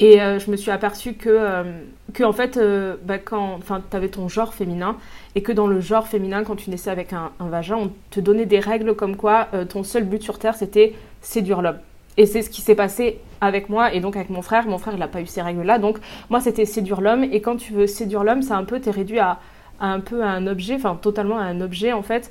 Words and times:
Et 0.00 0.22
euh, 0.22 0.38
je 0.38 0.50
me 0.50 0.56
suis 0.56 0.70
aperçue 0.70 1.12
que, 1.12 1.28
euh, 1.28 1.62
que 2.14 2.24
en 2.24 2.32
fait, 2.32 2.56
euh, 2.56 2.96
bah, 3.04 3.18
quand 3.18 3.60
tu 3.68 3.96
avais 3.96 4.08
ton 4.08 4.28
genre 4.28 4.54
féminin, 4.54 4.96
et 5.34 5.42
que 5.42 5.52
dans 5.52 5.66
le 5.66 5.80
genre 5.80 6.08
féminin, 6.08 6.42
quand 6.42 6.56
tu 6.56 6.70
naissais 6.70 6.90
avec 6.90 7.12
un, 7.12 7.30
vagin, 7.38 7.76
on 7.76 7.92
te 8.10 8.18
donnait 8.18 8.46
des 8.46 8.60
règles 8.60 8.94
comme 8.94 9.14
quoi 9.16 9.48
ton 9.68 9.84
seul 9.84 10.04
but 10.04 10.22
sur 10.22 10.38
Terre, 10.38 10.56
c'était 10.56 10.94
séduire 11.20 11.62
l'homme. 11.62 11.78
Et 12.16 12.26
c'est 12.26 12.42
ce 12.42 12.50
qui 12.50 12.62
s'est 12.62 12.74
passé 12.74 13.20
avec 13.40 13.68
moi 13.68 13.94
et 13.94 14.00
donc 14.00 14.16
avec 14.16 14.30
mon 14.30 14.42
frère. 14.42 14.66
Mon 14.66 14.78
frère, 14.78 14.94
il 14.94 14.98
n'a 14.98 15.06
pas 15.06 15.20
eu 15.20 15.26
ces 15.26 15.42
règles-là. 15.42 15.78
Donc, 15.78 15.98
moi, 16.30 16.40
c'était 16.40 16.64
séduire 16.64 17.00
l'homme. 17.00 17.22
Et 17.22 17.40
quand 17.40 17.56
tu 17.56 17.72
veux 17.72 17.86
séduire 17.86 18.24
l'homme, 18.24 18.42
c'est 18.42 18.54
un 18.54 18.64
peu, 18.64 18.80
t'es 18.80 18.90
réduit 18.90 19.20
à, 19.20 19.38
à, 19.78 19.92
un 19.92 20.00
peu 20.00 20.24
à 20.24 20.30
un 20.30 20.46
objet, 20.48 20.74
enfin, 20.74 20.98
totalement 21.00 21.38
à 21.38 21.42
un 21.42 21.60
objet, 21.60 21.92
en 21.92 22.02
fait. 22.02 22.30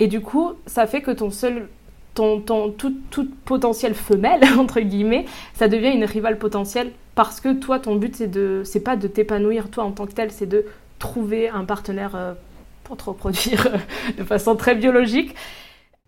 Et 0.00 0.08
du 0.08 0.20
coup, 0.20 0.54
ça 0.66 0.86
fait 0.86 1.02
que 1.02 1.10
ton 1.10 1.30
seul 1.30 1.68
ton, 2.14 2.40
ton, 2.40 2.70
toute, 2.70 3.34
potentielle 3.44 3.94
femelle, 3.94 4.42
entre 4.58 4.80
guillemets, 4.80 5.26
ça 5.54 5.68
devient 5.68 5.90
une 5.90 6.04
rivale 6.04 6.38
potentielle 6.38 6.92
parce 7.14 7.40
que 7.40 7.52
toi, 7.52 7.78
ton 7.78 7.96
but, 7.96 8.16
c'est 8.16 8.30
de, 8.30 8.62
c'est 8.64 8.80
pas 8.80 8.96
de 8.96 9.08
t'épanouir 9.08 9.70
toi 9.70 9.84
en 9.84 9.92
tant 9.92 10.06
que 10.06 10.12
tel, 10.12 10.30
c'est 10.30 10.46
de 10.46 10.64
trouver 10.98 11.48
un 11.48 11.64
partenaire 11.64 12.14
euh, 12.14 12.32
pour 12.84 12.96
te 12.96 13.04
reproduire 13.04 13.66
euh, 13.66 14.12
de 14.18 14.24
façon 14.24 14.56
très 14.56 14.74
biologique. 14.74 15.34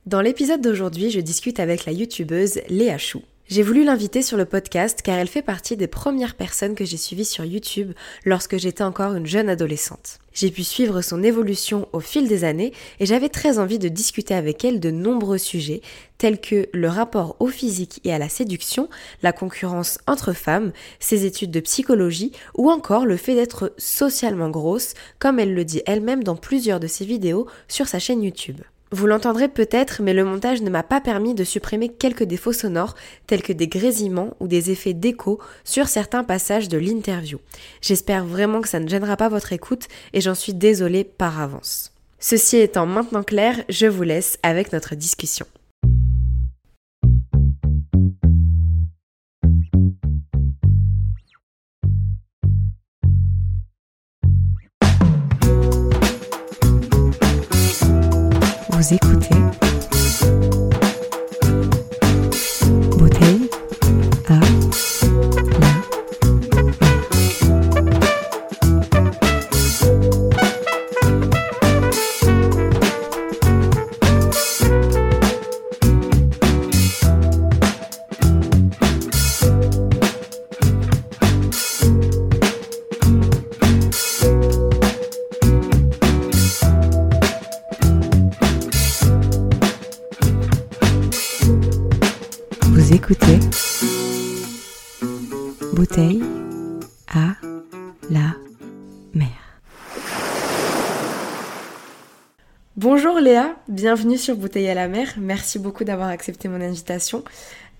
Dans 0.07 0.21
l'épisode 0.21 0.61
d'aujourd'hui, 0.61 1.11
je 1.11 1.21
discute 1.21 1.61
avec 1.61 1.85
la 1.85 1.93
youtubeuse 1.93 2.61
Léa 2.69 2.99
Chou. 2.99 3.23
J'ai 3.49 3.63
voulu 3.63 3.85
l'inviter 3.85 4.23
sur 4.23 4.37
le 4.37 4.47
podcast 4.47 5.03
car 5.03 5.19
elle 5.19 5.29
fait 5.29 5.43
partie 5.43 5.77
des 5.77 5.87
premières 5.87 6.35
personnes 6.35 6.75
que 6.75 6.85
j'ai 6.85 6.97
suivies 6.97 7.25
sur 7.25 7.45
YouTube 7.45 7.93
lorsque 8.25 8.57
j'étais 8.57 8.83
encore 8.83 9.15
une 9.15 9.27
jeune 9.27 9.49
adolescente. 9.49 10.22
J'ai 10.35 10.51
pu 10.51 10.65
suivre 10.65 11.03
son 11.03 11.23
évolution 11.23 11.89
au 11.93 12.01
fil 12.01 12.29
des 12.29 12.45
années 12.45 12.73
et 13.01 13.07
j'avais 13.07 13.29
très 13.29 13.59
envie 13.59 13.79
de 13.79 13.89
discuter 13.89 14.35
avec 14.35 14.65
elle 14.65 14.81
de 14.81 14.91
nombreux 14.91 15.39
sujets 15.39 15.83
tels 16.19 16.41
que 16.41 16.69
le 16.73 16.89
rapport 16.89 17.37
au 17.41 17.49
physique 17.49 18.01
et 18.05 18.13
à 18.13 18.19
la 18.19 18.29
séduction, 18.29 18.89
la 19.23 19.33
concurrence 19.33 19.99
entre 20.07 20.33
femmes, 20.33 20.73
ses 21.01 21.27
études 21.27 21.51
de 21.51 21.61
psychologie 21.61 22.33
ou 22.57 22.71
encore 22.71 23.07
le 23.07 23.17
fait 23.17 23.35
d'être 23.35 23.73
socialement 23.77 24.51
grosse 24.51 24.95
comme 25.19 25.39
elle 25.39 25.55
le 25.55 25.65
dit 25.65 25.83
elle-même 25.87 26.25
dans 26.25 26.37
plusieurs 26.37 26.81
de 26.81 26.87
ses 26.87 27.05
vidéos 27.05 27.47
sur 27.69 27.89
sa 27.89 27.99
chaîne 27.99 28.23
YouTube. 28.23 28.61
Vous 28.93 29.07
l'entendrez 29.07 29.49
peut-être, 29.49 30.03
mais 30.03 30.13
le 30.13 30.23
montage 30.23 30.61
ne 30.61 30.69
m'a 30.69 30.83
pas 30.83 31.01
permis 31.01 31.35
de 31.35 31.45
supprimer 31.45 31.89
quelques 31.89 32.25
défauts 32.25 32.53
sonores, 32.53 32.95
tels 33.27 33.43
que 33.43 33.55
des 33.55 33.67
grésillements 33.67 34.37
ou 34.39 34.49
des 34.49 34.71
effets 34.71 34.93
d'écho 34.93 35.41
sur 35.65 35.89
certains 35.89 36.25
passages 36.25 36.69
de 36.69 36.77
l'interview. 36.77 37.39
J'espère 37.81 38.27
vraiment 38.27 38.61
que 38.61 38.69
ça 38.69 38.81
ne 38.81 38.89
gênera 38.89 39.17
pas 39.17 39.31
votre 39.31 39.55
écoute 39.55 39.89
et 40.13 40.21
j'en 40.21 40.35
suis 40.35 40.53
désolée 40.53 41.05
par 41.05 41.41
avance. 41.41 41.93
Ceci 42.21 42.59
étant 42.59 42.85
maintenant 42.85 43.23
clair, 43.23 43.65
je 43.71 43.87
vous 43.87 44.03
laisse 44.03 44.39
avec 44.43 44.75
notre 44.75 44.95
discussion. 44.95 45.47
Écoutez 58.93 59.72
bienvenue 103.83 104.17
sur 104.17 104.37
Bouteille 104.37 104.69
à 104.69 104.75
la 104.75 104.87
mer. 104.87 105.09
Merci 105.17 105.59
beaucoup 105.59 105.83
d'avoir 105.83 106.09
accepté 106.09 106.47
mon 106.47 106.61
invitation. 106.61 107.25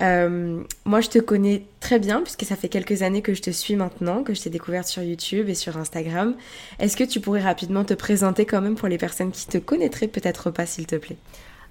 Euh, 0.03 0.61
moi, 0.85 1.01
je 1.01 1.09
te 1.09 1.21
connais 1.21 1.63
très 1.79 2.01
bien 2.01 2.23
puisque 2.23 2.43
ça 2.43 2.57
fait 2.57 2.69
quelques 2.69 3.03
années 3.03 3.23
que 3.23 3.35
je 3.35 3.41
te 3.41 3.51
suis 3.51 3.77
maintenant, 3.77 4.25
que 4.25 4.35
je 4.35 4.43
t'ai 4.43 4.51
découverte 4.51 4.89
sur 4.89 5.05
YouTube 5.05 5.49
et 5.49 5.55
sur 5.55 5.77
Instagram. 5.77 6.35
Est-ce 6.81 6.97
que 6.97 7.05
tu 7.05 7.21
pourrais 7.21 7.43
rapidement 7.43 7.85
te 7.85 7.95
présenter 7.95 8.47
quand 8.47 8.61
même 8.61 8.75
pour 8.75 8.89
les 8.89 8.99
personnes 8.99 9.31
qui 9.31 9.47
te 9.47 9.59
connaîtraient 9.59 10.09
peut-être 10.09 10.51
pas, 10.51 10.67
s'il 10.67 10.89
te 10.89 10.97
plaît? 10.97 11.19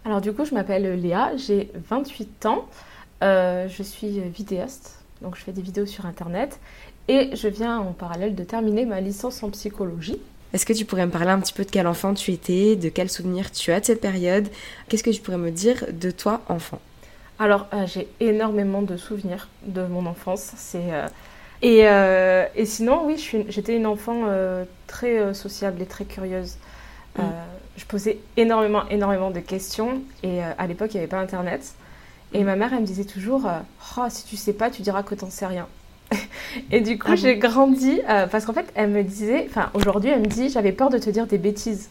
Alors 0.06 0.22
du 0.22 0.32
coup, 0.32 0.46
je 0.46 0.54
m'appelle 0.54 0.98
Léa, 1.02 1.36
j'ai 1.36 1.70
28 1.90 2.46
ans. 2.46 2.70
Euh, 3.24 3.68
je 3.68 3.84
suis 3.84 4.22
vidéaste, 4.22 5.04
donc 5.22 5.36
je 5.36 5.42
fais 5.42 5.52
des 5.52 5.62
vidéos 5.62 5.88
sur 5.88 6.06
Internet. 6.06 6.62
Et 7.10 7.36
je 7.36 7.50
viens 7.50 7.80
en 7.80 7.92
parallèle 7.92 8.34
de 8.34 8.46
terminer 8.46 8.86
ma 8.86 9.02
licence 9.02 9.44
en 9.44 9.50
psychologie. 9.50 10.22
Est-ce 10.54 10.66
que 10.66 10.74
tu 10.74 10.86
pourrais 10.86 11.06
me 11.06 11.12
parler 11.12 11.30
un 11.30 11.40
petit 11.40 11.54
peu 11.54 11.64
de 11.64 11.70
quel 11.70 11.88
enfant 11.88 12.14
tu 12.14 12.32
étais, 12.32 12.76
de 12.76 12.90
quels 12.90 13.10
souvenirs 13.10 13.52
tu 13.52 13.72
as 13.72 13.80
de 13.80 13.86
cette 13.86 14.02
période? 14.02 14.48
Qu'est-ce 14.90 15.04
que 15.04 15.10
tu 15.10 15.22
pourrais 15.22 15.38
me 15.38 15.52
dire 15.52 15.86
de 15.92 16.12
toi, 16.12 16.42
enfant? 16.50 16.80
Alors, 17.40 17.68
euh, 17.74 17.86
j'ai 17.88 18.08
énormément 18.20 18.82
de 18.82 18.98
souvenirs 18.98 19.48
de 19.64 19.84
mon 19.84 20.06
enfance. 20.06 20.52
C'est, 20.58 20.92
euh, 20.92 21.08
et, 21.62 22.60
et, 22.60 22.66
sinon, 22.66 23.06
oui, 23.06 23.16
j'étais 23.50 23.76
une 23.76 23.86
enfant 23.86 24.24
très 24.88 25.34
sociable 25.34 25.82
et 25.82 25.86
très 25.86 26.06
curieuse. 26.06 26.56
Mm. 27.18 27.24
je 27.78 27.86
posais 27.86 28.18
énormément, 28.36 28.88
énormément 28.90 29.30
de 29.30 29.42
questions. 29.42 30.02
Et 30.24 30.42
à 30.42 30.66
l'époque, 30.66 30.94
il 30.94 30.98
n'y 30.98 31.02
avait 31.02 31.10
pas 31.10 31.20
Internet. 31.20 31.76
Et 32.34 32.44
ma 32.44 32.56
mère, 32.56 32.74
elle 32.74 32.82
me 32.82 32.86
disait 32.86 33.04
toujours 33.04 33.46
euh, 33.46 33.60
oh, 33.98 34.06
si 34.10 34.26
tu 34.26 34.38
sais 34.38 34.54
pas, 34.54 34.70
tu 34.70 34.82
diras 34.82 35.04
que 35.04 35.16
t'en 35.16 35.30
sais 35.30 35.46
rien. 35.46 35.68
Et 36.72 36.82
du 36.82 36.98
coup, 36.98 37.10
ah 37.12 37.16
j'ai 37.16 37.38
grandi 37.38 38.02
euh, 38.10 38.28
parce 38.28 38.46
qu'en 38.46 38.54
fait, 38.54 38.68
elle 38.76 38.90
me 38.90 39.04
disait, 39.04 39.48
enfin, 39.50 39.70
aujourd'hui, 39.74 40.10
elle 40.10 40.22
me 40.22 40.26
dit 40.26 40.50
j'avais 40.50 40.72
peur 40.72 40.90
de 40.90 40.98
te 40.98 41.10
dire 41.10 41.28
des 41.28 41.38
bêtises. 41.38 41.90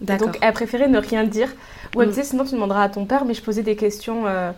Donc, 0.00 0.38
elle 0.40 0.52
préférait 0.52 0.88
ne 0.88 0.98
rien 0.98 1.24
dire. 1.24 1.48
Ou 1.94 2.00
elle 2.00 2.08
me 2.08 2.12
mm. 2.12 2.14
disait 2.14 2.26
sinon, 2.26 2.44
tu 2.44 2.54
demanderas 2.54 2.84
à 2.84 2.88
ton 2.88 3.04
père, 3.04 3.24
mais 3.24 3.34
je 3.34 3.42
posais 3.42 3.62
des 3.62 3.76
questions. 3.76 4.26
Euh, 4.26 4.50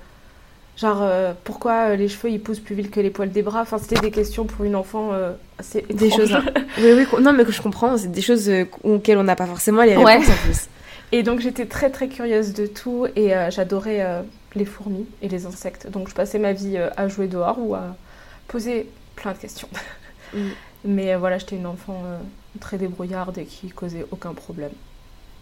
genre, 0.76 1.04
pourquoi 1.44 1.96
les 1.96 2.08
cheveux 2.08 2.30
ils 2.30 2.40
poussent 2.40 2.60
plus 2.60 2.74
vite 2.74 2.90
que 2.90 3.00
les 3.00 3.10
poils 3.10 3.30
des 3.30 3.42
bras? 3.42 3.62
Enfin, 3.62 3.78
c'était 3.78 4.00
des 4.00 4.12
questions 4.12 4.44
pour 4.44 4.64
une 4.64 4.76
enfant 4.76 5.10
Des 5.90 6.10
choses. 6.10 6.32
oui, 6.78 6.92
oui, 6.96 7.22
non, 7.22 7.32
mais 7.32 7.44
que 7.44 7.52
je 7.52 7.60
comprends, 7.60 7.96
c'est 7.96 8.12
des 8.12 8.22
choses 8.22 8.50
auxquelles 8.84 9.18
on 9.18 9.24
n'a 9.24 9.36
pas 9.36 9.46
forcément 9.46 9.82
les 9.82 9.96
réponses 9.96 10.28
en 10.28 10.44
plus. 10.44 10.68
Et 11.10 11.22
donc, 11.22 11.40
j'étais 11.40 11.66
très, 11.66 11.90
très 11.90 12.08
curieuse 12.08 12.54
de 12.54 12.66
tout 12.66 13.06
et 13.16 13.32
j'adorais 13.50 14.22
les 14.54 14.64
fourmis 14.64 15.06
et 15.20 15.28
les 15.28 15.46
insectes. 15.46 15.88
Donc 15.90 16.08
je 16.08 16.14
passais 16.14 16.38
ma 16.38 16.52
vie 16.52 16.76
euh, 16.76 16.88
à 16.96 17.08
jouer 17.08 17.26
dehors 17.26 17.58
ou 17.58 17.74
à 17.74 17.96
poser 18.48 18.88
plein 19.22 19.32
de 19.32 19.38
questions. 19.38 19.69
Mm. 20.34 20.48
Mais 20.86 21.12
euh, 21.12 21.19
voilà, 21.19 21.36
j'étais 21.36 21.56
une 21.56 21.66
enfant 21.66 22.00
euh, 22.06 22.19
très 22.58 22.78
débrouillarde 22.78 23.36
et 23.36 23.44
qui 23.44 23.69
causait 23.69 24.06
aucun 24.10 24.32
problème. 24.32 24.70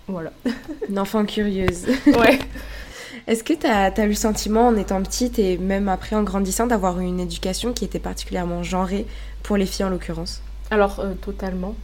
Voilà. 0.08 0.32
Une 0.88 0.98
enfant 0.98 1.24
curieuse. 1.24 1.86
ouais. 2.06 2.40
Est-ce 3.28 3.44
que 3.44 3.52
tu 3.52 3.68
as, 3.68 4.04
eu 4.04 4.08
le 4.08 4.14
sentiment 4.14 4.66
en 4.66 4.76
étant 4.76 5.00
petite 5.00 5.38
et 5.38 5.58
même 5.58 5.88
après 5.88 6.16
en 6.16 6.24
grandissant 6.24 6.66
d'avoir 6.66 6.98
eu 6.98 7.04
une 7.04 7.20
éducation 7.20 7.72
qui 7.72 7.84
était 7.84 8.00
particulièrement 8.00 8.64
genrée 8.64 9.06
pour 9.44 9.56
les 9.56 9.66
filles 9.66 9.84
en 9.84 9.90
l'occurrence? 9.90 10.42
Alors 10.72 11.00
totalement. 11.22 11.76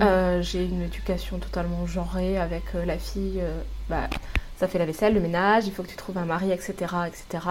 j'ai 0.00 0.64
une 0.64 0.80
éducation 0.80 1.36
totalement 1.40 1.86
genrée 1.86 2.38
avec 2.38 2.62
la 2.72 2.96
fille, 2.96 3.42
bah, 3.90 4.08
ça 4.56 4.66
fait 4.66 4.78
la 4.78 4.86
vaisselle, 4.86 5.12
le 5.12 5.20
ménage, 5.20 5.66
il 5.66 5.74
faut 5.74 5.82
que 5.82 5.88
tu 5.88 5.96
trouves 5.96 6.16
un 6.16 6.24
mari, 6.24 6.52
etc. 6.52 6.72
etc. 7.06 7.44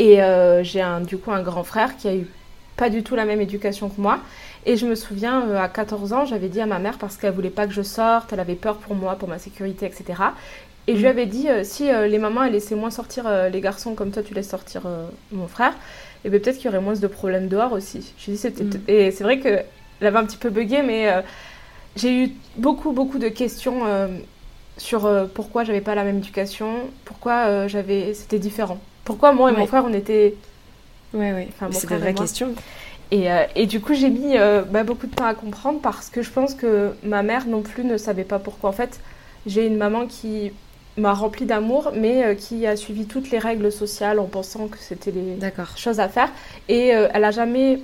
Et 0.00 0.18
j'ai 0.64 0.80
un, 0.80 1.00
du 1.00 1.16
coup 1.16 1.30
un 1.30 1.44
grand 1.44 1.62
frère 1.62 1.96
qui 1.96 2.08
a 2.08 2.14
eu 2.16 2.26
pas 2.76 2.90
du 2.90 3.02
tout 3.02 3.16
la 3.16 3.24
même 3.24 3.40
éducation 3.40 3.88
que 3.88 4.00
moi. 4.00 4.20
Et 4.66 4.76
je 4.76 4.86
me 4.86 4.94
souviens, 4.94 5.48
euh, 5.48 5.60
à 5.60 5.68
14 5.68 6.12
ans, 6.12 6.24
j'avais 6.26 6.48
dit 6.48 6.60
à 6.60 6.66
ma 6.66 6.78
mère, 6.78 6.98
parce 6.98 7.16
qu'elle 7.16 7.32
voulait 7.32 7.50
pas 7.50 7.66
que 7.66 7.72
je 7.72 7.82
sorte, 7.82 8.32
elle 8.32 8.40
avait 8.40 8.56
peur 8.56 8.76
pour 8.76 8.94
moi, 8.94 9.14
pour 9.14 9.28
ma 9.28 9.38
sécurité, 9.38 9.86
etc. 9.86 10.22
Et 10.88 10.94
je 10.94 11.00
lui 11.00 11.06
avais 11.06 11.26
dit, 11.26 11.48
euh, 11.48 11.62
si 11.64 11.88
euh, 11.88 12.08
les 12.08 12.18
mamans, 12.18 12.44
elles 12.44 12.52
laissaient 12.52 12.74
moins 12.74 12.90
sortir 12.90 13.28
les 13.50 13.60
garçons 13.60 13.94
comme 13.94 14.10
toi, 14.10 14.22
tu 14.22 14.34
laisses 14.34 14.50
sortir 14.50 14.82
mon 15.32 15.46
frère, 15.46 15.72
et 16.24 16.30
bien 16.30 16.40
peut-être 16.40 16.56
qu'il 16.56 16.66
y 16.66 16.68
aurait 16.68 16.80
moins 16.80 16.94
de 16.94 17.06
problèmes 17.06 17.48
dehors 17.48 17.72
aussi. 17.72 18.12
Je 18.18 18.32
dit, 18.32 18.36
c'était... 18.36 18.64
Mm. 18.64 18.80
Et 18.88 19.10
c'est 19.12 19.24
vrai 19.24 19.38
qu'elle 19.38 19.64
avait 20.00 20.18
un 20.18 20.26
petit 20.26 20.36
peu 20.36 20.50
bugué, 20.50 20.82
mais 20.82 21.22
j'ai 21.94 22.24
eu 22.24 22.30
beaucoup, 22.56 22.92
beaucoup 22.92 23.18
de 23.18 23.28
questions 23.28 23.82
sur 24.78 25.08
pourquoi 25.32 25.64
j'avais 25.64 25.80
pas 25.80 25.94
la 25.94 26.02
même 26.02 26.18
éducation, 26.18 26.88
pourquoi 27.04 27.68
j'avais... 27.68 28.14
c'était 28.14 28.40
différent. 28.40 28.78
Pourquoi 29.04 29.32
moi 29.32 29.52
et 29.52 29.56
mon 29.56 29.66
frère, 29.66 29.84
on 29.86 29.92
était 29.92 30.34
oui, 31.14 31.32
oui. 31.32 31.48
c'est 31.72 31.90
une 31.90 31.98
vraie 31.98 32.14
question. 32.14 32.54
Et, 33.10 33.30
euh, 33.30 33.44
et, 33.54 33.66
du 33.66 33.80
coup, 33.80 33.94
j'ai 33.94 34.10
mis 34.10 34.36
euh, 34.36 34.62
bah, 34.62 34.82
beaucoup 34.82 35.06
de 35.06 35.14
temps 35.14 35.26
à 35.26 35.34
comprendre 35.34 35.80
parce 35.80 36.10
que 36.10 36.22
je 36.22 36.30
pense 36.30 36.54
que 36.54 36.92
ma 37.04 37.22
mère 37.22 37.46
non 37.46 37.62
plus 37.62 37.84
ne 37.84 37.96
savait 37.96 38.24
pas 38.24 38.38
pourquoi. 38.38 38.70
En 38.70 38.72
fait, 38.72 39.00
j'ai 39.46 39.66
une 39.66 39.76
maman 39.76 40.06
qui 40.06 40.52
m'a 40.96 41.12
rempli 41.12 41.46
d'amour, 41.46 41.92
mais 41.94 42.24
euh, 42.24 42.34
qui 42.34 42.66
a 42.66 42.74
suivi 42.74 43.06
toutes 43.06 43.30
les 43.30 43.38
règles 43.38 43.70
sociales 43.70 44.18
en 44.18 44.24
pensant 44.24 44.66
que 44.66 44.78
c'était 44.78 45.12
les 45.12 45.38
choses 45.76 46.00
à 46.00 46.08
faire. 46.08 46.30
Et 46.68 46.88
elle 46.88 47.24
a 47.24 47.30
jamais, 47.30 47.80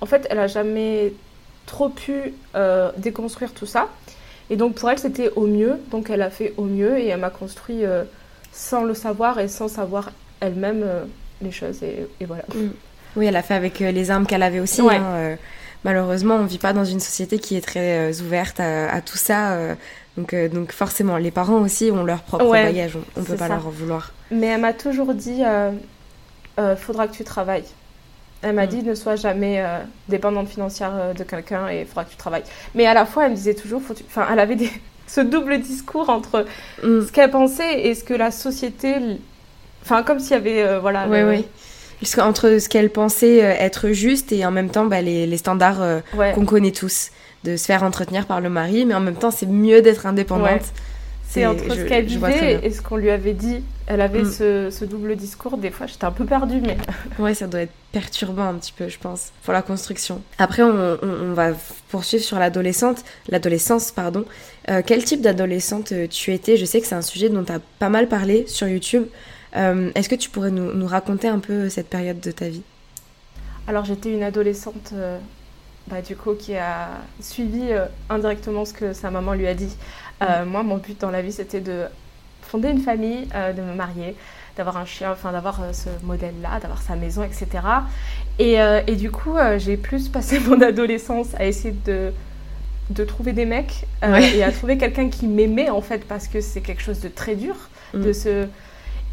en 0.00 0.06
fait, 0.06 0.26
elle 0.30 0.38
a 0.38 0.46
jamais 0.46 1.12
trop 1.66 1.90
pu 1.90 2.32
déconstruire 2.96 3.52
tout 3.52 3.66
ça. 3.66 3.88
Et 4.50 4.56
donc 4.56 4.76
pour 4.76 4.88
elle, 4.88 4.98
c'était 4.98 5.30
au 5.36 5.46
mieux. 5.46 5.78
Donc 5.90 6.08
elle 6.08 6.22
a 6.22 6.30
fait 6.30 6.54
au 6.56 6.64
mieux 6.64 6.98
et 6.98 7.08
elle 7.08 7.20
m'a 7.20 7.28
construit 7.28 7.82
sans 8.50 8.84
le 8.84 8.94
savoir 8.94 9.40
et 9.40 9.48
sans 9.48 9.68
savoir 9.68 10.10
elle-même 10.40 10.84
les 11.42 11.52
choses 11.52 11.82
et, 11.82 12.24
voilà. 12.24 12.44
Mm. 12.54 12.70
Oui, 13.16 13.26
elle 13.26 13.36
a 13.36 13.42
fait 13.42 13.54
avec 13.54 13.80
euh, 13.80 13.90
les 13.90 14.10
armes 14.10 14.26
qu'elle 14.26 14.42
avait 14.42 14.60
aussi. 14.60 14.80
Hein, 14.82 15.02
euh, 15.02 15.36
malheureusement, 15.84 16.36
on 16.36 16.42
ne 16.42 16.48
vit 16.48 16.58
pas 16.58 16.72
dans 16.72 16.84
une 16.84 17.00
société 17.00 17.38
qui 17.38 17.56
est 17.56 17.60
très 17.60 18.10
euh, 18.10 18.22
ouverte 18.22 18.60
à, 18.60 19.00
tout 19.00 19.16
ça. 19.16 19.56
donc, 20.16 20.34
donc 20.34 20.72
forcément, 20.72 21.16
les 21.16 21.30
parents 21.30 21.60
aussi 21.60 21.90
ont 21.90 22.04
leur 22.04 22.22
propre 22.22 22.50
bagage. 22.50 22.96
On 23.16 23.20
ne 23.20 23.24
peut 23.24 23.36
pas 23.36 23.48
leur 23.48 23.66
en 23.66 23.70
vouloir. 23.70 24.12
Mais 24.30 24.46
elle 24.46 24.60
m'a 24.60 24.72
toujours 24.72 25.14
dit, 25.14 25.42
faudra 26.76 27.08
que 27.08 27.14
tu 27.14 27.24
travailles. 27.24 27.64
Elle 28.40 28.54
m'a 28.54 28.66
mm. 28.66 28.70
dit 28.70 28.82
ne 28.84 28.94
sois 28.94 29.16
jamais 29.16 29.64
dépendante 30.08 30.48
financière 30.48 31.14
de 31.16 31.24
quelqu'un 31.24 31.68
et 31.68 31.80
il 31.80 31.86
faudra 31.86 32.04
que 32.04 32.10
tu 32.10 32.16
travailles. 32.16 32.44
Mais 32.74 32.86
à 32.86 32.94
la 32.94 33.04
fois, 33.04 33.24
elle 33.24 33.32
me 33.32 33.36
disait 33.36 33.54
toujours, 33.54 33.82
faut 33.82 33.94
enfin, 34.06 34.26
elle 34.30 34.38
avait 34.38 34.56
des... 34.56 34.70
ce 35.08 35.22
double 35.22 35.58
discours 35.60 36.10
entre 36.10 36.46
mm. 36.84 37.06
ce 37.06 37.12
qu'elle 37.12 37.30
pensait 37.30 37.86
et 37.86 37.94
ce 37.94 38.04
que 38.04 38.14
la 38.14 38.30
société 38.30 38.94
Enfin, 39.90 40.02
comme 40.02 40.20
s'il 40.20 40.32
y 40.32 40.34
avait. 40.34 40.62
Euh, 40.62 40.80
voilà. 40.80 41.06
Oui, 41.08 41.22
oui. 41.22 41.46
Entre 42.18 42.58
ce 42.58 42.68
qu'elle 42.68 42.90
pensait 42.90 43.42
euh, 43.42 43.54
être 43.58 43.90
juste 43.90 44.32
et 44.32 44.44
en 44.44 44.50
même 44.50 44.68
temps 44.68 44.84
bah, 44.84 45.00
les, 45.00 45.26
les, 45.26 45.36
standards 45.38 45.82
euh, 45.82 46.00
qu'on 46.34 46.44
connaît 46.44 46.72
tous. 46.72 47.10
De 47.44 47.56
se 47.56 47.66
faire 47.66 47.84
entretenir 47.84 48.26
par 48.26 48.40
le 48.40 48.50
mari, 48.50 48.84
mais 48.84 48.94
en 48.94 49.00
même 49.00 49.14
temps, 49.14 49.30
c'est 49.30 49.46
mieux 49.46 49.80
d'être 49.80 50.06
indépendante. 50.06 50.72
C'est 51.28 51.46
entre 51.46 51.72
ce 51.72 51.82
qu'elle 51.84 52.04
vivait 52.04 52.60
et 52.64 52.70
ce 52.70 52.82
qu'on 52.82 52.96
lui 52.96 53.10
avait 53.10 53.32
dit. 53.32 53.62
Elle 53.86 54.00
avait 54.00 54.22
mm. 54.22 54.32
ce, 54.32 54.70
ce, 54.70 54.84
double 54.84 55.14
discours. 55.14 55.56
Des 55.56 55.70
fois, 55.70 55.86
j'étais 55.86 56.04
un 56.04 56.10
peu 56.10 56.24
perdue, 56.24 56.60
mais. 56.60 56.76
ouais, 57.18 57.34
ça 57.34 57.46
doit 57.46 57.60
être 57.60 57.72
perturbant 57.92 58.44
un 58.44 58.54
petit 58.54 58.72
peu, 58.72 58.88
je 58.88 58.98
pense, 58.98 59.30
pour 59.44 59.52
la 59.52 59.62
construction. 59.62 60.20
Après, 60.38 60.62
on, 60.62 60.98
on, 61.00 61.32
va 61.32 61.52
poursuivre 61.90 62.24
sur 62.24 62.38
l'adolescente, 62.38 63.04
l'adolescence, 63.28 63.92
pardon. 63.92 64.24
quel 64.84 65.04
type 65.04 65.20
d'adolescente 65.22 65.92
tu 66.10 66.32
étais? 66.32 66.56
Je 66.56 66.64
sais 66.64 66.80
que 66.80 66.86
c'est 66.86 66.96
un 66.96 67.02
sujet 67.02 67.28
dont 67.28 67.44
tu 67.44 67.52
as 67.52 67.60
pas 67.78 67.88
mal 67.88 68.08
parlé 68.08 68.44
sur 68.46 68.66
YouTube. 68.66 69.04
Euh, 69.56 69.90
est-ce 69.94 70.08
que 70.08 70.14
tu 70.14 70.30
pourrais 70.30 70.50
nous, 70.50 70.86
raconter 70.86 71.28
un 71.28 71.38
peu 71.38 71.68
cette 71.68 71.88
période 71.88 72.20
de 72.20 72.30
ta 72.30 72.48
vie? 72.48 72.62
Alors 73.66 73.84
j'étais 73.84 74.12
une 74.12 74.22
adolescente 74.22 74.92
euh, 74.94 75.18
bah, 75.88 76.00
du 76.00 76.16
coup 76.16 76.34
qui 76.34 76.56
a 76.56 76.88
suivi 77.20 77.70
euh, 77.70 77.86
indirectement 78.08 78.64
ce 78.64 78.72
que 78.72 78.92
sa 78.92 79.10
maman 79.10 79.34
lui 79.34 79.46
a 79.46 79.54
dit. 79.54 79.76
Mm. 80.20 80.44
Moi 80.46 80.62
mon 80.62 80.78
but 80.78 81.00
dans 81.00 81.10
la 81.10 81.22
vie 81.22 81.32
c'était 81.32 81.60
de 81.60 81.84
fonder 82.42 82.70
une 82.70 82.80
famille, 82.80 83.26
de 83.56 83.60
me 83.60 83.74
marier, 83.74 84.16
d'avoir 84.56 84.78
un 84.78 84.84
chien, 84.84 85.12
enfin 85.12 85.32
d'avoir 85.32 85.60
ce 85.72 85.90
modèle-là, 86.02 86.58
d'avoir 86.60 86.82
sa 86.82 86.96
maison, 86.96 87.22
etc. 87.22 87.46
Et, 88.40 88.54
et 88.54 88.96
du 88.96 89.12
coup 89.12 89.36
j'ai 89.58 89.76
plus 89.76 90.08
passé 90.16 90.40
mon 90.40 90.60
adolescence 90.60 91.28
à 91.36 91.46
essayer 91.46 91.74
de 91.86 92.10
de 92.90 93.04
trouver 93.04 93.34
des 93.34 93.44
mecs 93.44 93.84
et 94.02 94.42
à 94.42 94.50
trouver 94.50 94.78
quelqu'un 94.78 95.10
qui 95.10 95.26
m'aimait 95.26 95.68
en 95.68 95.82
fait 95.82 96.04
parce 96.08 96.26
que 96.26 96.40
c'est 96.40 96.62
quelque 96.62 96.82
chose 96.82 97.00
de 97.00 97.08
très 97.08 97.36
dur 97.36 97.54
de 97.92 98.08
mm. 98.08 98.14
se 98.14 98.48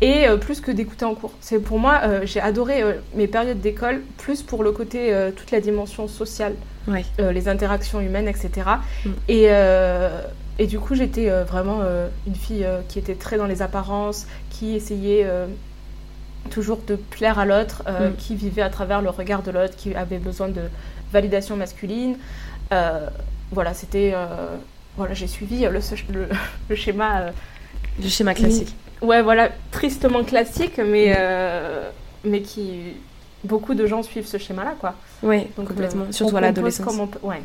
et 0.02 0.28
euh, 0.28 0.38
plus 0.38 0.62
que 0.62 0.72
d'écouter 0.72 1.06
en 1.06 1.16
cours. 1.16 1.32
C'est 1.42 1.60
pour 1.60 1.80
moi, 1.80 2.02
euh, 2.04 2.22
j'ai 2.26 2.42
adoré 2.42 2.82
euh, 2.82 2.94
mes 3.14 3.28
périodes 3.28 3.62
d'école, 3.62 4.02
plus 4.18 4.42
pour 4.42 4.64
le 4.64 4.72
côté, 4.72 5.14
toute 5.36 5.52
la 5.52 5.60
dimension 5.60 6.08
sociale, 6.08 6.54
les 6.88 7.48
interactions 7.48 8.00
humaines, 8.00 8.28
etc. 8.28 8.70
Mm. 9.06 9.10
Et, 9.28 9.50
et, 10.60 10.68
du 10.68 10.80
coup, 10.80 10.96
j'étais 10.96 11.30
vraiment 11.44 11.82
une 12.28 12.36
fille 12.36 12.66
qui 12.88 13.00
était 13.00 13.16
très 13.16 13.38
dans 13.38 13.48
les 13.48 13.62
apparences, 13.62 14.28
qui 14.50 14.76
essayait 14.76 15.28
toujours 16.50 16.80
de 16.88 16.96
plaire 16.96 17.40
à 17.40 17.46
l'autre, 17.46 17.84
mm. 17.88 18.16
qui 18.18 18.36
vivait 18.36 18.62
à 18.62 18.70
travers 18.70 19.02
le 19.02 19.10
regard 19.10 19.42
de 19.42 19.52
l'autre, 19.52 19.76
qui 19.76 19.96
avait 19.96 20.20
besoin 20.20 20.50
de 20.50 20.62
validation 21.12 21.56
masculine. 21.56 22.18
voilà, 23.52 23.74
c'était... 23.74 24.14
voilà, 24.98 25.14
j'ai 25.14 25.28
suivi 25.28 25.62
le, 25.62 25.80
le, 26.14 26.28
le 26.70 26.76
schéma... 26.76 27.28
le 28.02 28.10
schéma 28.10 28.34
classique 28.34 28.76
ouais, 29.06 29.22
voilà, 29.22 29.50
tristement 29.72 30.24
classique, 30.24 30.78
mais, 30.78 31.16
euh, 31.18 31.90
mais 32.24 32.42
qui. 32.42 32.94
Beaucoup 33.44 33.76
de 33.76 33.86
gens 33.86 34.02
suivent 34.02 34.26
ce 34.26 34.40
schéma-là, 34.40 34.74
quoi. 34.80 34.96
Oui, 35.22 35.46
complètement. 35.56 36.06
Euh, 36.06 36.12
Surtout 36.12 36.36
à 36.36 36.42
l'adolescence. 36.42 36.98
On, 36.98 37.28
ouais. 37.28 37.44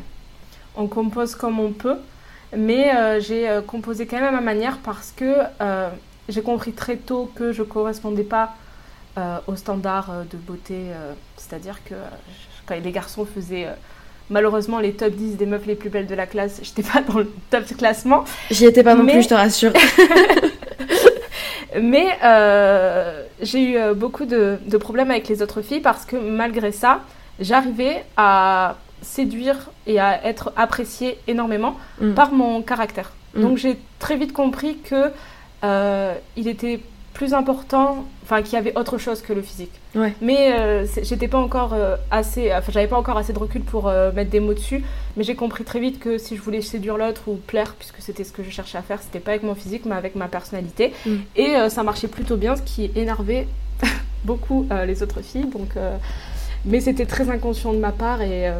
on 0.75 0.87
compose 0.87 1.35
comme 1.35 1.59
on 1.59 1.71
peut, 1.71 1.97
mais 2.57 2.95
euh, 2.95 3.19
j'ai 3.19 3.47
composé 3.67 4.07
quand 4.07 4.15
même 4.15 4.25
à 4.25 4.31
ma 4.31 4.41
manière 4.41 4.79
parce 4.79 5.13
que 5.15 5.35
j'ai 6.27 6.41
compris 6.41 6.71
très 6.71 6.95
tôt 6.95 7.31
que 7.35 7.51
je 7.51 7.61
correspondais 7.61 8.23
pas 8.23 8.55
aux 9.45 9.55
standards 9.55 10.11
de 10.31 10.37
beauté. 10.37 10.85
C'est-à-dire 11.37 11.83
que 11.83 11.93
quand 12.65 12.75
les 12.83 12.91
garçons 12.91 13.27
faisaient 13.31 13.67
malheureusement 14.31 14.79
les 14.79 14.93
top 14.93 15.13
10 15.13 15.35
des 15.35 15.45
meufs 15.45 15.67
les 15.67 15.75
plus 15.75 15.89
belles 15.91 16.07
de 16.07 16.15
la 16.15 16.25
classe, 16.25 16.61
j'étais 16.63 16.81
pas 16.81 17.01
dans 17.01 17.19
le 17.19 17.31
top 17.51 17.65
classement. 17.77 18.23
J'y 18.49 18.65
étais 18.65 18.81
pas 18.81 18.95
non 18.95 19.05
plus, 19.05 19.21
je 19.21 19.27
te 19.27 19.35
rassure. 19.35 19.73
Mais 21.79 22.17
euh, 22.23 23.23
j'ai 23.41 23.71
eu 23.71 23.77
euh, 23.77 23.93
beaucoup 23.93 24.25
de, 24.25 24.57
problèmes 24.79 25.11
avec 25.11 25.27
les 25.27 25.41
autres 25.41 25.61
filles 25.61 25.79
parce 25.79 26.05
que 26.05 26.15
malgré 26.15 26.71
ça, 26.71 27.01
j'arrivais 27.39 28.03
à 28.17 28.75
séduire 29.01 29.71
et 29.87 29.99
à 29.99 30.25
être 30.25 30.51
appréciée 30.55 31.17
énormément 31.27 31.77
mm. 31.99 32.13
par 32.13 32.31
mon 32.31 32.61
caractère. 32.61 33.13
Mm. 33.35 33.41
Donc 33.41 33.57
j'ai 33.57 33.77
très 33.99 34.17
vite 34.17 34.33
compris 34.33 34.77
que 34.77 35.11
euh, 35.63 36.13
il 36.35 36.47
était 36.47 36.81
plus 37.13 37.33
important, 37.33 38.05
enfin 38.23 38.41
qu'il 38.41 38.53
y 38.53 38.55
avait 38.55 38.77
autre 38.77 38.97
chose 38.97 39.21
que 39.21 39.33
le 39.33 39.41
physique. 39.41 39.71
Mais 40.21 40.53
euh, 40.53 40.85
j'étais 41.03 41.27
pas 41.27 41.37
encore 41.37 41.73
euh, 41.73 41.95
assez, 42.09 42.53
enfin 42.53 42.71
j'avais 42.71 42.87
pas 42.87 42.97
encore 42.97 43.17
assez 43.17 43.33
de 43.33 43.39
recul 43.39 43.61
pour 43.61 43.87
euh, 43.87 44.11
mettre 44.11 44.29
des 44.29 44.39
mots 44.39 44.53
dessus. 44.53 44.83
Mais 45.17 45.23
j'ai 45.23 45.35
compris 45.35 45.63
très 45.63 45.79
vite 45.79 45.99
que 45.99 46.17
si 46.17 46.35
je 46.35 46.41
voulais 46.41 46.61
séduire 46.61 46.97
l'autre 46.97 47.23
ou 47.27 47.35
plaire, 47.35 47.75
puisque 47.77 47.97
c'était 47.99 48.23
ce 48.23 48.31
que 48.31 48.43
je 48.43 48.49
cherchais 48.49 48.77
à 48.77 48.81
faire, 48.81 49.01
c'était 49.01 49.19
pas 49.19 49.31
avec 49.31 49.43
mon 49.43 49.55
physique, 49.55 49.83
mais 49.85 49.95
avec 49.95 50.15
ma 50.15 50.27
personnalité. 50.27 50.93
Mm. 51.05 51.15
Et 51.35 51.55
ça 51.69 51.83
marchait 51.83 52.07
plutôt 52.07 52.37
bien, 52.37 52.55
ce 52.55 52.61
qui 52.61 52.91
énervait 52.95 53.47
beaucoup 54.23 54.67
les 54.85 55.03
autres 55.03 55.21
filles. 55.21 55.47
Donc, 55.47 55.75
mais 56.63 56.79
c'était 56.79 57.05
très 57.05 57.29
inconscient 57.29 57.73
de 57.73 57.79
ma 57.79 57.91
part 57.91 58.21
et 58.21 58.51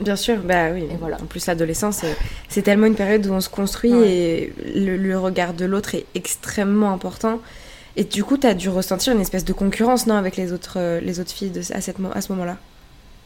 Bien 0.00 0.16
sûr, 0.16 0.38
bah 0.38 0.70
oui. 0.72 0.82
Et 0.90 0.96
voilà. 0.98 1.16
En 1.22 1.26
plus, 1.26 1.46
l'adolescence, 1.46 2.04
c'est 2.48 2.62
tellement 2.62 2.86
une 2.86 2.96
période 2.96 3.24
où 3.26 3.32
on 3.32 3.40
se 3.40 3.48
construit 3.48 3.92
et 3.92 4.52
le 4.74 5.18
regard 5.18 5.54
de 5.54 5.64
l'autre 5.64 5.94
est 5.94 6.06
extrêmement 6.14 6.92
important. 6.92 7.40
Et 7.96 8.04
du 8.04 8.24
coup, 8.24 8.36
tu 8.36 8.46
as 8.46 8.54
dû 8.54 8.68
ressentir 8.68 9.12
une 9.12 9.20
espèce 9.20 9.44
de 9.44 9.52
concurrence, 9.52 10.06
non, 10.06 10.16
avec 10.16 10.36
les 10.36 10.52
autres, 10.52 10.78
euh, 10.78 11.00
les 11.00 11.20
autres 11.20 11.30
filles 11.30 11.50
de, 11.50 11.60
à, 11.72 11.80
cette, 11.80 11.96
à 12.12 12.20
ce 12.20 12.32
moment-là? 12.32 12.56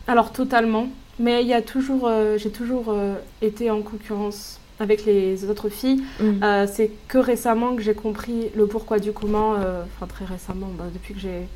Alors, 0.07 0.33
totalement. 0.33 0.89
Mais 1.19 1.43
il 1.43 1.49
y 1.49 1.55
a 1.55 1.63
toujours, 1.63 2.07
euh, 2.07 2.39
j'ai 2.39 2.51
toujours 2.51 2.87
euh, 2.91 3.15
été 3.43 3.71
en 3.71 3.83
concurrence 3.83 4.61
avec 4.79 5.05
les 5.05 5.45
autres 5.51 5.69
filles. 5.69 6.05
Mm. 6.21 6.67
c'est 6.73 6.93
que 7.09 7.19
récemment 7.19 7.75
que 7.75 7.83
j'ai 7.83 7.95
compris 7.95 8.51
le 8.55 8.69
pourquoi 8.69 9.01
du 9.01 9.11
comment, 9.11 9.55
enfin 9.55 10.07
très 10.07 10.25
récemment, 10.25 10.69
bah, 10.79 10.85
depuis 10.95 11.15
que 11.15 11.21
j'ai 11.21 11.49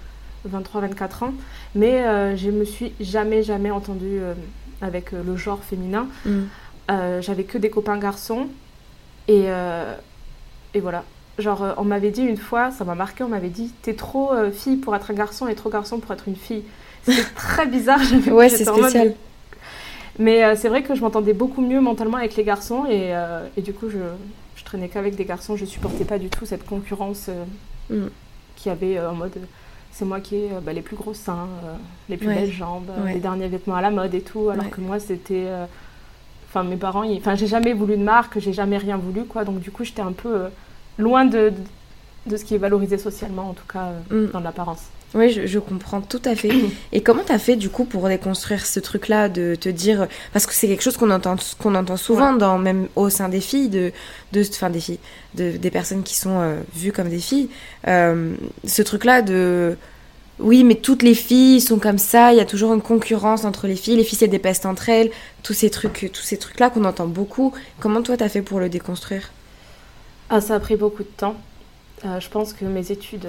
23-24 0.50 1.26
ans. 1.26 1.34
Mais 1.76 2.02
je 2.36 2.50
me 2.50 2.64
suis 2.64 2.92
jamais, 2.98 3.44
jamais 3.44 3.70
entendue 3.70 4.18
avec 4.80 5.12
le 5.12 5.36
genre 5.36 5.62
féminin. 5.62 6.08
Mm. 6.26 6.40
J'avais 7.20 7.44
que 7.44 7.58
des 7.58 7.70
copains 7.70 7.96
garçons. 7.96 8.48
Et, 9.28 9.44
et 10.74 10.80
voilà. 10.80 11.04
Genre, 11.38 11.74
on 11.76 11.84
m'avait 11.84 12.10
dit 12.10 12.22
une 12.22 12.36
fois, 12.36 12.70
ça 12.70 12.84
m'a 12.84 12.94
marqué, 12.94 13.24
on 13.24 13.28
m'avait 13.28 13.48
dit 13.48 13.72
T'es 13.82 13.94
trop 13.94 14.30
fille 14.52 14.76
pour 14.76 14.94
être 14.94 15.10
un 15.10 15.14
garçon 15.14 15.48
et 15.48 15.54
trop 15.54 15.70
garçon 15.70 15.98
pour 15.98 16.12
être 16.12 16.28
une 16.28 16.36
fille. 16.36 16.62
C'est 17.04 17.34
très 17.34 17.66
bizarre. 17.66 18.00
ouais, 18.30 18.48
c'est 18.48 18.64
spécial. 18.64 19.14
Mais 20.18 20.56
c'est 20.56 20.68
vrai 20.68 20.82
que 20.82 20.94
je 20.94 21.00
m'entendais 21.00 21.32
beaucoup 21.32 21.62
mieux 21.62 21.80
mentalement 21.80 22.18
avec 22.18 22.36
les 22.36 22.44
garçons 22.44 22.84
et, 22.88 23.12
et 23.56 23.62
du 23.62 23.72
coup, 23.72 23.88
je, 23.88 23.98
je 24.56 24.64
traînais 24.64 24.88
qu'avec 24.88 25.16
des 25.16 25.24
garçons. 25.24 25.56
Je 25.56 25.64
supportais 25.64 26.04
pas 26.04 26.18
du 26.18 26.28
tout 26.28 26.44
cette 26.44 26.66
concurrence 26.66 27.30
mm. 27.90 28.06
qui 28.56 28.68
avait 28.68 29.00
en 29.00 29.14
mode 29.14 29.38
c'est 29.92 30.06
moi 30.06 30.20
qui 30.20 30.36
ai 30.36 30.50
euh, 30.52 30.60
bah, 30.60 30.72
les 30.72 30.80
plus 30.80 30.96
gros 30.96 31.14
seins, 31.14 31.48
euh, 31.64 31.74
les 32.08 32.16
plus 32.16 32.28
belles 32.28 32.50
jambes, 32.50 32.90
euh, 32.90 33.12
les 33.12 33.20
derniers 33.20 33.48
vêtements 33.48 33.76
à 33.76 33.82
la 33.82 33.90
mode 33.90 34.14
et 34.14 34.22
tout, 34.22 34.48
alors 34.48 34.68
que 34.70 34.80
moi 34.80 34.98
c'était, 34.98 35.46
enfin 36.48 36.64
mes 36.64 36.76
parents, 36.76 37.04
enfin 37.16 37.34
j'ai 37.34 37.46
jamais 37.46 37.74
voulu 37.74 37.96
de 37.96 38.02
marque, 38.02 38.38
j'ai 38.38 38.54
jamais 38.54 38.78
rien 38.78 38.96
voulu 38.96 39.24
quoi, 39.24 39.44
donc 39.44 39.60
du 39.60 39.70
coup 39.70 39.84
j'étais 39.84 40.02
un 40.02 40.12
peu 40.12 40.46
loin 40.98 41.24
de, 41.24 41.52
de, 42.26 42.36
ce 42.36 42.44
qui 42.44 42.54
est 42.54 42.58
valorisé 42.58 42.98
socialement 42.98 43.50
en 43.50 43.54
tout 43.54 43.66
cas 43.70 43.90
mm. 44.10 44.26
dans 44.32 44.40
l'apparence. 44.40 44.82
Oui, 45.14 45.30
je, 45.30 45.58
comprends 45.58 46.00
tout 46.00 46.22
à 46.24 46.34
fait. 46.34 46.52
Et 46.92 47.02
comment 47.02 47.22
tu 47.22 47.32
as 47.32 47.38
fait 47.38 47.56
du 47.56 47.68
coup 47.68 47.84
pour 47.84 48.08
déconstruire 48.08 48.64
ce 48.64 48.80
truc-là, 48.80 49.28
de 49.28 49.54
te 49.54 49.68
dire 49.68 50.08
parce 50.32 50.46
que 50.46 50.54
c'est 50.54 50.68
quelque 50.68 50.82
chose 50.82 50.96
qu'on 50.96 51.10
entend 51.10 51.36
qu'on 51.58 51.74
entend 51.74 51.98
souvent 51.98 52.32
dans 52.32 52.56
même 52.56 52.88
au 52.96 53.10
sein 53.10 53.28
des 53.28 53.42
filles, 53.42 53.68
de, 53.68 53.92
de 54.32 54.40
enfin 54.40 54.70
des 54.70 54.80
filles, 54.80 55.00
de, 55.34 55.50
des 55.58 55.70
personnes 55.70 56.02
qui 56.02 56.16
sont 56.16 56.40
euh, 56.40 56.56
vues 56.74 56.92
comme 56.92 57.10
des 57.10 57.18
filles, 57.18 57.50
euh, 57.88 58.34
ce 58.64 58.80
truc-là 58.80 59.20
de 59.20 59.76
oui, 60.38 60.64
mais 60.64 60.76
toutes 60.76 61.02
les 61.02 61.14
filles 61.14 61.60
sont 61.60 61.78
comme 61.78 61.98
ça. 61.98 62.32
Il 62.32 62.38
y 62.38 62.40
a 62.40 62.44
toujours 62.46 62.72
une 62.72 62.80
concurrence 62.80 63.44
entre 63.44 63.66
les 63.66 63.76
filles. 63.76 63.96
Les 63.96 64.04
filles 64.04 64.18
se 64.18 64.24
dépestent 64.24 64.66
entre 64.66 64.88
elles. 64.88 65.10
Tous 65.42 65.52
ces 65.52 65.70
trucs, 65.70 66.10
tous 66.12 66.22
ces 66.22 66.36
trucs-là 66.36 66.70
qu'on 66.70 66.84
entend 66.84 67.06
beaucoup. 67.06 67.52
Comment 67.78 68.02
toi 68.02 68.16
t'as 68.16 68.28
fait 68.28 68.42
pour 68.42 68.58
le 68.58 68.68
déconstruire? 68.68 69.30
Ah, 70.32 70.40
ça 70.40 70.54
a 70.54 70.60
pris 70.60 70.76
beaucoup 70.76 71.02
de 71.02 71.08
temps. 71.08 71.36
Euh, 72.04 72.18
je 72.18 72.28
pense 72.28 72.52
que 72.52 72.64
mes 72.64 72.90
études 72.90 73.28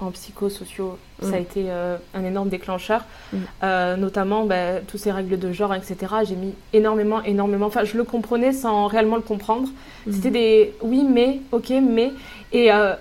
en 0.00 0.10
psychosociaux, 0.12 0.98
ça 1.20 1.28
a 1.28 1.30
mm. 1.32 1.42
été 1.42 1.64
euh, 1.66 1.96
un 2.14 2.24
énorme 2.24 2.48
déclencheur. 2.48 3.04
Mm. 3.32 3.36
Euh, 3.62 3.96
notamment, 3.96 4.44
bah, 4.44 4.80
toutes 4.86 5.00
ces 5.00 5.10
règles 5.10 5.38
de 5.38 5.52
genre, 5.52 5.74
etc. 5.74 5.96
J'ai 6.24 6.36
mis 6.36 6.54
énormément, 6.72 7.22
énormément. 7.24 7.66
Enfin, 7.66 7.84
je 7.84 7.96
le 7.96 8.04
comprenais 8.04 8.52
sans 8.52 8.86
réellement 8.86 9.16
le 9.16 9.22
comprendre. 9.22 9.68
Mm. 10.06 10.12
C'était 10.12 10.30
des 10.30 10.74
oui, 10.82 11.04
mais, 11.08 11.40
ok, 11.52 11.70
mais. 11.82 12.12
Et 12.52 12.72
euh, 12.72 12.94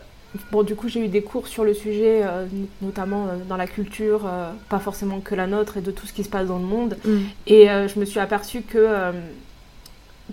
bon, 0.52 0.64
du 0.64 0.76
coup, 0.76 0.88
j'ai 0.88 1.06
eu 1.06 1.08
des 1.08 1.22
cours 1.22 1.48
sur 1.48 1.64
le 1.64 1.74
sujet, 1.74 2.24
notamment 2.82 3.28
dans 3.48 3.58
la 3.58 3.68
culture, 3.68 4.30
pas 4.70 4.80
forcément 4.80 5.20
que 5.20 5.36
la 5.36 5.48
nôtre, 5.48 5.78
et 5.78 5.82
de 5.82 5.92
tout 5.92 6.06
ce 6.06 6.14
qui 6.14 6.24
se 6.24 6.30
passe 6.30 6.48
dans 6.48 6.58
le 6.58 6.66
monde. 6.66 6.98
Et 7.46 7.68
je 7.68 8.00
me 8.00 8.06
suis 8.06 8.20
aperçue 8.20 8.62
que, 8.62 9.14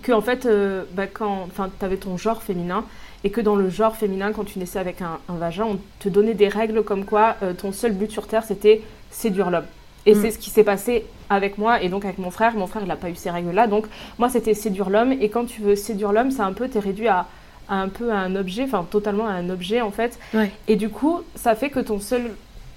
que 0.01 0.11
en 0.11 0.21
fait, 0.21 0.47
bah, 0.93 1.07
quand 1.07 1.47
tu 1.79 1.85
avais 1.85 1.97
ton 1.97 2.17
genre 2.17 2.41
féminin, 2.43 2.85
et 3.25 3.31
que 3.31 3.41
dans 3.41 3.55
le 3.55 3.69
genre 3.71 3.95
féminin, 3.95 4.31
quand 4.33 4.43
tu 4.43 4.59
naissais 4.59 4.77
avec 4.77 5.01
un, 5.01 5.17
vagin, 5.27 5.65
on 5.65 5.79
te 5.99 6.09
donnait 6.09 6.35
des 6.35 6.47
règles 6.47 6.83
comme 6.83 7.05
quoi 7.05 7.37
euh, 7.41 7.53
ton 7.53 7.71
seul 7.71 7.93
but 7.93 8.11
sur 8.11 8.27
Terre, 8.27 8.43
c'était 8.43 8.83
séduire 9.09 9.49
l'homme. 9.49 9.65
Et 10.05 10.13
mm. 10.13 10.21
c'est 10.21 10.31
ce 10.31 10.37
qui 10.37 10.51
s'est 10.51 10.63
passé 10.63 11.05
avec 11.31 11.57
moi 11.57 11.81
et 11.81 11.89
donc 11.89 12.05
avec 12.05 12.19
mon 12.19 12.29
frère. 12.29 12.53
Mon 12.53 12.67
frère, 12.67 12.83
il 12.83 12.87
n'a 12.87 12.95
pas 12.95 13.09
eu 13.09 13.15
ces 13.15 13.31
règles-là. 13.31 13.65
Donc, 13.65 13.87
moi, 14.19 14.29
c'était 14.29 14.53
séduire 14.53 14.91
l'homme. 14.91 15.11
Et 15.11 15.29
quand 15.29 15.45
tu 15.45 15.61
veux 15.61 15.75
séduire 15.75 16.11
l'homme, 16.11 16.29
c'est 16.29 16.43
un 16.43 16.53
peu, 16.53 16.69
tu 16.69 16.77
es 16.77 16.79
réduit 16.79 17.07
à, 17.07 17.25
un 17.67 17.89
peu 17.89 18.11
à 18.11 18.17
un 18.17 18.35
objet, 18.35 18.65
enfin, 18.65 18.85
totalement 18.87 19.25
à 19.25 19.31
un 19.31 19.49
objet, 19.49 19.81
en 19.81 19.89
fait. 19.89 20.19
Et 20.67 20.75
du 20.75 20.89
coup, 20.89 21.21
ça 21.33 21.55
fait 21.55 21.71
que 21.71 21.79
ton 21.79 21.99
seul. 21.99 22.29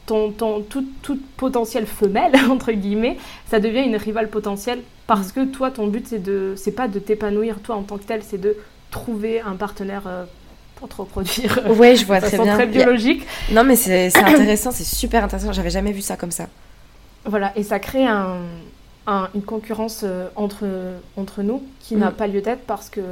Ton, 0.09 0.33
ton, 0.33 0.62
toute, 0.62 1.21
potentielle 1.37 1.87
femelle, 1.87 2.33
entre 2.50 2.73
guillemets, 2.73 3.19
ça 3.49 3.61
devient 3.61 3.83
une 3.83 3.97
rivale 3.97 4.29
potentielle 4.29 4.81
parce 5.07 5.29
mm. 5.29 5.33
que 5.33 5.45
toi, 5.45 5.71
ton 5.71 5.87
but, 5.87 6.09
c'est 6.09 6.23
de, 6.23 6.55
c'est 6.57 6.73
pas 6.73 6.88
de 6.88 6.99
t'épanouir 6.99 7.61
toi 7.61 7.77
en 7.77 7.83
tant 7.83 7.99
que 7.99 8.05
tel, 8.05 8.23
c'est 8.25 8.41
de 8.41 8.57
trouver 8.91 9.41
un 9.41 9.55
partenaire 9.55 10.03
euh, 10.07 10.25
pour 10.77 10.88
te 10.88 10.97
reproduire. 10.97 11.61
Ouais, 11.79 11.95
je 11.95 12.07
vois 12.07 12.21
très 12.21 12.38
bien. 12.38 12.55
très 12.55 12.67
biologique. 12.67 13.27
Non, 13.53 13.65
mais 13.65 13.77
c'est 13.77 14.17
intéressant, 14.17 14.71
c'est 14.71 14.85
super 14.85 15.23
intéressant. 15.23 15.53
J'avais 15.53 15.71
jamais 15.71 15.93
vu 15.93 16.00
ça 16.00 16.17
comme 16.17 16.31
ça. 16.33 16.47
Voilà, 17.25 17.53
et 17.57 17.62
ça 17.62 17.79
crée 17.79 18.07
un, 18.07 18.38
une 19.35 19.43
concurrence 19.43 20.00
euh, 20.05 20.29
entre, 20.37 20.67
entre 21.17 21.43
nous 21.43 21.62
qui 21.81 21.97
n'a 21.97 22.11
mm. 22.11 22.15
pas 22.15 22.27
lieu 22.27 22.41
d'être 22.41 22.65
parce 22.67 22.88
que 22.88 23.03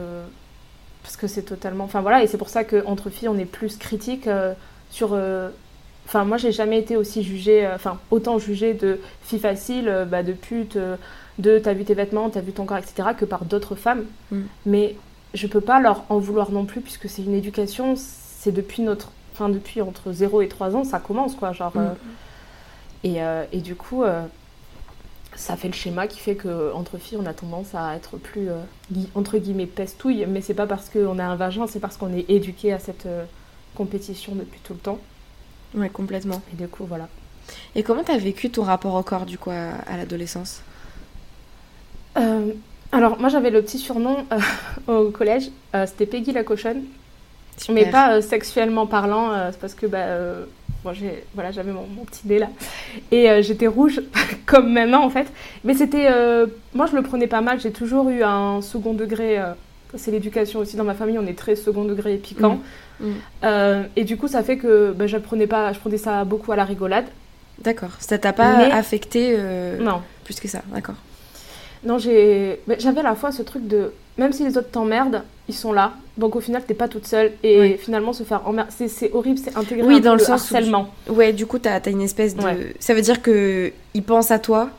parce 1.07 1.17
que 1.17 1.29
c'est 1.29 1.43
totalement. 1.43 1.85
Enfin 1.85 2.01
voilà, 2.01 2.25
et 2.25 2.27
c'est 2.27 2.37
pour 2.37 2.49
ça 2.49 2.65
qu'entre 2.65 3.11
filles, 3.11 3.29
on 3.29 3.39
est 3.39 3.45
plus 3.45 3.77
critique 3.77 4.27
euh, 4.27 4.55
sur. 4.91 5.11
Enfin, 6.07 6.25
moi, 6.25 6.37
j'ai 6.37 6.53
jamais 6.53 6.79
été 6.79 6.97
aussi 6.97 7.23
jugée, 7.23 7.69
enfin, 7.75 7.99
autant 8.11 8.39
jugée 8.39 8.75
de 8.75 9.01
fille 9.23 9.41
facile, 9.41 10.07
bah, 10.09 10.23
de 10.23 10.33
pute, 10.33 10.79
de 11.39 11.59
t'as 11.59 11.75
vu 11.75 11.85
tes 11.85 11.95
vêtements, 11.95 12.31
t'as 12.31 12.41
vu 12.41 12.53
ton 12.53 12.65
corps, 12.65 12.79
etc., 12.79 13.11
que 13.17 13.25
par 13.25 13.45
d'autres 13.45 13.75
femmes. 13.75 14.05
Mm. 14.31 14.41
Mais 14.67 14.97
je 15.35 15.47
peux 15.47 15.61
pas 15.61 15.81
leur 15.81 16.05
en 16.09 16.19
vouloir 16.19 16.51
non 16.51 16.65
plus 16.65 16.81
puisque 16.81 17.09
c'est 17.09 17.23
une 17.23 17.35
éducation, 17.35 17.95
c'est 17.97 18.53
depuis 18.53 18.83
notre, 18.83 19.11
enfin 19.33 19.49
depuis 19.49 19.83
entre 19.83 20.13
0 20.13 20.43
et 20.43 20.49
3 20.49 20.77
ans, 20.77 20.85
ça 20.85 20.99
commence 20.99 21.35
quoi, 21.35 21.53
genre. 21.53 21.77
Mm. 21.77 21.81
Euh, 21.81 21.95
et, 23.05 23.23
euh, 23.23 23.45
et, 23.53 23.61
du 23.61 23.77
coup, 23.77 24.03
euh, 24.03 24.25
ça 25.35 25.57
fait 25.57 25.69
le 25.69 25.75
schéma 25.75 26.07
qui 26.07 26.19
fait 26.19 26.35
que 26.35 26.73
entre 26.73 26.97
filles, 26.99 27.19
on 27.21 27.27
a 27.27 27.35
tendance 27.35 27.75
à 27.75 27.95
être 27.95 28.17
plus 28.17 28.49
entre 29.15 29.39
guillemets 29.39 29.67
pestouille, 29.67 30.25
mais 30.27 30.41
c'est 30.41 30.55
pas 30.55 30.67
parce 30.67 30.89
qu'on 30.89 31.19
a 31.19 31.25
un 31.25 31.37
vagin, 31.37 31.67
c'est 31.67 31.79
parce 31.79 31.99
qu'on 31.99 32.13
est 32.15 32.29
éduqué 32.31 32.73
à 32.73 32.79
cette 32.79 33.07
compétition 33.75 34.35
depuis 34.35 34.61
tout 34.65 34.73
le 34.73 34.79
temps. 34.79 34.99
Ouais, 35.75 35.89
complètement. 35.89 36.43
Et 36.53 36.57
du 36.57 36.69
coup, 36.69 36.85
voilà. 36.87 37.09
Et 37.75 37.83
comment 37.83 38.03
tu 38.03 38.13
as 38.13 38.19
vécu 38.19 38.51
ton 38.51 38.63
rapport 38.63 38.95
au 38.95 39.03
corps 39.03 39.27
du 39.27 39.39
coup 39.39 39.51
à 39.51 39.97
l'adolescence? 39.97 40.63
Alors, 42.93 43.19
moi, 43.21 43.29
j'avais 43.29 43.51
le 43.51 43.63
petit 43.63 43.79
surnom 43.79 44.25
euh, 44.89 44.99
au 45.07 45.11
collège, 45.11 45.51
euh, 45.75 45.87
c'était 45.87 46.07
Peggy 46.07 46.33
la 46.33 46.45
cochonne. 46.45 46.85
Mais 47.71 47.91
pas 47.91 48.17
euh, 48.17 48.21
sexuellement 48.21 48.87
parlant, 48.87 49.33
c'est 49.51 49.59
parce 49.59 49.75
que 49.75 49.87
bah, 49.87 50.07
voilà, 50.83 51.51
j'avais 51.51 51.73
mon, 51.73 51.85
petit 52.05 52.29
nez 52.29 52.39
là. 52.39 52.49
Et 53.11 53.43
j'étais 53.43 53.67
rouge, 53.67 54.03
comme 54.47 54.73
maintenant 54.73 55.05
en 55.05 55.11
fait. 55.11 55.27
Mais 55.65 55.75
c'était. 55.75 56.09
moi, 56.75 56.87
je 56.87 56.95
le 56.95 57.03
prenais 57.03 57.27
pas 57.27 57.41
mal, 57.41 57.61
j'ai 57.61 57.73
toujours 57.73 58.11
eu 58.11 58.23
un 58.23 58.61
second 58.61 58.93
degré. 58.93 59.43
c'est 59.95 60.11
l'éducation 60.11 60.61
aussi 60.61 60.77
dans 60.77 60.85
ma 60.85 60.95
famille, 60.95 61.19
on 61.19 61.27
est 61.27 61.39
très 61.39 61.57
second 61.57 61.85
degré 61.85 62.15
et 62.15 62.19
piquant. 62.19 62.61
Mm. 63.01 63.07
Mm. 63.43 63.85
et 63.97 64.05
du 64.05 64.17
coup, 64.17 64.29
ça 64.29 64.43
fait 64.43 64.57
que 64.57 64.93
bah, 64.93 65.07
je, 65.07 65.17
prenais 65.17 65.47
pas, 65.47 65.73
je 65.73 65.79
prenais 65.79 65.99
ça 65.99 66.25
beaucoup 66.25 66.53
à 66.53 66.57
la 66.57 66.65
rigolade. 66.65 67.07
D'accord. 67.59 67.91
Ça 67.99 68.19
t'a 68.19 68.33
pas 68.33 68.59
affecté 68.75 69.37
non. 69.81 70.03
plus 70.25 70.41
que 70.41 70.49
ça, 70.49 70.63
d'accord. 70.73 70.97
Non, 71.85 71.99
j'ai... 71.99 72.61
j'avais 72.79 73.01
à 73.01 73.05
la 73.05 73.15
fois 73.15 73.33
ce 73.33 73.43
truc 73.43 73.67
de... 73.67 73.93
Même 74.19 74.33
si 74.33 74.45
les 74.45 74.57
autres 74.57 74.71
t'emmerdent, 74.71 75.23
ils 75.49 75.55
sont 75.55 75.73
là. 75.73 75.93
Donc 76.17 76.35
au 76.35 76.41
final, 76.41 76.63
t'es 76.67 76.75
pas 76.75 76.89
toute 76.89 77.07
seule. 77.07 77.33
Et 77.43 77.77
finalement, 77.77 78.13
se 78.13 78.25
faire 78.25 78.47
emmerder... 78.47 78.73
C'est, 78.89 79.13
horrible, 79.13 79.39
c'est 79.39 79.57
intégré 79.57 79.87
oui, 79.87 80.01
dans 80.01 80.15
le, 80.15 80.19
sens 80.19 80.53
harcèlement. 80.53 80.91
Ouais, 81.09 81.33
du 81.33 81.47
coup, 81.47 81.59
t'as, 81.59 81.79
as 81.79 81.89
une 81.89 82.03
espèce 82.03 82.35
de... 82.35 82.43
Ça 82.81 82.95
veut 82.95 83.03
dire 83.03 83.23
que 83.23 83.73
ils 83.95 84.03
pensent 84.03 84.31
à 84.31 84.39
toi. 84.39 84.71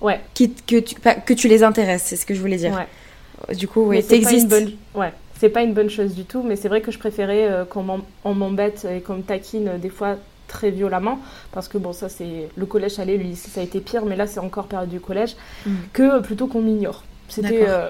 Ouais. 0.00 0.20
Qui, 0.34 0.52
que, 0.52 0.80
tu, 0.80 0.96
que 0.96 1.34
tu 1.34 1.48
les 1.48 1.62
intéresses, 1.62 2.04
c'est 2.06 2.16
ce 2.16 2.26
que 2.26 2.34
je 2.34 2.40
voulais 2.40 2.56
dire. 2.56 2.72
Ouais. 2.74 3.54
Du 3.54 3.68
coup, 3.68 3.86
ouais, 3.86 4.02
t'existes. 4.02 4.48
Bonne... 4.48 4.72
Ouais. 4.94 5.12
C'est 5.40 5.48
pas 5.48 5.62
une 5.62 5.72
bonne 5.72 5.90
chose 5.90 6.14
du 6.14 6.24
tout, 6.24 6.42
mais 6.42 6.54
c'est 6.54 6.68
vrai 6.68 6.82
que 6.82 6.92
je 6.92 6.98
préférais 6.98 7.48
euh, 7.50 7.64
qu'on 7.64 8.34
m'embête 8.34 8.86
et 8.88 9.00
qu'on 9.00 9.14
me 9.14 9.22
taquine 9.22 9.68
euh, 9.68 9.78
des 9.78 9.88
fois 9.88 10.16
très 10.48 10.70
violemment. 10.70 11.18
Parce 11.52 11.68
que 11.68 11.78
bon 11.78 11.92
ça 11.92 12.08
c'est 12.08 12.48
le 12.54 12.66
collège 12.66 12.98
allait 12.98 13.16
lui 13.16 13.36
ça 13.36 13.60
a 13.60 13.64
été 13.64 13.80
pire 13.80 14.04
mais 14.04 14.16
là 14.16 14.26
c'est 14.26 14.40
encore 14.40 14.66
période 14.66 14.90
du 14.90 15.00
collège 15.00 15.36
mm. 15.64 15.70
que 15.92 16.20
plutôt 16.20 16.46
qu'on 16.46 16.60
m'ignore. 16.60 17.04
C'était 17.28 17.64
euh, 17.68 17.88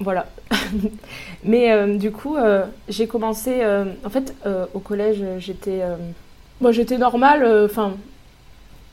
voilà. 0.00 0.26
Mais 1.44 1.70
euh, 1.70 1.96
du 1.96 2.10
coup 2.10 2.36
euh, 2.36 2.64
j'ai 2.88 3.06
commencé 3.06 3.62
en 4.04 4.10
fait 4.10 4.34
au 4.74 4.80
collège 4.80 5.22
j'étais 5.38 5.82
moi 6.60 6.72
j'étais 6.72 6.98
normale 6.98 7.46
enfin 7.64 7.92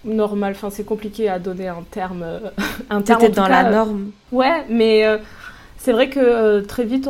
normal 0.06 0.54
enfin 0.56 0.70
c'est 0.70 0.86
compliqué 0.86 1.27
à 1.30 1.39
donner 1.39 1.68
un 1.70 1.84
terme 1.89 2.25
un 2.89 3.01
terme 3.01 3.30
dans 3.30 3.48
la 3.48 3.72
norme. 3.72 4.12
ouais 4.32 4.66
mais 4.70 5.06
c'est 5.77 5.91
vrai 5.91 6.10
que 6.10 6.62
très 6.62 6.84
vite 6.84 7.07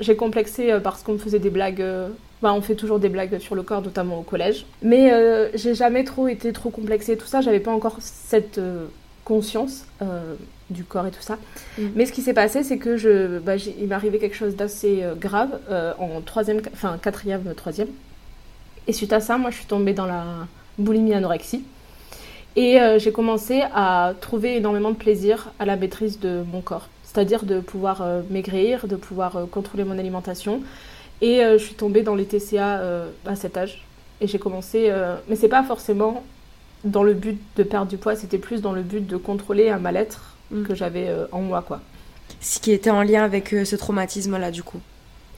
j'ai 0.00 0.16
complexé 0.16 0.78
parce 0.82 1.02
qu'on 1.02 1.14
me 1.14 1.18
faisait 1.18 1.38
des 1.38 1.50
blagues 1.50 1.84
bah, 2.44 2.52
on 2.52 2.60
fait 2.60 2.74
toujours 2.74 2.98
des 2.98 3.08
blagues 3.08 3.38
sur 3.38 3.54
le 3.54 3.62
corps, 3.62 3.80
notamment 3.80 4.18
au 4.18 4.22
collège. 4.22 4.66
Mais 4.82 5.10
euh, 5.14 5.48
j'ai 5.54 5.74
jamais 5.74 6.04
trop 6.04 6.28
été 6.28 6.52
trop 6.52 6.68
complexée, 6.68 7.16
tout 7.16 7.26
ça. 7.26 7.40
J'avais 7.40 7.58
pas 7.58 7.70
encore 7.70 7.96
cette 8.00 8.58
euh, 8.58 8.84
conscience 9.24 9.86
euh, 10.02 10.34
du 10.68 10.84
corps 10.84 11.06
et 11.06 11.10
tout 11.10 11.22
ça. 11.22 11.38
Mm. 11.78 11.82
Mais 11.94 12.04
ce 12.04 12.12
qui 12.12 12.20
s'est 12.20 12.34
passé, 12.34 12.62
c'est 12.62 12.76
que 12.76 12.98
je, 12.98 13.38
bah, 13.38 13.56
il 13.56 13.86
m'est 13.88 13.94
arrivé 13.94 14.18
quelque 14.18 14.36
chose 14.36 14.56
d'assez 14.56 15.02
grave 15.18 15.58
en 15.98 16.20
troisième, 16.20 16.60
enfin 16.74 16.98
quatrième, 17.00 17.54
troisième. 17.56 17.88
Et 18.88 18.92
suite 18.92 19.14
à 19.14 19.20
ça, 19.20 19.38
moi, 19.38 19.48
je 19.50 19.56
suis 19.56 19.66
tombée 19.66 19.94
dans 19.94 20.04
la 20.04 20.24
boulimie 20.76 21.14
anorexie. 21.14 21.64
Et 22.56 22.78
j'ai 22.98 23.10
commencé 23.10 23.62
à 23.74 24.12
trouver 24.20 24.56
énormément 24.56 24.90
de 24.90 24.96
plaisir 24.96 25.50
à 25.58 25.64
la 25.64 25.76
maîtrise 25.76 26.20
de 26.20 26.44
mon 26.52 26.60
corps. 26.60 26.90
C'est-à-dire 27.14 27.44
de 27.44 27.60
pouvoir 27.60 28.04
maigrir, 28.28 28.88
de 28.88 28.96
pouvoir 28.96 29.46
contrôler 29.50 29.84
mon 29.84 29.98
alimentation, 29.98 30.62
et 31.20 31.42
euh, 31.42 31.58
je 31.58 31.64
suis 31.64 31.74
tombée 31.74 32.02
dans 32.02 32.14
les 32.14 32.26
TCA 32.26 32.80
euh, 32.80 33.08
à 33.26 33.36
cet 33.36 33.56
âge. 33.56 33.84
Et 34.20 34.26
j'ai 34.26 34.38
commencé, 34.38 34.88
euh, 34.90 35.16
mais 35.28 35.36
c'est 35.36 35.48
pas 35.48 35.62
forcément 35.62 36.22
dans 36.84 37.02
le 37.02 37.14
but 37.14 37.40
de 37.56 37.62
perdre 37.62 37.90
du 37.90 37.96
poids, 37.96 38.14
c'était 38.14 38.38
plus 38.38 38.60
dans 38.60 38.72
le 38.72 38.82
but 38.82 39.06
de 39.06 39.16
contrôler 39.16 39.70
un 39.70 39.78
mal-être 39.78 40.36
mm. 40.50 40.64
que 40.64 40.74
j'avais 40.74 41.10
en 41.32 41.40
moi, 41.40 41.62
quoi. 41.66 41.80
Ce 42.40 42.58
qui 42.58 42.72
était 42.72 42.90
en 42.90 43.02
lien 43.02 43.24
avec 43.24 43.48
ce 43.48 43.74
traumatisme-là, 43.74 44.50
du 44.50 44.62
coup. 44.62 44.80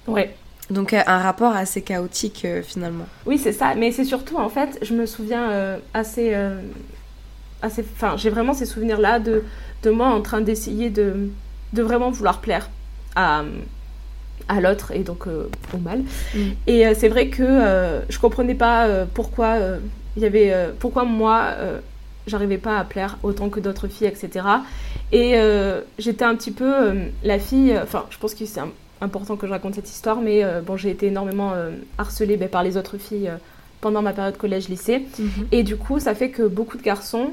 Ouais. 0.08 0.34
Donc 0.70 0.92
un 0.92 1.18
rapport 1.18 1.54
assez 1.54 1.82
chaotique 1.82 2.44
finalement. 2.64 3.06
Oui, 3.24 3.38
c'est 3.38 3.52
ça. 3.52 3.76
Mais 3.76 3.92
c'est 3.92 4.04
surtout, 4.04 4.36
en 4.36 4.48
fait, 4.48 4.78
je 4.82 4.92
me 4.92 5.06
souviens 5.06 5.78
assez... 5.94 6.34
assez 7.62 7.84
enfin, 7.94 8.16
j'ai 8.16 8.30
vraiment 8.30 8.52
ces 8.52 8.66
souvenirs-là 8.66 9.20
de, 9.20 9.44
de 9.84 9.90
moi 9.90 10.08
en 10.08 10.22
train 10.22 10.40
d'essayer 10.40 10.90
de, 10.90 11.30
de 11.72 11.82
vraiment 11.82 12.10
vouloir 12.10 12.40
plaire 12.40 12.68
à, 13.14 13.42
à 14.48 14.60
l'autre 14.60 14.92
et 14.92 15.00
donc 15.00 15.26
au 15.26 15.78
mal. 15.78 16.02
Mm. 16.34 16.38
Et 16.66 16.94
c'est 16.94 17.08
vrai 17.08 17.28
que 17.28 18.02
je 18.08 18.18
comprenais 18.18 18.54
pas 18.54 19.06
pourquoi 19.14 19.56
il 20.16 20.22
y 20.22 20.26
avait 20.26 20.54
pourquoi 20.78 21.04
moi 21.04 21.54
j'arrivais 22.26 22.58
pas 22.58 22.78
à 22.78 22.84
plaire 22.84 23.18
autant 23.22 23.48
que 23.48 23.60
d'autres 23.60 23.88
filles, 23.88 24.08
etc. 24.08 24.46
Et 25.12 25.34
euh, 25.36 25.80
j'étais 25.98 26.24
un 26.24 26.34
petit 26.34 26.50
peu 26.50 26.64
euh, 26.64 27.08
la 27.22 27.38
fille, 27.38 27.72
euh, 27.72 27.82
enfin, 27.82 28.06
je 28.10 28.18
pense 28.18 28.34
que 28.34 28.44
c'est 28.44 28.60
important 29.00 29.36
que 29.36 29.46
je 29.46 29.52
raconte 29.52 29.74
cette 29.74 29.88
histoire, 29.88 30.20
mais 30.20 30.42
bon, 30.66 30.76
j'ai 30.76 30.90
été 30.90 31.06
énormément 31.06 31.52
harcelée 31.98 32.36
ben, 32.36 32.48
par 32.48 32.62
les 32.62 32.76
autres 32.78 32.96
filles 32.96 33.30
pendant 33.82 34.00
ma 34.00 34.14
période 34.14 34.38
collège-lycée. 34.38 35.06
Mhm. 35.18 35.48
Et 35.52 35.62
du 35.62 35.76
coup, 35.76 36.00
ça 36.00 36.14
fait 36.14 36.30
que 36.30 36.42
beaucoup 36.42 36.78
de 36.78 36.82
garçons 36.82 37.30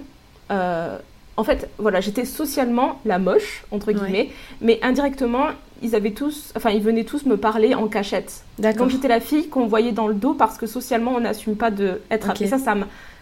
en 1.35 1.43
fait, 1.43 1.69
voilà, 1.77 1.99
j'étais 1.99 2.25
socialement 2.25 2.99
la 3.05 3.19
moche, 3.19 3.63
entre 3.71 3.91
guillemets, 3.91 4.29
mais 4.61 4.79
indirectement, 4.83 5.47
ils 5.81 5.95
avaient 5.95 6.11
tous, 6.11 6.53
enfin, 6.55 6.69
ils 6.69 6.81
venaient 6.81 7.03
tous 7.03 7.25
me 7.25 7.37
parler 7.37 7.73
en 7.73 7.87
cachette. 7.87 8.43
Donc 8.59 8.89
j'étais 8.89 9.07
la 9.07 9.19
fille 9.19 9.49
qu'on 9.49 9.65
voyait 9.65 9.91
dans 9.91 10.07
le 10.07 10.13
dos 10.13 10.33
parce 10.33 10.57
que 10.57 10.67
socialement, 10.67 11.13
on 11.15 11.21
n'assume 11.21 11.55
pas 11.55 11.71
d'être 11.71 12.29
okay. 12.29 12.47
Ça, 12.47 12.59
ça 12.59 12.75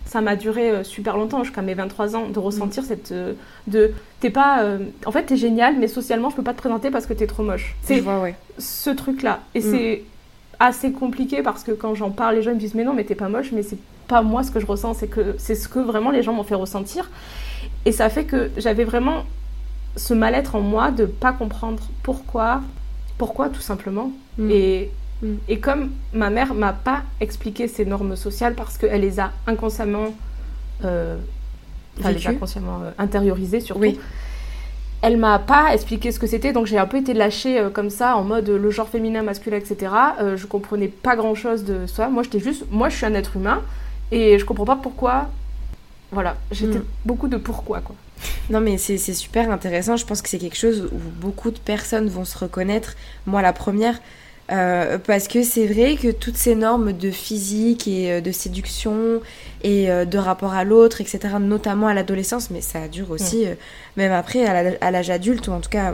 ça 0.05 0.19
m'a 0.19 0.35
duré 0.35 0.71
euh, 0.71 0.83
super 0.83 1.15
longtemps, 1.15 1.43
jusqu'à 1.43 1.61
mes 1.61 1.73
23 1.73 2.15
ans, 2.15 2.27
de 2.27 2.39
ressentir 2.39 2.83
mm. 2.83 2.85
cette. 2.85 3.11
Euh, 3.11 3.33
de, 3.67 3.91
t'es 4.19 4.29
pas. 4.29 4.63
Euh, 4.63 4.79
en 5.05 5.11
fait, 5.11 5.23
t'es 5.23 5.37
génial, 5.37 5.77
mais 5.77 5.87
socialement, 5.87 6.29
je 6.29 6.35
peux 6.35 6.43
pas 6.43 6.53
te 6.53 6.57
présenter 6.57 6.91
parce 6.91 7.05
que 7.05 7.13
t'es 7.13 7.27
trop 7.27 7.43
moche. 7.43 7.75
C'est 7.83 8.03
ce 8.57 8.89
truc-là. 8.89 9.41
Et 9.55 9.59
mm. 9.59 9.71
c'est 9.71 10.03
assez 10.59 10.91
compliqué 10.91 11.41
parce 11.41 11.63
que 11.63 11.71
quand 11.71 11.95
j'en 11.95 12.11
parle, 12.11 12.35
les 12.35 12.41
gens 12.41 12.51
me 12.51 12.59
disent 12.59 12.75
Mais 12.75 12.83
non, 12.83 12.93
mais 12.93 13.03
t'es 13.03 13.15
pas 13.15 13.29
moche, 13.29 13.51
mais 13.51 13.63
c'est 13.63 13.77
pas 14.07 14.21
moi 14.21 14.43
ce 14.43 14.51
que 14.51 14.59
je 14.59 14.65
ressens, 14.65 14.95
c'est 14.95 15.07
que 15.07 15.35
c'est 15.37 15.55
ce 15.55 15.69
que 15.69 15.79
vraiment 15.79 16.11
les 16.11 16.23
gens 16.23 16.33
m'ont 16.33 16.43
fait 16.43 16.55
ressentir. 16.55 17.09
Et 17.85 17.91
ça 17.91 18.09
fait 18.09 18.25
que 18.25 18.51
j'avais 18.57 18.83
vraiment 18.83 19.23
ce 19.95 20.13
mal-être 20.13 20.55
en 20.55 20.61
moi 20.61 20.91
de 20.91 21.05
pas 21.05 21.33
comprendre 21.33 21.83
pourquoi, 22.03 22.61
pourquoi 23.17 23.49
tout 23.49 23.61
simplement. 23.61 24.11
Mm. 24.37 24.51
Et 24.51 24.91
Mm. 25.21 25.35
Et 25.47 25.59
comme 25.59 25.91
ma 26.13 26.29
mère 26.29 26.53
m'a 26.53 26.73
pas 26.73 27.03
expliqué 27.19 27.67
ces 27.67 27.85
normes 27.85 28.15
sociales 28.15 28.55
parce 28.55 28.77
qu'elle 28.77 29.01
les 29.01 29.19
a 29.19 29.31
inconsciemment, 29.47 30.13
euh, 30.83 31.17
les 32.03 32.27
a 32.27 32.31
inconsciemment 32.31 32.81
euh, 32.83 32.91
intériorisées 32.97 33.59
surtout. 33.59 33.81
Oui. 33.81 33.99
Elle 35.03 35.17
m'a 35.17 35.39
pas 35.39 35.73
expliqué 35.73 36.11
ce 36.11 36.19
que 36.19 36.27
c'était, 36.27 36.53
donc 36.53 36.67
j'ai 36.67 36.77
un 36.77 36.85
peu 36.85 36.97
été 36.97 37.15
lâchée 37.15 37.59
euh, 37.59 37.69
comme 37.69 37.89
ça, 37.89 38.15
en 38.15 38.23
mode 38.23 38.49
le 38.49 38.69
genre 38.69 38.87
féminin, 38.87 39.23
masculin, 39.23 39.57
etc. 39.57 39.91
Je 40.35 40.45
comprenais 40.45 40.89
pas 40.89 41.15
grand 41.15 41.33
chose 41.33 41.63
de 41.63 41.87
ça. 41.87 42.09
Moi, 42.09 42.23
j'étais 42.23 42.39
juste, 42.39 42.65
moi, 42.69 42.89
je 42.89 42.97
suis 42.97 43.05
un 43.05 43.13
être 43.15 43.35
humain 43.35 43.61
et 44.11 44.37
je 44.37 44.45
comprends 44.45 44.65
pas 44.65 44.75
pourquoi. 44.75 45.29
Voilà, 46.11 46.37
j'étais 46.51 46.79
mm. 46.79 46.85
beaucoup 47.05 47.27
de 47.27 47.37
pourquoi, 47.37 47.79
quoi. 47.81 47.95
Non, 48.49 48.59
mais 48.59 48.77
c'est 48.77 48.97
super 48.97 49.49
intéressant. 49.49 49.95
Je 49.95 50.05
pense 50.05 50.21
que 50.21 50.29
c'est 50.29 50.37
quelque 50.37 50.57
chose 50.57 50.89
où 50.91 50.97
beaucoup 51.19 51.51
de 51.51 51.59
personnes 51.59 52.09
vont 52.09 52.25
se 52.25 52.37
reconnaître. 52.37 52.95
Moi, 53.25 53.41
la 53.41 53.53
première, 53.53 53.99
euh, 54.51 54.97
parce 54.97 55.27
que 55.27 55.43
c'est 55.43 55.65
vrai 55.65 55.95
que 55.95 56.11
toutes 56.11 56.35
ces 56.35 56.55
normes 56.55 56.91
de 56.91 57.09
physique 57.09 57.87
et 57.87 58.11
euh, 58.11 58.21
de 58.21 58.31
séduction 58.31 59.21
et 59.63 59.89
euh, 59.89 60.03
de 60.03 60.17
rapport 60.17 60.53
à 60.53 60.65
l'autre, 60.65 60.99
etc., 60.99 61.19
notamment 61.39 61.87
à 61.87 61.93
l'adolescence, 61.93 62.49
mais 62.49 62.61
ça 62.61 62.87
dure 62.89 63.11
aussi, 63.11 63.45
même 63.95 64.11
après, 64.11 64.45
à 64.45 64.91
l'âge 64.91 65.09
adulte, 65.09 65.47
ou 65.47 65.51
en 65.51 65.61
tout 65.61 65.69
cas 65.69 65.93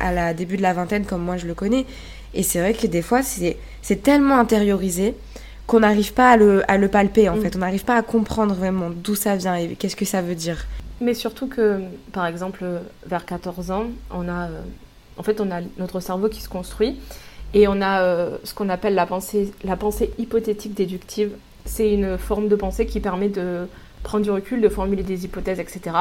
à 0.00 0.12
la 0.12 0.34
début 0.34 0.56
de 0.56 0.62
la 0.62 0.72
vingtaine, 0.72 1.04
comme 1.04 1.22
moi 1.22 1.36
je 1.36 1.46
le 1.46 1.54
connais. 1.54 1.86
Et 2.34 2.42
c'est 2.42 2.58
vrai 2.58 2.74
que 2.74 2.88
des 2.88 3.02
fois, 3.02 3.22
c'est 3.22 4.02
tellement 4.02 4.38
intériorisé 4.38 5.14
qu'on 5.66 5.80
n'arrive 5.80 6.12
pas 6.12 6.30
à 6.30 6.36
le, 6.36 6.70
à 6.70 6.76
le, 6.76 6.88
palper, 6.88 7.28
en 7.28 7.36
mm. 7.36 7.40
fait. 7.40 7.56
On 7.56 7.60
n'arrive 7.60 7.84
pas 7.84 7.96
à 7.96 8.02
comprendre 8.02 8.54
vraiment 8.54 8.90
d'où 8.90 9.14
ça 9.14 9.36
vient 9.36 9.56
et 9.56 9.76
qu'est-ce 9.76 9.96
que 9.96 10.04
ça 10.04 10.22
veut 10.22 10.34
dire. 10.34 10.66
Mais 11.00 11.14
surtout 11.14 11.48
que, 11.48 11.80
par 12.12 12.26
exemple, 12.26 12.64
vers 13.06 13.24
14 13.24 13.70
ans, 13.70 13.86
on 14.10 14.28
a, 14.28 14.48
en 15.16 15.22
fait, 15.22 15.40
on 15.40 15.50
a 15.50 15.60
notre 15.78 16.00
cerveau 16.00 16.28
qui 16.28 16.40
se 16.40 16.48
construit. 16.48 16.98
Et 17.54 17.68
on 17.68 17.80
a 17.80 18.02
euh, 18.02 18.36
ce 18.42 18.52
qu'on 18.52 18.68
appelle 18.68 18.94
la 18.94 19.06
pensée, 19.06 19.52
la 19.62 19.76
pensée 19.76 20.12
hypothétique 20.18 20.74
déductive. 20.74 21.30
C'est 21.64 21.92
une 21.92 22.18
forme 22.18 22.48
de 22.48 22.56
pensée 22.56 22.84
qui 22.84 23.00
permet 23.00 23.28
de 23.28 23.68
prendre 24.02 24.24
du 24.24 24.30
recul, 24.30 24.60
de 24.60 24.68
formuler 24.68 25.02
des 25.02 25.24
hypothèses, 25.24 25.60
etc. 25.60 25.96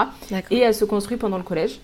Et 0.49 0.60
elle 0.60 0.73
se 0.73 0.84
construit 0.84 1.17
pendant 1.17 1.38
le 1.38 1.43
collège. 1.43 1.80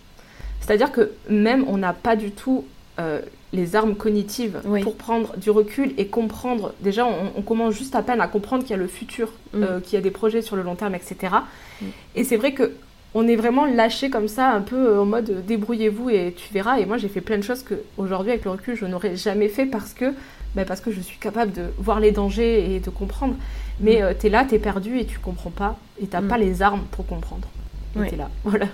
C'est-à-dire 0.59 0.91
que 0.91 1.11
même 1.29 1.63
on 1.67 1.77
n'a 1.77 1.93
pas 1.93 2.15
du 2.15 2.31
tout 2.31 2.65
euh, 2.99 3.21
les 3.51 3.75
armes 3.75 3.95
cognitives 3.95 4.61
pour 4.83 4.95
prendre 4.95 5.35
du 5.37 5.49
recul 5.49 5.93
et 5.97 6.07
comprendre. 6.07 6.73
Déjà, 6.81 7.05
on, 7.05 7.41
commence 7.41 7.73
juste 7.73 7.95
à 7.95 8.03
peine 8.03 8.21
à 8.21 8.27
comprendre 8.27 8.63
qu'il 8.63 8.71
y 8.71 8.75
a 8.75 8.77
le 8.77 8.87
futur, 8.87 9.31
mm. 9.53 9.63
euh, 9.63 9.79
qu'il 9.79 9.93
y 9.93 9.97
a 9.97 10.01
des 10.01 10.11
projets 10.11 10.41
sur 10.41 10.55
le 10.55 10.61
long 10.61 10.75
terme, 10.75 10.93
etc. 10.95 11.33
Mm. 11.81 11.85
Et 12.15 12.23
c'est 12.23 12.37
vrai 12.37 12.53
que 12.53 12.71
on 13.13 13.27
est 13.27 13.35
vraiment 13.35 13.65
lâché 13.65 14.09
comme 14.09 14.27
ça, 14.27 14.49
un 14.49 14.61
peu 14.61 14.75
euh, 14.75 15.01
en 15.01 15.05
mode 15.05 15.29
euh, 15.29 15.41
débrouillez-vous 15.41 16.09
et 16.09 16.33
tu 16.35 16.53
verras. 16.53 16.79
Et 16.79 16.85
moi, 16.85 16.97
j'ai 16.97 17.07
fait 17.07 17.21
plein 17.21 17.37
de 17.37 17.43
choses 17.43 17.63
que 17.63 17.75
aujourd'hui, 17.97 18.31
avec 18.31 18.45
le 18.45 18.51
recul, 18.51 18.75
je 18.75 18.85
n'aurais 18.85 19.15
jamais 19.15 19.49
fait 19.49 19.65
parce 19.65 19.93
que, 19.93 20.13
bah, 20.55 20.65
parce 20.65 20.81
que 20.81 20.91
je 20.91 21.01
suis 21.01 21.17
capable 21.17 21.51
de 21.51 21.63
voir 21.77 21.99
les 21.99 22.11
dangers 22.11 22.75
et 22.75 22.79
de 22.79 22.89
comprendre. 22.89 23.35
Mais 23.79 24.01
mm. 24.01 24.03
euh, 24.03 24.13
tu 24.19 24.27
es 24.27 24.29
là, 24.29 24.45
tu 24.47 24.55
es 24.55 24.59
perdu 24.59 24.99
et 24.99 25.05
tu 25.05 25.17
comprends 25.19 25.49
pas 25.49 25.79
et 26.01 26.07
tu 26.07 26.13
n'as 26.13 26.21
mm. 26.21 26.27
pas 26.27 26.37
les 26.37 26.61
armes 26.61 26.83
pour 26.91 27.05
comprendre. 27.07 27.47
Et 27.95 28.13
es 28.13 28.15
là, 28.15 28.29
voilà. 28.43 28.67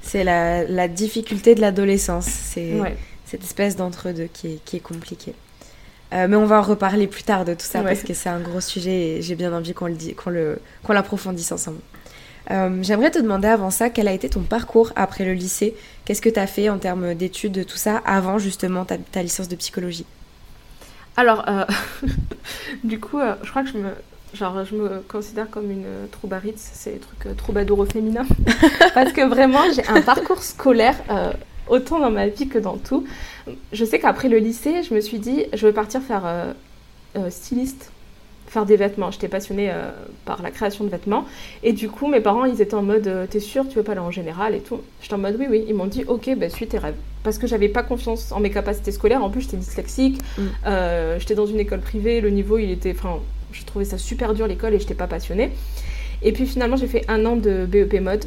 C'est 0.00 0.24
la, 0.24 0.88
difficulté 0.88 1.54
de 1.54 1.60
l'adolescence. 1.60 2.26
C'est 2.26 2.80
cette 3.32 3.44
espèce 3.44 3.76
d'entre-deux 3.76 4.28
qui 4.32 4.46
est, 4.46 4.64
qui 4.64 4.76
est 4.76 4.80
compliquée. 4.80 5.34
mais 6.12 6.36
on 6.36 6.46
va 6.46 6.58
en 6.58 6.62
reparler 6.62 7.06
plus 7.06 7.22
tard 7.22 7.44
de 7.44 7.54
tout 7.54 7.64
ça 7.64 7.82
parce 7.82 8.02
que 8.02 8.14
c'est 8.14 8.28
un 8.28 8.40
gros 8.40 8.60
sujet 8.60 9.16
et 9.16 9.22
j'ai 9.22 9.34
bien 9.34 9.52
envie 9.52 9.74
qu'on 9.74 9.86
le, 9.86 10.58
qu'on 10.84 10.92
l'approfondisse 10.92 11.52
ensemble. 11.52 11.80
Euh, 12.50 12.82
j'aimerais 12.82 13.10
te 13.10 13.18
demander 13.18 13.48
avant 13.48 13.70
ça, 13.70 13.90
quel 13.90 14.08
a 14.08 14.12
été 14.12 14.28
ton 14.28 14.40
parcours 14.40 14.92
après 14.96 15.24
le 15.24 15.32
lycée? 15.32 15.74
Qu'est-ce 16.04 16.22
que 16.22 16.28
tu 16.28 16.40
as 16.40 16.46
fait 16.46 16.68
en 16.68 16.78
termes 16.78 17.14
d'études, 17.14 17.66
tout 17.66 17.76
ça, 17.76 18.02
avant 18.04 18.38
justement 18.38 18.84
ta, 18.84 19.22
licence 19.22 19.48
de 19.48 19.56
psychologie? 19.56 20.06
Alors, 21.16 21.44
euh, 21.48 21.64
du 22.84 22.98
coup, 22.98 23.18
euh, 23.18 23.34
je 23.42 23.50
crois 23.50 23.62
que 23.62 23.68
je 23.68 23.78
me, 23.78 23.90
genre, 24.34 24.64
je 24.64 24.74
me 24.74 25.02
considère 25.08 25.48
comme 25.50 25.70
une 25.70 25.86
troubarite, 26.10 26.58
c'est 26.58 26.94
des 26.94 26.98
trucs 26.98 27.36
troubadour 27.36 27.78
au 27.78 27.86
féminin. 27.86 28.26
Parce 28.94 29.12
que 29.12 29.26
vraiment, 29.26 29.62
j'ai 29.74 29.86
un 29.86 30.02
parcours 30.02 30.42
scolaire, 30.42 30.96
autant 31.68 32.00
dans 32.00 32.10
ma 32.10 32.28
vie 32.28 32.48
que 32.48 32.58
dans 32.58 32.76
tout. 32.76 33.04
Je 33.72 33.84
sais 33.84 33.98
qu'après 33.98 34.28
le 34.28 34.38
lycée, 34.38 34.82
je 34.82 34.94
me 34.94 35.00
suis 35.00 35.18
dit, 35.18 35.44
je 35.52 35.66
vais 35.66 35.72
partir 35.72 36.02
faire 36.02 36.24
styliste 37.30 37.92
faire 38.52 38.66
des 38.66 38.76
vêtements. 38.76 39.10
J'étais 39.10 39.28
passionnée 39.28 39.70
euh, 39.70 39.90
par 40.24 40.42
la 40.42 40.50
création 40.50 40.84
de 40.84 40.90
vêtements. 40.90 41.24
Et 41.62 41.72
du 41.72 41.88
coup, 41.88 42.06
mes 42.06 42.20
parents, 42.20 42.44
ils 42.44 42.60
étaient 42.60 42.74
en 42.74 42.82
mode 42.82 43.06
euh, 43.06 43.26
T'es 43.26 43.40
sûr, 43.40 43.66
tu 43.66 43.76
veux 43.76 43.82
pas 43.82 43.92
aller 43.92 44.00
en 44.00 44.10
général 44.10 44.54
et 44.54 44.60
tout 44.60 44.80
J'étais 45.00 45.14
en 45.14 45.18
mode 45.18 45.36
Oui, 45.38 45.46
oui. 45.48 45.64
Ils 45.68 45.74
m'ont 45.74 45.86
dit 45.86 46.04
Ok, 46.06 46.30
bah, 46.36 46.50
suis 46.50 46.66
tes 46.66 46.78
rêves. 46.78 46.94
Parce 47.24 47.38
que 47.38 47.46
j'avais 47.46 47.68
pas 47.68 47.82
confiance 47.82 48.30
en 48.30 48.40
mes 48.40 48.50
capacités 48.50 48.92
scolaires. 48.92 49.24
En 49.24 49.30
plus, 49.30 49.42
j'étais 49.42 49.56
dyslexique. 49.56 50.20
Mm. 50.36 50.42
Euh, 50.66 51.18
j'étais 51.18 51.34
dans 51.34 51.46
une 51.46 51.60
école 51.60 51.80
privée. 51.80 52.20
Le 52.20 52.30
niveau, 52.30 52.58
il 52.58 52.70
était. 52.70 52.94
Enfin, 52.96 53.20
je 53.52 53.64
trouvais 53.64 53.86
ça 53.86 53.96
super 53.96 54.34
dur 54.34 54.46
l'école 54.46 54.74
et 54.74 54.78
j'étais 54.78 54.94
pas 54.94 55.06
passionnée. 55.06 55.50
Et 56.20 56.32
puis 56.32 56.46
finalement, 56.46 56.76
j'ai 56.76 56.86
fait 56.86 57.04
un 57.08 57.24
an 57.24 57.36
de 57.36 57.66
BEP 57.66 58.00
mode. 58.00 58.26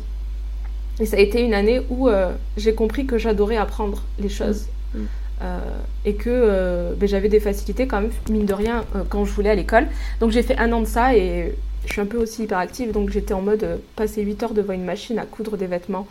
Et 1.00 1.06
ça 1.06 1.18
a 1.18 1.20
été 1.20 1.42
une 1.42 1.54
année 1.54 1.82
où 1.90 2.10
j'ai 2.58 2.74
compris 2.74 3.06
que 3.06 3.18
j'adorais 3.18 3.58
apprendre 3.58 4.04
les 4.20 4.30
choses. 4.30 4.68
Mm. 4.94 5.00
Mm. 5.00 5.08
Euh, 5.42 5.60
et 6.06 6.16
que 6.16 6.30
euh, 6.30 6.94
ben, 6.96 7.10
j'avais 7.10 7.28
des 7.28 7.42
facilités 7.42 7.88
quand 7.88 8.00
même, 8.00 8.12
mine 8.30 8.46
de 8.46 8.54
rien, 8.54 8.86
euh, 8.96 9.04
quand 9.08 9.26
je 9.26 9.34
voulais 9.34 9.50
à 9.50 9.56
l'école. 9.56 9.88
Donc 10.22 10.32
j'ai 10.32 10.42
fait 10.42 10.58
un 10.58 10.72
an 10.72 10.82
de 10.82 10.86
ça 10.86 11.16
et 11.16 11.54
je 11.86 11.92
suis 11.92 12.02
un 12.02 12.06
peu 12.06 12.18
aussi 12.18 12.44
hyperactive, 12.44 12.92
donc 12.92 13.10
j'étais 13.10 13.34
en 13.34 13.42
mode 13.42 13.80
passer 13.96 14.22
8 14.22 14.44
heures 14.44 14.54
devant 14.54 14.74
une 14.74 14.86
machine 14.86 15.20
à 15.20 15.26
coudre 15.26 15.58
des 15.58 15.68
vêtements. 15.68 16.08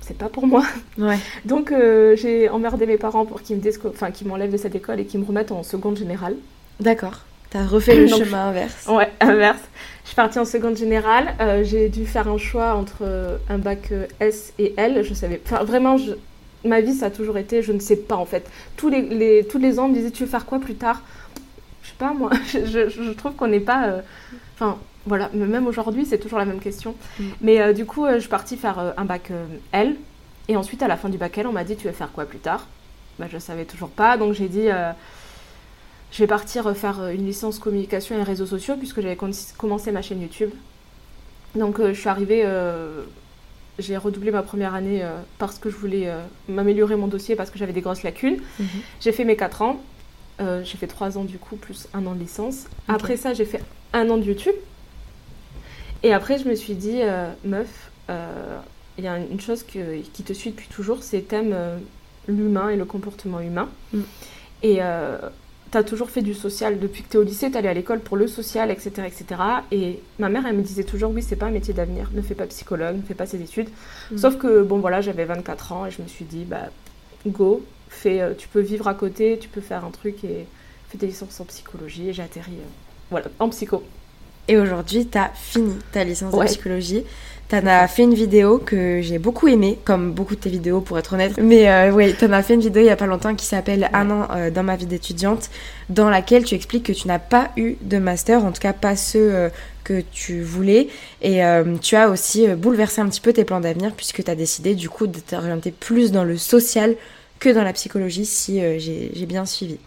C'est 0.00 0.18
pas 0.18 0.28
pour 0.28 0.46
moi. 0.46 0.64
Ouais. 0.98 1.18
Donc 1.44 1.72
j'ai 2.16 2.48
emmerdé 2.48 2.86
mes 2.86 2.98
parents 2.98 3.26
pour 3.26 3.42
qu'ils 3.42 3.56
me 3.56 3.88
enfin, 3.88 4.10
m'enlèvent 4.24 4.52
de 4.52 4.56
cette 4.56 4.74
école 4.74 4.98
et 5.00 5.04
qu'ils 5.04 5.20
me 5.20 5.24
remettent 5.24 5.52
en 5.52 5.62
seconde 5.62 5.96
générale. 5.96 6.34
D'accord. 6.80 7.20
T'as 7.50 7.64
refait 7.64 7.96
le 7.96 8.08
chemin 8.08 8.48
inverse. 8.48 8.86
Ouais, 8.88 9.10
inverse. 9.20 9.62
Je 10.08 10.12
suis 10.12 10.16
partie 10.16 10.38
en 10.38 10.46
seconde 10.46 10.74
générale. 10.74 11.34
j'ai 11.64 11.90
dû 11.90 12.06
faire 12.06 12.28
un 12.28 12.38
choix 12.38 12.72
entre 12.72 13.38
un 13.50 13.58
bac 13.58 13.92
S 14.20 14.54
et 14.58 14.72
L. 14.78 15.04
Je 15.04 15.12
savais. 15.12 15.38
Enfin, 15.44 15.62
vraiment, 15.64 15.98
je, 15.98 16.12
ma 16.64 16.80
vie, 16.80 16.94
ça 16.94 17.06
a 17.06 17.10
toujours 17.10 17.38
été, 17.38 17.62
je 17.62 17.72
ne 17.72 17.78
sais 17.78 17.96
pas 17.96 18.16
en 18.16 18.24
fait. 18.24 18.50
Tous 18.76 18.88
les, 18.88 19.46
tous 19.48 19.58
les 19.58 19.78
ans, 19.78 19.84
on 19.84 19.88
me 19.88 19.94
disaient, 19.94 20.10
tu 20.10 20.24
veux 20.24 20.28
faire 20.28 20.46
quoi 20.46 20.58
plus 20.58 20.74
tard? 20.74 21.02
Je 21.82 21.88
sais 21.88 21.94
pas, 21.98 22.12
moi. 22.12 22.30
Je, 22.52 23.12
trouve 23.12 23.34
qu'on 23.34 23.48
n'est 23.48 23.60
pas. 23.60 23.86
Euh, 23.86 24.00
enfin, 24.54 24.78
voilà, 25.06 25.30
même 25.32 25.66
aujourd'hui, 25.66 26.04
c'est 26.04 26.18
toujours 26.18 26.38
la 26.38 26.44
même 26.44 26.60
question. 26.60 26.94
Mm. 27.18 27.24
Mais 27.40 27.60
euh, 27.60 27.72
du 27.72 27.86
coup, 27.86 28.04
euh, 28.04 28.14
je 28.14 28.20
suis 28.20 28.28
partie 28.28 28.56
faire 28.56 28.94
un 28.96 29.04
bac 29.04 29.30
L. 29.72 29.96
Et 30.48 30.56
ensuite, 30.56 30.82
à 30.82 30.88
la 30.88 30.96
fin 30.96 31.10
du 31.10 31.18
bac 31.18 31.36
L, 31.36 31.46
on 31.46 31.52
m'a 31.52 31.64
dit, 31.64 31.76
tu 31.76 31.86
veux 31.86 31.92
faire 31.92 32.10
quoi 32.12 32.24
plus 32.24 32.38
tard? 32.38 32.66
Bah, 33.18 33.26
Je 33.28 33.36
ne 33.36 33.40
savais 33.40 33.66
toujours 33.66 33.90
pas. 33.90 34.16
Donc, 34.16 34.32
j'ai 34.32 34.48
dit, 34.48 34.68
je 36.10 36.18
vais 36.18 36.26
partir 36.26 36.74
faire 36.76 37.08
une 37.08 37.26
licence 37.26 37.58
communication 37.58 38.18
et 38.18 38.22
réseaux 38.22 38.46
sociaux, 38.46 38.76
puisque 38.76 39.00
j'avais 39.00 39.18
commencé 39.56 39.92
ma 39.92 40.02
chaîne 40.02 40.22
YouTube. 40.22 40.50
Donc, 41.54 41.80
je 41.80 41.92
suis 41.92 42.08
arrivée 42.08 42.44
j'ai 43.78 43.96
redoublé 43.96 44.30
ma 44.30 44.42
première 44.42 44.74
année 44.74 45.02
euh, 45.02 45.20
parce 45.38 45.58
que 45.58 45.70
je 45.70 45.76
voulais 45.76 46.08
euh, 46.08 46.20
m'améliorer 46.48 46.96
mon 46.96 47.06
dossier, 47.06 47.36
parce 47.36 47.50
que 47.50 47.58
j'avais 47.58 47.72
des 47.72 47.80
grosses 47.80 48.02
lacunes. 48.02 48.38
Mhm. 48.58 48.66
J'ai 49.00 49.12
fait 49.12 49.24
mes 49.24 49.36
4 49.36 49.62
ans. 49.62 49.80
j'ai 50.38 50.76
fait 50.76 50.86
trois 50.86 51.18
ans 51.18 51.24
du 51.24 51.38
coup, 51.38 51.56
plus 51.56 51.88
un 51.94 52.06
an 52.06 52.14
de 52.14 52.20
licence. 52.20 52.66
Après 52.86 53.16
ça, 53.16 53.34
j'ai 53.34 53.44
fait 53.44 53.62
un 53.92 54.08
an 54.10 54.18
de 54.18 54.24
YouTube. 54.24 54.54
Et 56.02 56.12
après, 56.12 56.38
je 56.38 56.48
me 56.48 56.54
suis 56.54 56.74
dit, 56.74 57.00
meuf, 57.44 57.90
il 58.98 59.04
y 59.04 59.08
a 59.08 59.18
une 59.18 59.40
chose 59.40 59.64
qui 59.64 60.22
te 60.22 60.32
suit 60.32 60.50
depuis 60.50 60.68
toujours, 60.68 61.02
c'est 61.02 61.22
thème 61.22 61.56
l'humain 62.28 62.68
et 62.68 62.76
le 62.76 62.84
comportement 62.84 63.40
humain. 63.40 63.68
Mm. 63.92 64.00
Et 64.62 64.78
tu 65.70 65.78
as 65.78 65.82
toujours 65.82 66.10
fait 66.10 66.22
du 66.22 66.34
social. 66.34 66.78
Depuis 66.78 67.02
que 67.02 67.08
tu 67.08 67.16
es 67.16 67.20
au 67.20 67.22
lycée, 67.22 67.50
tu 67.50 67.56
allais 67.56 67.68
à 67.68 67.74
l'école 67.74 68.00
pour 68.00 68.16
le 68.16 68.26
social, 68.26 68.70
etc., 68.70 68.90
etc. 69.06 69.40
Et 69.70 70.00
ma 70.18 70.28
mère, 70.28 70.46
elle 70.46 70.56
me 70.56 70.62
disait 70.62 70.84
toujours, 70.84 71.10
oui, 71.12 71.22
c'est 71.22 71.36
pas 71.36 71.46
un 71.46 71.50
métier 71.50 71.74
d'avenir. 71.74 72.10
Ne 72.14 72.22
fais 72.22 72.34
pas 72.34 72.46
psychologue, 72.46 72.96
ne 72.96 73.02
fais 73.02 73.14
pas 73.14 73.26
ces 73.26 73.40
études. 73.40 73.68
Mm. 74.10 74.18
Sauf 74.18 74.38
que, 74.38 74.62
bon, 74.62 74.78
voilà, 74.78 75.00
j'avais 75.00 75.24
24 75.24 75.72
ans 75.72 75.86
et 75.86 75.90
je 75.90 76.02
me 76.02 76.08
suis 76.08 76.24
dit, 76.24 76.44
bah, 76.44 76.68
go, 77.26 77.64
fais, 77.88 78.20
euh, 78.20 78.34
tu 78.36 78.48
peux 78.48 78.60
vivre 78.60 78.88
à 78.88 78.94
côté, 78.94 79.38
tu 79.38 79.48
peux 79.48 79.60
faire 79.60 79.84
un 79.84 79.90
truc 79.90 80.24
et 80.24 80.46
fais 80.88 80.98
tes 80.98 81.06
licences 81.06 81.40
en 81.40 81.44
psychologie. 81.44 82.08
Et 82.08 82.12
j'ai 82.12 82.22
atterri, 82.22 82.52
euh, 82.52 82.68
voilà, 83.10 83.26
en 83.38 83.48
psycho. 83.48 83.82
Et 84.48 84.56
aujourd'hui, 84.56 85.06
tu 85.06 85.18
as 85.18 85.30
fini 85.34 85.74
ta 85.92 86.04
licence 86.04 86.34
de 86.34 86.44
psychologie. 86.44 87.04
T'en 87.48 87.64
as 87.66 87.88
fait 87.88 88.02
une 88.02 88.12
vidéo 88.12 88.58
que 88.58 89.00
j'ai 89.00 89.18
beaucoup 89.18 89.48
aimée, 89.48 89.78
comme 89.86 90.12
beaucoup 90.12 90.34
de 90.34 90.40
tes 90.40 90.50
vidéos 90.50 90.82
pour 90.82 90.98
être 90.98 91.14
honnête. 91.14 91.38
Mais 91.40 91.70
euh, 91.70 91.90
oui, 91.90 92.12
t'en 92.12 92.30
as 92.32 92.42
fait 92.42 92.52
une 92.52 92.60
vidéo 92.60 92.82
il 92.82 92.86
y 92.86 92.90
a 92.90 92.96
pas 92.96 93.06
longtemps 93.06 93.34
qui 93.34 93.46
s'appelle 93.46 93.88
Un 93.94 94.10
an 94.10 94.28
euh, 94.30 94.50
dans 94.50 94.62
ma 94.62 94.76
vie 94.76 94.84
d'étudiante, 94.84 95.48
dans 95.88 96.10
laquelle 96.10 96.44
tu 96.44 96.54
expliques 96.54 96.84
que 96.84 96.92
tu 96.92 97.08
n'as 97.08 97.18
pas 97.18 97.50
eu 97.56 97.76
de 97.80 97.96
master, 97.96 98.44
en 98.44 98.52
tout 98.52 98.60
cas 98.60 98.74
pas 98.74 98.96
ceux 98.96 99.34
euh, 99.34 99.48
que 99.82 100.02
tu 100.12 100.42
voulais. 100.42 100.88
Et 101.22 101.40
tu 101.80 101.96
as 101.96 102.10
aussi 102.10 102.46
bouleversé 102.48 103.00
un 103.00 103.08
petit 103.08 103.22
peu 103.22 103.32
tes 103.32 103.44
plans 103.44 103.60
d'avenir 103.60 103.92
puisque 103.96 104.22
tu 104.22 104.30
as 104.30 104.34
décidé 104.34 104.74
du 104.74 104.90
coup 104.90 105.06
de 105.06 105.18
t'orienter 105.18 105.70
plus 105.70 106.12
dans 106.12 106.24
le 106.24 106.36
social 106.36 106.94
que 107.38 107.48
dans 107.48 107.64
la 107.64 107.72
psychologie, 107.72 108.26
si 108.26 108.60
j'ai 108.78 109.26
bien 109.26 109.46
suivi. 109.46 109.78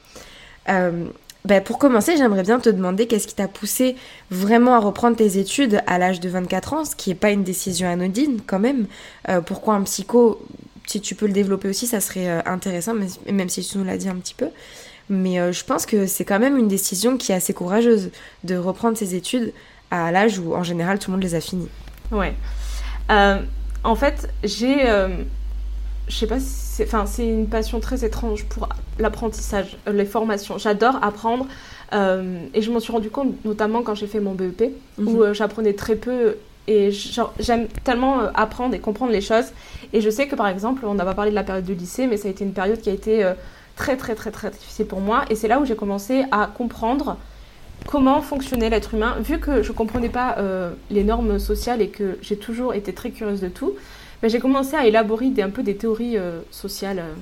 Ben, 1.44 1.62
pour 1.62 1.80
commencer, 1.80 2.18
j'aimerais 2.18 2.44
bien 2.44 2.60
te 2.60 2.70
demander 2.70 3.08
qu'est-ce 3.08 3.28
qui 3.28 3.34
t'a 3.34 3.48
poussé 3.48 3.96
vraiment 4.30 4.76
à 4.76 4.80
reprendre 4.80 5.18
tes 5.18 5.40
études 5.40 5.82
à 5.88 5.98
l'âge 5.98 6.20
de 6.20 6.30
24 6.30 6.74
ans, 6.74 6.86
ce 6.86 6.96
qui 6.96 7.10
n'est 7.10 7.16
pas 7.16 7.32
une 7.32 7.44
décision 7.44 7.90
anodine 7.90 8.40
quand 8.46 8.60
même. 8.60 8.86
Euh, 9.28 9.42
pourquoi 9.42 9.74
un 9.74 9.82
psycho 9.82 10.40
Si 10.86 11.02
tu 11.02 11.16
peux 11.16 11.26
le 11.26 11.34
développer 11.34 11.68
aussi, 11.68 11.88
ça 11.88 12.00
serait 12.00 12.30
euh, 12.30 12.42
intéressant, 12.46 12.94
même 12.94 13.50
si 13.50 13.64
tu 13.64 13.78
nous 13.80 13.84
l'as 13.84 13.98
dit 13.98 14.08
un 14.08 14.16
petit 14.16 14.36
peu. 14.36 14.50
Mais 15.10 15.40
euh, 15.40 15.52
je 15.52 15.66
pense 15.66 15.88
que 15.88 16.06
c'est 16.06 16.26
quand 16.26 16.40
même 16.40 16.58
une 16.58 16.68
décision 16.68 17.18
qui 17.18 17.32
est 17.32 17.36
assez 17.36 17.54
courageuse 17.54 18.12
de 18.44 18.56
reprendre 18.56 18.96
ses 18.96 19.16
études 19.16 19.52
à 19.90 20.12
l'âge 20.12 20.38
où 20.38 20.54
en 20.54 20.64
général 20.64 21.00
tout 21.00 21.10
le 21.10 21.18
monde 21.18 21.24
les 21.24 21.36
a 21.36 21.42
finis. 21.42 21.70
Ouais. 22.12 22.34
en 23.10 23.96
fait, 23.96 24.30
j'ai 24.44 24.86
je 26.12 26.18
sais 26.18 26.28
pas 26.28 26.40
si 26.40 26.46
c'est 26.50 26.86
enfin 26.86 27.06
c'est 27.06 27.26
une 27.26 27.48
passion 27.48 27.80
très 27.80 28.04
étrange 28.04 28.44
pour 28.46 28.68
l'apprentissage 29.00 29.78
euh, 29.88 29.94
les 29.94 30.06
formations. 30.06 30.58
J'adore 30.58 31.00
apprendre 31.02 31.48
euh, 31.94 32.46
et 32.54 32.62
je 32.62 32.70
m'en 32.70 32.82
suis 32.82 32.92
rendu 32.92 33.10
compte 33.10 33.34
notamment 33.46 33.82
quand 33.82 33.96
j'ai 33.96 34.08
fait 34.08 34.20
mon 34.20 34.34
BEP 34.34 34.74
où 35.00 35.02
mhm. 35.02 35.22
euh, 35.22 35.34
j'apprenais 35.34 35.74
très 35.74 35.96
peu 35.96 36.36
et 36.68 36.92
j'aime 36.92 37.68
tellement 37.84 38.20
apprendre 38.36 38.76
et 38.76 38.80
comprendre 38.80 39.12
les 39.12 39.22
choses. 39.22 39.46
Et 39.94 40.02
je 40.02 40.10
sais 40.10 40.28
que 40.28 40.36
par 40.36 40.48
exemple 40.48 40.86
on 40.86 40.94
n'a 40.94 41.06
pas 41.06 41.14
parlé 41.14 41.32
de 41.32 41.36
la 41.36 41.44
période 41.44 41.66
du 41.66 41.76
lycée 41.76 42.08
mais 42.08 42.18
ça 42.18 42.28
a 42.28 42.32
été 42.32 42.44
une 42.44 42.54
période 42.54 42.82
qui 42.82 42.90
a 42.90 42.94
été 42.94 43.30
très 43.78 43.96
très 43.96 44.14
très 44.14 44.32
très 44.32 44.52
difficile 44.52 44.88
pour 44.88 45.00
moi. 45.00 45.24
Et 45.30 45.36
c'est 45.36 45.48
là 45.48 45.60
où 45.60 45.66
j'ai 45.66 45.76
commencé 45.76 46.26
à 46.32 46.48
comprendre 46.48 47.18
comment 47.88 48.22
fonctionnait 48.22 48.70
l'être 48.70 48.94
humain. 48.94 49.16
Vu 49.22 49.40
que 49.40 49.64
je 49.64 49.72
comprenais 49.72 50.10
pas 50.10 50.38
les 50.92 51.04
normes 51.04 51.40
sociales 51.40 51.82
et 51.82 51.90
que 51.90 52.18
j'ai 52.22 52.38
toujours 52.38 52.74
été 52.74 52.94
très 52.94 53.12
curieuse 53.12 53.42
de 53.42 53.50
tout 53.50 53.74
bah, 54.22 54.28
j'ai 54.28 54.40
commencé 54.40 54.76
à 54.76 54.86
élaborer 54.86 55.30
des, 55.30 55.42
un 55.42 55.50
peu 55.50 55.64
des 55.64 55.76
théories 55.76 56.18
euh, 56.18 56.42
sociales. 56.52 57.00
Euh. 57.00 57.14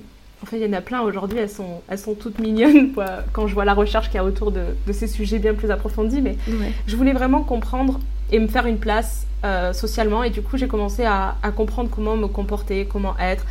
En 0.43 0.45
fait, 0.45 0.57
il 0.57 0.65
y 0.65 0.69
en 0.69 0.73
a 0.73 0.81
plein 0.81 1.01
aujourd'hui, 1.01 1.37
elles 1.37 1.49
sont, 1.49 1.81
elles 1.89 1.99
sont 1.99 2.13
toutes 2.13 2.39
mignonnes 2.39 2.93
quand 3.33 3.47
je 3.47 3.53
vois 3.53 3.65
la 3.65 3.73
recherche 3.73 4.07
qu'il 4.07 4.15
y 4.15 4.19
a 4.19 4.23
autour 4.23 4.51
de, 4.51 4.61
de, 4.87 4.93
ces 4.93 5.07
sujets 5.07 5.37
bien 5.37 5.53
plus 5.53 5.69
approfondis. 5.69 6.21
Mais 6.21 6.37
je 6.87 6.95
voulais 6.95 7.11
vraiment 7.11 7.41
comprendre 7.41 7.99
et 8.31 8.39
me 8.39 8.47
faire 8.47 8.65
une 8.65 8.77
place 8.77 9.25
euh, 9.43 9.73
socialement. 9.73 10.23
Et 10.23 10.29
du 10.29 10.41
coup, 10.41 10.55
j'ai 10.55 10.69
commencé 10.69 11.03
à, 11.03 11.35
à, 11.43 11.51
comprendre 11.51 11.89
comment 11.93 12.15
me 12.15 12.27
comporter, 12.27 12.87
comment 12.89 13.17
être, 13.19 13.45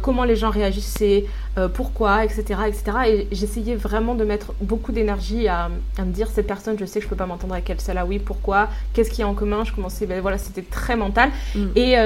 comment 0.00 0.24
les 0.24 0.34
gens 0.34 0.48
réagissaient, 0.48 1.26
pourquoi, 1.74 2.24
etc. 2.24 2.42
etc. 2.66 2.84
Et 3.06 3.28
j'essayais 3.32 3.76
vraiment 3.76 4.14
de 4.14 4.24
mettre 4.24 4.54
beaucoup 4.62 4.92
d'énergie 4.92 5.46
à, 5.46 5.68
à, 5.98 6.04
me 6.06 6.10
dire 6.12 6.28
cette 6.30 6.46
personne, 6.46 6.78
je 6.78 6.86
sais 6.86 7.00
que 7.00 7.04
je 7.04 7.10
peux 7.10 7.16
pas 7.16 7.26
m'entendre 7.26 7.52
avec 7.52 7.68
elle, 7.68 7.82
celle-là, 7.82 8.06
oui, 8.06 8.18
pourquoi, 8.18 8.68
qu'est-ce 8.94 9.10
qu'il 9.10 9.20
y 9.20 9.24
a 9.24 9.28
en 9.28 9.34
commun. 9.34 9.64
Je 9.64 9.74
commençais, 9.74 10.06
ben, 10.06 10.22
voilà, 10.22 10.38
c'était 10.38 10.62
très 10.62 10.96
mental. 10.96 11.28
Mm. 11.54 11.66
Et 11.76 11.98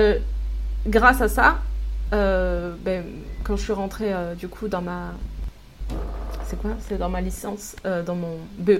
grâce 0.87 1.21
à 1.21 1.29
ça, 1.29 1.59
euh, 2.13 2.75
ben, 2.85 3.03
quand 3.43 3.57
je 3.57 3.63
suis 3.63 3.73
rentrée 3.73 4.13
euh, 4.13 4.35
du 4.35 4.49
coup 4.49 4.69
dans 4.69 4.83
ma 4.83 5.13
c'est 6.47 6.61
quoi? 6.61 6.71
C'est 6.89 6.99
dans 6.99 7.09
ma 7.09 7.21
licence, 7.21 7.75
euh, 7.87 8.03
dans 8.03 8.15
mon 8.15 8.39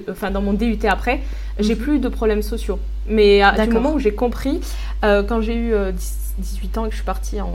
enfin 0.09 0.31
dans 0.31 0.41
mon 0.41 0.53
DUT 0.53 0.77
après, 0.87 1.21
j'ai 1.59 1.75
mhm. 1.75 1.81
plus 1.81 1.99
de 1.99 2.09
problèmes 2.09 2.43
sociaux. 2.43 2.79
Mais 3.07 3.41
à, 3.41 3.65
du 3.65 3.73
moment 3.73 3.93
où 3.93 3.99
j'ai 3.99 4.13
compris, 4.13 4.61
quand 5.01 5.41
j'ai 5.41 5.55
eu 5.55 5.73
18 6.37 6.77
ans 6.77 6.85
et 6.85 6.89
que 6.89 6.93
je 6.93 6.97
suis 6.97 7.05
partie 7.05 7.41
en 7.41 7.51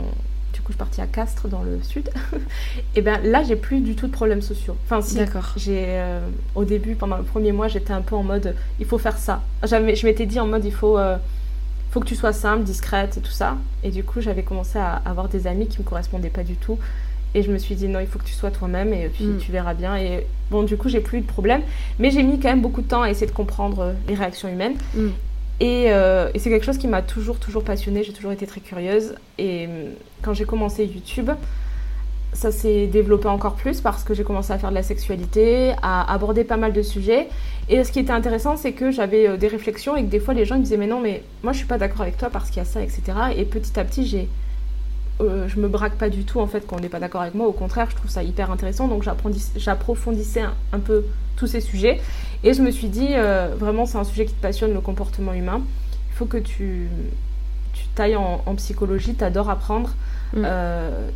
du 0.53 0.61
coup 0.61 0.69
je 0.69 0.73
suis 0.73 0.79
partie 0.79 1.01
à 1.01 1.07
Castres 1.07 1.49
dans 1.49 1.63
le 1.63 1.81
sud, 1.83 2.11
et 2.97 3.03
ben 3.03 3.21
là 3.25 3.43
j'ai 3.45 3.57
plus 3.57 3.81
du 3.81 3.95
tout 3.95 4.09
de 4.09 4.13
problèmes 4.13 4.43
sociaux. 4.43 4.77
Enfin 4.85 5.01
si, 5.01 5.19
j'ai 5.57 6.03
au 6.55 6.65
début 6.65 6.97
pendant 6.97 7.17
le 7.17 7.25
premier 7.25 7.53
mois 7.53 7.69
j'étais 7.69 7.93
un 7.93 8.03
peu 8.03 8.17
en 8.17 8.25
mode 8.25 8.55
il 8.81 8.87
faut 8.87 8.99
faire 8.99 9.17
ça. 9.17 9.43
je 9.65 10.07
m'étais 10.07 10.27
dit 10.27 10.41
en 10.41 10.47
mode 10.47 10.65
il 10.65 10.75
faut 10.75 10.99
faut 11.91 12.01
que 12.01 12.07
tu 12.07 12.15
sois 12.15 12.33
simple, 12.33 12.63
discrète 12.63 13.17
et 13.17 13.21
tout 13.21 13.33
ça. 13.33 13.57
Et 13.83 13.91
du 13.91 14.05
coup, 14.05 14.21
j'avais 14.21 14.43
commencé 14.43 14.79
à 14.79 15.03
avoir 15.05 15.29
des 15.29 15.47
amis 15.47 15.67
qui 15.67 15.79
me 15.79 15.85
correspondaient 15.85 16.31
pas 16.31 16.45
du 16.45 16.55
tout. 16.55 16.79
Et 17.35 17.43
je 17.43 17.53
me 17.53 17.59
suis 17.59 17.75
dit, 17.75 17.89
non, 17.89 18.01
il 18.01 18.07
faut 18.07 18.19
que 18.19 18.25
tu 18.25 18.33
sois 18.33 18.51
toi-même 18.51 18.93
et 18.93 19.09
puis 19.09 19.25
mm. 19.25 19.39
tu 19.39 19.53
verras 19.53 19.75
bien. 19.75 19.97
Et 19.97 20.27
bon, 20.51 20.63
du 20.63 20.77
coup, 20.77 20.89
j'ai 20.89 21.01
plus 21.01 21.19
eu 21.19 21.21
de 21.21 21.27
problème. 21.27 21.63
Mais 21.99 22.11
j'ai 22.11 22.23
mis 22.23 22.41
quand 22.41 22.49
même 22.49 22.61
beaucoup 22.61 22.83
de 22.83 22.89
temps 22.89 23.03
à 23.03 23.11
essayer 23.11 23.27
de 23.27 23.33
comprendre 23.33 23.81
euh, 23.81 23.93
les 24.09 24.15
réactions 24.15 24.49
humaines. 24.49 24.75
Mm. 24.95 25.09
Euh, 25.63 26.31
et, 26.33 26.39
c'est 26.39 26.51
quelque 26.51 26.65
chose 26.65 26.79
qui 26.79 26.89
m'a 26.89 27.03
toujours, 27.03 27.39
toujours 27.39 27.63
passionnée. 27.63 28.03
J'ai 28.03 28.13
toujours 28.13 28.33
été 28.33 28.47
très 28.47 28.61
curieuse. 28.61 29.15
Et 29.39 29.67
euh, 29.69 29.91
quand 30.23 30.33
j'ai 30.33 30.45
commencé 30.45 30.85
YouTube, 30.85 31.31
ça 32.33 32.53
s'est 32.53 32.87
développé 32.87 33.27
encore 33.29 33.55
plus 33.55 33.81
parce 33.81 34.05
que 34.05 34.15
j'ai 34.15 34.23
commencé 34.23 34.53
à 34.53 34.59
faire 34.59 34.71
de 34.71 34.75
la 34.75 34.83
sexualité, 34.83 35.75
à 35.83 36.13
aborder 36.13 36.45
pas 36.45 36.57
mal 36.57 36.73
de 36.73 36.83
sujets. 36.83 37.29
Et 37.71 37.85
ce 37.85 37.93
qui 37.93 38.01
était 38.01 38.13
intéressant, 38.13 38.57
c'est 38.57 38.73
que 38.73 38.91
j'avais 38.91 39.29
euh, 39.29 39.37
des 39.37 39.47
réflexions 39.47 39.97
et 39.97 40.03
que 40.03 40.09
des 40.09 40.19
fois 40.19 40.35
les 40.35 40.45
gens 40.45 40.59
me 40.59 40.63
disaient 40.63 40.77
Mais 40.77 40.89
non, 40.89 41.01
mais 41.01 41.23
moi 41.45 41.53
je 41.53 41.59
suis 41.59 41.67
pas 41.67 41.79
d'accord 41.79 42.03
avec 42.03 42.19
toi 42.19 42.29
parce 42.29 42.49
qu'il 42.49 42.59
y 42.59 42.61
a 42.61 42.65
ça, 42.65 42.83
etc. 42.83 43.03
Et 43.37 43.45
petit 43.45 43.79
à 43.79 43.85
petit, 43.85 44.05
j'ai. 44.05 44.29
Euh, 45.21 45.47
je 45.49 45.61
me 45.61 45.69
braque 45.69 45.97
pas 45.97 46.09
du 46.09 46.25
tout 46.25 46.41
en 46.41 46.47
fait 46.47 46.67
quand 46.67 46.77
on 46.77 46.81
n'est 46.81 46.89
pas 46.89 46.99
d'accord 46.99 47.21
avec 47.21 47.35
moi. 47.35 47.47
Au 47.47 47.53
contraire, 47.53 47.89
je 47.91 47.97
trouve 47.97 48.11
ça 48.11 48.25
hyper 48.25 48.51
intéressant. 48.51 48.89
Donc 48.89 49.05
j'approfondissais 49.57 50.43
un, 50.73 50.79
peu 50.81 51.05
tous 51.37 51.47
ces 51.47 51.61
sujets. 51.61 52.01
Et 52.43 52.55
je 52.55 52.63
me 52.63 52.73
suis 52.73 52.89
dit 52.89 53.09
euh, 53.11 53.55
Vraiment, 53.57 53.87
c'est 53.87 53.99
un 53.99 54.05
sujet 54.05 54.27
qui 54.27 54.35
te 54.35 54.43
passionne, 54.43 54.75
le 54.75 54.81
comportement 54.81 55.33
humain. 55.33 55.63
Il 56.11 56.17
faut 56.17 56.27
que 56.27 56.39
tu, 56.39 56.89
tu 57.73 57.85
tailles 57.95 58.17
en, 58.17 58.43
en 58.47 58.55
psychologie, 58.57 59.15
tu 59.15 59.23
adores 59.23 59.49
apprendre. 59.49 59.91
Mm. 60.35 60.43
Euh, 60.45 61.09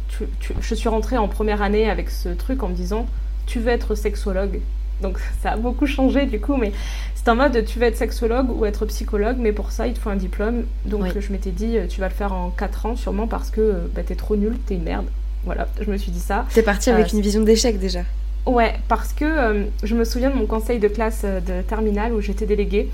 je 0.61 0.75
suis 0.75 0.89
rentrée 0.89 1.19
en 1.19 1.27
première 1.27 1.63
année 1.63 1.91
avec 1.91 2.11
ce 2.11 2.29
truc 2.29 2.63
en 2.63 2.69
me 2.69 2.75
disant 2.75 3.07
tu 3.47 3.59
veux 3.59 3.71
être 3.71 3.97
sexologue. 3.97 4.61
Donc 5.05 5.19
ça 5.43 5.53
a 5.53 5.57
beaucoup 5.57 5.87
changé 5.87 6.25
du 6.25 6.41
coup, 6.41 6.57
mais 6.57 6.73
c'est 7.15 7.29
en 7.29 7.37
mode 7.37 7.65
tu 7.67 7.79
veux 7.79 7.85
être 7.85 7.97
sexologue 7.97 8.51
ou 8.51 8.65
être 8.65 8.87
psychologue, 8.87 9.37
mais 9.39 9.53
pour 9.53 9.71
ça 9.71 9.87
il 9.87 9.93
te 9.93 9.99
faut 9.99 10.11
un 10.11 10.17
diplôme. 10.17 10.65
Donc 10.87 11.05
je 11.21 11.31
m'étais 11.31 11.51
dit 11.51 11.77
tu 11.89 12.01
vas 12.01 12.09
le 12.09 12.15
faire 12.15 12.33
en 12.33 12.49
4 12.51 12.87
ans 12.87 12.97
sûrement 12.97 13.27
parce 13.27 13.51
que 13.51 13.83
bah, 13.95 14.03
t'es 14.05 14.15
trop 14.15 14.35
nul, 14.35 14.57
t'es 14.67 14.75
une 14.75 14.85
merde. 14.85 15.07
Voilà, 15.45 15.69
je 15.79 15.91
me 15.91 15.99
suis 15.99 16.11
dit 16.11 16.21
ça. 16.21 16.47
T'es 16.55 16.63
partie 16.63 16.89
avec 16.89 17.07
euh, 17.07 17.17
une 17.17 17.21
vision 17.21 17.43
d'échec 17.43 17.79
déjà 17.79 18.01
Ouais, 18.47 18.75
parce 18.89 19.13
que 19.13 19.25
euh, 19.25 19.65
je 19.83 19.95
me 19.95 20.05
souviens 20.05 20.31
de 20.31 20.37
mon 20.37 20.47
conseil 20.47 20.79
de 20.79 20.89
classe 20.89 21.25
de 21.25 21.61
terminale 21.63 22.15
où 22.15 22.23
j'étais 22.23 22.47
déléguée 22.47 22.89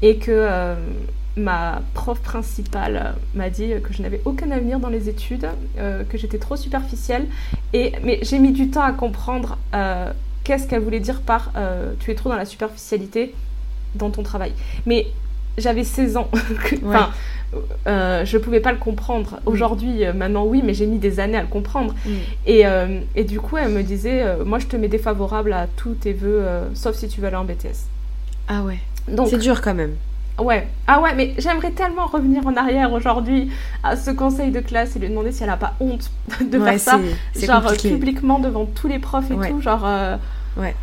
et 0.00 0.16
que 0.16 0.76
ma 1.38 1.82
prof 1.94 2.20
principale 2.20 3.14
m'a 3.34 3.48
dit 3.48 3.72
que 3.82 3.92
je 3.92 4.02
n'avais 4.02 4.20
aucun 4.24 4.50
avenir 4.50 4.80
dans 4.80 4.88
les 4.88 5.08
études, 5.08 5.48
euh, 5.78 6.04
que 6.04 6.18
j'étais 6.18 6.38
trop 6.38 6.56
superficielle. 6.56 7.26
Et, 7.72 7.92
mais 8.02 8.18
j'ai 8.22 8.38
mis 8.38 8.52
du 8.52 8.70
temps 8.70 8.82
à 8.82 8.92
comprendre 8.92 9.58
euh, 9.74 10.12
qu'est-ce 10.48 10.66
qu'elle 10.66 10.80
voulait 10.80 10.98
dire 10.98 11.20
par 11.20 11.52
euh, 11.56 11.92
tu 12.00 12.10
es 12.10 12.14
trop 12.14 12.30
dans 12.30 12.36
la 12.36 12.46
superficialité 12.46 13.34
dans 13.94 14.08
ton 14.08 14.22
travail. 14.22 14.54
Mais 14.86 15.08
j'avais 15.58 15.84
16 15.84 16.16
ans. 16.16 16.30
enfin, 16.86 17.10
je 17.86 18.36
ne 18.36 18.42
pouvais 18.42 18.60
pas 18.60 18.72
le 18.72 18.78
comprendre. 18.78 19.40
Mm. 19.44 19.48
Aujourd'hui, 19.48 20.00
maintenant, 20.14 20.46
oui, 20.46 20.62
mais 20.64 20.72
j'ai 20.72 20.86
mis 20.86 20.98
des 20.98 21.20
années 21.20 21.36
à 21.36 21.42
le 21.42 21.48
comprendre. 21.48 21.94
Mm. 22.06 22.10
Et, 22.46 22.64
et, 23.14 23.24
du 23.24 23.40
coup, 23.40 23.58
elle 23.58 23.72
me 23.72 23.82
disait 23.82 24.24
Moi, 24.44 24.58
je 24.58 24.66
te 24.66 24.76
mets 24.76 24.88
défavorable 24.88 25.52
à 25.52 25.66
tous 25.76 25.94
tes 25.94 26.14
vœux, 26.14 26.46
sauf 26.72 26.96
si 26.96 27.08
tu 27.08 27.20
veux 27.20 27.26
aller 27.26 27.36
en 27.36 27.44
BTS. 27.44 27.86
Ah 28.48 28.62
ouais. 28.62 28.78
C'est 29.28 29.38
dur 29.38 29.60
quand 29.60 29.74
même. 29.74 29.96
Ouais. 30.38 30.68
Ah 30.86 31.00
ouais, 31.00 31.14
mais 31.14 31.34
j'aimerais 31.38 31.72
tellement 31.72 32.06
revenir 32.06 32.46
en 32.46 32.56
arrière 32.56 32.92
aujourd'hui 32.92 33.50
à 33.82 33.96
ce 33.96 34.10
conseil 34.10 34.50
de 34.50 34.60
classe 34.60 34.94
et 34.94 34.98
lui 34.98 35.08
demander 35.08 35.32
si 35.32 35.42
elle 35.42 35.50
a 35.50 35.56
pas 35.56 35.74
honte 35.80 36.10
de 36.40 36.58
faire 36.58 36.80
ça. 36.80 37.00
Genre 37.34 37.72
publiquement 37.76 38.38
devant 38.38 38.66
tous 38.66 38.88
les 38.88 38.98
profs 38.98 39.30
et 39.30 39.48
tout. 39.48 39.60
Genre. 39.60 39.84
Euh, 40.58 40.62
ouais. 40.62 40.74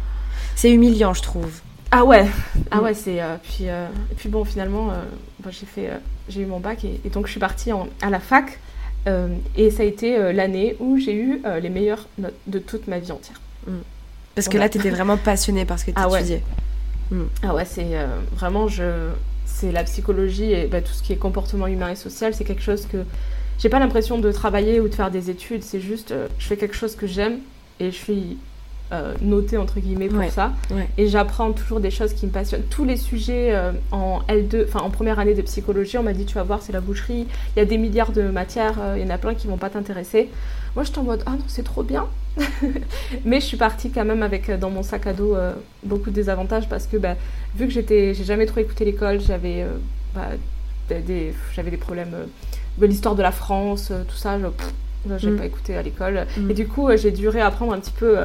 C'est 0.56 0.72
humiliant, 0.72 1.14
je 1.14 1.22
trouve. 1.22 1.62
Ah 1.92 2.04
ouais. 2.04 2.26
Ah 2.72 2.78
mm. 2.78 2.84
ouais, 2.84 2.94
c'est. 2.94 3.22
Euh, 3.22 3.36
puis, 3.42 3.70
euh, 3.70 3.88
et 4.12 4.16
puis 4.16 4.30
bon, 4.30 4.44
finalement, 4.44 4.92
j'ai 5.50 5.66
fait, 5.66 5.90
j'ai 6.30 6.42
eu 6.42 6.46
mon 6.46 6.60
bac 6.60 6.84
et, 6.84 7.10
donc 7.10 7.28
je 7.28 7.32
suis 7.32 7.40
partie 7.40 7.72
à 8.02 8.10
la 8.10 8.20
fac. 8.20 8.60
et 9.56 9.72
ça 9.72 9.84
a 9.84 9.86
été 9.86 10.34
l'année 10.34 10.76
où 10.80 10.98
j'ai 10.98 11.14
eu 11.14 11.42
les 11.62 11.70
meilleures 11.70 12.08
notes 12.18 12.34
de 12.48 12.60
toute 12.60 12.88
ma 12.88 13.00
vie 13.00 13.12
entière. 13.12 13.40
Mm. 13.68 13.74
Parce 14.34 14.50
que 14.50 14.58
là, 14.58 14.68
tu 14.68 14.80
étais 14.80 14.90
vraiment 14.90 15.18
passionnée 15.18 15.66
par 15.66 15.80
ce 15.80 15.86
que 15.86 15.92
tu 15.92 15.98
ah 15.98 16.10
étudiais. 16.10 16.44
Ouais. 17.12 17.18
Hmm. 17.18 17.28
Ah 17.44 17.54
ouais, 17.54 17.66
c'est 17.66 17.96
vraiment, 18.36 18.68
je... 18.68 19.12
c'est 19.46 19.72
la 19.72 19.84
psychologie 19.84 20.52
et 20.52 20.66
bah, 20.66 20.82
tout 20.82 20.92
ce 20.92 21.04
qui 21.04 21.14
est 21.14 21.18
comportement 21.18 21.68
humain 21.68 21.92
et 21.92 21.96
social, 21.96 22.34
c'est 22.34 22.44
quelque 22.44 22.64
chose 22.64 22.88
que 22.88 22.98
j'ai 23.60 23.70
pas 23.70 23.80
l'impression 23.80 24.18
de 24.18 24.32
travailler 24.32 24.80
ou 24.80 24.90
de 24.90 24.96
faire 24.96 25.12
des 25.12 25.30
études, 25.30 25.64
c'est 25.64 25.80
juste, 25.80 26.14
je 26.40 26.48
fais 26.48 26.58
quelque 26.58 26.76
chose 26.76 26.96
que 26.96 27.06
j'aime 27.06 27.38
et 27.80 27.92
je 27.92 27.96
suis 27.96 28.38
euh, 28.92 29.16
noté 29.20 29.58
entre 29.58 29.80
guillemets 29.80 30.10
pour 30.10 30.24
ça. 30.30 30.54
Et 31.00 31.08
j'apprends 31.08 31.52
toujours 31.54 31.80
des 31.80 31.90
choses 31.90 32.14
qui 32.14 32.28
me 32.28 32.32
passionnent. 32.32 32.62
Tous 32.70 32.86
les 32.86 32.98
sujets 32.98 33.50
euh, 33.56 33.72
en 33.92 34.20
L2, 34.30 34.66
enfin 34.68 34.82
en 34.82 34.92
première 34.92 35.18
année 35.18 35.34
de 35.34 35.42
psychologie, 35.42 35.98
on 35.98 36.04
m'a 36.04 36.14
dit 36.14 36.26
tu 36.26 36.36
vas 36.36 36.44
voir, 36.44 36.62
c'est 36.62 36.72
la 36.72 36.82
boucherie, 36.82 37.26
il 37.56 37.60
y 37.60 37.62
a 37.64 37.66
des 37.66 37.80
milliards 37.80 38.12
de 38.12 38.22
matières, 38.22 38.76
euh, 38.80 38.94
il 38.96 39.04
y 39.04 39.06
en 39.08 39.10
a 39.10 39.18
plein 39.18 39.34
qui 39.34 39.48
vont 39.48 39.58
pas 39.58 39.72
t'intéresser. 39.72 40.30
Moi 40.76 40.84
j'étais 40.84 41.00
en 41.00 41.04
mode 41.04 41.24
ah 41.26 41.32
non, 41.32 41.44
c'est 41.48 41.64
trop 41.64 41.82
bien. 41.82 42.06
Mais 43.26 43.40
je 43.40 43.46
suis 43.48 43.58
partie 43.58 43.90
quand 43.90 44.06
même 44.06 44.22
avec 44.22 44.52
dans 44.52 44.70
mon 44.70 44.84
sac 44.84 45.08
à 45.08 45.14
dos 45.14 45.36
beaucoup 45.84 46.12
de 46.12 46.16
désavantages 46.16 46.70
parce 46.70 46.86
que 46.86 46.98
bah, 46.98 47.16
vu 47.56 47.66
que 47.66 47.74
j'étais, 47.74 48.14
j'ai 48.14 48.24
jamais 48.24 48.46
trop 48.46 48.60
écouté 48.60 48.86
l'école, 48.86 49.20
j'avais 49.20 49.66
bah, 50.14 50.28
des, 50.90 51.34
j'avais 51.56 51.72
des 51.72 51.78
problèmes 51.78 52.14
de 52.78 52.86
l'histoire 52.86 53.16
de 53.16 53.24
la 53.24 53.32
France, 53.32 53.92
tout 54.08 54.16
ça, 54.16 54.38
je 54.38 55.28
n'ai 55.28 55.34
mm. 55.34 55.38
pas 55.40 55.46
écouté 55.46 55.76
à 55.76 55.82
l'école. 55.82 56.28
Mm. 56.38 56.52
Et 56.52 56.54
du 56.54 56.68
coup, 56.68 56.88
j'ai 56.96 57.10
dû 57.10 57.30
réapprendre 57.30 57.74
un 57.74 57.80
petit 57.80 57.94
peu 57.98 58.18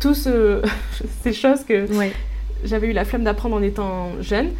toutes 0.00 0.16
ces 1.22 1.32
choses 1.32 1.64
que 1.64 1.86
j'avais 2.64 2.88
eu 2.88 2.92
la 2.92 3.04
flemme 3.04 3.24
d'apprendre 3.24 3.56
en 3.56 3.62
étant 3.62 4.10
jeune. 4.20 4.50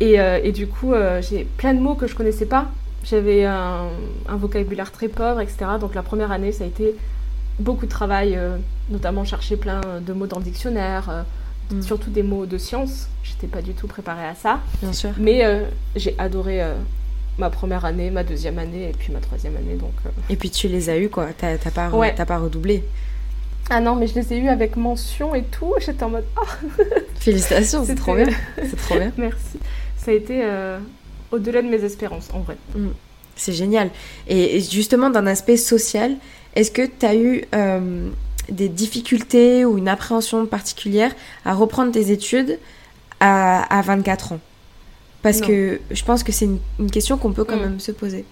Et, 0.00 0.18
euh, 0.18 0.40
et 0.42 0.52
du 0.52 0.66
coup, 0.66 0.94
euh, 0.94 1.20
j'ai 1.22 1.44
plein 1.44 1.74
de 1.74 1.80
mots 1.80 1.94
que 1.94 2.06
je 2.06 2.14
connaissais 2.14 2.46
pas. 2.46 2.70
J'avais 3.04 3.44
un, 3.44 3.88
vocabulaire 4.28 4.90
très 4.92 5.08
pauvre, 5.08 5.40
etc. 5.40 5.58
Donc 5.78 5.94
la 5.94 6.02
première 6.02 6.32
année, 6.32 6.52
ça 6.52 6.64
a 6.64 6.66
été 6.66 6.94
beaucoup 7.58 7.86
de 7.86 7.90
travail, 7.90 8.34
euh, 8.36 8.56
notamment 8.90 9.24
chercher 9.24 9.56
plein 9.56 9.80
de 10.00 10.12
mots 10.12 10.26
dans 10.26 10.38
le 10.38 10.44
dictionnaire, 10.44 11.24
mm. 11.70 11.82
surtout 11.82 12.10
des 12.10 12.22
mots 12.22 12.46
de 12.46 12.58
science. 12.58 13.08
J'étais 13.22 13.46
pas 13.46 13.62
du 13.62 13.72
tout 13.74 13.86
préparée 13.86 14.26
à 14.26 14.34
ça. 14.34 14.60
Bien 14.82 14.92
sûr. 14.92 15.10
Mais 15.18 15.42
j'ai 15.96 16.14
adoré 16.18 16.62
ma 17.38 17.48
première 17.48 17.86
année, 17.86 18.10
ma 18.10 18.24
deuxième 18.24 18.58
année 18.58 18.90
et 18.90 18.92
puis 18.92 19.12
ma 19.12 19.20
troisième 19.20 19.56
année. 19.56 19.76
Donc, 19.76 19.92
Et 20.28 20.36
puis 20.36 20.50
tu 20.50 20.68
les 20.68 20.90
as 20.90 20.98
eu 20.98 21.08
quoi 21.08 21.28
T'as 21.36 21.56
pas, 21.56 21.90
pas 21.90 22.38
redoublé 22.38 22.84
ah 23.70 23.80
non, 23.80 23.94
mais 23.94 24.08
je 24.08 24.16
les 24.16 24.32
ai 24.32 24.38
eus 24.38 24.48
avec 24.48 24.76
mention 24.76 25.32
et 25.32 25.44
tout. 25.44 25.74
J'étais 25.78 26.02
en 26.02 26.10
mode 26.10 26.24
oh. 26.36 26.82
Félicitations, 27.20 27.84
c'est 27.84 27.94
trop 27.94 28.16
bien. 28.16 28.26
C'est 28.56 28.76
trop 28.76 28.96
bien. 28.96 29.12
Merci. 29.16 29.60
Ça 29.96 30.10
a 30.10 30.14
été 30.14 30.40
euh, 30.42 30.78
au-delà 31.30 31.62
de 31.62 31.68
mes 31.68 31.84
espérances, 31.84 32.28
en 32.32 32.40
vrai. 32.40 32.56
Mm. 32.74 32.88
C'est 33.36 33.52
génial. 33.52 33.90
Et 34.26 34.60
justement, 34.60 35.08
d'un 35.08 35.26
aspect 35.26 35.56
social, 35.56 36.16
est-ce 36.56 36.72
que 36.72 36.82
tu 36.82 37.06
as 37.06 37.14
eu 37.14 37.44
euh, 37.54 38.08
des 38.50 38.68
difficultés 38.68 39.64
ou 39.64 39.78
une 39.78 39.88
appréhension 39.88 40.44
particulière 40.46 41.14
à 41.44 41.54
reprendre 41.54 41.92
tes 41.92 42.10
études 42.10 42.58
à, 43.20 43.82
24 43.84 44.32
ans? 44.32 44.40
Parce 45.22 45.40
que 45.40 45.80
je 45.90 46.04
pense 46.04 46.24
que 46.24 46.32
c'est 46.32 46.48
une, 46.78 46.90
question 46.90 47.18
qu'on 47.18 47.32
peut 47.32 47.44
quand 47.44 47.56
mm. 47.56 47.60
même 47.60 47.80
se 47.80 47.92
poser. 47.92 48.24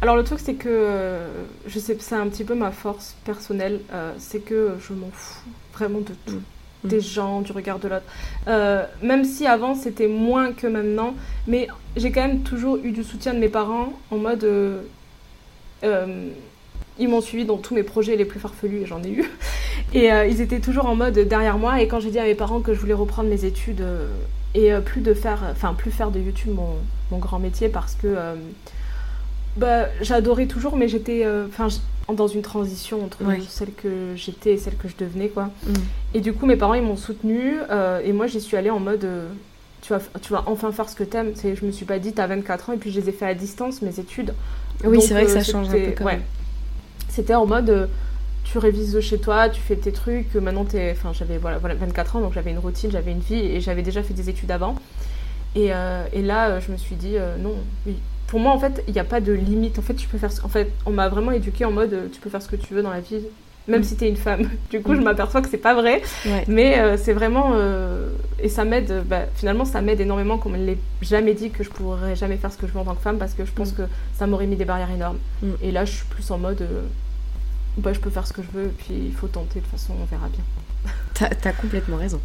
Alors 0.00 0.16
le 0.16 0.22
truc 0.22 0.38
c'est 0.38 0.54
que 0.54 0.68
euh, 0.68 1.26
je 1.66 1.78
sais 1.78 1.96
c'est 1.98 2.14
un 2.14 2.28
petit 2.28 2.44
peu 2.44 2.54
ma 2.54 2.70
force 2.70 3.16
personnelle, 3.24 3.80
euh, 3.92 4.12
c'est 4.18 4.38
que 4.38 4.74
je 4.80 4.92
m'en 4.92 5.10
fous 5.12 5.48
vraiment 5.74 6.00
de 6.00 6.12
tout. 6.26 6.36
Mm. 6.36 6.88
Des 6.88 7.00
gens, 7.00 7.40
du 7.40 7.50
regard 7.50 7.80
de 7.80 7.88
l'autre. 7.88 8.04
Euh, 8.46 8.84
même 9.02 9.24
si 9.24 9.48
avant 9.48 9.74
c'était 9.74 10.06
moins 10.06 10.52
que 10.52 10.68
maintenant, 10.68 11.14
mais 11.48 11.66
j'ai 11.96 12.12
quand 12.12 12.20
même 12.20 12.42
toujours 12.42 12.76
eu 12.76 12.92
du 12.92 13.02
soutien 13.02 13.34
de 13.34 13.40
mes 13.40 13.48
parents 13.48 13.92
en 14.12 14.18
mode. 14.18 14.46
ils 17.00 17.08
m'ont 17.08 17.20
suivi 17.20 17.44
dans 17.44 17.56
tous 17.56 17.74
mes 17.74 17.82
projets 17.82 18.14
les 18.14 18.24
plus 18.24 18.38
farfelus 18.38 18.82
et 18.82 18.86
j'en 18.86 19.02
ai 19.02 19.10
eu. 19.10 19.24
Et 19.94 20.08
ils 20.28 20.40
étaient 20.40 20.60
toujours 20.60 20.86
en 20.86 20.94
mode 20.94 21.18
derrière 21.18 21.58
moi. 21.58 21.80
Et 21.80 21.88
quand 21.88 21.98
j'ai 21.98 22.10
dit 22.10 22.18
à 22.18 22.24
mes 22.24 22.34
parents 22.34 22.60
que 22.60 22.74
je 22.74 22.78
voulais 22.78 22.94
reprendre 22.94 23.28
mes 23.28 23.44
études 23.44 23.84
et 24.54 24.70
plus 24.84 25.00
de 25.00 25.14
faire, 25.14 25.40
enfin 25.50 25.74
plus 25.74 25.90
faire 25.90 26.10
de 26.10 26.20
YouTube 26.20 26.54
mon, 26.54 26.76
mon 27.10 27.18
grand 27.18 27.38
métier 27.40 27.68
parce 27.68 27.94
que 27.94 28.14
bah, 29.58 29.88
j'adorais 30.00 30.46
toujours, 30.46 30.76
mais 30.76 30.88
j'étais 30.88 31.22
euh, 31.24 31.46
dans 32.12 32.28
une 32.28 32.42
transition 32.42 33.04
entre 33.04 33.18
celle 33.48 33.72
que 33.72 34.14
j'étais 34.14 34.52
et 34.52 34.56
celle 34.56 34.76
que 34.76 34.88
je 34.88 34.94
devenais. 34.96 35.28
quoi. 35.28 35.50
Mm. 35.66 35.72
Et 36.14 36.20
du 36.20 36.32
coup, 36.32 36.46
mes 36.46 36.56
parents, 36.56 36.74
ils 36.74 36.82
m'ont 36.82 36.96
soutenue. 36.96 37.54
Euh, 37.70 38.00
et 38.04 38.12
moi, 38.12 38.26
j'y 38.26 38.40
suis 38.40 38.56
allée 38.56 38.70
en 38.70 38.80
mode... 38.80 39.04
Euh, 39.04 39.28
tu, 39.82 39.92
vas, 39.92 40.00
tu 40.22 40.32
vas 40.32 40.44
enfin 40.46 40.70
faire 40.72 40.88
ce 40.88 40.94
que 40.94 41.04
t'aimes. 41.04 41.32
Je 41.36 41.64
me 41.64 41.72
suis 41.72 41.86
pas 41.86 41.98
dit, 41.98 42.12
t'as 42.12 42.26
24 42.26 42.70
ans, 42.70 42.72
et 42.74 42.76
puis 42.76 42.90
je 42.90 43.00
les 43.00 43.08
ai 43.08 43.12
fait 43.12 43.26
à 43.26 43.34
distance, 43.34 43.82
mes 43.82 43.98
études. 43.98 44.34
Oui, 44.84 45.00
c'est 45.00 45.14
vrai 45.14 45.24
que 45.24 45.30
ça 45.30 45.42
change 45.42 45.68
un 45.68 45.72
peu 45.72 45.92
quand 45.96 46.04
même. 46.04 46.22
C'était 47.08 47.34
en 47.34 47.46
mode 47.46 47.88
tu 48.44 48.56
révises 48.56 48.98
chez 49.00 49.18
toi, 49.18 49.50
tu 49.50 49.60
fais 49.60 49.76
tes 49.76 49.92
trucs. 49.92 50.34
Maintenant, 50.34 50.66
es... 50.72 50.92
Enfin, 50.92 51.12
j'avais 51.12 51.36
voilà, 51.36 51.58
voilà, 51.58 51.74
24 51.74 52.16
ans, 52.16 52.20
donc 52.20 52.32
j'avais 52.32 52.50
une 52.50 52.58
routine, 52.58 52.90
j'avais 52.90 53.12
une 53.12 53.20
vie 53.20 53.40
et 53.40 53.60
j'avais 53.60 53.82
déjà 53.82 54.02
fait 54.02 54.14
des 54.14 54.30
études 54.30 54.50
avant. 54.50 54.74
Et, 55.54 55.70
et 56.12 56.22
là, 56.22 56.60
je 56.60 56.72
me 56.72 56.76
suis 56.76 56.96
dit, 56.96 57.16
non, 57.40 57.54
oui, 57.86 57.96
pour 58.28 58.40
moi, 58.40 58.52
en 58.52 58.58
fait, 58.58 58.84
il 58.86 58.94
n'y 58.94 59.00
a 59.00 59.04
pas 59.04 59.20
de 59.20 59.32
limite. 59.32 59.78
En 59.78 59.82
fait, 59.82 59.94
tu 59.94 60.06
peux 60.06 60.18
faire. 60.18 60.30
En 60.44 60.48
fait, 60.48 60.70
on 60.86 60.90
m'a 60.90 61.08
vraiment 61.08 61.32
éduqué 61.32 61.64
en 61.64 61.72
mode, 61.72 61.92
euh, 61.92 62.08
tu 62.12 62.20
peux 62.20 62.30
faire 62.30 62.42
ce 62.42 62.48
que 62.48 62.56
tu 62.56 62.74
veux 62.74 62.82
dans 62.82 62.90
la 62.90 63.00
vie, 63.00 63.22
même 63.66 63.80
mm. 63.80 63.84
si 63.84 63.96
tu 63.96 64.04
es 64.04 64.08
une 64.08 64.16
femme. 64.16 64.48
Du 64.70 64.82
coup, 64.82 64.94
je 64.94 65.00
mm. 65.00 65.04
m'aperçois 65.04 65.40
que 65.40 65.48
c'est 65.48 65.56
pas 65.56 65.74
vrai. 65.74 66.02
Mais 66.46 66.78
euh, 66.78 66.98
c'est 66.98 67.14
vraiment. 67.14 67.52
Euh, 67.54 68.10
et 68.38 68.50
ça 68.50 68.64
m'aide. 68.64 69.02
Bah, 69.06 69.22
finalement, 69.34 69.64
ça 69.64 69.80
m'aide 69.80 70.00
énormément 70.00 70.36
qu'on 70.36 70.50
me 70.50 70.58
l'ait 70.58 70.76
jamais 71.00 71.32
dit 71.32 71.50
que 71.50 71.64
je 71.64 71.70
pourrais 71.70 72.16
jamais 72.16 72.36
faire 72.36 72.52
ce 72.52 72.58
que 72.58 72.66
je 72.66 72.72
veux 72.72 72.78
en 72.78 72.84
tant 72.84 72.94
que 72.94 73.02
femme 73.02 73.18
parce 73.18 73.32
que 73.32 73.46
je 73.46 73.52
pense 73.52 73.72
mm. 73.72 73.76
que 73.76 73.82
ça 74.18 74.26
m'aurait 74.26 74.46
mis 74.46 74.56
des 74.56 74.66
barrières 74.66 74.90
énormes. 74.90 75.18
Et 75.62 75.72
là, 75.72 75.86
je 75.86 75.92
suis 75.92 76.06
plus 76.06 76.30
en 76.30 76.36
mode. 76.36 76.68
bah, 77.78 77.94
je 77.94 78.00
peux 78.00 78.10
faire 78.10 78.26
ce 78.26 78.34
que 78.34 78.42
je 78.42 78.58
veux, 78.58 78.66
et 78.66 78.74
puis 78.76 78.94
il 79.06 79.14
faut 79.14 79.28
tenter. 79.28 79.60
De 79.60 79.64
toute 79.64 79.72
façon, 79.72 79.94
on 79.98 80.04
verra 80.04 80.28
bien. 80.28 80.44
T'as 81.40 81.48
as 81.48 81.52
complètement 81.54 81.96
raison. 81.96 82.20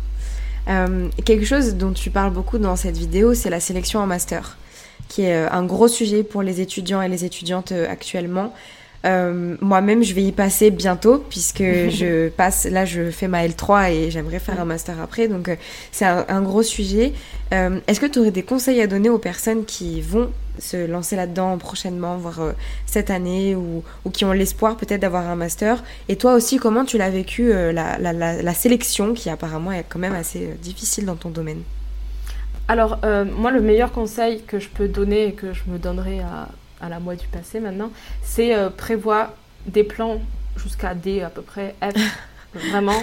quelque 1.24 1.46
chose 1.46 1.76
dont 1.76 1.94
tu 1.94 2.10
parles 2.10 2.34
beaucoup 2.34 2.58
dans 2.58 2.76
cette 2.76 2.98
vidéo, 2.98 3.34
c'est 3.34 3.50
la 3.50 3.62
sélection 3.62 4.02
en 4.02 4.06
master 4.06 4.58
qui 5.08 5.24
est 5.24 5.36
euh, 5.36 5.50
un 5.52 5.64
gros 5.64 5.88
sujet 5.88 6.24
pour 6.24 6.42
les 6.42 6.62
étudiants 6.62 7.02
et 7.02 7.08
les 7.08 7.26
étudiantes 7.26 7.72
euh, 7.72 7.90
actuellement. 7.90 8.54
Euh, 9.06 9.58
moi-même, 9.60 10.02
je 10.02 10.14
vais 10.14 10.24
y 10.24 10.32
passer 10.32 10.72
bientôt 10.72 11.24
puisque 11.30 11.60
je 11.90 12.30
passe, 12.30 12.66
là, 12.66 12.86
je 12.86 13.12
fais 13.12 13.28
ma 13.28 13.46
L3 13.46 13.92
et 13.92 14.12
j'aimerais 14.12 14.40
faire 14.40 14.60
un 14.60 14.66
master 14.66 15.02
après. 15.02 15.28
Donc, 15.28 15.56
c'est 15.92 16.06
un, 16.06 16.42
gros 16.42 16.64
sujet. 16.64 17.14
Est-ce 17.52 18.00
que 18.00 18.06
tu 18.06 18.20
aurais 18.20 18.32
des 18.32 18.44
conseils 18.44 18.82
à 18.82 18.88
donner 18.88 19.10
aux 19.10 19.20
personnes 19.20 19.66
qui 19.66 20.02
vont 20.02 20.32
se 20.58 20.88
lancer 20.88 21.16
là-dedans 21.16 21.58
prochainement, 21.58 22.18
voire 22.18 22.54
cette 22.86 23.10
année, 23.10 23.56
ou, 23.56 23.84
qui 24.12 24.24
ont 24.24 24.32
l'espoir 24.32 24.78
peut-être 24.78 25.02
d'avoir 25.02 25.28
un 25.28 25.36
master? 25.36 25.84
Et 26.08 26.16
toi 26.16 26.34
aussi, 26.34 26.58
comment 26.58 26.86
tu 26.86 26.98
l'as 26.98 27.10
vécu, 27.10 27.52
la, 27.52 27.98
la, 28.00 28.54
sélection 28.54 29.14
qui 29.14 29.30
apparemment 29.30 29.74
est 29.74 29.86
quand 29.88 30.00
même 30.00 30.16
assez 30.16 30.52
difficile 30.62 31.06
dans 31.06 31.16
ton 31.18 31.30
domaine? 31.30 31.62
Alors, 32.68 33.00
euh, 33.04 33.26
moi, 33.26 33.52
le 33.52 33.62
meilleur 33.62 33.92
conseil 33.92 34.42
que 34.44 34.60
je 34.60 34.70
peux 34.70 34.88
donner 34.88 35.28
et 35.28 35.34
que 35.34 35.54
je 35.54 35.64
me 35.68 35.78
donnerai 35.78 36.22
à, 36.22 36.90
la 36.90 37.00
moi 37.00 37.16
du 37.16 37.28
passé 37.28 37.60
maintenant, 37.60 37.92
c'est 38.22 38.56
euh, 38.56 38.70
prévoir 38.70 39.32
des 39.66 39.84
plans 39.84 40.20
jusqu'à 40.58 40.94
D 40.94 41.22
à 41.22 41.30
peu 41.30 41.42
près, 41.42 41.76
F, 41.82 41.96
vraiment. 42.72 43.02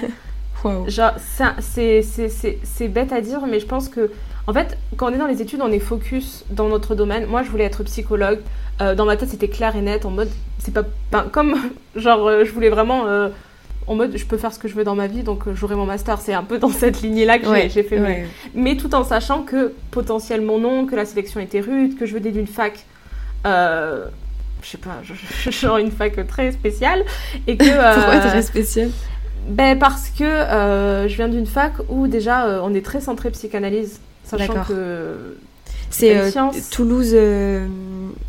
Genre, 0.88 1.12
c'est 1.18 2.88
bête 2.88 3.12
à 3.12 3.20
dire, 3.20 3.46
mais 3.46 3.60
je 3.60 3.66
pense 3.66 3.88
que, 3.88 4.10
en 4.46 4.52
fait, 4.52 4.76
quand 4.96 5.10
on 5.10 5.14
est 5.14 5.18
dans 5.18 5.26
les 5.26 5.40
études, 5.40 5.60
on 5.62 5.72
est 5.72 5.78
focus 5.78 6.44
dans 6.50 6.68
notre 6.68 6.94
domaine. 6.94 7.26
Moi, 7.26 7.42
je 7.42 7.50
voulais 7.50 7.64
être 7.64 7.82
psychologue. 7.84 8.40
Euh, 8.82 8.94
dans 8.94 9.04
ma 9.06 9.16
tête, 9.16 9.30
c'était 9.30 9.48
clair 9.48 9.76
et 9.76 9.80
net, 9.80 10.04
en 10.04 10.10
mode, 10.10 10.30
c'est 10.58 10.72
pas, 10.74 10.84
comme, 11.32 11.54
genre, 11.96 12.44
je 12.44 12.50
voulais 12.50 12.70
vraiment 12.70 13.04
en 13.90 13.96
mode 13.96 14.16
je 14.16 14.24
peux 14.24 14.36
faire 14.36 14.54
ce 14.54 14.58
que 14.60 14.68
je 14.68 14.74
veux 14.74 14.84
dans 14.84 14.94
ma 14.94 15.08
vie, 15.08 15.24
donc 15.24 15.48
euh, 15.48 15.54
j'aurai 15.54 15.74
mon 15.74 15.84
master. 15.84 16.20
C'est 16.20 16.32
un 16.32 16.44
peu 16.44 16.58
dans 16.58 16.70
cette 16.70 17.02
lignée-là 17.02 17.40
que 17.40 17.46
j'ai 17.68 17.82
fait. 17.82 18.24
Mais 18.54 18.76
tout 18.76 18.94
en 18.94 19.02
sachant 19.02 19.42
que 19.42 19.74
potentiellement 19.90 20.58
non, 20.58 20.86
que 20.86 20.94
la 20.94 21.04
sélection 21.04 21.40
était 21.40 21.60
rude, 21.60 21.98
que 21.98 22.06
je 22.06 22.14
venais 22.14 22.30
d'une 22.30 22.46
fac. 22.46 22.86
Euh, 23.46 24.06
je 24.62 24.68
sais 24.68 24.78
pas, 24.78 25.00
genre 25.50 25.78
une 25.78 25.90
fac 25.90 26.24
très 26.28 26.52
spéciale. 26.52 27.04
Et 27.48 27.56
que, 27.56 27.64
Pourquoi 27.94 28.14
euh, 28.14 28.28
très 28.28 28.42
spéciale? 28.42 28.90
ben 29.48 29.76
parce 29.76 30.10
que 30.10 30.22
euh, 30.22 31.08
je 31.08 31.16
viens 31.16 31.28
d'une 31.28 31.46
fac 31.46 31.72
où 31.88 32.06
déjà 32.06 32.62
on 32.62 32.72
est 32.74 32.84
très 32.84 33.00
centré 33.00 33.30
psychanalyse, 33.32 33.98
sachant 34.22 34.62
que 34.68 35.36
c'est 35.90 36.16
euh, 36.16 36.30
Toulouse 36.70 37.10
euh, 37.14 37.66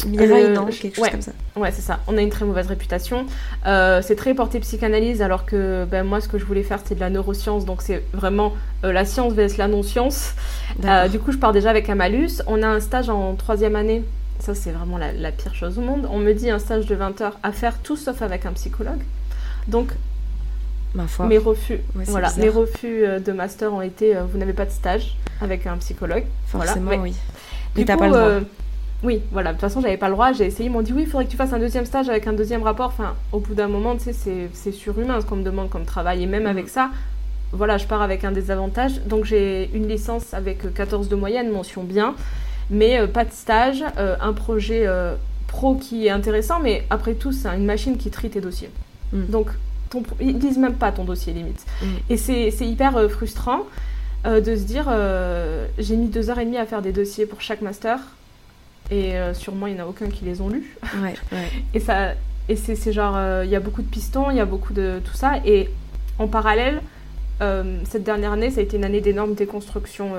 euh, 0.07 0.53
non 0.53 0.65
Quelque 0.65 0.95
chose 0.95 1.09
comme 1.09 1.21
ça. 1.21 1.31
Ouais, 1.55 1.71
c'est 1.71 1.81
ça. 1.81 1.99
On 2.07 2.17
a 2.17 2.21
une 2.21 2.29
très 2.29 2.43
mauvaise 2.43 2.67
réputation. 2.67 3.25
c'est 3.63 4.15
très 4.15 4.33
porté 4.33 4.59
psychanalyse, 4.59 5.21
alors 5.21 5.45
que 5.45 5.85
ben, 5.85 6.03
moi, 6.03 6.19
ce 6.21 6.27
que 6.27 6.37
je 6.37 6.45
voulais 6.45 6.63
faire, 6.63 6.79
c'était 6.79 6.95
de 6.95 6.99
la 6.99 7.09
neuroscience. 7.09 7.65
Donc, 7.65 7.81
c'est 7.81 8.03
vraiment 8.13 8.53
la 8.83 9.05
science 9.05 9.33
vs 9.33 9.57
la 9.57 9.67
non-science. 9.67 10.33
du 11.11 11.19
coup, 11.19 11.31
je 11.31 11.37
pars 11.37 11.53
déjà 11.53 11.69
avec 11.69 11.89
un 11.89 11.95
malus. 11.95 12.41
On 12.47 12.63
a 12.63 12.67
un 12.67 12.79
stage 12.79 13.09
en 13.09 13.35
troisième 13.35 13.75
année. 13.75 14.03
Ça, 14.39 14.55
c'est 14.55 14.71
vraiment 14.71 14.97
la, 14.97 15.31
pire 15.31 15.53
chose 15.53 15.77
au 15.77 15.81
monde. 15.81 16.07
On 16.11 16.17
me 16.17 16.33
dit 16.33 16.49
un 16.49 16.59
stage 16.59 16.87
de 16.87 16.95
20 16.95 17.21
heures 17.21 17.37
à 17.43 17.51
faire 17.51 17.77
tout 17.79 17.95
sauf 17.95 18.23
avec 18.23 18.45
un 18.45 18.53
psychologue. 18.53 19.01
Donc, 19.67 19.89
Ma 20.93 21.07
foi. 21.07 21.25
Mes 21.25 21.37
refus, 21.37 21.79
voilà, 21.93 22.33
mes 22.37 22.49
refus 22.49 23.05
de 23.25 23.31
master 23.31 23.73
ont 23.73 23.81
été 23.81 24.13
vous 24.29 24.37
n'avez 24.37 24.51
pas 24.51 24.65
de 24.65 24.71
stage 24.71 25.15
avec 25.39 25.65
un 25.65 25.77
psychologue. 25.77 26.25
Forcément, 26.47 26.87
voilà. 26.87 27.01
oui. 27.01 27.15
T'as 27.75 27.97
pas 27.97 28.05
le 28.05 28.11
droit. 28.11 28.21
Euh, 28.21 28.41
oui, 29.03 29.21
voilà. 29.31 29.49
De 29.49 29.55
toute 29.55 29.61
façon, 29.61 29.81
j'avais 29.81 29.97
pas 29.97 30.07
le 30.07 30.13
droit. 30.13 30.31
J'ai 30.31 30.45
essayé. 30.45 30.69
Ils 30.69 30.71
m'ont 30.71 30.81
dit 30.81 30.93
oui, 30.93 31.03
il 31.03 31.07
faudrait 31.07 31.25
que 31.25 31.31
tu 31.31 31.37
fasses 31.37 31.53
un 31.53 31.59
deuxième 31.59 31.85
stage 31.85 32.09
avec 32.09 32.27
un 32.27 32.33
deuxième 32.33 32.63
rapport. 32.63 32.87
Enfin, 32.87 33.15
au 33.31 33.39
bout 33.39 33.53
d'un 33.53 33.67
moment, 33.67 33.95
tu 33.95 34.13
sais, 34.13 34.49
c'est 34.53 34.71
surhumain 34.71 35.19
ce 35.21 35.25
qu'on 35.25 35.37
me 35.37 35.43
demande 35.43 35.69
comme 35.69 35.85
travail. 35.85 36.23
Et 36.23 36.27
même 36.27 36.47
avec 36.47 36.69
ça, 36.69 36.89
voilà, 37.51 37.77
je 37.77 37.87
pars 37.87 38.01
avec 38.01 38.23
un 38.23 38.31
désavantage. 38.31 39.01
Donc 39.05 39.25
j'ai 39.25 39.69
une 39.73 39.87
licence 39.87 40.33
avec 40.33 40.73
14 40.73 41.09
de 41.09 41.15
moyenne, 41.15 41.51
mention 41.51 41.83
bien, 41.83 42.15
mais 42.69 43.07
pas 43.07 43.25
de 43.25 43.31
stage, 43.31 43.83
un 43.97 44.33
projet 44.33 44.87
pro 45.51 45.75
qui 45.75 46.07
est 46.07 46.09
intéressant, 46.09 46.59
mais 46.59 46.83
après 46.89 47.13
tout, 47.13 47.31
c'est 47.31 47.49
une 47.49 47.65
machine 47.65 47.97
qui 47.97 48.09
trie 48.09 48.29
tes 48.29 48.41
dossiers. 48.41 48.71
Mm. 49.13 49.25
Donc, 49.25 49.49
ton, 49.89 50.03
ils 50.19 50.39
disent 50.39 50.57
même 50.57 50.75
pas 50.75 50.91
ton 50.91 51.03
dossier 51.03 51.33
limite. 51.33 51.63
Mm. 51.81 51.85
Et 52.09 52.17
c'est 52.17 52.49
hyper 52.61 52.97
euh, 52.97 53.09
frustrant 53.09 53.65
euh, 54.25 54.41
de 54.41 54.55
se 54.55 54.63
dire 54.63 54.85
euh, 54.87 55.67
j'ai 55.77 55.95
mis 55.95 56.07
deux 56.07 56.29
heures 56.29 56.39
et 56.39 56.45
demie 56.45 56.57
à 56.57 56.65
faire 56.65 56.81
des 56.81 56.91
dossiers 56.91 57.25
pour 57.25 57.41
chaque 57.41 57.61
master, 57.61 57.99
et 58.89 59.13
sûrement 59.33 59.67
il 59.67 59.75
n'y 59.75 59.81
en 59.81 59.85
a 59.85 59.87
aucun 59.87 60.09
qui 60.09 60.25
les 60.25 60.41
ont 60.41 60.49
lus. 60.49 60.77
et 61.73 61.79
ça, 61.79 62.13
et 62.49 62.55
c'est 62.57 62.91
genre, 62.91 63.17
il 63.43 63.49
y 63.49 63.55
a 63.55 63.61
beaucoup 63.61 63.81
de 63.81 63.87
pistons, 63.87 64.29
il 64.31 64.37
y 64.37 64.41
a 64.41 64.45
beaucoup 64.45 64.73
de 64.73 64.99
tout 65.05 65.13
ça, 65.13 65.35
et 65.45 65.69
en 66.19 66.27
parallèle, 66.27 66.81
cette 67.85 68.03
dernière 68.03 68.33
année, 68.33 68.51
ça 68.51 68.59
a 68.59 68.63
été 68.63 68.75
une 68.75 68.83
année 68.83 68.99
d'énorme 68.99 69.33
déconstruction. 69.33 70.11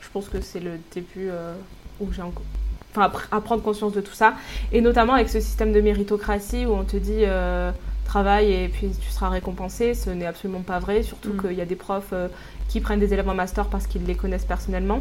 je 0.00 0.08
pense 0.10 0.30
que 0.30 0.40
c'est 0.40 0.60
le 0.60 0.78
début 0.94 1.28
où 2.00 2.10
j'ai 2.12 2.22
encore 2.22 2.44
enfin, 2.96 3.10
à 3.30 3.40
prendre 3.40 3.62
conscience 3.62 3.92
de 3.92 4.00
tout 4.00 4.14
ça. 4.14 4.34
Et 4.72 4.80
notamment 4.80 5.14
avec 5.14 5.28
ce 5.28 5.40
système 5.40 5.72
de 5.72 5.80
méritocratie 5.80 6.66
où 6.66 6.72
on 6.72 6.84
te 6.84 6.96
dit 6.96 7.22
euh, 7.22 7.70
travaille 8.04 8.52
et 8.52 8.68
puis 8.68 8.90
tu 9.00 9.10
seras 9.10 9.28
récompensé. 9.28 9.94
Ce 9.94 10.10
n'est 10.10 10.26
absolument 10.26 10.62
pas 10.62 10.78
vrai, 10.78 11.02
surtout 11.02 11.34
mm. 11.34 11.42
qu'il 11.42 11.58
y 11.58 11.60
a 11.60 11.66
des 11.66 11.76
profs 11.76 12.12
euh, 12.12 12.28
qui 12.68 12.80
prennent 12.80 13.00
des 13.00 13.12
élèves 13.12 13.28
en 13.28 13.34
master 13.34 13.66
parce 13.66 13.86
qu'ils 13.86 14.04
les 14.04 14.14
connaissent 14.14 14.44
personnellement. 14.44 15.00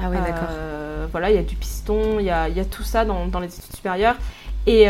Ah 0.00 0.08
oui, 0.10 0.16
d'accord. 0.16 0.48
Euh, 0.50 1.06
voilà, 1.10 1.30
il 1.30 1.36
y 1.36 1.38
a 1.38 1.42
du 1.42 1.54
piston, 1.54 2.18
il 2.18 2.24
y 2.24 2.30
a, 2.30 2.48
y 2.48 2.60
a, 2.60 2.64
tout 2.64 2.82
ça 2.82 3.04
dans, 3.04 3.26
dans, 3.26 3.40
les 3.40 3.48
études 3.48 3.76
supérieures. 3.76 4.16
Et 4.66 4.86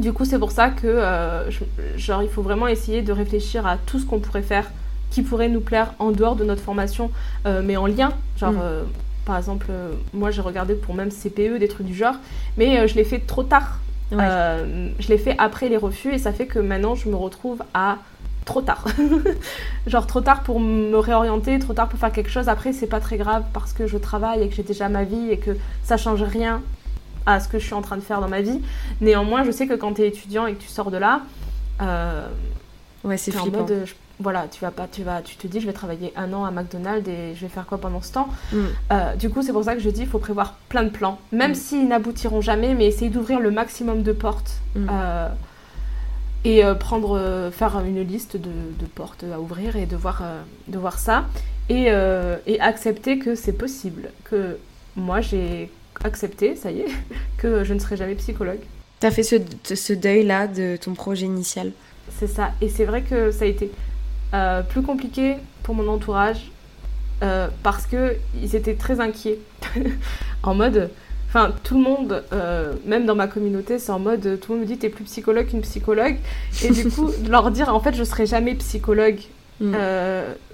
du 0.00 0.12
coup, 0.12 0.24
c'est 0.24 0.38
pour 0.38 0.50
ça 0.50 0.70
que 0.70 1.50
genre, 1.96 2.22
il 2.22 2.28
faut 2.28 2.42
vraiment 2.42 2.66
essayer 2.66 3.02
de 3.02 3.12
réfléchir 3.12 3.66
à 3.66 3.76
tout 3.76 3.98
ce 3.98 4.06
qu'on 4.06 4.20
pourrait 4.20 4.42
faire 4.42 4.70
qui 5.10 5.22
pourrait 5.22 5.50
nous 5.50 5.60
plaire 5.60 5.92
en 5.98 6.10
dehors 6.10 6.36
de 6.36 6.44
notre 6.44 6.62
formation, 6.62 7.10
mais 7.44 7.76
en 7.76 7.86
lien. 7.86 8.12
Genre, 8.38 8.52
mm. 8.52 8.86
Par 9.24 9.38
exemple, 9.38 9.66
euh, 9.70 9.92
moi 10.12 10.30
j'ai 10.30 10.40
regardé 10.40 10.74
pour 10.74 10.94
même 10.94 11.10
CPE, 11.10 11.58
des 11.58 11.68
trucs 11.68 11.86
du 11.86 11.94
genre, 11.94 12.16
mais 12.56 12.78
euh, 12.78 12.86
je 12.86 12.94
l'ai 12.94 13.04
fait 13.04 13.20
trop 13.20 13.42
tard. 13.42 13.78
Euh, 14.12 14.90
je 14.98 15.08
l'ai 15.08 15.16
fait 15.16 15.34
après 15.38 15.70
les 15.70 15.78
refus 15.78 16.12
et 16.12 16.18
ça 16.18 16.32
fait 16.32 16.44
que 16.44 16.58
maintenant 16.58 16.94
je 16.94 17.08
me 17.08 17.16
retrouve 17.16 17.62
à 17.72 17.96
trop 18.44 18.62
tard. 18.62 18.84
genre 19.86 20.06
trop 20.06 20.20
tard 20.20 20.42
pour 20.42 20.60
me 20.60 20.96
réorienter, 20.96 21.58
trop 21.58 21.72
tard 21.72 21.88
pour 21.88 21.98
faire 21.98 22.12
quelque 22.12 22.30
chose. 22.30 22.48
Après, 22.48 22.72
c'est 22.72 22.86
pas 22.86 23.00
très 23.00 23.16
grave 23.16 23.44
parce 23.52 23.72
que 23.72 23.86
je 23.86 23.98
travaille 23.98 24.42
et 24.42 24.48
que 24.48 24.54
j'ai 24.54 24.62
déjà 24.62 24.88
ma 24.88 25.04
vie 25.04 25.30
et 25.30 25.38
que 25.38 25.56
ça 25.84 25.96
change 25.96 26.22
rien 26.22 26.62
à 27.26 27.38
ce 27.40 27.48
que 27.48 27.58
je 27.58 27.64
suis 27.64 27.74
en 27.74 27.82
train 27.82 27.96
de 27.96 28.02
faire 28.02 28.20
dans 28.20 28.28
ma 28.28 28.40
vie. 28.40 28.60
Néanmoins, 29.00 29.44
je 29.44 29.50
sais 29.50 29.66
que 29.66 29.74
quand 29.74 29.94
tu 29.94 30.02
es 30.02 30.08
étudiant 30.08 30.46
et 30.46 30.54
que 30.54 30.62
tu 30.62 30.68
sors 30.68 30.90
de 30.90 30.98
là, 30.98 31.22
ouais, 33.04 33.16
c'est 33.16 33.32
flippant 33.32 33.66
voilà, 34.22 34.46
tu 34.50 34.60
vas 34.60 34.70
pas, 34.70 34.86
tu 34.90 35.02
vas, 35.02 35.20
tu 35.20 35.36
te 35.36 35.46
dis, 35.46 35.60
je 35.60 35.66
vais 35.66 35.72
travailler 35.72 36.12
un 36.16 36.32
an 36.32 36.44
à 36.44 36.50
McDonald's 36.50 37.08
et 37.08 37.34
je 37.34 37.40
vais 37.40 37.48
faire 37.48 37.66
quoi 37.66 37.78
pendant 37.78 38.00
ce 38.00 38.12
temps 38.12 38.28
mm. 38.52 38.58
euh, 38.92 39.16
Du 39.16 39.28
coup, 39.28 39.42
c'est 39.42 39.52
pour 39.52 39.64
ça 39.64 39.74
que 39.74 39.80
je 39.80 39.90
dis, 39.90 40.02
il 40.02 40.06
faut 40.06 40.18
prévoir 40.18 40.54
plein 40.68 40.84
de 40.84 40.88
plans, 40.88 41.18
même 41.32 41.52
mm. 41.52 41.56
s'ils 41.56 41.88
n'aboutiront 41.88 42.40
jamais, 42.40 42.74
mais 42.74 42.86
essayer 42.86 43.10
d'ouvrir 43.10 43.40
le 43.40 43.50
maximum 43.50 44.02
de 44.02 44.12
portes 44.12 44.60
mm. 44.76 44.86
euh, 44.90 45.28
et 46.44 46.64
euh, 46.64 46.74
prendre, 46.74 47.50
faire 47.52 47.80
une 47.80 48.02
liste 48.02 48.36
de, 48.36 48.86
portes 48.94 49.24
à 49.32 49.40
ouvrir 49.40 49.76
et 49.76 49.86
de 49.86 49.96
voir, 49.96 50.22
de 50.68 50.78
voir 50.78 50.98
ça 50.98 51.24
et, 51.68 51.88
et 52.46 52.60
accepter 52.60 53.18
que 53.18 53.34
c'est 53.34 53.52
possible, 53.52 54.10
que 54.24 54.58
moi 54.96 55.20
j'ai 55.20 55.70
accepté, 56.04 56.56
ça 56.56 56.70
y 56.70 56.80
est, 56.80 56.90
que 57.38 57.64
je 57.64 57.74
ne 57.74 57.78
serai 57.78 57.96
jamais 57.96 58.14
psychologue. 58.16 58.60
Tu 59.00 59.06
as 59.06 59.10
fait 59.10 59.22
ce, 59.22 59.36
ce 59.74 59.92
deuil-là 59.92 60.46
de 60.46 60.76
ton 60.76 60.94
projet 60.94 61.26
initial 61.26 61.72
C'est 62.18 62.26
ça, 62.26 62.50
et 62.60 62.68
c'est 62.68 62.84
vrai 62.84 63.02
que 63.02 63.30
ça 63.30 63.44
a 63.44 63.48
été 63.48 63.70
euh, 64.34 64.62
plus 64.62 64.80
compliqué 64.80 65.36
pour 65.62 65.74
mon 65.74 65.86
entourage 65.88 66.50
euh, 67.22 67.48
parce 67.62 67.86
que 67.86 68.16
ils 68.40 68.56
étaient 68.56 68.74
très 68.74 68.98
inquiets. 68.98 69.38
en 70.42 70.54
mode, 70.54 70.90
enfin 71.32 71.52
tout 71.64 71.76
le 71.76 71.82
monde, 71.82 72.22
euh, 72.32 72.74
même 72.84 73.06
dans 73.06 73.14
ma 73.14 73.26
communauté, 73.26 73.78
c'est 73.78 73.92
en 73.92 73.98
mode 73.98 74.38
tout 74.40 74.52
le 74.52 74.58
monde 74.58 74.68
me 74.68 74.72
dit 74.72 74.78
t'es 74.78 74.90
plus 74.90 75.04
psychologue 75.04 75.46
qu'une 75.46 75.62
psychologue 75.62 76.16
et 76.62 76.70
du 76.70 76.90
coup 76.90 77.10
leur 77.28 77.50
dire 77.50 77.74
en 77.74 77.80
fait 77.80 77.94
je 77.94 78.04
serai 78.04 78.26
jamais 78.26 78.54
psychologue, 78.54 79.20
mm. 79.60 79.74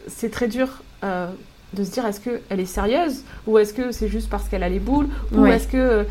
c'est 0.07 0.31
très 0.31 0.49
dur. 0.49 0.69
de 1.03 1.85
se 1.85 1.91
dire 1.91 2.07
est-ce 2.07 2.21
qu'elle 2.21 2.61
est 2.61 2.67
sérieuse 2.67 3.25
ou 3.47 3.59
est-ce 3.59 3.75
que 3.75 3.93
c'est 3.93 4.09
juste 4.09 4.31
parce 4.31 4.49
qu'elle 4.49 4.63
a 4.63 4.69
les 4.69 4.79
boules 4.79 5.09
ou 5.33 5.47
est-ce 5.47 5.67
que 5.69 6.07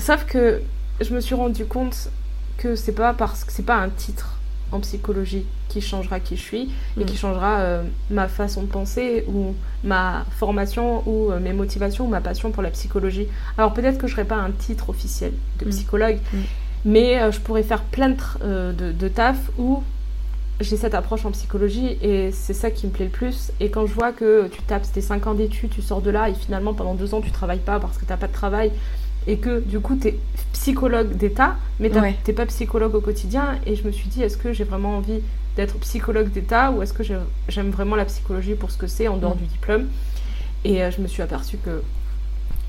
sauf 0.00 0.24
que 0.24 0.60
je 1.00 1.14
me 1.14 1.20
suis 1.20 1.34
rendu 1.34 1.66
compte 1.66 2.10
que 2.56 2.74
c'est 2.74 2.92
pas 2.92 3.12
parce 3.12 3.44
que 3.44 3.52
c'est 3.52 3.66
pas 3.66 3.76
un 3.76 3.90
titre 3.90 4.35
en 4.72 4.80
psychologie 4.80 5.44
qui 5.68 5.80
changera 5.80 6.20
qui 6.20 6.36
je 6.36 6.42
suis 6.42 6.70
et 7.00 7.04
qui 7.04 7.14
mm. 7.14 7.16
changera 7.16 7.58
euh, 7.60 7.82
ma 8.10 8.28
façon 8.28 8.62
de 8.62 8.66
penser 8.66 9.24
ou 9.28 9.54
ma 9.84 10.24
formation 10.38 11.02
ou 11.06 11.30
euh, 11.30 11.40
mes 11.40 11.52
motivations 11.52 12.06
ou 12.06 12.08
ma 12.08 12.20
passion 12.20 12.50
pour 12.50 12.62
la 12.62 12.70
psychologie. 12.70 13.28
Alors 13.58 13.72
peut-être 13.72 13.98
que 13.98 14.06
je 14.06 14.12
n'aurai 14.12 14.24
pas 14.26 14.36
un 14.36 14.50
titre 14.50 14.90
officiel 14.90 15.32
de 15.58 15.66
mm. 15.66 15.70
psychologue, 15.70 16.18
mm. 16.32 16.38
mais 16.84 17.20
euh, 17.20 17.32
je 17.32 17.40
pourrais 17.40 17.62
faire 17.62 17.82
plein 17.82 18.10
de, 18.10 18.72
de, 18.72 19.08
taf 19.08 19.36
où 19.58 19.82
j'ai 20.60 20.76
cette 20.76 20.94
approche 20.94 21.26
en 21.26 21.30
psychologie 21.32 21.98
et 22.00 22.30
c'est 22.32 22.54
ça 22.54 22.70
qui 22.70 22.86
me 22.86 22.92
plaît 22.92 23.04
le 23.06 23.10
plus. 23.10 23.52
Et 23.60 23.70
quand 23.70 23.86
je 23.86 23.92
vois 23.92 24.12
que 24.12 24.48
tu 24.48 24.62
tapes 24.62 24.90
tes 24.90 25.02
5 25.02 25.26
ans 25.26 25.34
d'études, 25.34 25.70
tu 25.70 25.82
sors 25.82 26.00
de 26.00 26.10
là 26.10 26.30
et 26.30 26.34
finalement 26.34 26.72
pendant 26.72 26.94
2 26.94 27.14
ans 27.14 27.20
tu 27.20 27.30
travailles 27.30 27.58
pas 27.58 27.78
parce 27.78 27.98
que 27.98 28.04
tu 28.04 28.10
n'as 28.10 28.16
pas 28.16 28.28
de 28.28 28.32
travail 28.32 28.72
et 29.26 29.38
que 29.38 29.60
du 29.60 29.80
coup 29.80 29.96
tu 29.96 30.08
es 30.08 30.18
psychologue 30.52 31.16
d'État, 31.16 31.56
mais 31.80 31.90
tu 31.90 31.98
n'es 31.98 32.34
pas 32.34 32.46
psychologue 32.46 32.94
au 32.94 33.00
quotidien. 33.00 33.58
Et 33.66 33.76
je 33.76 33.84
me 33.86 33.92
suis 33.92 34.08
dit, 34.08 34.22
est-ce 34.22 34.36
que 34.36 34.52
j'ai 34.52 34.64
vraiment 34.64 34.96
envie 34.96 35.20
d'être 35.56 35.78
psychologue 35.78 36.30
d'État 36.30 36.70
ou 36.70 36.82
est-ce 36.82 36.92
que 36.92 37.02
j'aime 37.02 37.70
vraiment 37.70 37.96
la 37.96 38.04
psychologie 38.04 38.54
pour 38.54 38.70
ce 38.70 38.78
que 38.78 38.86
c'est 38.86 39.08
en 39.08 39.16
dehors 39.16 39.36
mm. 39.36 39.38
du 39.38 39.44
diplôme? 39.46 39.88
Et 40.64 40.82
euh, 40.82 40.90
je 40.90 41.00
me 41.00 41.06
suis 41.06 41.22
aperçue 41.22 41.58
que 41.58 41.82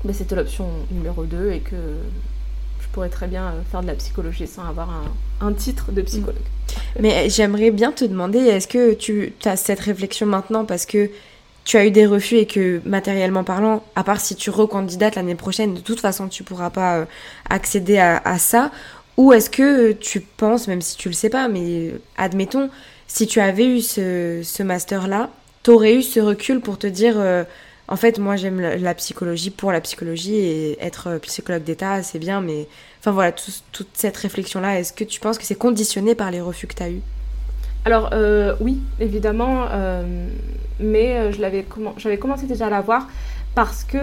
bah, 0.04 0.12
c'était 0.12 0.36
l'option 0.36 0.68
numéro 0.90 1.24
2 1.24 1.52
et 1.52 1.60
que 1.60 1.76
je 2.80 2.86
pourrais 2.92 3.08
très 3.08 3.26
bien 3.26 3.46
euh, 3.46 3.62
faire 3.70 3.82
de 3.82 3.86
la 3.86 3.94
psychologie 3.94 4.46
sans 4.46 4.64
avoir 4.64 4.88
un, 5.40 5.52
titre 5.52 5.92
de 5.92 6.02
psychologue. 6.02 6.36
Mm. 6.36 7.00
Mais 7.00 7.30
j'aimerais 7.30 7.70
bien 7.70 7.92
te 7.92 8.04
demander, 8.04 8.38
est-ce 8.38 8.68
que 8.68 8.94
tu 8.94 9.32
as 9.44 9.56
cette 9.56 9.80
réflexion 9.80 10.26
maintenant? 10.26 10.64
Parce 10.64 10.86
que 10.86 11.10
tu 11.68 11.76
as 11.76 11.84
eu 11.84 11.90
des 11.90 12.06
refus 12.06 12.36
et 12.36 12.46
que 12.46 12.80
matériellement 12.86 13.44
parlant, 13.44 13.84
à 13.94 14.02
part 14.02 14.22
si 14.22 14.34
tu 14.34 14.48
recandidates 14.48 15.16
l'année 15.16 15.34
prochaine, 15.34 15.74
de 15.74 15.80
toute 15.80 16.00
façon 16.00 16.26
tu 16.26 16.42
pourras 16.42 16.70
pas 16.70 16.96
euh, 16.96 17.04
accéder 17.50 17.98
à, 17.98 18.38
ça. 18.38 18.70
Ou 19.18 19.34
est-ce 19.34 19.50
que 19.50 19.92
tu 19.92 20.20
penses, 20.22 20.66
même 20.66 20.80
si 20.80 20.96
tu 20.96 21.10
le 21.10 21.14
sais 21.14 21.28
pas, 21.28 21.46
mais 21.48 21.92
admettons, 22.16 22.70
si 23.06 23.26
tu 23.26 23.38
avais 23.40 23.66
eu 23.66 23.82
ce, 23.82 24.62
master-là, 24.62 25.28
tu 25.62 25.70
aurais 25.70 25.94
eu 25.94 26.02
ce 26.02 26.20
recul 26.20 26.62
pour 26.62 26.78
te 26.78 26.86
dire, 26.86 27.16
euh, 27.18 27.44
en 27.86 27.96
fait, 27.96 28.18
moi 28.18 28.36
j'aime 28.36 28.60
la, 28.62 28.94
psychologie 28.94 29.50
pour 29.50 29.70
la 29.70 29.82
psychologie 29.82 30.36
et 30.36 30.82
être 30.82 31.08
euh, 31.08 31.18
psychologue 31.18 31.64
d'État, 31.64 32.02
c'est 32.02 32.18
bien, 32.18 32.40
mais 32.40 32.66
enfin 33.00 33.10
voilà, 33.10 33.32
toute 33.32 33.88
cette 33.92 34.16
réflexion-là, 34.16 34.80
est-ce 34.80 34.94
que 34.94 35.04
tu 35.04 35.20
penses 35.20 35.36
que 35.36 35.44
c'est 35.44 35.54
conditionné 35.54 36.14
par 36.14 36.30
les 36.30 36.40
refus 36.40 36.66
que 36.66 36.76
tu 36.76 36.82
as 36.82 36.88
eus? 36.88 37.02
Alors 37.84 38.10
euh, 38.12 38.54
oui, 38.60 38.80
évidemment, 39.00 39.66
euh, 39.70 40.28
mais 40.80 41.16
euh, 41.16 41.32
j'avais 41.32 42.18
commencé 42.18 42.46
déjà 42.46 42.66
à 42.66 42.70
l'avoir 42.70 43.06
parce 43.54 43.84
que 43.84 43.98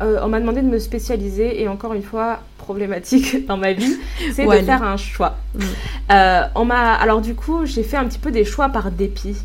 on 0.00 0.28
m'a 0.28 0.38
demandé 0.38 0.62
de 0.62 0.68
me 0.68 0.78
spécialiser 0.78 1.60
et 1.60 1.66
encore 1.66 1.92
une 1.92 2.04
fois 2.04 2.38
problématique 2.56 3.46
dans 3.48 3.56
ma 3.56 3.72
vie, 3.72 3.96
c'est 4.32 4.46
de 4.46 4.64
faire 4.64 4.84
un 4.84 4.96
choix. 4.96 5.36
Mm. 5.56 5.62
on 6.54 6.64
m'a 6.64 6.94
alors 6.94 7.20
du 7.20 7.34
coup 7.34 7.66
j'ai 7.66 7.82
fait 7.82 7.96
un 7.96 8.04
petit 8.04 8.20
peu 8.20 8.30
des 8.30 8.44
choix 8.44 8.68
par 8.68 8.92
dépit. 8.92 9.36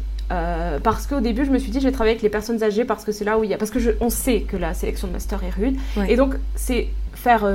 parce 0.84 1.08
qu'au 1.08 1.22
début, 1.22 1.46
je 1.46 1.52
me 1.52 1.58
suis 1.58 1.72
dit, 1.72 1.80
je 1.80 1.86
vais 1.86 1.92
travailler 1.92 2.14
avec 2.14 2.22
les 2.22 2.30
personnes 2.30 2.62
âgées 2.64 2.86
parce 2.86 3.04
que 3.04 3.12
c'est 3.12 3.26
là 3.26 3.40
où 3.40 3.44
il 3.44 3.50
y 3.50 3.54
a. 3.54 3.58
Parce 3.58 3.72
que 3.72 3.80
on 4.00 4.12
sait 4.12 4.42
que 4.42 4.58
la 4.58 4.76
sélection 4.76 5.08
de 5.08 5.14
master 5.14 5.44
est 5.44 5.50
rude. 5.50 5.78
Et 6.08 6.16
donc, 6.16 6.36
c'est 6.56 6.90
faire 7.24 7.46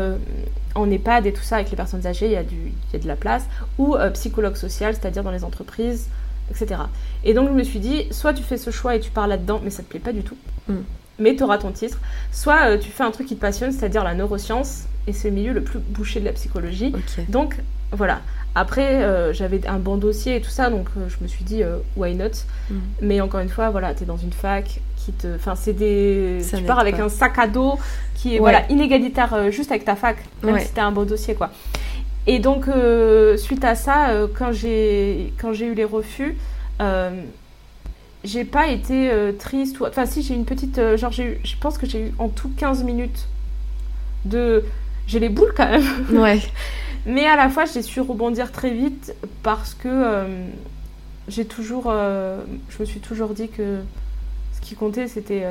en 0.75 0.91
EHPAD 0.91 1.27
et 1.27 1.33
tout 1.33 1.43
ça 1.43 1.57
avec 1.57 1.71
les 1.71 1.77
personnes 1.77 2.07
âgées, 2.07 2.27
il 2.27 2.33
y 2.33 2.37
a, 2.37 2.43
du, 2.43 2.57
il 2.57 2.93
y 2.93 2.97
a 2.97 2.99
de 2.99 3.07
la 3.07 3.17
place, 3.17 3.45
ou 3.79 3.95
euh, 3.95 4.11
psychologue 4.11 4.57
social, 4.57 4.95
c'est-à-dire 4.95 5.23
dans 5.23 5.31
les 5.31 5.45
entreprises, 5.45 6.09
etc. 6.51 6.81
Et 7.25 7.35
donc 7.35 7.49
je 7.49 7.55
me 7.55 7.63
suis 7.63 7.81
dit, 7.81 8.07
soit 8.11 8.35
tu 8.35 8.43
fais 8.43 8.57
ce 8.57 8.71
choix 8.71 8.95
et 8.95 9.01
tu 9.01 9.11
pars 9.11 9.27
là-dedans, 9.27 9.61
mais 9.63 9.71
ça 9.71 9.83
te 9.83 9.89
plaît 9.89 10.01
pas 10.01 10.13
du 10.13 10.23
tout, 10.23 10.37
mm. 10.69 10.77
mais 11.19 11.37
tu 11.37 11.43
auras 11.43 11.59
ton 11.59 11.73
titre, 11.73 11.99
soit 12.33 12.71
euh, 12.71 12.79
tu 12.79 12.91
fais 12.91 13.05
un 13.05 13.11
truc 13.11 13.27
qui 13.27 13.37
te 13.37 13.41
passionne, 13.41 13.73
c'est-à-dire 13.73 14.05
la 14.05 14.15
neuroscience, 14.15 14.85
et 15.07 15.13
c'est 15.13 15.31
le 15.31 15.35
milieu 15.35 15.53
le 15.53 15.63
plus 15.63 15.79
bouché 15.79 16.21
de 16.21 16.25
la 16.25 16.33
psychologie. 16.33 16.95
Donc 17.29 17.57
voilà. 17.93 18.21
Après, 18.55 19.03
euh, 19.03 19.33
j'avais 19.33 19.67
un 19.67 19.79
bon 19.79 19.97
dossier 19.97 20.37
et 20.37 20.41
tout 20.41 20.51
ça, 20.51 20.69
donc 20.69 20.89
je 20.97 21.17
me 21.23 21.29
suis 21.29 21.45
dit, 21.45 21.63
why 21.97 22.15
not? 22.15 22.45
Mm. 22.71 22.75
Mais 23.03 23.21
encore 23.21 23.41
une 23.41 23.49
fois, 23.49 23.71
voilà, 23.71 23.95
tu 23.95 24.03
es 24.03 24.07
dans 24.07 24.17
une 24.17 24.33
fac, 24.33 24.81
Enfin, 25.35 25.55
c'est 25.55 25.73
des. 25.73 26.41
tu 26.55 26.63
pars 26.63 26.79
avec 26.79 26.99
un 26.99 27.09
sac 27.09 27.39
à 27.39 27.47
dos 27.47 27.79
qui 28.19 28.35
est 28.35 28.39
voilà, 28.39 28.69
inégalitaire 28.69 29.33
euh, 29.35 29.51
juste 29.51 29.71
avec 29.71 29.85
ta 29.85 29.95
fac, 29.95 30.17
même 30.43 30.59
si 30.59 30.73
t'as 30.73 30.85
un 30.85 30.93
beau 30.93 31.05
dossier, 31.05 31.35
quoi. 31.35 31.51
Et 32.27 32.41
donc, 32.41 32.69
euh, 32.69 33.37
suite 33.37 33.65
à 33.65 33.75
ça, 33.75 34.11
euh, 34.11 34.27
quand 34.37 34.53
j'ai 34.53 35.33
eu 35.43 35.75
les 35.75 35.85
refus, 35.85 36.37
j'ai 38.25 38.45
pas 38.45 38.69
été 38.69 39.11
triste. 39.39 39.81
Ou... 39.81 39.87
Enfin, 39.87 40.05
si, 40.05 40.23
j'ai 40.23 40.35
une 40.35 40.45
petite. 40.45 40.81
genre, 40.97 41.13
je 41.13 41.57
pense 41.61 41.79
que 41.79 41.87
j'ai 41.87 42.09
eu 42.09 42.13
en 42.19 42.29
tout 42.29 42.51
15 42.57 42.83
minutes 42.85 43.29
de. 44.25 44.65
J'ai 45.07 45.21
les 45.21 45.31
boules 45.31 45.55
quand 45.57 45.71
même. 45.71 45.87
Ouais. 46.11 46.41
Mais 47.07 47.27
à 47.27 47.37
la 47.37 47.49
fois, 47.49 47.65
j'ai 47.65 47.81
su 47.81 48.01
rebondir 48.01 48.53
très 48.53 48.71
vite 48.71 49.15
parce 49.43 49.73
que 49.73 50.27
j'ai 51.29 51.45
toujours, 51.45 51.85
je 51.85 52.81
me 52.81 52.85
suis 52.85 53.01
toujours 53.01 53.31
dit 53.31 53.49
que 53.49 53.79
ce 54.59 54.67
qui 54.67 54.75
comptait, 54.75 55.09
c'était 55.09 55.45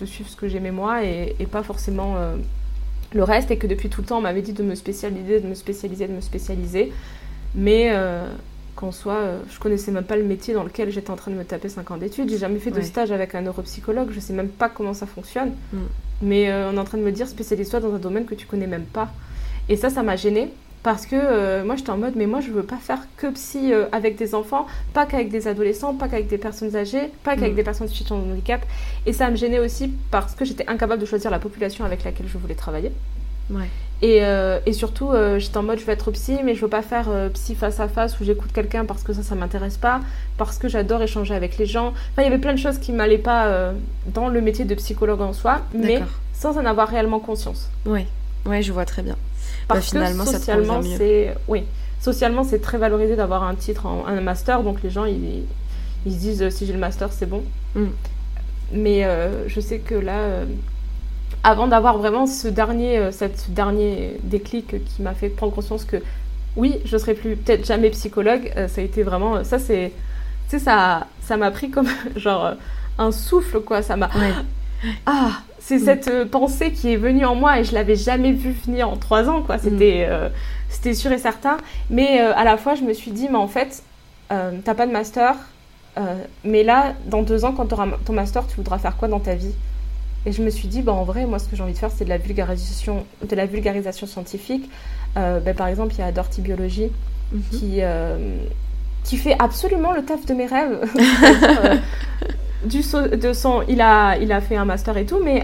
de 0.00 0.06
suivre 0.06 0.28
ce 0.28 0.36
que 0.36 0.48
j'aimais 0.48 0.70
moi 0.70 1.04
et, 1.04 1.36
et, 1.38 1.46
pas 1.46 1.62
forcément 1.62 2.16
le 3.12 3.22
reste, 3.22 3.50
et 3.50 3.58
que 3.58 3.66
depuis 3.66 3.88
tout 3.88 4.00
le 4.00 4.06
temps, 4.06 4.18
on 4.18 4.22
m'avait 4.22 4.42
dit 4.42 4.52
de 4.52 4.62
me 4.62 4.74
spécialiser, 4.74 5.40
de 5.40 5.46
me 5.46 5.54
spécialiser, 5.54 6.08
de 6.08 6.12
me 6.12 6.20
spécialiser. 6.20 6.92
Mais 7.54 7.92
qu'en 8.74 8.92
soit, 8.92 9.14
euh, 9.14 9.40
je 9.50 9.58
connaissais 9.58 9.90
même 9.90 10.04
pas 10.04 10.16
le 10.16 10.24
métier 10.24 10.54
dans 10.54 10.64
lequel 10.64 10.90
j'étais 10.90 11.10
en 11.10 11.16
train 11.16 11.30
de 11.30 11.36
me 11.36 11.44
taper 11.44 11.68
5 11.68 11.90
ans 11.90 11.96
d'études. 11.96 12.28
J'ai 12.28 12.38
jamais 12.38 12.58
fait 12.58 12.70
de 12.70 12.80
stage 12.80 13.12
avec 13.12 13.34
un 13.34 13.42
neuropsychologue, 13.42 14.10
je 14.10 14.20
sais 14.20 14.32
même 14.32 14.48
pas 14.48 14.68
comment 14.68 14.94
ça 14.94 15.06
fonctionne. 15.06 15.52
Mm. 15.72 15.78
Mais 16.22 16.50
euh, 16.50 16.70
on 16.70 16.76
est 16.76 16.80
en 16.80 16.84
train 16.84 16.98
de 16.98 17.02
me 17.02 17.12
dire 17.12 17.28
spécialise-toi 17.28 17.80
dans 17.80 17.94
un 17.94 17.98
domaine 17.98 18.24
que 18.24 18.34
tu 18.34 18.46
connais 18.46 18.66
même 18.66 18.84
pas. 18.84 19.10
Et 19.68 19.76
ça, 19.76 19.90
ça 19.90 20.02
m'a 20.02 20.16
gênée 20.16 20.50
parce 20.84 21.06
que 21.06 21.16
euh, 21.16 21.64
moi 21.64 21.74
j'étais 21.74 21.90
en 21.90 21.96
mode 21.96 22.14
mais 22.14 22.26
moi 22.26 22.40
je 22.40 22.52
veux 22.52 22.62
pas 22.62 22.76
faire 22.76 23.00
que 23.16 23.26
psy 23.32 23.72
avec 23.90 24.14
des 24.14 24.36
enfants, 24.36 24.66
pas 24.92 25.06
qu'avec 25.06 25.30
des 25.30 25.48
adolescents, 25.48 25.94
pas 25.94 26.06
qu'avec 26.06 26.28
des 26.28 26.38
personnes 26.38 26.76
âgées, 26.76 27.10
pas 27.24 27.34
qu'avec 27.34 27.54
mm. 27.54 27.56
des 27.56 27.64
personnes 27.64 27.88
situation 27.88 28.20
de 28.20 28.32
handicap. 28.32 28.64
Et 29.06 29.12
ça 29.12 29.28
me 29.30 29.36
gênait 29.36 29.58
aussi 29.58 29.92
parce 30.12 30.36
que 30.36 30.44
j'étais 30.44 30.68
incapable 30.68 31.00
de 31.00 31.06
choisir 31.06 31.32
la 31.32 31.40
population 31.40 31.84
avec 31.84 32.04
laquelle 32.04 32.28
je 32.28 32.38
voulais 32.38 32.54
travailler. 32.54 32.92
Ouais. 33.50 33.68
Euh, 34.02 34.60
et, 34.66 34.72
surtout, 34.72 35.10
euh, 35.10 35.38
j'étais 35.38 35.56
en 35.56 35.62
mode, 35.62 35.78
je 35.78 35.84
vais 35.84 35.92
être 35.92 36.10
psy, 36.10 36.38
mais 36.44 36.54
je 36.54 36.60
veux 36.60 36.68
pas 36.68 36.82
faire 36.82 37.06
euh, 37.08 37.28
psy 37.30 37.54
face 37.54 37.80
à 37.80 37.88
face 37.88 38.20
où 38.20 38.24
j'écoute 38.24 38.52
quelqu'un 38.52 38.84
parce 38.84 39.02
que 39.02 39.12
ça, 39.12 39.22
ça 39.22 39.34
m'intéresse 39.34 39.78
pas, 39.78 40.00
parce 40.36 40.58
que 40.58 40.68
j'adore 40.68 41.02
échanger 41.02 41.34
avec 41.34 41.56
les 41.56 41.66
gens. 41.66 41.88
Enfin, 41.88 42.22
il 42.22 42.24
y 42.24 42.26
avait 42.26 42.38
plein 42.38 42.52
de 42.52 42.58
choses 42.58 42.78
qui 42.78 42.92
m'allaient 42.92 43.18
pas 43.18 43.72
dans 44.12 44.28
le 44.28 44.40
métier 44.40 44.64
de 44.64 44.74
psychologue 44.74 45.20
en 45.20 45.32
soi, 45.32 45.60
mais 45.72 46.00
sans 46.32 46.58
en 46.58 46.66
avoir 46.66 46.88
réellement 46.88 47.20
conscience. 47.20 47.70
Oui, 48.46 48.62
je 48.62 48.72
vois 48.72 48.84
très 48.84 49.02
bien. 49.02 49.16
Bah, 49.68 49.76
parce 49.76 49.90
finalement, 49.90 50.24
que 50.24 50.30
socialement, 50.30 50.80
c'est 50.82 51.34
oui, 51.48 51.64
socialement, 52.00 52.44
c'est 52.44 52.60
très 52.60 52.78
valorisé 52.78 53.16
d'avoir 53.16 53.44
un 53.44 53.54
titre, 53.54 53.86
en, 53.86 54.06
un 54.06 54.20
master, 54.20 54.62
donc 54.62 54.82
les 54.82 54.90
gens, 54.90 55.04
ils, 55.04 55.44
ils 56.06 56.12
se 56.12 56.18
disent, 56.18 56.48
si 56.50 56.66
j'ai 56.66 56.72
le 56.72 56.78
master, 56.78 57.12
c'est 57.12 57.26
bon. 57.26 57.42
Mm. 57.74 57.86
Mais 58.72 59.06
je 59.46 59.60
sais 59.60 59.78
que 59.78 59.94
là 59.94 60.44
avant 61.44 61.68
d'avoir 61.68 61.98
vraiment 61.98 62.26
ce 62.26 62.48
dernier, 62.48 62.98
euh, 62.98 63.12
cette, 63.12 63.52
dernier 63.52 64.16
déclic 64.24 64.82
qui 64.84 65.02
m'a 65.02 65.14
fait 65.14 65.28
prendre 65.28 65.52
conscience 65.52 65.84
que 65.84 65.98
oui, 66.56 66.78
je 66.84 66.96
serai 66.96 67.14
plus 67.14 67.36
peut-être 67.36 67.66
jamais 67.66 67.90
psychologue, 67.90 68.50
euh, 68.56 68.66
ça 68.66 68.80
a 68.80 68.84
été 68.84 69.02
vraiment, 69.02 69.36
euh, 69.36 69.44
ça 69.44 69.58
c'est, 69.58 69.92
tu 70.48 70.58
sais, 70.58 70.64
ça, 70.64 71.06
ça 71.20 71.36
m'a 71.36 71.50
pris 71.50 71.70
comme 71.70 71.88
genre 72.16 72.54
un 72.98 73.12
souffle 73.12 73.60
quoi, 73.60 73.82
ça 73.82 73.96
m'a, 73.96 74.10
ah, 75.06 75.42
c'est 75.58 75.76
mm. 75.76 75.84
cette 75.84 76.24
pensée 76.30 76.72
qui 76.72 76.92
est 76.92 76.96
venue 76.96 77.24
en 77.24 77.34
moi 77.34 77.60
et 77.60 77.64
je 77.64 77.74
l'avais 77.74 77.96
jamais 77.96 78.32
vue 78.32 78.54
venir 78.66 78.88
en 78.88 78.96
trois 78.96 79.28
ans 79.28 79.42
quoi, 79.42 79.58
c'était, 79.58 80.08
mm. 80.08 80.30
c'était 80.68 80.94
sûr 80.94 81.12
et 81.12 81.18
certain, 81.18 81.56
mais 81.90 82.18
à 82.20 82.44
la 82.44 82.56
fois 82.56 82.74
je 82.74 82.82
me 82.82 82.92
suis 82.92 83.10
dit 83.10 83.28
mais 83.30 83.38
en 83.38 83.48
fait, 83.48 83.82
t'as 84.28 84.74
pas 84.74 84.86
de 84.86 84.92
master, 84.92 85.34
mais 86.44 86.62
là 86.62 86.94
dans 87.06 87.22
deux 87.22 87.44
ans 87.44 87.52
quand 87.52 87.66
tu 87.66 87.74
auras 87.74 87.88
ton 88.04 88.12
master, 88.12 88.46
tu 88.46 88.56
voudras 88.56 88.78
faire 88.78 88.96
quoi 88.96 89.08
dans 89.08 89.20
ta 89.20 89.34
vie? 89.34 89.54
Et 90.26 90.32
je 90.32 90.42
me 90.42 90.50
suis 90.50 90.68
dit, 90.68 90.82
bah, 90.82 90.92
en 90.92 91.04
vrai, 91.04 91.26
moi, 91.26 91.38
ce 91.38 91.48
que 91.48 91.56
j'ai 91.56 91.62
envie 91.62 91.74
de 91.74 91.78
faire, 91.78 91.90
c'est 91.94 92.04
de 92.04 92.08
la 92.08 92.18
vulgarisation, 92.18 93.04
de 93.28 93.36
la 93.36 93.46
vulgarisation 93.46 94.06
scientifique. 94.06 94.70
Euh, 95.16 95.40
bah, 95.40 95.52
par 95.52 95.66
exemple, 95.66 95.94
il 95.94 95.98
y 95.98 96.02
a 96.02 96.12
Dorty 96.12 96.40
Biologie 96.40 96.90
mhm. 97.32 97.42
qui, 97.50 97.78
euh, 97.80 98.36
qui 99.04 99.16
fait 99.18 99.36
absolument 99.38 99.92
le 99.92 100.04
taf 100.04 100.24
de 100.24 100.34
mes 100.34 100.46
rêves. 100.46 100.80
Euh, 102.64 102.68
du, 102.68 102.82
de 103.16 103.32
son, 103.32 103.62
il, 103.68 103.80
a, 103.80 104.16
il 104.18 104.32
a 104.32 104.40
fait 104.40 104.56
un 104.56 104.64
master 104.64 104.96
et 104.96 105.06
tout, 105.06 105.20
mais 105.22 105.42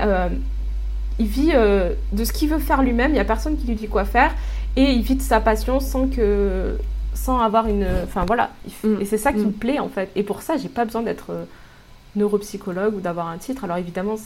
il 1.18 1.26
vit 1.26 1.52
de 1.52 2.24
ce 2.24 2.32
qu'il 2.32 2.48
veut 2.48 2.58
faire 2.58 2.82
lui-même. 2.82 3.10
Il 3.10 3.14
n'y 3.14 3.20
a 3.20 3.24
personne 3.24 3.56
qui 3.56 3.66
lui 3.66 3.74
dit 3.74 3.88
quoi 3.88 4.04
faire. 4.04 4.32
Et 4.76 4.92
il 4.92 5.02
vit 5.02 5.16
de 5.16 5.22
sa 5.22 5.40
passion 5.40 5.80
sans 5.80 6.06
que 6.08 6.76
sans 7.12 7.40
avoir 7.40 7.66
une 7.66 7.86
enfin 8.04 8.24
voilà 8.24 8.50
mm. 8.84 9.00
et 9.00 9.04
c'est 9.04 9.18
ça 9.18 9.32
qui 9.32 9.40
me 9.40 9.46
mm. 9.46 9.52
plaît 9.52 9.78
en 9.80 9.88
fait 9.88 10.10
et 10.14 10.22
pour 10.22 10.42
ça 10.42 10.56
j'ai 10.56 10.68
pas 10.68 10.84
besoin 10.84 11.02
d'être 11.02 11.32
neuropsychologue 12.14 12.94
ou 12.94 13.00
d'avoir 13.00 13.26
un 13.26 13.36
titre 13.36 13.64
alors 13.64 13.78
évidemment 13.78 14.16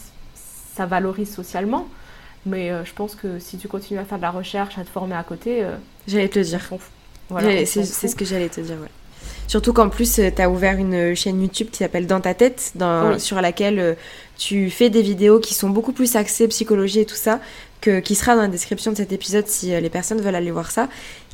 ça 0.75 0.87
valorise 0.87 1.33
socialement. 1.33 1.87
Mais 2.47 2.71
euh, 2.71 2.85
je 2.85 2.93
pense 2.93 3.15
que 3.15 3.39
si 3.39 3.57
tu 3.57 3.69
continues 3.69 4.01
à 4.01 4.05
faire 4.05 4.19
de 4.19 4.23
la 4.23 4.31
recherche, 4.31 4.77
à 4.79 4.85
te 4.85 4.91
former 4.91 5.15
à 5.15 5.23
côté. 5.23 5.63
Euh, 5.63 5.77
j'allais 6.07 6.29
te 6.29 6.39
le 6.39 6.45
dire. 6.45 6.61
Voilà, 7.31 7.65
c'est 7.65 7.85
ce 7.85 8.15
que 8.15 8.25
j'allais 8.25 8.51
te 8.51 8.61
dire, 8.61 8.77
ouais. 8.77 8.91
Surtout 9.47 9.73
qu'en 9.73 9.89
plus, 9.89 10.19
euh, 10.19 10.31
tu 10.35 10.43
as 10.43 10.51
ouvert 10.51 10.77
une 10.77 11.15
chaîne 11.15 11.41
YouTube 11.41 11.69
qui 11.71 11.79
s'appelle 11.79 12.07
Dans 12.07 12.21
ta 12.21 12.35
tête, 12.35 12.73
dans, 12.75 13.19
sur 13.19 13.41
laquelle 13.41 13.97
tu 14.39 14.71
fais 14.71 14.91
des 14.91 15.03
vidéos 15.03 15.39
qui 15.41 15.55
sont 15.55 15.71
beaucoup 15.71 15.93
plus 15.93 16.17
axées 16.17 16.49
psychologie 16.49 17.01
et 17.01 17.07
tout 17.07 17.15
ça, 17.15 17.41
que, 17.81 18.01
qui 18.01 18.15
sera 18.15 18.35
dans 18.35 18.43
la 18.43 18.49
description 18.49 18.91
de 18.91 18.97
cet 18.97 19.13
épisode 19.13 19.47
si 19.47 19.69
les 19.69 19.91
personnes 19.91 20.21
veulent 20.21 20.35
aller 20.35 20.51
voir 20.51 20.71
ça, 20.71 20.89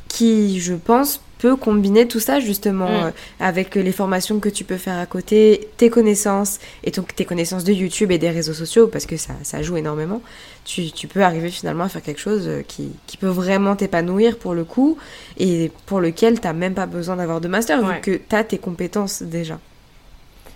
qui, 0.07 0.59
je 0.59 0.73
pense, 0.73 1.21
peut 1.41 1.55
combiner 1.55 2.07
tout 2.07 2.19
ça 2.19 2.39
justement 2.39 2.87
mm. 2.87 3.05
euh, 3.05 3.11
avec 3.39 3.73
les 3.73 3.91
formations 3.91 4.39
que 4.39 4.47
tu 4.47 4.63
peux 4.63 4.77
faire 4.77 4.99
à 4.99 5.07
côté, 5.07 5.69
tes 5.77 5.89
connaissances 5.89 6.59
et 6.83 6.91
donc 6.91 7.15
tes 7.15 7.25
connaissances 7.25 7.63
de 7.63 7.73
YouTube 7.73 8.11
et 8.11 8.19
des 8.19 8.29
réseaux 8.29 8.53
sociaux 8.53 8.87
parce 8.87 9.07
que 9.07 9.17
ça, 9.17 9.33
ça 9.41 9.63
joue 9.63 9.75
énormément. 9.77 10.21
Tu, 10.65 10.91
tu, 10.91 11.07
peux 11.07 11.23
arriver 11.23 11.49
finalement 11.49 11.85
à 11.85 11.89
faire 11.89 12.03
quelque 12.03 12.21
chose 12.21 12.47
euh, 12.47 12.61
qui, 12.61 12.91
qui 13.07 13.17
peut 13.17 13.27
vraiment 13.27 13.75
t'épanouir 13.75 14.37
pour 14.37 14.53
le 14.53 14.63
coup 14.63 14.97
et 15.39 15.71
pour 15.87 15.99
lequel 15.99 16.39
tu 16.39 16.45
n'as 16.45 16.53
même 16.53 16.75
pas 16.75 16.85
besoin 16.85 17.15
d'avoir 17.15 17.41
de 17.41 17.47
master 17.47 17.81
vu 17.81 17.99
que 18.01 18.11
tu 18.11 18.35
as 18.35 18.43
tes 18.43 18.59
compétences 18.59 19.23
déjà. 19.23 19.59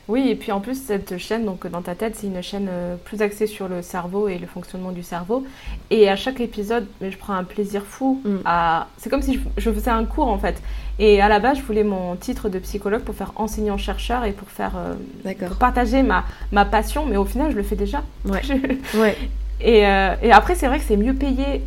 Oui, 0.08 0.30
et 0.30 0.36
puis 0.36 0.51
en 0.51 0.60
plus, 0.60 0.80
cette 0.80 1.18
chaîne, 1.18 1.45
donc 1.45 1.66
dans 1.68 1.82
ta 1.82 1.95
tête, 1.95 2.16
c'est 2.16 2.28
une 2.28 2.41
chaîne 2.41 2.68
euh, 2.70 2.95
plus 2.95 3.22
axée 3.24 3.47
sur 3.47 3.68
le 3.68 3.82
cerveau 3.82 4.28
et 4.28 4.38
le 4.38 4.45
fonctionnement 4.45 4.91
du 4.91 5.01
cerveau. 5.01 5.43
Et 5.89 6.10
à 6.10 6.16
chaque 6.16 6.39
épisode, 6.39 6.86
je 7.01 7.18
prends 7.18 7.34
un 7.34 7.43
plaisir 7.43 7.84
fou 7.84 8.22
mm. 8.24 8.38
à. 8.45 8.88
C'est 8.97 9.10
comme 9.10 9.24
si 9.24 9.39
je, 9.58 9.72
faisais 9.72 9.89
un 9.89 10.06
cours 10.06 10.28
en 10.28 10.38
fait. 10.38 10.62
Et 10.99 11.22
à 11.22 11.28
la 11.28 11.39
base, 11.39 11.58
je 11.58 11.64
voulais 11.64 11.84
mon 11.84 12.16
titre 12.16 12.49
de 12.49 12.60
psychologue 12.60 13.01
pour 13.01 13.16
faire 13.16 13.32
enseignant-chercheur 13.36 14.26
et 14.26 14.32
pour 14.32 14.49
faire. 14.49 14.74
Euh, 14.78 15.34
pour 15.47 15.58
partager 15.58 16.03
ma, 16.03 16.24
ma 16.51 16.66
passion, 16.66 17.06
mais 17.08 17.18
au 17.18 17.26
final, 17.26 17.51
je 17.51 17.58
le 17.58 17.64
fais 17.64 17.76
déjà. 17.76 18.03
Ouais. 18.26 18.41
ouais. 18.95 19.18
Et, 19.60 19.88
euh, 19.88 20.14
et, 20.22 20.32
après, 20.32 20.53
c'est 20.53 20.68
vrai 20.68 20.78
que 20.78 20.86
c'est 20.86 20.97
mieux 20.97 21.16
payé 21.16 21.64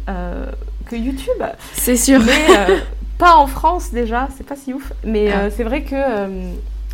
que 0.86 0.94
YouTube. 0.94 1.42
C'est 1.72 1.96
sûr. 1.96 2.20
Mais 2.20 2.76
pas 3.18 3.34
en 3.34 3.48
France 3.48 3.90
déjà, 3.90 4.28
c'est 4.36 4.46
pas 4.46 4.54
si 4.54 4.72
ouf. 4.72 4.92
Mais 5.04 5.32
ah. 5.32 5.50
c'est 5.50 5.64
vrai 5.64 5.82
que 5.82 5.96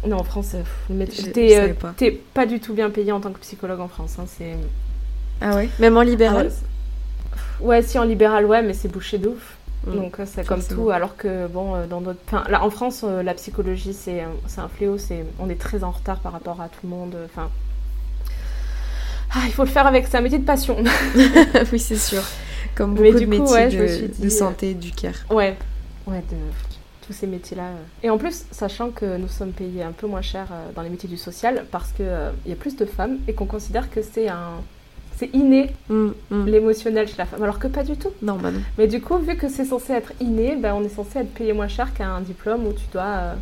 non, 0.06 0.18
en 0.18 0.24
France, 0.24 0.54
euh, 0.54 1.06
t'es 1.32 1.58
euh, 1.58 1.74
pas. 1.74 1.94
pas 2.34 2.46
du 2.46 2.60
tout 2.60 2.74
bien 2.74 2.90
payé 2.90 3.12
en 3.12 3.20
tant 3.20 3.32
que 3.32 3.38
psychologue 3.38 3.80
en 3.80 3.88
France. 3.88 4.16
Hein, 4.18 4.24
c'est... 4.26 4.56
Ah 5.40 5.56
ouais? 5.56 5.68
Même 5.78 5.96
en 5.96 6.02
libéral? 6.02 6.50
Ah 6.50 7.38
ouais. 7.62 7.82
si 7.82 7.98
en 7.98 8.04
libéral, 8.04 8.46
ouais, 8.46 8.62
mais 8.62 8.74
c'est 8.74 8.88
bouché 8.88 9.18
de 9.18 9.28
ouf. 9.28 9.56
Mm. 9.86 9.94
Donc 9.96 10.20
euh, 10.20 10.24
c'est 10.26 10.46
comme 10.46 10.62
tout, 10.62 10.90
alors 10.90 11.16
que 11.16 11.46
bon, 11.46 11.86
dans 11.86 12.00
d'autres... 12.00 12.20
Enfin, 12.26 12.44
là, 12.48 12.62
en 12.62 12.70
France, 12.70 13.02
la 13.04 13.34
psychologie, 13.34 13.94
c'est, 13.94 14.20
un 14.20 14.68
fléau. 14.68 14.98
C'est... 14.98 15.24
On 15.38 15.48
est 15.48 15.60
très 15.60 15.84
en 15.84 15.90
retard 15.90 16.18
par 16.18 16.32
rapport 16.32 16.60
à 16.60 16.68
tout 16.68 16.80
le 16.84 16.90
monde. 16.90 17.16
Enfin... 17.24 17.50
Ah, 19.32 19.42
il 19.46 19.52
faut 19.52 19.64
le 19.64 19.70
faire 19.70 19.86
avec... 19.86 20.06
sa 20.06 20.20
métier 20.20 20.38
de 20.38 20.44
passion. 20.44 20.76
oui, 21.72 21.78
c'est 21.78 21.96
sûr. 21.96 22.22
Comme 22.74 22.94
beaucoup 22.94 23.20
de 23.20 23.26
métiers 23.26 23.68
de, 23.68 24.22
de, 24.22 24.28
santé, 24.28 24.74
du 24.74 24.90
care. 24.90 25.14
Ouais, 25.30 25.56
ouais, 26.06 26.22
de 26.30 26.36
tous 27.06 27.12
ces 27.12 27.26
métiers-là. 27.26 27.70
Et 28.02 28.10
en 28.10 28.18
plus, 28.18 28.44
sachant 28.50 28.90
que 28.90 29.16
nous 29.16 29.28
sommes 29.28 29.52
payés 29.52 29.82
un 29.82 29.92
peu 29.92 30.06
moins 30.06 30.22
cher 30.22 30.48
euh, 30.52 30.72
dans 30.74 30.82
les 30.82 30.90
métiers 30.90 31.08
du 31.08 31.16
social 31.16 31.66
parce 31.70 31.92
qu'il 31.92 32.06
euh, 32.08 32.30
il 32.44 32.50
y 32.50 32.52
a 32.52 32.56
plus 32.56 32.76
de 32.76 32.84
femmes 32.84 33.18
et 33.28 33.34
qu'on 33.34 33.46
considère 33.46 33.90
que 33.90 34.02
c'est 34.02 34.28
un 34.28 34.62
c'est 35.16 35.30
inné 35.32 35.70
mm, 35.88 36.08
mm. 36.30 36.46
l'émotionnel 36.46 37.06
chez 37.06 37.14
la 37.18 37.26
femme, 37.26 37.42
alors 37.42 37.60
que 37.60 37.68
pas 37.68 37.84
du 37.84 37.96
tout. 37.96 38.10
Non, 38.20 38.34
bah 38.34 38.50
non. 38.50 38.60
Mais 38.78 38.88
du 38.88 39.00
coup, 39.00 39.16
vu 39.18 39.36
que 39.36 39.48
c'est 39.48 39.64
censé 39.64 39.92
être 39.92 40.12
inné, 40.20 40.56
ben, 40.56 40.74
on 40.74 40.82
est 40.82 40.88
censé 40.88 41.20
être 41.20 41.32
payé 41.32 41.52
moins 41.52 41.68
cher 41.68 41.94
qu'un 41.94 42.20
diplôme 42.20 42.66
où 42.66 42.72
tu 42.72 42.82
dois 42.92 43.36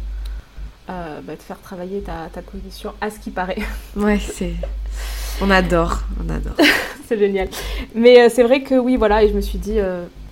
euh, 0.91 1.21
bah, 1.23 1.35
te 1.35 1.43
faire 1.43 1.59
travailler 1.61 2.03
ta, 2.03 2.29
ta 2.31 2.43
cognition 2.43 2.93
à 3.01 3.11
ce 3.11 3.19
qui 3.19 3.31
paraît. 3.31 3.57
Ouais, 3.97 4.19
c'est. 4.19 4.53
On 5.41 5.51
adore, 5.51 6.03
on 6.23 6.29
adore. 6.29 6.57
c'est 7.09 7.19
génial. 7.19 7.49
Mais 7.95 8.29
c'est 8.29 8.43
vrai 8.43 8.63
que 8.63 8.75
oui, 8.75 8.97
voilà, 8.97 9.23
et 9.23 9.29
je 9.31 9.35
me 9.35 9.41
suis 9.41 9.59
dit, 9.59 9.79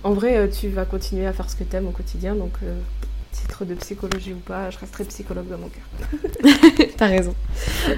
en 0.03 0.11
vrai, 0.13 0.47
tu 0.49 0.69
vas 0.69 0.85
continuer 0.85 1.25
à 1.25 1.33
faire 1.33 1.49
ce 1.49 1.55
que 1.55 1.63
tu 1.63 1.75
aimes 1.75 1.87
au 1.87 1.91
quotidien, 1.91 2.35
donc 2.35 2.53
titre 3.41 3.65
de 3.65 3.75
psychologie 3.75 4.33
ou 4.33 4.39
pas, 4.39 4.69
je 4.69 4.77
resterai 4.77 5.03
psychologue 5.05 5.47
dans 5.47 5.57
mon 5.57 5.69
cœur. 5.69 6.87
T'as 6.97 7.07
raison. 7.07 7.35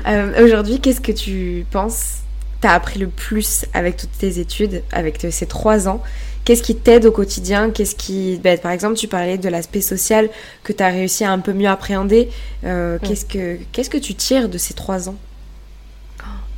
Euh, 0.07 0.45
aujourd'hui, 0.45 0.79
qu'est-ce 0.79 1.01
que 1.01 1.11
tu 1.11 1.65
penses 1.71 2.19
T'as 2.61 2.71
appris 2.71 2.97
le 2.97 3.07
plus 3.07 3.65
avec 3.73 3.97
toutes 3.97 4.17
tes 4.17 4.39
études, 4.39 4.83
avec 4.91 5.25
ces 5.29 5.45
trois 5.45 5.89
ans? 5.89 6.01
Qu'est-ce 6.45 6.63
qui 6.63 6.75
t'aide 6.75 7.05
au 7.05 7.11
quotidien? 7.11 7.71
Qu'est-ce 7.71 7.95
qui, 7.95 8.39
ben, 8.43 8.57
par 8.57 8.71
exemple, 8.71 8.95
tu 8.95 9.07
parlais 9.07 9.37
de 9.37 9.47
l'aspect 9.49 9.81
social 9.81 10.29
que 10.63 10.73
tu 10.73 10.83
as 10.83 10.87
réussi 10.87 11.23
à 11.23 11.31
un 11.31 11.39
peu 11.39 11.53
mieux 11.53 11.67
appréhender. 11.67 12.29
Euh, 12.63 12.97
qu'est-ce 13.01 13.25
que 13.25 13.57
qu'est-ce 13.71 13.89
que 13.89 13.97
tu 13.97 14.15
tires 14.15 14.49
de 14.49 14.57
ces 14.57 14.73
trois 14.73 15.09
ans? 15.09 15.15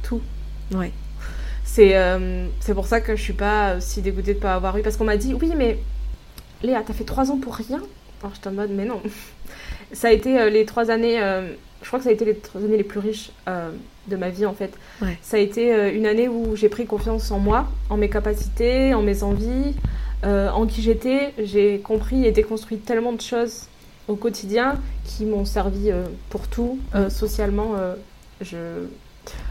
Tout. 0.04 0.22
Ouais. 0.74 0.92
C'est 1.64 1.96
euh, 1.96 2.48
c'est 2.60 2.74
pour 2.74 2.88
ça 2.88 3.02
que 3.02 3.16
je 3.16 3.22
suis 3.22 3.34
pas 3.34 3.80
si 3.82 4.02
dégoûtée 4.02 4.36
de 4.36 4.40
pas 4.40 4.56
avoir 4.56 4.78
eu 4.78 4.82
parce 4.82 4.98
qu'on 4.98 5.04
m'a 5.04 5.18
dit 5.18 5.34
oui 5.34 5.52
mais 5.56 5.78
Léa 6.64 6.84
t'as 6.86 6.94
fait 6.94 7.04
trois 7.04 7.32
ans 7.32 7.38
pour 7.38 7.56
rien? 7.56 7.82
Alors 8.26 8.34
j'étais 8.34 8.48
en 8.48 8.54
mode, 8.54 8.72
mais 8.72 8.86
non. 8.86 9.02
ça 9.92 10.08
a 10.08 10.12
été 10.12 10.40
euh, 10.40 10.50
les 10.50 10.66
trois 10.66 10.90
années, 10.90 11.22
euh, 11.22 11.48
je 11.82 11.88
crois 11.88 12.00
que 12.00 12.06
ça 12.06 12.10
a 12.10 12.14
été 12.14 12.26
les 12.26 12.36
trois 12.36 12.62
années 12.62 12.78
les 12.78 12.84
plus 12.84 13.00
riches 13.00 13.32
euh, 13.48 13.70
de 14.08 14.16
ma 14.16 14.30
vie 14.30 14.46
en 14.46 14.54
fait. 14.54 14.74
Ça 15.22 15.38
a 15.38 15.40
été 15.40 15.94
une 15.94 16.06
année 16.06 16.28
où 16.28 16.56
j'ai 16.56 16.70
pris 16.70 16.86
confiance 16.86 17.32
en 17.32 17.40
moi, 17.40 17.68
en 17.90 17.98
mes 17.98 18.10
capacités, 18.10 18.94
en 18.94 19.02
mes 19.02 19.24
envies, 19.24 19.74
en 20.24 20.66
qui 20.68 20.82
j'étais. 20.82 21.34
J'ai 21.44 21.80
compris 21.80 22.26
et 22.26 22.32
déconstruit 22.32 22.78
tellement 22.78 23.14
de 23.14 23.22
choses 23.22 23.68
au 24.08 24.16
quotidien 24.16 24.80
qui 25.04 25.26
m'ont 25.26 25.46
servi 25.46 25.92
pour 26.30 26.48
tout. 26.48 26.80
Socialement, 27.10 27.74
je... 28.42 28.58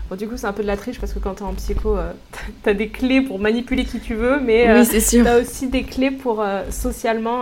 Bon, 0.08 0.16
du 0.16 0.28
coup, 0.28 0.36
c'est 0.36 0.46
un 0.46 0.52
peu 0.52 0.62
de 0.62 0.68
la 0.68 0.76
triche 0.76 1.00
parce 1.00 1.12
que 1.12 1.18
quand 1.18 1.34
tu 1.34 1.42
es 1.42 1.46
en 1.46 1.54
psycho, 1.54 1.96
tu 2.62 2.70
as 2.70 2.74
des 2.74 2.88
clés 2.88 3.22
pour 3.22 3.40
manipuler 3.40 3.84
qui 3.84 3.98
tu 3.98 4.14
veux, 4.14 4.38
mais 4.38 4.72
oui, 4.72 4.86
c'est 4.86 5.00
sûr. 5.00 5.24
tu 5.24 5.30
as 5.30 5.38
aussi 5.38 5.66
des 5.66 5.82
clés 5.82 6.12
pour 6.12 6.44
socialement 6.70 7.40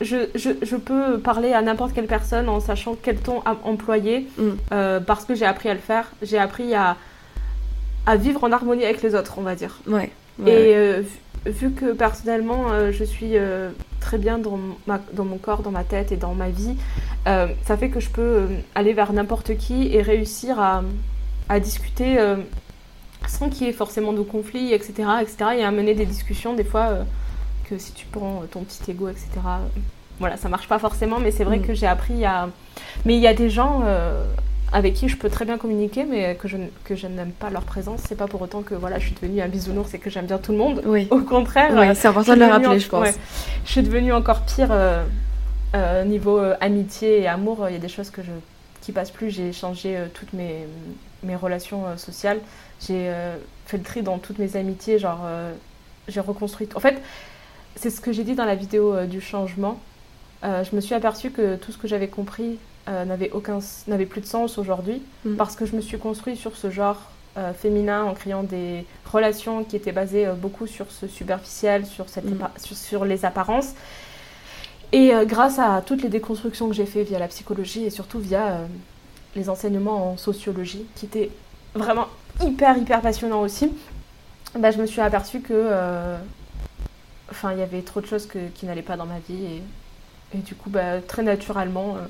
je, 0.00 0.28
je, 0.34 0.50
je, 0.62 0.76
peux 0.76 1.18
parler 1.18 1.52
à 1.52 1.62
n'importe 1.62 1.94
quelle 1.94 2.06
personne 2.06 2.48
en 2.48 2.60
sachant 2.60 2.96
quel 3.02 3.16
ton 3.16 3.42
employer 3.64 4.26
Mm. 4.36 4.42
euh, 4.72 5.00
parce 5.00 5.24
que 5.24 5.34
j'ai 5.34 5.46
appris 5.46 5.68
à 5.68 5.74
le 5.74 5.80
faire. 5.80 6.10
J'ai 6.22 6.38
appris 6.38 6.74
à, 6.74 6.96
à 8.04 8.16
vivre 8.16 8.44
en 8.44 8.52
harmonie 8.52 8.84
avec 8.84 9.02
les 9.02 9.14
autres, 9.14 9.34
on 9.38 9.42
va 9.42 9.54
dire. 9.54 9.78
Ouais. 9.86 10.10
ouais. 10.38 10.50
Et 10.50 10.76
euh, 10.76 11.02
vu, 11.46 11.52
vu 11.68 11.70
que 11.72 11.92
personnellement, 11.92 12.66
euh, 12.70 12.92
je 12.92 13.04
suis 13.04 13.34
très 14.00 14.18
bien 14.18 14.38
dans, 14.38 14.58
ma, 14.86 15.00
dans 15.14 15.24
mon 15.24 15.38
corps, 15.38 15.62
dans 15.62 15.70
ma 15.70 15.84
tête 15.84 16.12
et 16.12 16.16
dans 16.16 16.34
ma 16.34 16.50
vie, 16.50 16.76
ça 17.24 17.76
fait 17.76 17.88
que 17.88 17.98
je 18.00 18.10
peux 18.10 18.46
aller 18.74 18.92
vers 18.92 19.12
n'importe 19.12 19.56
qui 19.56 19.94
et 19.94 20.02
réussir 20.02 20.60
à, 20.60 20.82
à 21.48 21.58
discuter 21.58 22.18
sans 23.26 23.48
qu'il 23.48 23.66
y 23.66 23.70
ait 23.70 23.72
forcément 23.72 24.12
de 24.12 24.22
conflits, 24.22 24.72
etc., 24.72 25.08
etc. 25.20 25.36
Et 25.58 25.64
à 25.64 25.70
mener 25.72 25.94
des 25.94 26.06
discussions, 26.06 26.54
des 26.54 26.62
fois, 26.62 26.98
que 27.68 27.78
si 27.78 27.92
tu 27.92 28.06
prends 28.06 28.42
ton 28.50 28.60
petit 28.64 28.90
ego, 28.90 29.08
etc., 29.08 29.26
euh, 29.46 29.58
voilà, 30.20 30.36
ça 30.36 30.48
marche 30.48 30.68
pas 30.68 30.78
forcément, 30.78 31.18
mais 31.18 31.30
c'est 31.30 31.44
vrai 31.44 31.58
Mm. 31.58 31.62
que 31.66 31.74
j'ai 31.74 31.86
appris 31.86 32.24
à... 32.24 32.48
Mais 33.04 33.14
il 33.14 33.20
y 33.20 33.26
a 33.26 33.34
des 33.34 33.50
gens 33.50 33.82
euh, 33.84 34.24
avec 34.72 34.94
qui 34.94 35.08
je 35.08 35.16
peux 35.16 35.28
très 35.28 35.44
bien 35.44 35.58
communiquer, 35.58 36.04
mais 36.04 36.34
que 36.36 36.48
je, 36.48 36.56
que 36.84 36.94
je 36.96 37.06
n'aime 37.06 37.32
pas 37.32 37.50
leur 37.50 37.62
présence. 37.62 38.00
C'est 38.08 38.14
pas 38.16 38.26
pour 38.26 38.40
autant 38.42 38.62
que 38.62 38.74
voilà, 38.74 38.98
je 38.98 39.06
suis 39.06 39.14
devenue 39.14 39.40
un 39.40 39.48
bisounours 39.48 39.92
et 39.94 39.98
que 39.98 40.08
j'aime 40.10 40.26
bien 40.26 40.38
tout 40.38 40.52
le 40.52 40.58
monde. 40.58 40.82
Oui. 40.86 41.06
Au 41.10 41.20
contraire, 41.20 41.76
euh, 41.78 41.92
c'est 41.94 42.08
important 42.08 42.34
de 42.34 42.40
le 42.40 42.46
rappeler, 42.46 42.68
en- 42.68 42.78
je 42.78 42.88
pense. 42.88 43.02
ouais. 43.06 43.14
je 43.64 43.70
suis 43.72 43.82
devenue 43.82 44.12
encore 44.12 44.40
pire 44.42 44.68
euh, 44.70 45.04
euh, 45.74 46.04
niveau 46.04 46.38
euh, 46.38 46.54
amitié 46.60 47.20
et 47.22 47.26
amour. 47.28 47.66
Il 47.68 47.72
y 47.72 47.76
a 47.76 47.80
des 47.80 47.88
choses 47.88 48.10
que 48.10 48.22
je, 48.22 48.30
qui 48.80 48.92
passent 48.92 49.10
plus. 49.10 49.30
J'ai 49.30 49.52
changé 49.52 49.96
euh, 49.96 50.06
toutes 50.14 50.32
mes, 50.32 50.66
mes 51.22 51.36
relations 51.36 51.86
euh, 51.86 51.96
sociales. 51.96 52.38
J'ai 52.80 53.08
euh, 53.08 53.36
fait 53.66 53.76
le 53.78 53.82
tri 53.82 54.02
dans 54.02 54.18
toutes 54.18 54.38
mes 54.38 54.56
amitiés. 54.56 54.98
Genre, 54.98 55.20
euh, 55.24 55.52
j'ai 56.08 56.20
reconstruit. 56.20 56.68
En 56.74 56.80
fait, 56.80 57.00
c'est 57.76 57.90
ce 57.90 58.00
que 58.00 58.12
j'ai 58.12 58.24
dit 58.24 58.34
dans 58.34 58.44
la 58.44 58.54
vidéo 58.56 58.92
euh, 58.94 59.06
du 59.06 59.20
changement. 59.20 59.78
Euh, 60.44 60.64
je 60.64 60.74
me 60.74 60.80
suis 60.80 60.94
aperçue 60.94 61.30
que 61.30 61.56
tout 61.56 61.72
ce 61.72 61.78
que 61.78 61.88
j'avais 61.88 62.08
compris 62.08 62.58
euh, 62.88 63.04
n'avait 63.04 63.30
aucun, 63.30 63.58
n'avait 63.88 64.06
plus 64.06 64.20
de 64.20 64.26
sens 64.26 64.58
aujourd'hui 64.58 65.02
Mm. 65.24 65.36
parce 65.36 65.56
que 65.56 65.66
je 65.66 65.74
me 65.76 65.80
suis 65.80 65.98
construit 65.98 66.36
sur 66.36 66.56
ce 66.56 66.70
genre 66.70 66.96
féminin 67.60 68.02
en 68.04 68.14
créant 68.14 68.42
des 68.42 68.86
relations 69.12 69.62
qui 69.62 69.76
étaient 69.76 69.92
basées 69.92 70.26
beaucoup 70.38 70.66
sur 70.66 70.90
ce 70.90 71.06
superficiel, 71.06 71.84
sur, 71.84 72.08
cette 72.08 72.24
Mm. 72.24 72.38
appa- 72.42 72.58
sur, 72.64 72.74
sur 72.76 73.04
les 73.04 73.26
apparences. 73.26 73.72
Et 74.92 75.12
grâce 75.26 75.58
à 75.58 75.82
toutes 75.84 76.02
les 76.02 76.08
déconstructions 76.08 76.66
que 76.68 76.74
j'ai 76.74 76.86
fait 76.86 77.02
via 77.02 77.18
la 77.18 77.28
psychologie 77.28 77.84
et 77.84 77.90
surtout 77.90 78.20
via 78.20 78.60
les 79.34 79.50
enseignements 79.50 80.12
en 80.12 80.16
sociologie, 80.16 80.86
qui 80.94 81.04
étaient 81.06 81.30
vraiment 81.74 82.06
hyper 82.42 82.78
hyper 82.78 83.02
passionnants 83.02 83.42
aussi, 83.42 83.70
bah, 84.58 84.70
je 84.70 84.78
me 84.78 84.86
suis 84.86 85.02
aperçue 85.02 85.40
que 85.40 85.52
euh, 85.52 86.16
enfin 87.30 87.52
il 87.52 87.58
y 87.58 87.62
avait 87.62 87.82
trop 87.82 88.00
de 88.00 88.06
choses 88.06 88.26
que- 88.26 88.48
qui 88.54 88.66
n'allaient 88.66 88.82
pas 88.82 88.96
dans 88.96 89.06
ma 89.06 89.18
vie 89.28 89.44
et, 90.32 90.36
et 90.38 90.40
du 90.42 90.54
coup 90.54 90.70
bah, 90.70 91.00
très 91.06 91.22
naturellement 91.22 91.96
euh, 91.96 92.06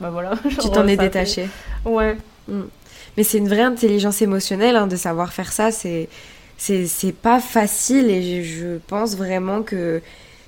bah 0.00 0.10
voilà 0.10 0.32
Tu 0.48 0.70
t'en 0.70 0.86
es 0.86 0.96
fait- 0.96 1.02
détaché. 1.04 1.48
ouais 1.84 2.16
Mais 3.16 3.24
c'est 3.24 3.38
une 3.38 3.48
vraie 3.48 3.62
intelligence 3.62 4.22
émotionnelle 4.22 4.76
hein, 4.76 4.86
de 4.86 4.96
savoir 4.96 5.32
faire 5.32 5.52
ça. 5.52 5.70
C'est 5.72 6.08
c'est 6.56 6.86
c'est 6.86 7.12
pas 7.12 7.40
facile 7.40 8.10
et 8.10 8.42
je, 8.44 8.48
je 8.60 8.78
pense 8.86 9.16
vraiment 9.16 9.62
que 9.62 10.00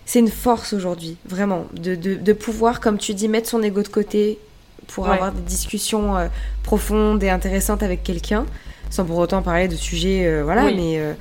c'est 0.07 0.19
une 0.19 0.29
force 0.31 0.73
aujourd'hui, 0.73 1.17
vraiment, 1.25 1.67
de, 1.73 1.95
de, 1.95 2.15
de 2.17 2.33
pouvoir, 2.33 2.81
comme 2.81 2.99
tu 2.99 3.15
dis, 3.15 3.29
mettre 3.29 3.49
son 3.49 3.63
ego 3.63 3.83
de 3.83 3.89
côté 3.89 4.39
pour 4.89 5.05
Ouais. 5.07 5.13
avoir 5.15 5.31
des 5.33 5.43
discussions 5.43 6.17
euh, 6.17 6.27
profondes 6.65 7.23
et 7.23 7.31
intéressantes 7.31 7.85
avec 7.85 8.03
quelqu'un, 8.03 8.45
sans 8.91 9.05
pour 9.05 9.19
autant 9.19 9.41
parler 9.41 9.69
de 9.69 9.77
sujets, 9.77 10.27
euh, 10.27 10.43
voilà, 10.43 10.65
Oui. 10.65 10.75
mais 10.75 10.99
euh, 10.99 11.13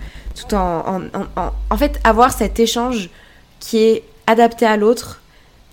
tout 0.46 0.56
en, 0.56 0.80
en, 0.88 1.02
en, 1.14 1.26
en- 1.42 1.52
en 1.70 1.78
fait, 1.78 2.00
avoir 2.04 2.32
cet 2.32 2.60
échange 2.60 3.10
qui 3.60 3.78
est 3.80 4.04
adapté 4.28 4.66
à 4.66 4.78
l'autre, 4.78 5.22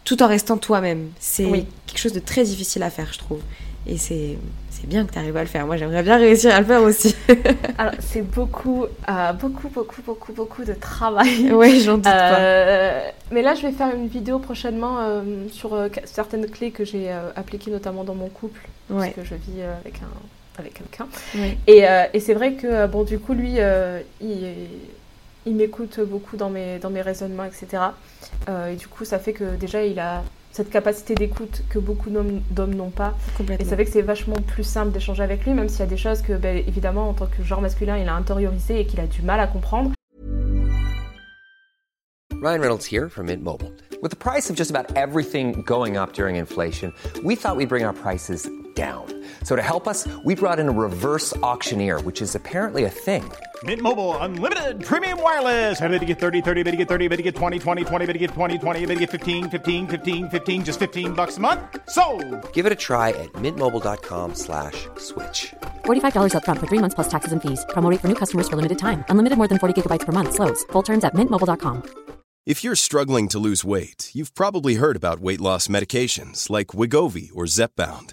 tout 0.04 0.22
en 0.22 0.28
restant 0.28 0.56
toi-même. 0.56 1.10
C'est 1.18 1.44
Oui. 1.46 1.66
quelque 1.86 1.98
chose 1.98 2.12
de 2.12 2.20
très 2.20 2.44
difficile 2.44 2.82
à 2.82 2.90
faire, 2.90 3.08
je 3.12 3.18
trouve. 3.18 3.40
Et 3.86 3.98
c'est 3.98 4.36
c'est 4.70 4.86
bien 4.88 5.06
que 5.06 5.12
tu 5.12 5.18
arrives 5.18 5.36
à 5.36 5.40
le 5.40 5.46
faire. 5.48 5.64
Moi, 5.66 5.78
j'aimerais 5.78 6.02
bien 6.02 6.16
réussir 6.18 6.54
à 6.54 6.60
le 6.60 6.66
faire 6.66 6.82
aussi. 6.82 7.14
alors 7.78 7.92
c'est 8.00 8.20
beaucoup 8.22 8.84
euh, 9.08 9.32
beaucoup 9.32 9.68
beaucoup 9.68 10.02
beaucoup 10.02 10.32
beaucoup 10.32 10.64
de 10.64 10.74
travail 10.74 11.50
oui, 11.52 11.80
j'en 11.80 11.94
doute 11.94 12.04
pas. 12.04 12.38
Euh, 12.38 13.08
mais 13.30 13.42
là, 13.42 13.54
je 13.54 13.62
vais 13.62 13.72
faire 13.72 13.94
une 13.94 14.08
vidéo 14.08 14.38
prochainement 14.38 14.98
euh, 15.00 15.22
sur 15.50 15.70
certaines 16.04 16.46
clés 16.48 16.72
que 16.72 16.84
j'ai 16.84 17.10
appliquées 17.36 17.70
notamment 17.70 18.04
dans 18.04 18.14
mon 18.14 18.28
couple, 18.28 18.60
Ouais. 18.90 19.12
parce 19.14 19.28
que 19.28 19.34
je 19.34 19.34
vis 19.34 19.62
avec 19.62 19.96
un 20.02 20.06
avec 20.58 20.74
quelqu'un. 20.74 21.06
Ouais. 21.34 21.58
Et, 21.66 21.88
euh, 21.88 22.04
et 22.12 22.20
c'est 22.20 22.34
vrai 22.34 22.54
que 22.54 22.66
euh, 22.66 22.86
bon, 22.86 23.04
du 23.04 23.18
coup, 23.18 23.34
lui, 23.34 23.54
euh, 23.58 24.00
il, 24.20 24.54
il 25.46 25.54
m'écoute 25.54 26.00
beaucoup 26.00 26.36
dans 26.36 26.50
mes 26.50 26.78
dans 26.78 26.90
mes 26.90 27.02
raisonnements, 27.02 27.44
etc. 27.44 27.82
Euh, 28.48 28.72
et 28.72 28.76
du 28.76 28.88
coup, 28.88 29.04
ça 29.04 29.18
fait 29.18 29.32
que 29.32 29.56
déjà, 29.56 29.84
il 29.84 29.98
a 29.98 30.22
cette 30.52 30.70
capacité 30.70 31.14
d'écoute 31.14 31.62
que 31.68 31.78
beaucoup 31.78 32.08
d'hommes 32.08 32.40
d'hommes 32.50 32.74
n'ont 32.74 32.90
pas. 32.90 33.14
Et 33.58 33.64
ça 33.64 33.76
fait 33.76 33.84
que 33.84 33.90
c'est 33.90 34.02
vachement 34.02 34.36
plus 34.36 34.64
simple 34.64 34.90
d'échanger 34.90 35.22
avec 35.22 35.44
lui, 35.44 35.52
même 35.52 35.68
s'il 35.68 35.80
y 35.80 35.82
a 35.82 35.86
des 35.86 35.98
choses 35.98 36.22
que, 36.22 36.32
ben, 36.32 36.56
évidemment, 36.56 37.10
en 37.10 37.12
tant 37.12 37.26
que 37.26 37.42
genre 37.42 37.60
masculin, 37.60 37.98
il 37.98 38.08
a 38.08 38.14
intériorisé 38.14 38.80
et 38.80 38.86
qu'il 38.86 39.00
a 39.00 39.06
du 39.06 39.22
mal 39.22 39.38
à 39.38 39.46
comprendre. 39.46 39.92
Ryan 42.42 42.60
Reynolds 42.60 42.84
here 42.84 43.08
from 43.08 43.26
Mint 43.26 43.42
Mobile. 43.42 43.72
With 44.02 44.10
the 44.10 44.16
price 44.16 44.50
of 44.50 44.56
just 44.56 44.70
about 44.70 44.94
everything 44.94 45.62
going 45.62 45.96
up 45.96 46.12
during 46.12 46.36
inflation, 46.36 46.92
we 47.24 47.34
thought 47.34 47.56
we'd 47.56 47.68
bring 47.68 47.84
our 47.84 47.94
prices 47.94 48.48
down. 48.74 49.06
So 49.46 49.54
to 49.54 49.62
help 49.62 49.86
us, 49.86 50.08
we 50.24 50.34
brought 50.34 50.58
in 50.58 50.68
a 50.68 50.72
reverse 50.72 51.36
auctioneer, 51.36 52.00
which 52.00 52.20
is 52.20 52.34
apparently 52.34 52.82
a 52.82 52.90
thing. 52.90 53.22
Mint 53.62 53.80
Mobile 53.80 54.16
unlimited 54.18 54.84
premium 54.84 55.22
wireless. 55.22 55.80
Ready 55.80 56.00
to 56.00 56.04
get 56.04 56.18
30, 56.18 56.42
30, 56.42 56.64
bit 56.64 56.72
to 56.72 56.76
get 56.76 56.88
30, 56.88 57.06
bit 57.06 57.16
to 57.18 57.22
get 57.22 57.36
20, 57.36 57.60
20, 57.60 57.84
20, 57.84 58.06
bit 58.06 58.12
to 58.12 58.18
get 58.18 58.30
20, 58.30 58.58
20, 58.58 58.86
bit 58.86 58.94
to 58.94 59.00
get 59.00 59.10
15, 59.10 59.48
15, 59.48 59.86
15, 59.86 60.28
15 60.28 60.64
just 60.64 60.80
15 60.80 61.12
bucks 61.12 61.36
a 61.36 61.40
month. 61.40 61.60
So, 61.88 62.04
Give 62.52 62.66
it 62.66 62.72
a 62.72 62.80
try 62.88 63.10
at 63.10 63.32
mintmobile.com 63.34 64.34
slash 64.34 64.88
switch. 64.96 65.54
$45 65.84 66.34
upfront 66.34 66.60
for 66.60 66.66
three 66.66 66.82
months 66.82 66.96
plus 66.96 67.08
taxes 67.08 67.32
and 67.32 67.40
fees. 67.40 67.64
Promo 67.70 67.88
for 68.00 68.08
new 68.08 68.18
customers 68.22 68.48
for 68.48 68.56
limited 68.56 68.80
time. 68.80 69.04
Unlimited 69.10 69.38
more 69.38 69.48
than 69.48 69.60
40 69.62 69.80
gigabytes 69.80 70.04
per 70.04 70.12
month. 70.12 70.34
Slows. 70.34 70.64
Full 70.72 70.82
terms 70.82 71.04
at 71.04 71.14
mintmobile.com. 71.14 72.06
If 72.46 72.62
you're 72.62 72.76
struggling 72.76 73.26
to 73.30 73.40
lose 73.40 73.64
weight, 73.64 74.10
you've 74.14 74.32
probably 74.32 74.76
heard 74.76 74.94
about 74.94 75.18
weight 75.18 75.40
loss 75.40 75.66
medications 75.66 76.48
like 76.48 76.68
Wigovi 76.68 77.30
or 77.34 77.46
Zepbound, 77.46 78.12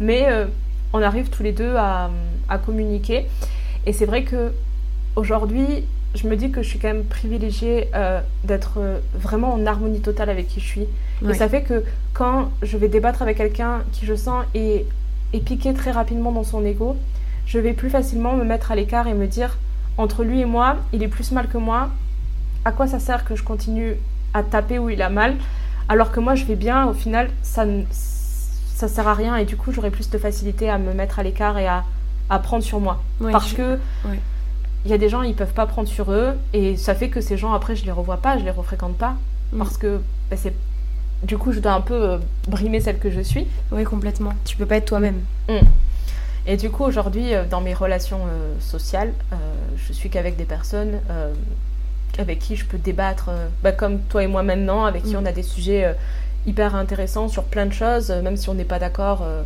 Mais 0.00 0.26
euh, 0.28 0.46
on 0.92 1.02
arrive 1.02 1.30
tous 1.30 1.42
les 1.42 1.52
deux 1.52 1.74
à, 1.76 2.10
à 2.48 2.58
communiquer. 2.58 3.26
Et 3.86 3.92
c'est 3.92 4.06
vrai 4.06 4.24
que 4.24 4.52
aujourd'hui, 5.16 5.84
je 6.14 6.28
me 6.28 6.36
dis 6.36 6.50
que 6.50 6.62
je 6.62 6.68
suis 6.68 6.78
quand 6.78 6.88
même 6.88 7.04
privilégiée 7.04 7.88
euh, 7.94 8.20
d'être 8.44 8.74
euh, 8.78 8.98
vraiment 9.14 9.52
en 9.52 9.66
harmonie 9.66 10.00
totale 10.00 10.30
avec 10.30 10.48
qui 10.48 10.60
je 10.60 10.66
suis. 10.66 10.86
Et 11.28 11.34
ça 11.34 11.48
fait 11.48 11.62
que 11.62 11.84
quand 12.12 12.50
je 12.62 12.76
vais 12.76 12.88
débattre 12.88 13.22
avec 13.22 13.38
quelqu'un 13.38 13.82
qui 13.92 14.04
je 14.04 14.14
sens 14.14 14.44
est, 14.54 14.84
est 15.32 15.40
piqué 15.40 15.72
très 15.72 15.90
rapidement 15.90 16.32
dans 16.32 16.44
son 16.44 16.64
ego, 16.64 16.96
je 17.46 17.58
vais 17.58 17.72
plus 17.72 17.90
facilement 17.90 18.34
me 18.34 18.44
mettre 18.44 18.72
à 18.72 18.76
l'écart 18.76 19.06
et 19.06 19.14
me 19.14 19.26
dire 19.26 19.58
entre 19.96 20.24
lui 20.24 20.40
et 20.40 20.44
moi, 20.44 20.76
il 20.92 21.02
est 21.02 21.08
plus 21.08 21.32
mal 21.32 21.48
que 21.48 21.58
moi. 21.58 21.90
À 22.64 22.72
quoi 22.72 22.86
ça 22.86 22.98
sert 22.98 23.24
que 23.24 23.36
je 23.36 23.42
continue 23.42 23.94
à 24.32 24.42
taper 24.42 24.78
où 24.78 24.90
il 24.90 25.02
a 25.02 25.08
mal 25.08 25.34
alors 25.88 26.10
que 26.10 26.20
moi 26.20 26.34
je 26.34 26.44
vais 26.44 26.56
bien 26.56 26.86
Au 26.86 26.94
final, 26.94 27.28
ça 27.42 27.64
ne 27.64 27.82
ça 28.74 28.88
sert 28.88 29.06
à 29.08 29.14
rien 29.14 29.36
et 29.36 29.44
du 29.44 29.56
coup 29.56 29.72
j'aurais 29.72 29.90
plus 29.90 30.10
de 30.10 30.18
facilité 30.18 30.68
à 30.68 30.78
me 30.78 30.92
mettre 30.92 31.18
à 31.18 31.22
l'écart 31.22 31.56
et 31.58 31.66
à, 31.66 31.84
à 32.28 32.38
prendre 32.40 32.64
sur 32.64 32.80
moi. 32.80 33.00
Ouais, 33.20 33.30
Parce 33.32 33.52
que 33.52 33.78
ouais. 34.06 34.18
il 34.84 34.90
y 34.90 34.94
a 34.94 34.98
des 34.98 35.08
gens, 35.08 35.22
ils 35.22 35.34
peuvent 35.34 35.52
pas 35.54 35.66
prendre 35.66 35.88
sur 35.88 36.10
eux 36.12 36.34
et 36.52 36.76
ça 36.76 36.94
fait 36.94 37.08
que 37.08 37.20
ces 37.20 37.36
gens, 37.38 37.52
après, 37.54 37.76
je 37.76 37.84
les 37.84 37.92
revois 37.92 38.16
pas, 38.18 38.36
je 38.38 38.44
les 38.44 38.50
refréquente 38.50 38.96
pas 38.96 39.14
Mm. 39.52 39.58
parce 39.58 39.76
que 39.76 40.00
bah, 40.30 40.36
c'est. 40.36 40.54
Du 41.22 41.38
coup, 41.38 41.52
je 41.52 41.60
dois 41.60 41.72
un 41.72 41.80
peu 41.80 41.94
euh, 41.94 42.18
brimer 42.48 42.80
celle 42.80 42.98
que 42.98 43.10
je 43.10 43.20
suis. 43.20 43.46
Oui, 43.72 43.84
complètement. 43.84 44.32
Tu 44.44 44.56
peux 44.56 44.66
pas 44.66 44.76
être 44.76 44.86
toi-même. 44.86 45.20
Et 46.46 46.56
du 46.56 46.70
coup, 46.70 46.82
aujourd'hui, 46.84 47.32
euh, 47.34 47.44
dans 47.48 47.60
mes 47.60 47.72
relations 47.74 48.20
euh, 48.26 48.52
sociales, 48.60 49.12
je 49.76 49.92
suis 49.92 50.10
qu'avec 50.10 50.36
des 50.36 50.44
personnes 50.44 50.98
avec 52.18 52.38
qui 52.38 52.56
je 52.56 52.64
peux 52.64 52.78
débattre, 52.78 53.30
bah, 53.62 53.72
comme 53.72 54.00
toi 54.00 54.22
et 54.22 54.26
moi 54.26 54.42
maintenant, 54.42 54.84
avec 54.84 55.02
qui 55.04 55.14
Mm. 55.14 55.18
on 55.22 55.26
a 55.26 55.32
des 55.32 55.42
sujets 55.42 55.94
hyper 56.46 56.74
intéressants 56.74 57.28
sur 57.28 57.44
plein 57.44 57.66
de 57.66 57.72
choses, 57.72 58.10
euh, 58.10 58.22
même 58.22 58.36
si 58.36 58.48
on 58.48 58.54
n'est 58.54 58.64
pas 58.64 58.78
d'accord. 58.78 59.22
euh, 59.22 59.42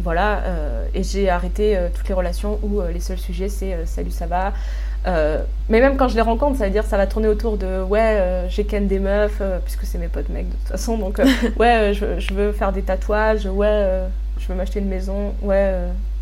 voilà, 0.00 0.38
euh, 0.44 0.86
et 0.94 1.02
j'ai 1.02 1.28
arrêté 1.28 1.76
toutes 1.92 2.06
les 2.08 2.14
relations 2.14 2.60
où 2.62 2.80
les 2.82 3.00
seuls 3.00 3.18
sujets 3.18 3.48
c'est 3.48 3.84
salut, 3.84 4.12
ça 4.12 4.26
va. 4.26 4.52
Mais 5.04 5.80
même 5.80 5.96
quand 5.96 6.06
je 6.06 6.14
les 6.14 6.20
rencontre, 6.20 6.56
ça 6.56 6.66
veut 6.66 6.70
dire 6.70 6.84
ça 6.84 6.96
va 6.96 7.08
tourner 7.08 7.26
autour 7.26 7.56
de 7.56 7.82
ouais, 7.82 8.44
j'ai 8.48 8.62
ken 8.64 8.86
des 8.86 9.00
meufs, 9.00 9.42
puisque 9.64 9.86
c'est 9.86 9.98
mes 9.98 10.06
potes 10.06 10.28
mecs 10.28 10.48
de 10.48 10.54
toute 10.54 10.68
façon, 10.68 10.98
donc 10.98 11.20
ouais, 11.58 11.94
je, 11.94 12.20
je 12.20 12.32
veux 12.32 12.52
faire 12.52 12.72
des 12.72 12.82
tatouages, 12.82 13.46
ouais, 13.46 14.04
je 14.38 14.46
veux 14.46 14.54
m'acheter 14.54 14.78
une 14.78 14.88
maison, 14.88 15.34
ouais, 15.42 15.74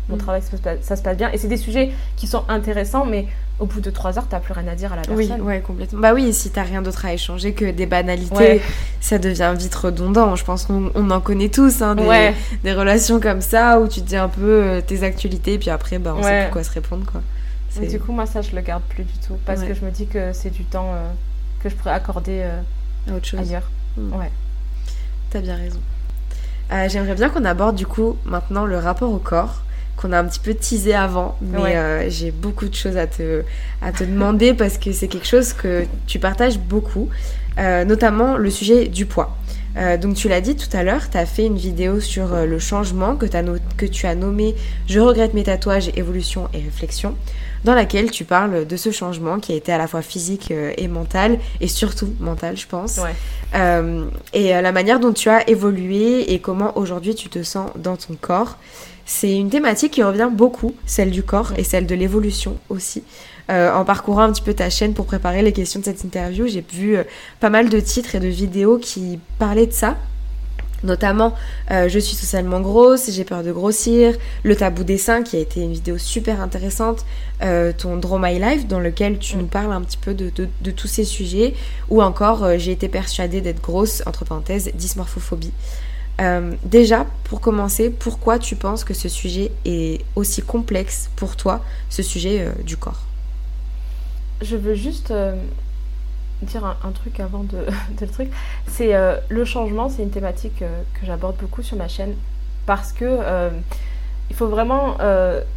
mon 0.09 0.15
Mm. 0.15 0.19
travail 0.19 0.41
ça 0.41 0.55
se, 0.57 0.61
passe, 0.61 0.77
ça 0.81 0.95
se 0.95 1.01
passe 1.01 1.17
bien. 1.17 1.31
Et 1.31 1.37
c'est 1.37 1.47
des 1.47 1.57
sujets 1.57 1.91
qui 2.15 2.27
sont 2.27 2.43
intéressants, 2.47 3.05
mais 3.05 3.27
au 3.59 3.65
bout 3.65 3.81
de 3.81 3.89
trois 3.89 4.17
heures, 4.17 4.27
t'as 4.29 4.39
plus 4.39 4.53
rien 4.53 4.67
à 4.67 4.75
dire 4.75 4.93
à 4.93 4.95
la 4.97 5.01
Oui, 5.09 5.27
personne. 5.27 5.45
ouais, 5.45 5.61
complètement. 5.61 5.99
Bah 5.99 6.13
oui, 6.13 6.27
et 6.27 6.33
si 6.33 6.49
t'as 6.51 6.61
rien 6.63 6.81
d'autre 6.81 7.05
à 7.05 7.13
échanger 7.13 7.53
que 7.53 7.69
des 7.71 7.85
banalités, 7.87 8.35
Ouais. 8.35 8.61
ça 9.01 9.17
devient 9.17 9.53
vite 9.57 9.73
redondant. 9.75 10.35
Je 10.35 10.45
pense 10.45 10.65
qu'on 10.65 10.91
on 10.95 11.09
en 11.11 11.19
connaît 11.21 11.49
tous, 11.49 11.81
hein, 11.81 11.95
des, 11.95 12.03
Ouais. 12.03 12.33
des 12.63 12.73
relations 12.73 13.19
comme 13.19 13.41
ça 13.41 13.79
où 13.79 13.87
tu 13.87 14.01
te 14.01 14.05
dis 14.07 14.15
un 14.15 14.29
peu 14.29 14.41
euh, 14.63 14.81
tes 14.81 15.03
actualités, 15.03 15.57
puis 15.57 15.69
après, 15.71 15.97
bah, 15.99 16.13
on 16.17 16.21
sait 16.23 16.43
plus 16.43 16.51
quoi 16.53 16.63
se 16.63 16.71
répondre, 16.71 17.05
quoi. 17.11 17.21
Et 17.81 17.87
du 17.87 17.99
coup, 17.99 18.11
moi, 18.11 18.25
ça, 18.25 18.41
je 18.41 18.55
le 18.55 18.61
garde 18.61 18.81
plus 18.89 19.03
du 19.03 19.13
tout, 19.27 19.37
parce 19.45 19.61
que 19.63 19.73
je 19.73 19.83
me 19.85 19.91
dis 19.91 20.07
que 20.07 20.33
c'est 20.33 20.49
du 20.49 20.63
temps 20.63 20.91
euh, 20.93 21.03
que 21.63 21.69
je 21.69 21.75
pourrais 21.75 21.91
accorder 21.93 22.41
euh, 22.43 23.15
autre 23.17 23.25
chose. 23.25 23.39
ailleurs. 23.39 23.69
Mm. 23.97 24.13
Ouais. 24.15 24.31
T'as 25.29 25.41
bien 25.41 25.55
raison. 25.55 25.79
Euh, 26.71 26.87
J'aimerais 26.89 27.15
bien 27.15 27.29
qu'on 27.29 27.45
aborde 27.45 27.75
du 27.75 27.85
coup 27.85 28.17
maintenant 28.25 28.65
le 28.65 28.77
rapport 28.77 29.11
au 29.11 29.17
corps 29.19 29.61
qu'on 29.97 30.13
a 30.13 30.19
un 30.19 30.25
petit 30.25 30.39
peu 30.39 30.53
teasé 30.53 30.93
avant, 30.93 31.37
mais 31.41 31.57
Ouais. 31.59 31.75
euh, 31.75 32.09
j'ai 32.09 32.31
beaucoup 32.31 32.67
de 32.69 32.75
choses 32.75 32.97
à 32.97 33.07
te, 33.07 33.41
à 33.81 33.91
te 33.91 34.03
demander 34.03 34.53
parce 34.53 34.77
que 34.77 34.91
c'est 34.93 35.07
quelque 35.07 35.27
chose 35.27 35.53
que 35.53 35.85
tu 36.05 36.19
partages 36.19 36.59
beaucoup, 36.59 37.09
euh, 37.57 37.83
notamment 37.83 38.37
le 38.37 38.49
sujet 38.51 38.87
du 38.87 39.05
poids. 39.07 39.35
Euh, 39.75 39.97
donc 39.97 40.15
tu 40.15 40.27
l'as 40.29 40.41
dit 40.41 40.55
tout 40.55 40.69
à 40.75 40.81
l'heure, 40.83 41.09
tu 41.09 41.17
as 41.17 41.25
fait 41.25 41.45
une 41.45 41.57
vidéo 41.57 41.99
sur 41.99 42.27
le 42.35 42.57
changement 42.59 43.15
que, 43.15 43.25
t'as 43.27 43.41
no- 43.43 43.57
que 43.75 43.85
tu 43.85 44.07
as 44.07 44.15
nommé 44.15 44.55
Je 44.87 44.99
regrette 44.99 45.33
mes 45.35 45.43
tatouages, 45.43 45.89
évolution 45.95 46.47
et 46.53 46.57
réflexion, 46.59 47.15
dans 47.63 47.75
laquelle 47.75 48.09
tu 48.11 48.23
parles 48.23 48.65
de 48.65 48.77
ce 48.77 48.89
changement 48.91 49.39
qui 49.39 49.51
a 49.53 49.55
été 49.55 49.71
à 49.71 49.77
la 49.79 49.87
fois 49.87 50.01
physique 50.01 50.51
et 50.77 50.87
mental, 50.87 51.37
et 51.61 51.67
surtout 51.67 52.13
mental 52.19 52.55
je 52.57 52.65
pense. 52.67 52.97
Ouais. 52.99 53.13
Et 54.33 54.49
la 54.49 54.71
manière 54.71 54.99
dont 54.99 55.13
tu 55.13 55.29
as 55.29 55.47
évolué 55.49 56.33
et 56.33 56.39
comment 56.39 56.77
aujourd'hui 56.77 57.15
tu 57.15 57.29
te 57.29 57.41
sens 57.43 57.69
dans 57.75 57.97
ton 57.97 58.15
corps. 58.19 58.57
C'est 59.09 59.33
une 59.33 59.49
thématique 59.49 59.93
qui 59.93 60.03
revient 60.03 60.29
beaucoup, 60.29 60.75
celle 60.85 61.11
du 61.11 61.23
corps 61.23 61.53
et 61.57 61.63
celle 61.63 61.87
de 61.87 61.95
l'évolution 61.95 62.57
aussi. 62.67 63.03
Euh, 63.49 63.73
en 63.73 63.85
parcourant 63.85 64.23
un 64.23 64.33
petit 64.33 64.41
peu 64.41 64.53
ta 64.53 64.69
chaîne 64.69 64.93
pour 64.93 65.05
préparer 65.05 65.41
les 65.41 65.53
questions 65.53 65.79
de 65.79 65.85
cette 65.85 66.03
interview, 66.03 66.45
j'ai 66.45 66.63
vu 66.73 66.97
euh, 66.97 67.03
pas 67.39 67.49
mal 67.49 67.69
de 67.69 67.79
titres 67.79 68.15
et 68.15 68.19
de 68.19 68.27
vidéos 68.27 68.77
qui 68.77 69.17
parlaient 69.39 69.65
de 69.65 69.71
ça. 69.71 69.95
Notamment, 70.83 71.33
euh, 71.71 71.87
je 71.87 71.97
suis 71.99 72.17
socialement 72.17 72.59
grosse, 72.59 73.09
j'ai 73.09 73.23
peur 73.23 73.43
de 73.43 73.51
grossir, 73.53 74.13
le 74.43 74.55
tabou 74.57 74.83
des 74.83 74.97
seins 74.97 75.23
qui 75.23 75.37
a 75.37 75.39
été 75.39 75.61
une 75.61 75.71
vidéo 75.71 75.97
super 75.97 76.41
intéressante, 76.41 77.05
ton 77.77 77.95
Draw 77.97 78.19
My 78.19 78.37
Life 78.37 78.67
dans 78.67 78.79
lequel 78.81 79.19
tu 79.19 79.37
nous 79.37 79.47
parles 79.47 79.71
un 79.71 79.81
petit 79.81 79.97
peu 79.97 80.13
de, 80.13 80.29
de- 80.35 80.71
tous 80.71 80.87
ces 80.87 81.05
sujets, 81.05 81.53
ou 81.89 82.03
encore 82.03 82.59
j'ai 82.59 82.73
été 82.73 82.89
persuadée 82.89 83.41
d'être 83.41 83.61
grosse, 83.61 84.03
entre 84.05 84.25
parenthèses, 84.25 84.69
dysmorphophobie. 84.75 85.51
Euh, 86.19 86.53
déjà, 86.63 87.05
pour 87.25 87.41
commencer, 87.41 87.89
pourquoi 87.89 88.39
tu 88.39 88.55
penses 88.55 88.83
que 88.83 88.93
ce 88.93 89.09
sujet 89.09 89.51
est 89.65 90.03
aussi 90.15 90.41
complexe 90.41 91.09
pour 91.15 91.35
toi, 91.35 91.63
ce 91.89 92.01
sujet 92.01 92.41
euh, 92.41 92.63
du 92.63 92.77
corps? 92.77 93.03
Je 94.41 94.55
veux 94.55 94.73
juste 94.73 95.11
euh, 95.11 95.35
dire 96.41 96.65
un, 96.65 96.77
un 96.83 96.91
truc 96.91 97.19
avant 97.19 97.43
de, 97.43 97.57
de 97.99 98.05
le 98.05 98.07
truc. 98.07 98.29
C'est 98.67 98.93
le 99.29 99.45
changement, 99.45 99.89
c'est 99.89 100.03
une 100.03 100.09
thématique 100.11 100.59
que 100.59 101.05
j'aborde 101.05 101.37
beaucoup 101.37 101.61
sur 101.61 101.77
ma 101.77 101.87
chaîne 101.87 102.13
parce 102.65 102.91
que 102.91 103.19
il 104.29 104.35
faut 104.35 104.47
vraiment 104.47 104.97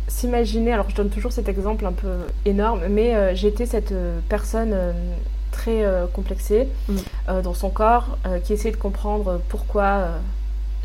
s'imaginer. 0.08 0.72
Alors, 0.72 0.88
je 0.88 0.94
donne 0.94 1.10
toujours 1.10 1.32
cet 1.32 1.48
exemple 1.48 1.84
un 1.84 1.92
peu 1.92 2.08
énorme, 2.46 2.82
mais 2.88 3.34
j'étais 3.36 3.66
cette 3.66 3.92
personne 4.28 4.74
très 5.50 5.84
complexée 6.14 6.68
Mm. 6.88 7.42
dans 7.42 7.52
son 7.54 7.68
corps 7.68 8.16
qui 8.44 8.54
essayait 8.54 8.70
de 8.70 8.80
comprendre 8.80 9.42
pourquoi 9.50 10.06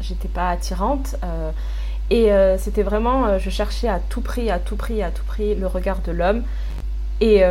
j'étais 0.01 0.27
pas 0.27 0.49
attirante. 0.49 1.15
euh, 1.23 1.51
et 2.11 2.31
euh, 2.31 2.57
c'était 2.59 2.83
vraiment, 2.83 3.25
euh, 3.25 3.39
je 3.39 3.49
cherchais 3.49 3.87
à 3.87 3.99
tout 3.99 4.21
prix, 4.21 4.51
à 4.51 4.59
tout 4.59 4.75
prix, 4.75 5.01
à 5.01 5.09
tout 5.09 5.23
prix 5.25 5.55
le 5.55 5.65
regard 5.65 5.99
de 6.01 6.11
l'homme. 6.11 6.43
Et 7.21 7.43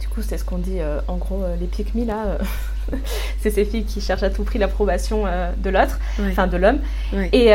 du 0.00 0.08
coup, 0.08 0.22
c'est 0.22 0.38
ce 0.38 0.44
qu'on 0.44 0.58
dit 0.58 0.78
en 1.06 1.16
gros, 1.16 1.44
les 1.60 1.66
pick 1.66 1.94
me 1.94 2.06
là. 2.06 2.38
c'est 3.40 3.50
ces 3.50 3.66
filles 3.66 3.84
qui 3.84 4.00
cherchent 4.00 4.22
à 4.22 4.30
tout 4.30 4.42
prix 4.42 4.58
l'approbation 4.58 5.24
de 5.58 5.70
l'autre, 5.70 5.98
enfin 6.30 6.46
de 6.46 6.56
l'homme. 6.56 6.78
Et, 7.32 7.48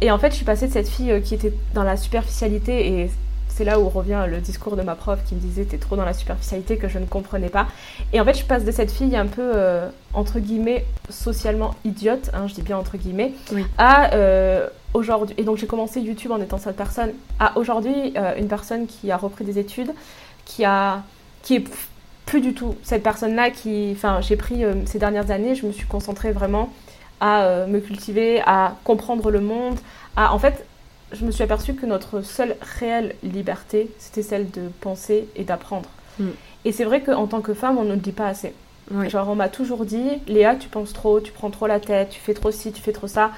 et 0.00 0.10
en 0.10 0.18
fait, 0.18 0.30
je 0.30 0.36
suis 0.36 0.44
passée 0.44 0.66
de 0.66 0.72
cette 0.72 0.88
fille 0.88 1.22
qui 1.22 1.34
était 1.34 1.54
dans 1.72 1.84
la 1.84 1.96
superficialité 1.96 3.00
et 3.00 3.10
c'est 3.60 3.66
là 3.66 3.78
où 3.78 3.90
revient 3.90 4.24
le 4.26 4.38
discours 4.38 4.74
de 4.74 4.80
ma 4.80 4.94
prof 4.94 5.18
qui 5.26 5.34
me 5.34 5.40
disait 5.40 5.64
t'es 5.64 5.76
trop 5.76 5.94
dans 5.94 6.06
la 6.06 6.14
superficialité 6.14 6.78
que 6.78 6.88
je 6.88 6.98
ne 6.98 7.04
comprenais 7.04 7.50
pas. 7.50 7.66
Et 8.14 8.18
en 8.18 8.24
fait, 8.24 8.32
je 8.32 8.42
passe 8.46 8.64
de 8.64 8.72
cette 8.72 8.90
fille 8.90 9.14
un 9.14 9.26
peu 9.26 9.52
euh, 9.54 9.86
entre 10.14 10.38
guillemets 10.38 10.86
socialement 11.10 11.74
idiote, 11.84 12.30
hein, 12.32 12.46
je 12.46 12.54
dis 12.54 12.62
bien 12.62 12.78
entre 12.78 12.96
guillemets, 12.96 13.34
Oui. 13.52 13.66
à 13.76 14.14
euh, 14.14 14.66
aujourd'hui. 14.94 15.34
Et 15.36 15.42
donc 15.42 15.58
j'ai 15.58 15.66
commencé 15.66 16.00
YouTube 16.00 16.32
en 16.32 16.40
étant 16.40 16.56
cette 16.56 16.76
personne 16.76 17.10
à 17.38 17.58
aujourd'hui 17.58 18.14
euh, 18.16 18.32
une 18.38 18.48
personne 18.48 18.86
qui 18.86 19.10
a 19.10 19.18
repris 19.18 19.44
des 19.44 19.58
études, 19.58 19.92
qui 20.46 20.64
a 20.64 21.02
qui 21.42 21.56
est 21.56 21.64
plus 22.24 22.40
du 22.40 22.54
tout 22.54 22.76
cette 22.82 23.02
personne-là 23.02 23.50
qui, 23.50 23.92
enfin, 23.94 24.22
j'ai 24.22 24.36
pris 24.36 24.62
ces 24.86 24.98
dernières 24.98 25.30
années, 25.30 25.54
je 25.54 25.66
me 25.66 25.72
suis 25.72 25.86
concentrée 25.86 26.32
vraiment 26.32 26.70
à 27.20 27.66
me 27.66 27.80
cultiver, 27.80 28.40
à 28.46 28.76
comprendre 28.84 29.30
le 29.30 29.40
monde, 29.40 29.78
à 30.16 30.32
en 30.32 30.38
fait, 30.38 30.64
je 31.12 31.24
me 31.24 31.30
suis 31.30 31.42
aperçue 31.42 31.74
que 31.74 31.86
notre 31.86 32.22
seule 32.22 32.56
réelle 32.78 33.14
liberté, 33.22 33.90
c'était 33.98 34.22
celle 34.22 34.50
de 34.50 34.62
penser 34.80 35.28
et 35.36 35.44
d'apprendre. 35.44 35.88
Mm. 36.18 36.28
Et 36.64 36.72
c'est 36.72 36.84
vrai 36.84 37.02
qu'en 37.02 37.26
tant 37.26 37.40
que 37.40 37.54
femme, 37.54 37.78
on 37.78 37.84
ne 37.84 37.92
le 37.94 38.00
dit 38.00 38.12
pas 38.12 38.26
assez. 38.28 38.52
Genre, 39.08 39.28
on 39.28 39.36
m'a 39.36 39.48
toujours 39.48 39.84
dit, 39.84 40.08
Léa, 40.26 40.56
tu 40.56 40.68
penses 40.68 40.92
trop, 40.92 41.20
tu 41.20 41.30
prends 41.30 41.50
trop 41.50 41.68
la 41.68 41.78
tête, 41.78 42.08
tu 42.10 42.18
fais 42.18 42.34
trop 42.34 42.50
ci, 42.50 42.72
tu 42.72 42.82
fais 42.82 42.90
trop 42.92 43.06
ça. 43.06 43.30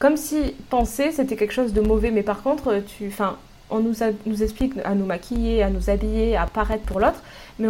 Comme 0.00 0.16
si 0.16 0.54
penser, 0.68 1.12
c'était 1.12 1.36
quelque 1.36 1.52
chose 1.54 1.72
de 1.72 1.80
mauvais. 1.80 2.10
Mais 2.10 2.24
par 2.24 2.42
contre, 2.42 2.82
tu, 2.86 3.06
enfin, 3.06 3.36
on 3.70 3.78
nous, 3.78 4.02
a- 4.02 4.10
nous 4.26 4.42
explique 4.42 4.72
à 4.84 4.94
nous 4.96 5.06
maquiller, 5.06 5.62
à 5.62 5.70
nous 5.70 5.90
habiller, 5.90 6.36
à 6.36 6.46
paraître 6.46 6.82
pour 6.84 6.98
l'autre. 6.98 7.22
Mais 7.60 7.68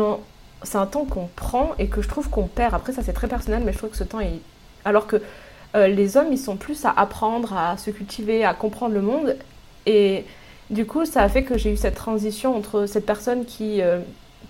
c'est 0.63 0.79
un 0.79 0.87
temps 0.87 1.05
qu'on 1.05 1.29
prend 1.37 1.73
et 1.79 1.89
que 1.89 2.01
je 2.01 2.09
trouve 2.09 2.31
qu'on 2.31 2.47
perd. 2.47 2.75
Après, 2.75 2.93
ça, 2.95 3.03
c'est 3.03 3.13
très 3.13 3.29
personnel, 3.29 3.63
mais 3.67 3.73
je 3.73 3.79
trouve 3.79 3.91
que 3.91 3.97
ce 3.99 4.05
temps 4.05 4.21
est. 4.21 4.41
Alors 4.87 5.07
que 5.07 5.21
euh, 5.77 5.89
les 5.89 6.17
hommes, 6.17 6.29
ils 6.33 6.39
sont 6.39 6.57
plus 6.57 6.85
à 6.85 6.93
apprendre, 6.97 7.53
à 7.57 7.77
se 7.77 7.91
cultiver, 7.91 8.45
à 8.45 8.55
comprendre 8.55 8.95
le 8.95 9.03
monde. 9.03 9.37
Et 9.87 10.25
du 10.71 10.87
coup, 10.87 11.05
ça 11.05 11.23
a 11.23 11.29
fait 11.29 11.43
que 11.45 11.59
j'ai 11.59 11.71
eu 11.73 11.77
cette 11.77 11.95
transition 11.95 12.57
entre 12.57 12.87
cette 12.87 13.07
personne 13.07 13.45
qui, 13.45 13.83
euh, 13.83 13.99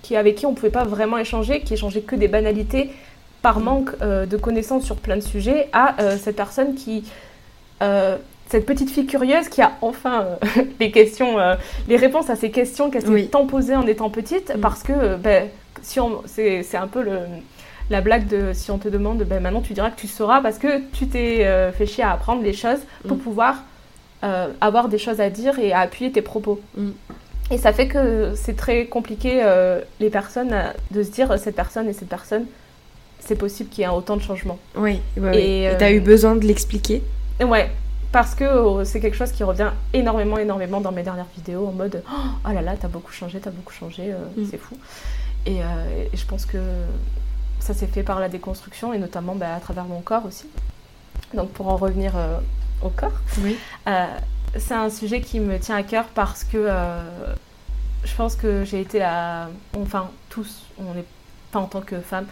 qui 0.02 0.16
avec 0.16 0.36
qui 0.36 0.46
on 0.46 0.52
ne 0.52 0.56
pouvait 0.56 0.70
pas 0.70 0.84
vraiment 0.84 1.18
échanger, 1.18 1.60
qui 1.60 1.74
échangeait 1.74 2.00
que 2.02 2.16
des 2.16 2.28
banalités 2.28 2.90
par 3.42 3.60
manque 3.60 3.90
euh, 4.02 4.24
de 4.26 4.36
connaissances 4.36 4.84
sur 4.84 4.96
plein 4.96 5.16
de 5.16 5.20
sujets, 5.20 5.68
à 5.72 5.94
cette 6.18 6.36
personne 6.36 6.74
qui 6.74 7.04
cette 8.48 8.64
petite 8.64 8.90
fille 8.90 9.06
curieuse 9.06 9.48
qui 9.48 9.60
a 9.60 9.72
enfin 9.82 10.24
les 10.80 10.92
questions, 10.92 11.36
les 11.88 11.96
réponses 11.96 12.30
à 12.30 12.36
ces 12.36 12.50
questions 12.52 12.90
qu'elle 12.90 13.02
s'est 13.02 13.08
Oui. 13.08 13.28
tant 13.28 13.44
posées 13.44 13.74
en 13.74 13.86
étant 13.88 14.08
petite, 14.08 14.54
Mm. 14.56 14.60
parce 14.60 14.82
que 14.84 15.16
ben, 15.16 15.48
si 15.82 15.98
c'est 16.62 16.76
un 16.76 16.86
peu 16.86 17.02
le, 17.02 17.18
la 17.90 18.00
blague 18.00 18.26
de 18.26 18.52
si 18.52 18.70
on 18.70 18.78
te 18.78 18.88
demande, 18.88 19.22
ben 19.22 19.40
maintenant 19.40 19.60
tu 19.60 19.72
diras 19.74 19.90
que 19.90 20.00
tu 20.00 20.08
sauras 20.08 20.40
parce 20.40 20.58
que 20.58 20.80
tu 20.92 21.06
t'es 21.06 21.44
euh, 21.46 21.70
fait 21.72 21.86
chier 21.86 22.04
à 22.04 22.12
apprendre 22.12 22.42
les 22.42 22.52
choses 22.52 22.80
pour 23.06 23.16
Mm. 23.16 23.20
pouvoir 23.20 23.54
euh, 24.24 24.48
avoir 24.60 24.88
des 24.88 24.98
choses 24.98 25.20
à 25.20 25.30
dire 25.30 25.58
et 25.58 25.72
à 25.72 25.80
appuyer 25.80 26.10
tes 26.10 26.22
propos. 26.22 26.60
Mm. 26.76 26.90
Et 27.52 27.58
ça 27.58 27.72
fait 27.72 27.86
que 27.86 28.32
c'est 28.34 28.56
très 28.56 28.86
compliqué 28.86 29.40
euh, 29.44 29.80
les 30.00 30.10
personnes 30.10 30.52
à- 30.52 30.72
de 30.90 31.02
se 31.04 31.10
dire 31.10 31.38
cette 31.38 31.54
personne 31.54 31.88
et 31.88 31.92
cette 31.92 32.08
personne, 32.08 32.46
c'est 33.20 33.36
possible 33.36 33.68
qu'il 33.70 33.82
y 33.82 33.84
ait 33.84 33.90
autant 33.90 34.16
de 34.16 34.22
changements. 34.22 34.58
Oui, 34.76 35.00
ouais. 35.16 35.40
Et, 35.42 35.68
euh, 35.68 35.76
t'as 35.78 35.92
eu 35.92 36.00
besoin 36.00 36.34
de 36.34 36.44
l'expliquer? 36.44 37.02
Ouais, 37.40 37.70
parce 38.10 38.34
que 38.34 38.42
euh, 38.44 38.84
c'est 38.84 38.98
quelque 39.00 39.16
chose 39.16 39.30
qui 39.30 39.44
revient 39.44 39.70
énormément, 39.92 40.38
énormément 40.38 40.80
dans 40.80 40.92
mes 40.92 41.02
dernières 41.04 41.26
vidéos 41.36 41.66
en 41.68 41.72
mode 41.72 42.02
oh 42.10 42.52
là 42.52 42.62
là, 42.62 42.74
t'as 42.80 42.88
beaucoup 42.88 43.12
changé, 43.12 43.38
t'as 43.38 43.50
beaucoup 43.50 43.72
changé, 43.74 44.10
euh, 44.12 44.16
Mm. 44.40 44.46
c'est 44.50 44.58
fou. 44.58 44.74
Et, 45.44 45.62
euh, 45.62 46.04
et 46.12 46.16
je 46.16 46.26
pense 46.26 46.46
que 46.46 46.58
ça 47.66 47.74
s'est 47.74 47.86
fait 47.86 48.02
par 48.02 48.20
la 48.20 48.28
déconstruction 48.28 48.92
et 48.92 48.98
notamment 48.98 49.34
bah, 49.34 49.54
à 49.54 49.60
travers 49.60 49.84
mon 49.84 50.00
corps 50.00 50.24
aussi. 50.26 50.46
Donc 51.34 51.50
pour 51.50 51.68
en 51.68 51.76
revenir 51.76 52.12
euh, 52.16 52.38
au 52.82 52.88
corps, 52.88 53.18
Oui. 53.42 53.56
euh, 53.88 54.06
c'est 54.56 54.74
un 54.74 54.90
sujet 54.90 55.20
qui 55.20 55.40
me 55.40 55.58
tient 55.58 55.76
à 55.76 55.82
cœur 55.82 56.04
parce 56.14 56.44
que 56.44 56.56
euh, 56.56 57.00
je 58.04 58.14
pense 58.14 58.36
que 58.36 58.64
j'ai 58.64 58.80
été 58.80 59.00
la. 59.00 59.48
Enfin, 59.80 60.10
tous, 60.30 60.62
on 60.78 60.96
est 60.96 61.04
pas 61.50 61.58
en 61.58 61.66
tant 61.66 61.80
que 61.80 62.00
femme, 62.00 62.26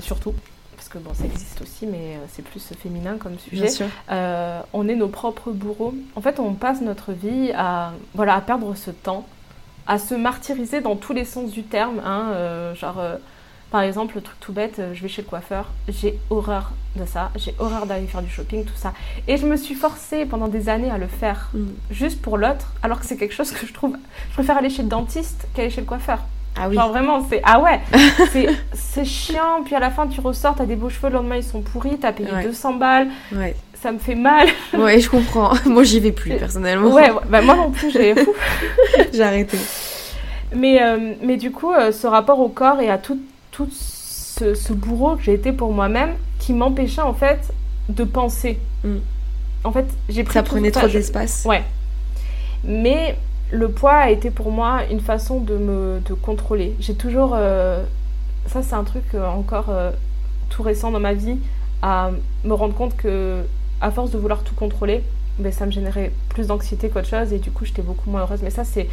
surtout. 0.00 0.34
Parce 0.76 0.88
que 0.88 0.98
bon, 0.98 1.12
ça 1.12 1.24
existe 1.24 1.60
aussi, 1.60 1.86
mais 1.86 2.18
c'est 2.32 2.42
plus 2.42 2.60
féminin 2.80 3.16
comme 3.18 3.36
sujet. 3.38 3.62
Bien 3.62 3.70
sûr. 3.70 3.86
Euh, 4.12 4.60
on 4.72 4.86
est 4.88 4.94
nos 4.94 5.08
propres 5.08 5.50
bourreaux. 5.50 5.92
En 6.14 6.20
fait, 6.20 6.38
on 6.38 6.54
passe 6.54 6.80
notre 6.80 7.12
vie 7.12 7.50
à, 7.54 7.92
voilà, 8.14 8.36
à 8.36 8.40
perdre 8.40 8.74
ce 8.76 8.92
temps, 8.92 9.26
à 9.88 9.98
se 9.98 10.14
martyriser 10.14 10.80
dans 10.80 10.94
tous 10.94 11.12
les 11.12 11.24
sens 11.24 11.50
du 11.50 11.64
terme. 11.64 12.00
hein, 12.04 12.30
euh, 12.34 12.74
genre, 12.76 13.00
euh, 13.00 13.16
par 13.70 13.82
exemple, 13.82 14.14
le 14.16 14.22
truc 14.22 14.38
tout 14.40 14.52
bête, 14.52 14.78
euh, 14.78 14.92
je 14.94 15.02
vais 15.02 15.08
chez 15.08 15.22
le 15.22 15.28
coiffeur, 15.28 15.66
j'ai 15.88 16.18
horreur 16.30 16.70
de 16.96 17.04
ça, 17.04 17.30
j'ai 17.36 17.54
horreur 17.58 17.86
d'aller 17.86 18.06
faire 18.06 18.22
du 18.22 18.30
shopping, 18.30 18.64
tout 18.64 18.72
ça. 18.76 18.92
Et 19.26 19.36
je 19.36 19.46
me 19.46 19.56
suis 19.56 19.74
forcée 19.74 20.24
pendant 20.24 20.48
des 20.48 20.68
années 20.68 20.90
à 20.90 20.98
le 20.98 21.06
faire, 21.06 21.50
Mm. 21.52 21.66
juste 21.90 22.22
pour 22.22 22.38
l'autre, 22.38 22.72
alors 22.82 22.98
que 23.00 23.06
c'est 23.06 23.16
quelque 23.16 23.34
chose 23.34 23.50
que 23.50 23.66
je 23.66 23.72
trouve... 23.72 23.96
Je 24.30 24.34
préfère 24.34 24.56
aller 24.56 24.70
chez 24.70 24.82
le 24.82 24.88
dentiste 24.88 25.46
qu'aller 25.54 25.70
chez 25.70 25.80
le 25.82 25.86
coiffeur. 25.86 26.18
Ah 26.60 26.68
oui. 26.68 26.74
Genre 26.74 26.88
vraiment, 26.88 27.24
c'est... 27.28 27.40
Ah 27.44 27.60
ouais 27.60 27.80
C'est- 28.32 28.48
C'est 28.72 29.04
chiant, 29.04 29.62
puis 29.64 29.74
à 29.74 29.78
la 29.80 29.90
fin, 29.90 30.06
tu 30.08 30.20
ressors, 30.20 30.54
t'as 30.56 30.64
des 30.66 30.74
beaux 30.74 30.88
cheveux, 30.90 31.08
le 31.08 31.14
lendemain, 31.16 31.36
ils 31.36 31.44
sont 31.44 31.60
pourris, 31.60 31.98
t'as 31.98 32.12
payé 32.12 32.32
Ouais. 32.32 32.42
200 32.44 32.72
balles, 32.74 33.08
Ouais. 33.32 33.54
ça 33.80 33.92
me 33.92 33.98
fait 33.98 34.14
mal. 34.16 34.48
Ouais, 34.72 34.98
je 34.98 35.08
comprends. 35.10 35.52
Moi, 35.66 35.84
j'y 35.84 36.00
vais 36.00 36.10
plus 36.12 36.34
personnellement. 36.36 36.88
Ouais, 36.90 37.10
bah 37.28 37.42
moi 37.42 37.54
non 37.54 37.70
plus, 37.70 37.90
j'ai. 37.92 38.14
J'ai 39.12 39.22
arrêté. 39.22 39.58
Mais, 40.54 40.82
euh, 40.82 41.12
mais 41.22 41.36
du 41.36 41.50
coup, 41.52 41.72
euh, 41.72 41.92
ce 41.92 42.06
rapport 42.06 42.40
au 42.40 42.48
corps 42.48 42.80
et 42.80 42.90
à 42.90 42.96
tout, 42.98 43.18
tout 43.58 43.68
ce, 43.72 44.54
ce 44.54 44.72
bourreau 44.72 45.16
que 45.16 45.22
j'ai 45.24 45.34
été 45.34 45.52
pour 45.52 45.72
moi-même 45.72 46.14
qui 46.38 46.52
m'empêchait 46.52 47.00
en 47.02 47.12
fait 47.14 47.52
de 47.88 48.04
penser. 48.04 48.60
Mm. 48.84 48.98
En 49.64 49.72
fait, 49.72 49.86
j'ai 50.08 50.22
pris 50.22 50.34
Ça 50.34 50.44
prenait 50.44 50.70
trop 50.70 50.86
d'espace. 50.86 51.44
Ouais. 51.44 51.64
Mais 52.62 53.18
le 53.50 53.68
poids 53.68 53.96
a 53.96 54.10
été 54.10 54.30
pour 54.30 54.52
moi 54.52 54.82
une 54.92 55.00
façon 55.00 55.40
de 55.40 55.56
me 55.56 56.00
de 56.06 56.14
contrôler. 56.14 56.76
J'ai 56.78 56.94
toujours. 56.94 57.32
euh, 57.34 57.82
ça, 58.46 58.62
c'est 58.62 58.74
un 58.76 58.84
truc 58.84 59.02
euh, 59.14 59.26
encore 59.26 59.70
euh, 59.70 59.90
tout 60.50 60.62
récent 60.62 60.92
dans 60.92 61.00
ma 61.00 61.12
vie, 61.14 61.38
à 61.82 62.12
me 62.44 62.54
rendre 62.54 62.74
compte 62.74 62.96
que, 62.96 63.42
à 63.80 63.90
force 63.90 64.12
de 64.12 64.18
vouloir 64.18 64.44
tout 64.44 64.54
contrôler, 64.54 65.02
ben, 65.40 65.50
ça 65.50 65.66
me 65.66 65.72
générait 65.72 66.12
plus 66.28 66.46
d'anxiété 66.46 66.90
qu'autre 66.90 67.08
chose 67.08 67.32
et 67.32 67.38
du 67.38 67.50
coup, 67.50 67.64
j'étais 67.64 67.82
beaucoup 67.82 68.08
moins 68.08 68.20
heureuse. 68.20 68.40
Mais 68.44 68.50
ça, 68.50 68.62
c'est. 68.62 68.86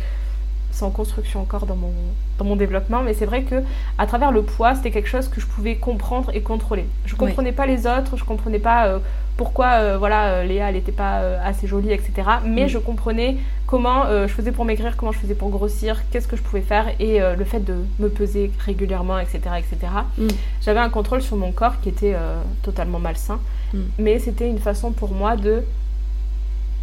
C'est 0.75 0.83
en 0.83 0.89
construction 0.91 1.41
encore 1.41 1.65
dans 1.65 1.77
mon, 1.77 1.93
dans 2.37 2.43
mon 2.43 2.57
développement, 2.57 3.01
mais 3.01 3.13
c'est 3.13 3.25
vrai 3.25 3.43
que 3.43 3.63
à 3.97 4.05
travers 4.07 4.31
le 4.33 4.41
poids, 4.41 4.75
c'était 4.75 4.91
quelque 4.91 5.07
chose 5.07 5.29
que 5.29 5.39
je 5.39 5.45
pouvais 5.47 5.75
comprendre 5.77 6.31
et 6.33 6.41
contrôler. 6.41 6.85
Je 7.05 7.15
comprenais 7.15 7.53
pas 7.53 7.65
les 7.65 7.87
autres, 7.87 8.17
je 8.17 8.25
comprenais 8.25 8.59
pas 8.59 8.87
euh, 8.87 8.99
pourquoi 9.37 9.67
euh, 9.79 9.97
voilà 9.97 10.21
euh, 10.31 10.43
Léa 10.43 10.69
elle 10.69 10.75
était 10.75 10.91
pas 10.91 11.19
assez 11.43 11.65
jolie 11.65 11.91
etc 11.93 12.11
mais 12.45 12.65
Mm. 12.65 12.69
je 12.69 12.77
comprenais 12.77 13.37
comment 13.67 14.03
je 14.27 14.27
faisais 14.33 14.51
pour 14.51 14.65
maigrir 14.65 14.95
comment 14.97 15.11
je 15.13 15.19
faisais 15.19 15.33
pour 15.35 15.49
grossir 15.49 16.03
qu'est-ce 16.11 16.27
que 16.27 16.35
je 16.37 16.41
pouvais 16.41 16.61
faire 16.61 16.85
et 16.99 17.19
le 17.19 17.45
fait 17.45 17.59
de 17.59 17.75
me 17.99 18.07
peser 18.09 18.51
régulièrement 18.65 19.17
etc 19.19 19.39
etc 19.57 19.77
Mm. 20.17 20.27
j'avais 20.63 20.79
un 20.79 20.89
contrôle 20.89 21.21
sur 21.21 21.35
mon 21.37 21.51
corps 21.51 21.79
qui 21.81 21.89
était 21.89 22.15
totalement 22.63 22.99
malsain 22.99 23.39
Mm. 23.73 23.79
mais 23.99 24.19
c'était 24.19 24.49
une 24.49 24.59
façon 24.59 24.91
pour 24.91 25.11
moi 25.11 25.35
de 25.37 25.63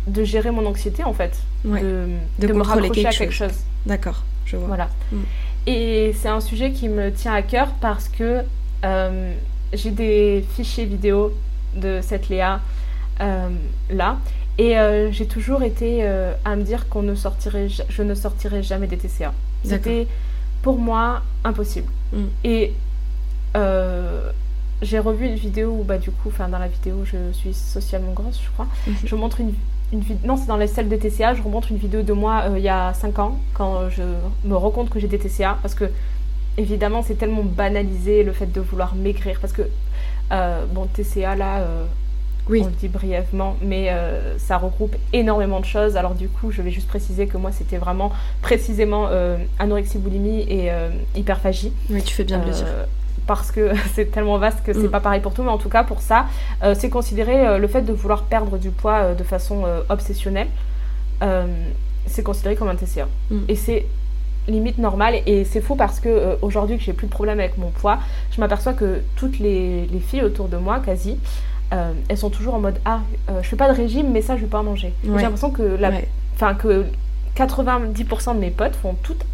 de 0.07 0.25
gérer 0.25 0.51
mon 0.51 0.67
anxiété 0.67 1.05
en 1.05 1.13
fait 1.13 1.39
Ouais. 1.65 1.81
de, 1.81 2.07
De 2.41 2.47
de 2.49 2.53
me 2.53 2.63
raccrocher 2.63 3.03
quelque 3.03 3.07
à 3.07 3.13
quelque 3.13 3.33
chose 3.33 3.53
D'accord, 3.87 4.23
je 4.47 4.57
vois. 4.57 4.67
voilà. 4.67 4.89
Mm. 5.13 5.17
Et 5.67 6.13
c'est 6.19 6.29
un 6.29 6.41
sujet 6.41 6.73
qui 6.73 6.89
me 6.89 7.13
tient 7.13 7.33
à 7.35 7.43
cœur 7.43 7.69
parce 7.81 8.09
que 8.09 8.41
euh, 8.85 9.33
j'ai 9.73 9.91
des 9.93 10.45
fichiers 10.55 10.85
vidéo 10.85 11.33
de 11.77 12.01
cette 12.03 12.29
Léa 12.29 12.61
euh, 13.21 13.49
là. 13.91 14.19
Et 14.59 14.77
euh, 14.79 15.11
j'ai 15.13 15.27
toujours 15.27 15.63
été 15.63 16.05
à 16.45 16.57
me 16.57 16.63
dire 16.63 16.89
qu'on 16.89 17.03
ne 17.03 17.15
sortirait, 17.15 17.69
je 17.69 18.03
ne 18.03 18.15
sortirais 18.15 18.63
jamais 18.63 18.87
des 18.87 18.99
TCA. 18.99 19.33
C'était 19.65 20.07
pour 20.63 20.79
moi 20.79 21.23
impossible. 21.45 21.89
Mm. 22.13 22.25
Et 22.45 22.73
j'ai 24.83 24.99
revu 24.99 25.27
une 25.27 25.37
vidéo 25.37 25.77
où, 25.81 25.85
bah, 25.85 25.99
du 25.99 26.11
coup, 26.11 26.29
enfin, 26.29 26.49
dans 26.49 26.59
la 26.59 26.69
vidéo, 26.69 27.05
je 27.05 27.33
suis 27.33 27.55
socialement 27.55 28.13
grosse, 28.13 28.41
je 28.45 28.51
crois. 28.51 28.67
Mhm. 28.87 28.95
Je 29.05 29.15
montre 29.15 29.41
une, 29.41 29.55
une 29.93 30.01
vidéo. 30.01 30.19
Non, 30.25 30.37
c'est 30.37 30.47
dans 30.47 30.57
les 30.57 30.67
salles 30.67 30.89
de 30.89 30.97
TCA. 30.97 31.35
Je 31.35 31.43
remontre 31.43 31.71
une 31.71 31.79
vidéo 31.79 32.03
de 32.03 32.13
moi 32.13 32.45
euh, 32.49 32.59
il 32.59 32.65
y 32.65 32.69
a 32.69 32.93
5 32.95 33.19
ans, 33.19 33.39
quand 33.55 33.89
je 33.91 34.03
me 34.45 34.57
rends 34.57 34.71
compte 34.71 34.91
que 34.91 34.99
j'ai 34.99 35.09
des 35.09 35.19
TCA. 35.19 35.59
Parce 35.63 35.75
que, 35.75 35.85
évidemment, 36.59 37.03
c'est 37.03 37.15
tellement 37.17 37.43
banalisé 37.45 38.23
le 38.25 38.33
fait 38.33 38.47
de 38.51 38.61
vouloir 38.61 38.95
maigrir. 38.95 39.39
Parce 39.41 39.53
que, 39.53 39.63
euh, 40.33 40.65
bon, 40.73 40.87
TCA, 40.87 41.37
là. 41.37 41.59
euh, 41.61 41.85
Oui. 42.49 42.63
On 42.65 42.67
le 42.67 42.73
dit 42.73 42.89
brièvement, 42.89 43.57
mais 43.63 43.89
ça 44.39 44.59
regroupe 44.59 44.97
énormément 45.13 45.61
de 45.61 45.65
choses. 45.65 45.97
Alors 45.97 46.15
du 46.15 46.29
coup, 46.29 46.51
je 46.51 46.61
vais 46.61 46.73
juste 46.73 46.89
préciser 46.89 47.29
que 47.29 47.37
moi, 47.37 47.53
c'était 47.53 47.79
vraiment 47.79 48.11
précisément 48.41 49.07
anorexie, 49.61 49.99
boulimie 49.99 50.41
et 50.49 50.73
hyperphagie. 51.15 51.73
Oui, 51.89 52.03
tu 52.03 52.13
fais 52.15 52.25
bien 52.25 52.41
de 52.41 52.47
le 52.47 52.51
dire. 52.51 52.67
Parce 53.27 53.51
que 53.53 53.71
c'est 53.95 54.11
tellement 54.11 54.39
vaste 54.39 54.63
que 54.65 54.73
c'est 54.73 54.89
Mm. 54.89 54.91
pas 54.91 55.01
pareil 55.01 55.21
pour 55.21 55.33
tout, 55.35 55.43
mais 55.43 55.51
en 55.51 55.59
tout 55.59 55.69
cas 55.69 55.85
pour 55.85 56.01
ça, 56.01 56.27
euh, 56.63 56.75
c'est 56.79 56.91
considéré 56.91 57.47
euh, 57.47 57.59
le 57.59 57.69
fait 57.69 57.83
de 57.83 57.93
vouloir 57.93 58.25
perdre 58.25 58.59
du 58.59 58.71
poids 58.71 58.95
euh, 58.99 59.15
de 59.15 59.23
façon 59.25 59.65
obsessionnelle, 59.89 60.49
c'est 62.07 62.23
considéré 62.25 62.57
comme 62.57 62.69
un 62.69 62.75
TCA. 62.75 63.07
Mm. 63.31 63.37
Et 63.49 63.57
c'est 63.57 63.87
limite 64.49 64.79
normal 64.79 65.15
et 65.25 65.45
c'est 65.45 65.61
fou 65.61 65.77
parce 65.77 66.01
que 66.01 66.37
aujourd'hui 66.43 66.77
que 66.77 66.83
j'ai 66.83 66.93
plus 66.93 67.07
de 67.07 67.13
problème 67.13 67.39
avec 67.39 67.59
mon 67.59 67.71
poids, 67.71 67.99
je 68.33 68.41
m'aperçois 68.41 68.73
que 68.73 69.01
toutes 69.15 69.39
les, 69.39 69.87
les 69.87 70.01
filles 70.01 70.23
autour 70.23 70.49
de 70.49 70.57
moi, 70.57 70.81
quasi, 70.85 71.17
elles 71.71 72.17
sont 72.19 72.29
toujours 72.29 72.55
en 72.55 72.59
mode 72.61 72.79
ah 72.85 73.01
je 73.41 73.49
fais 73.49 73.57
pas 73.57 73.69
de 73.73 73.75
régime 73.77 74.11
mais 74.11 74.21
ça 74.21 74.37
je 74.37 74.43
vais 74.43 74.49
pas 74.49 74.63
manger. 74.63 74.93
Ouais. 75.05 75.17
J'ai 75.19 75.23
l'impression 75.23 75.51
que 75.53 75.63
la, 75.63 75.91
Ouais. 75.91 76.09
enfin 76.35 76.55
que 76.55 76.85
90% 77.37 78.35
de 78.35 78.41
mes 78.41 78.51
potes 78.51 78.75
font 78.75 78.95
toutes 79.03 79.25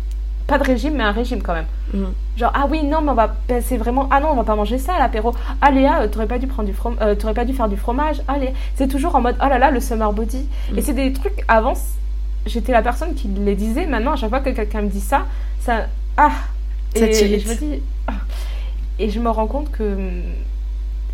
pas 0.48 0.58
de 0.58 0.64
régime 0.64 0.94
mais 0.94 1.04
un 1.04 1.12
régime 1.12 1.42
quand 1.42 1.52
même. 1.54 1.66
Mm. 1.92 2.04
Genre, 2.36 2.52
ah 2.54 2.66
oui, 2.68 2.82
non, 2.82 3.02
mais 3.02 3.10
on 3.10 3.14
va. 3.14 3.36
ben, 3.46 3.62
c'est 3.64 3.76
vraiment. 3.76 4.08
Ah 4.10 4.18
non, 4.18 4.30
on 4.32 4.34
va 4.34 4.44
pas 4.44 4.56
manger 4.56 4.78
ça 4.78 4.94
à 4.94 4.98
l'apéro. 4.98 5.34
Ah 5.60 5.70
Léa, 5.70 6.00
euh, 6.00 6.08
t'aurais 6.08 6.26
pas 6.26 6.38
dû 6.38 6.46
prendre 6.46 6.68
du 6.68 6.74
from... 6.74 6.96
euh, 7.00 7.14
t'aurais 7.14 7.34
pas 7.34 7.44
dû 7.44 7.52
faire 7.52 7.68
du 7.68 7.76
fromage. 7.76 8.22
Ah 8.26 8.38
Léa. 8.38 8.50
C'est 8.74 8.88
toujours 8.88 9.14
en 9.14 9.20
mode, 9.20 9.36
oh 9.40 9.48
là 9.48 9.58
là, 9.58 9.70
le 9.70 9.78
summer 9.78 10.12
body. 10.12 10.48
Mm. 10.72 10.78
Et 10.78 10.82
c'est 10.82 10.94
des 10.94 11.12
trucs, 11.12 11.44
avant, 11.48 11.74
j'étais 12.46 12.72
la 12.72 12.82
personne 12.82 13.14
qui 13.14 13.28
les 13.28 13.54
disait. 13.54 13.86
Maintenant, 13.86 14.12
à 14.12 14.16
chaque 14.16 14.30
fois 14.30 14.40
que 14.40 14.50
quelqu'un 14.50 14.82
me 14.82 14.88
dit 14.88 15.00
ça, 15.02 15.26
ça. 15.60 15.86
Ah 16.16 16.32
Ça 16.96 17.04
et, 17.06 17.10
et 17.10 17.38
je 17.38 17.48
me 17.48 17.54
dis. 17.54 17.82
ah. 18.06 18.12
Et 18.98 19.10
je 19.10 19.20
me 19.20 19.28
rends 19.28 19.46
compte 19.46 19.70
que. 19.70 19.96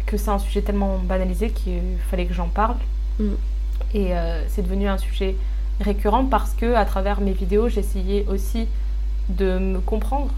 que 0.07 0.17
c'est 0.17 0.31
un 0.31 0.39
sujet 0.39 0.63
tellement 0.63 0.99
banalisé 0.99 1.51
qu'il 1.51 1.99
fallait 2.09 2.27
que 2.27 2.35
j'en 2.35 2.49
parle. 2.49 2.77
Mm. 3.19 3.25
Et 3.95 4.17
euh, 4.17 4.43
c'est 4.49 4.63
devenu 4.63 4.87
un 4.87 4.99
sujet 4.99 5.35
récurrent 5.81 6.25
parce 6.25 6.53
que, 6.55 6.75
à 6.75 6.85
travers 6.85 7.21
mes 7.21 7.33
vidéos, 7.33 7.69
j'essayais 7.69 8.25
aussi 8.29 8.69
de 9.29 9.59
me 9.59 9.79
comprendre. 9.81 10.31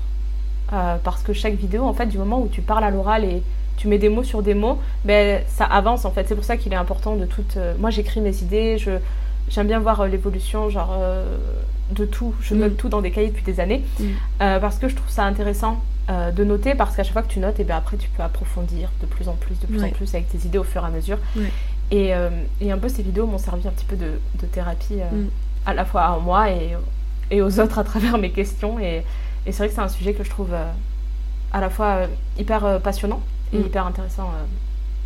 Euh, 0.72 0.96
parce 1.04 1.22
que 1.22 1.32
chaque 1.32 1.54
vidéo, 1.54 1.84
en 1.84 1.92
fait, 1.94 2.06
du 2.06 2.18
moment 2.18 2.40
où 2.40 2.48
tu 2.48 2.60
parles 2.60 2.82
à 2.84 2.90
l'oral 2.90 3.24
et 3.24 3.42
tu 3.76 3.86
mets 3.88 3.98
des 3.98 4.08
mots 4.08 4.24
sur 4.24 4.42
des 4.42 4.54
mots, 4.54 4.78
ben, 5.04 5.42
ça 5.48 5.64
avance 5.64 6.04
en 6.04 6.10
fait. 6.10 6.26
C'est 6.26 6.34
pour 6.34 6.44
ça 6.44 6.56
qu'il 6.56 6.72
est 6.72 6.76
important 6.76 7.14
de 7.14 7.24
tout. 7.26 7.44
euh, 7.56 7.74
Moi, 7.78 7.90
j'écris 7.90 8.20
mes 8.20 8.36
idées, 8.42 8.78
je, 8.78 8.90
j'aime 9.48 9.68
bien 9.68 9.78
voir 9.78 10.00
euh, 10.00 10.08
l'évolution. 10.08 10.68
Genre, 10.70 10.96
de 11.92 12.04
tout. 12.04 12.34
Je 12.40 12.54
Mm. 12.54 12.58
note 12.58 12.76
tout 12.76 12.88
dans 12.88 13.00
des 13.00 13.12
cahiers 13.12 13.28
depuis 13.28 13.44
des 13.44 13.60
années 13.60 13.84
Mm. 14.00 14.04
parce 14.60 14.76
que 14.78 14.88
je 14.88 14.96
trouve 14.96 15.08
ça 15.08 15.22
intéressant 15.24 15.80
de 16.08 16.42
noter 16.44 16.74
parce 16.74 16.96
qu'à 16.96 17.04
chaque 17.04 17.12
fois 17.12 17.22
que 17.22 17.28
tu 17.32 17.38
notes, 17.38 17.60
et 17.60 17.64
bien 17.64 17.76
après 17.76 17.96
tu 17.96 18.08
peux 18.08 18.22
approfondir 18.24 18.88
de 19.00 19.06
plus 19.06 19.28
en 19.28 19.34
plus, 19.34 19.56
de 19.60 19.66
plus 19.66 19.80
Ouais. 19.80 19.88
en 19.88 19.90
plus 19.90 20.12
avec 20.14 20.28
tes 20.28 20.38
idées 20.46 20.58
au 20.58 20.64
fur 20.64 20.82
et 20.82 20.86
à 20.86 20.90
mesure. 20.90 21.18
Ouais. 21.36 21.50
Et, 21.92 22.12
et 22.60 22.72
un 22.72 22.78
peu 22.78 22.88
ces 22.88 23.02
vidéos 23.04 23.26
m'ont 23.28 23.38
servi 23.38 23.68
un 23.68 23.70
petit 23.70 23.84
peu 23.84 23.94
de, 23.94 24.18
de 24.40 24.46
thérapie 24.46 24.94
Mm. 24.96 25.26
à 25.64 25.74
la 25.74 25.84
fois 25.84 26.02
à 26.02 26.18
moi 26.18 26.50
et, 26.50 26.70
et 27.30 27.42
aux 27.42 27.60
autres 27.60 27.78
à 27.78 27.84
travers 27.84 28.18
mes 28.18 28.30
questions. 28.30 28.78
Et, 28.80 29.02
et 29.46 29.52
c'est 29.52 29.58
vrai 29.58 29.68
que 29.68 29.74
c'est 29.74 29.80
un 29.80 29.88
sujet 29.88 30.12
que 30.14 30.24
je 30.24 30.30
trouve 30.30 30.52
euh, 30.52 30.70
à 31.52 31.60
la 31.60 31.70
fois 31.70 31.86
euh, 31.86 32.06
hyper 32.38 32.64
euh, 32.64 32.78
passionnant 32.78 33.20
et 33.52 33.58
Mm. 33.58 33.66
hyper 33.66 33.86
intéressant 33.86 34.30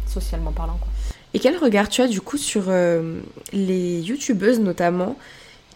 socialement 0.06 0.50
parlant. 0.52 0.78
Quoi. 0.80 0.88
Et 1.34 1.38
quel 1.38 1.56
regard 1.58 1.88
tu 1.88 2.00
as 2.02 2.08
du 2.08 2.20
coup 2.20 2.38
sur 2.38 2.64
euh, 2.68 3.20
les 3.52 4.00
youtubeuses 4.00 4.58
notamment 4.60 5.16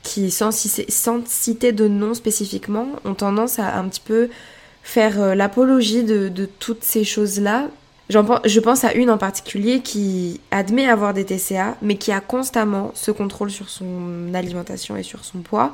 qui, 0.03 0.30
sans, 0.30 0.51
ci- 0.51 0.84
sans 0.88 1.26
citer 1.26 1.72
de 1.72 1.88
nom 1.88 2.14
spécifiquement, 2.14 2.88
ont 3.05 3.14
tendance 3.14 3.59
à 3.59 3.76
un 3.78 3.88
petit 3.88 4.01
peu 4.01 4.28
faire 4.82 5.20
euh, 5.20 5.34
l'apologie 5.34 6.05
de, 6.05 6.28
de 6.28 6.47
toutes 6.47 6.84
ces 6.84 7.05
choses-là 7.05 7.68
Je 8.11 8.61
pense 8.61 8.84
à 8.84 8.92
une 8.94 9.11
en 9.11 9.18
particulier 9.18 9.80
qui 9.80 10.40
admet 10.50 10.86
avoir 10.86 11.14
des 11.14 11.24
TCA, 11.24 11.76
mais 11.80 11.96
qui 11.96 12.12
a 12.12 12.20
constamment 12.20 12.90
ce 12.94 13.11
contrôle 13.11 13.50
sur 13.50 13.70
son 13.70 14.34
alimentation 14.34 14.96
et 14.96 15.02
sur 15.02 15.24
son 15.24 15.38
poids. 15.38 15.72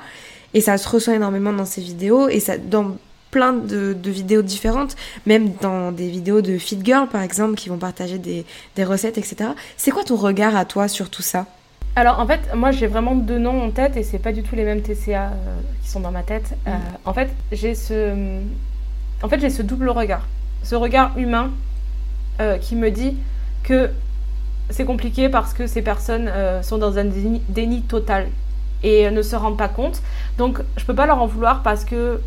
Et 0.54 0.60
ça 0.60 0.78
se 0.78 0.88
ressent 0.88 1.12
énormément 1.12 1.52
dans 1.52 1.64
ses 1.64 1.80
vidéos, 1.80 2.28
et 2.28 2.40
ça, 2.40 2.58
dans 2.58 2.96
plein 3.30 3.52
de, 3.52 3.92
de 3.92 4.10
vidéos 4.10 4.42
différentes, 4.42 4.96
même 5.26 5.52
dans 5.60 5.92
des 5.92 6.08
vidéos 6.08 6.40
de 6.40 6.58
Fit 6.58 6.80
Girl 6.82 7.08
par 7.08 7.22
exemple, 7.22 7.54
qui 7.54 7.68
vont 7.68 7.78
partager 7.78 8.18
des, 8.18 8.44
des 8.76 8.84
recettes, 8.84 9.18
etc. 9.18 9.50
C'est 9.76 9.90
quoi 9.90 10.04
ton 10.04 10.16
regard 10.16 10.56
à 10.56 10.64
toi 10.64 10.88
sur 10.88 11.10
tout 11.10 11.22
ça? 11.22 11.46
Alors 11.96 12.20
en 12.20 12.26
fait, 12.26 12.40
moi 12.54 12.70
j'ai 12.70 12.86
vraiment 12.86 13.14
deux 13.14 13.38
noms 13.38 13.62
en 13.62 13.70
tête 13.70 13.96
et 13.96 14.02
c'est 14.02 14.18
pas 14.18 14.32
du 14.32 14.42
tout 14.42 14.54
les 14.54 14.64
mêmes 14.64 14.82
TCA 14.82 15.26
euh, 15.26 15.30
qui 15.82 15.88
sont 15.88 16.00
dans 16.00 16.12
ma 16.12 16.22
tête. 16.22 16.56
Euh, 16.66 16.70
en 17.04 17.12
fait, 17.12 17.30
j'ai 17.52 17.74
ce, 17.74 18.38
en 19.22 19.28
fait 19.28 19.40
j'ai 19.40 19.50
ce 19.50 19.62
double 19.62 19.90
regard, 19.90 20.26
ce 20.62 20.74
regard 20.74 21.16
humain 21.18 21.50
euh, 22.40 22.56
qui 22.58 22.74
me 22.74 22.90
dit 22.90 23.16
que 23.62 23.90
c'est 24.70 24.84
compliqué 24.84 25.28
parce 25.28 25.52
que 25.52 25.66
ces 25.66 25.82
personnes 25.82 26.28
euh, 26.28 26.62
sont 26.62 26.78
dans 26.78 26.96
un 26.98 27.04
déni, 27.04 27.42
déni 27.48 27.82
total 27.82 28.28
et 28.82 29.10
ne 29.10 29.20
se 29.22 29.36
rendent 29.36 29.58
pas 29.58 29.68
compte. 29.68 30.00
Donc 30.38 30.60
je 30.76 30.84
peux 30.84 30.94
pas 30.94 31.06
leur 31.06 31.20
en 31.20 31.26
vouloir 31.26 31.62
parce 31.62 31.84
que 31.84 32.20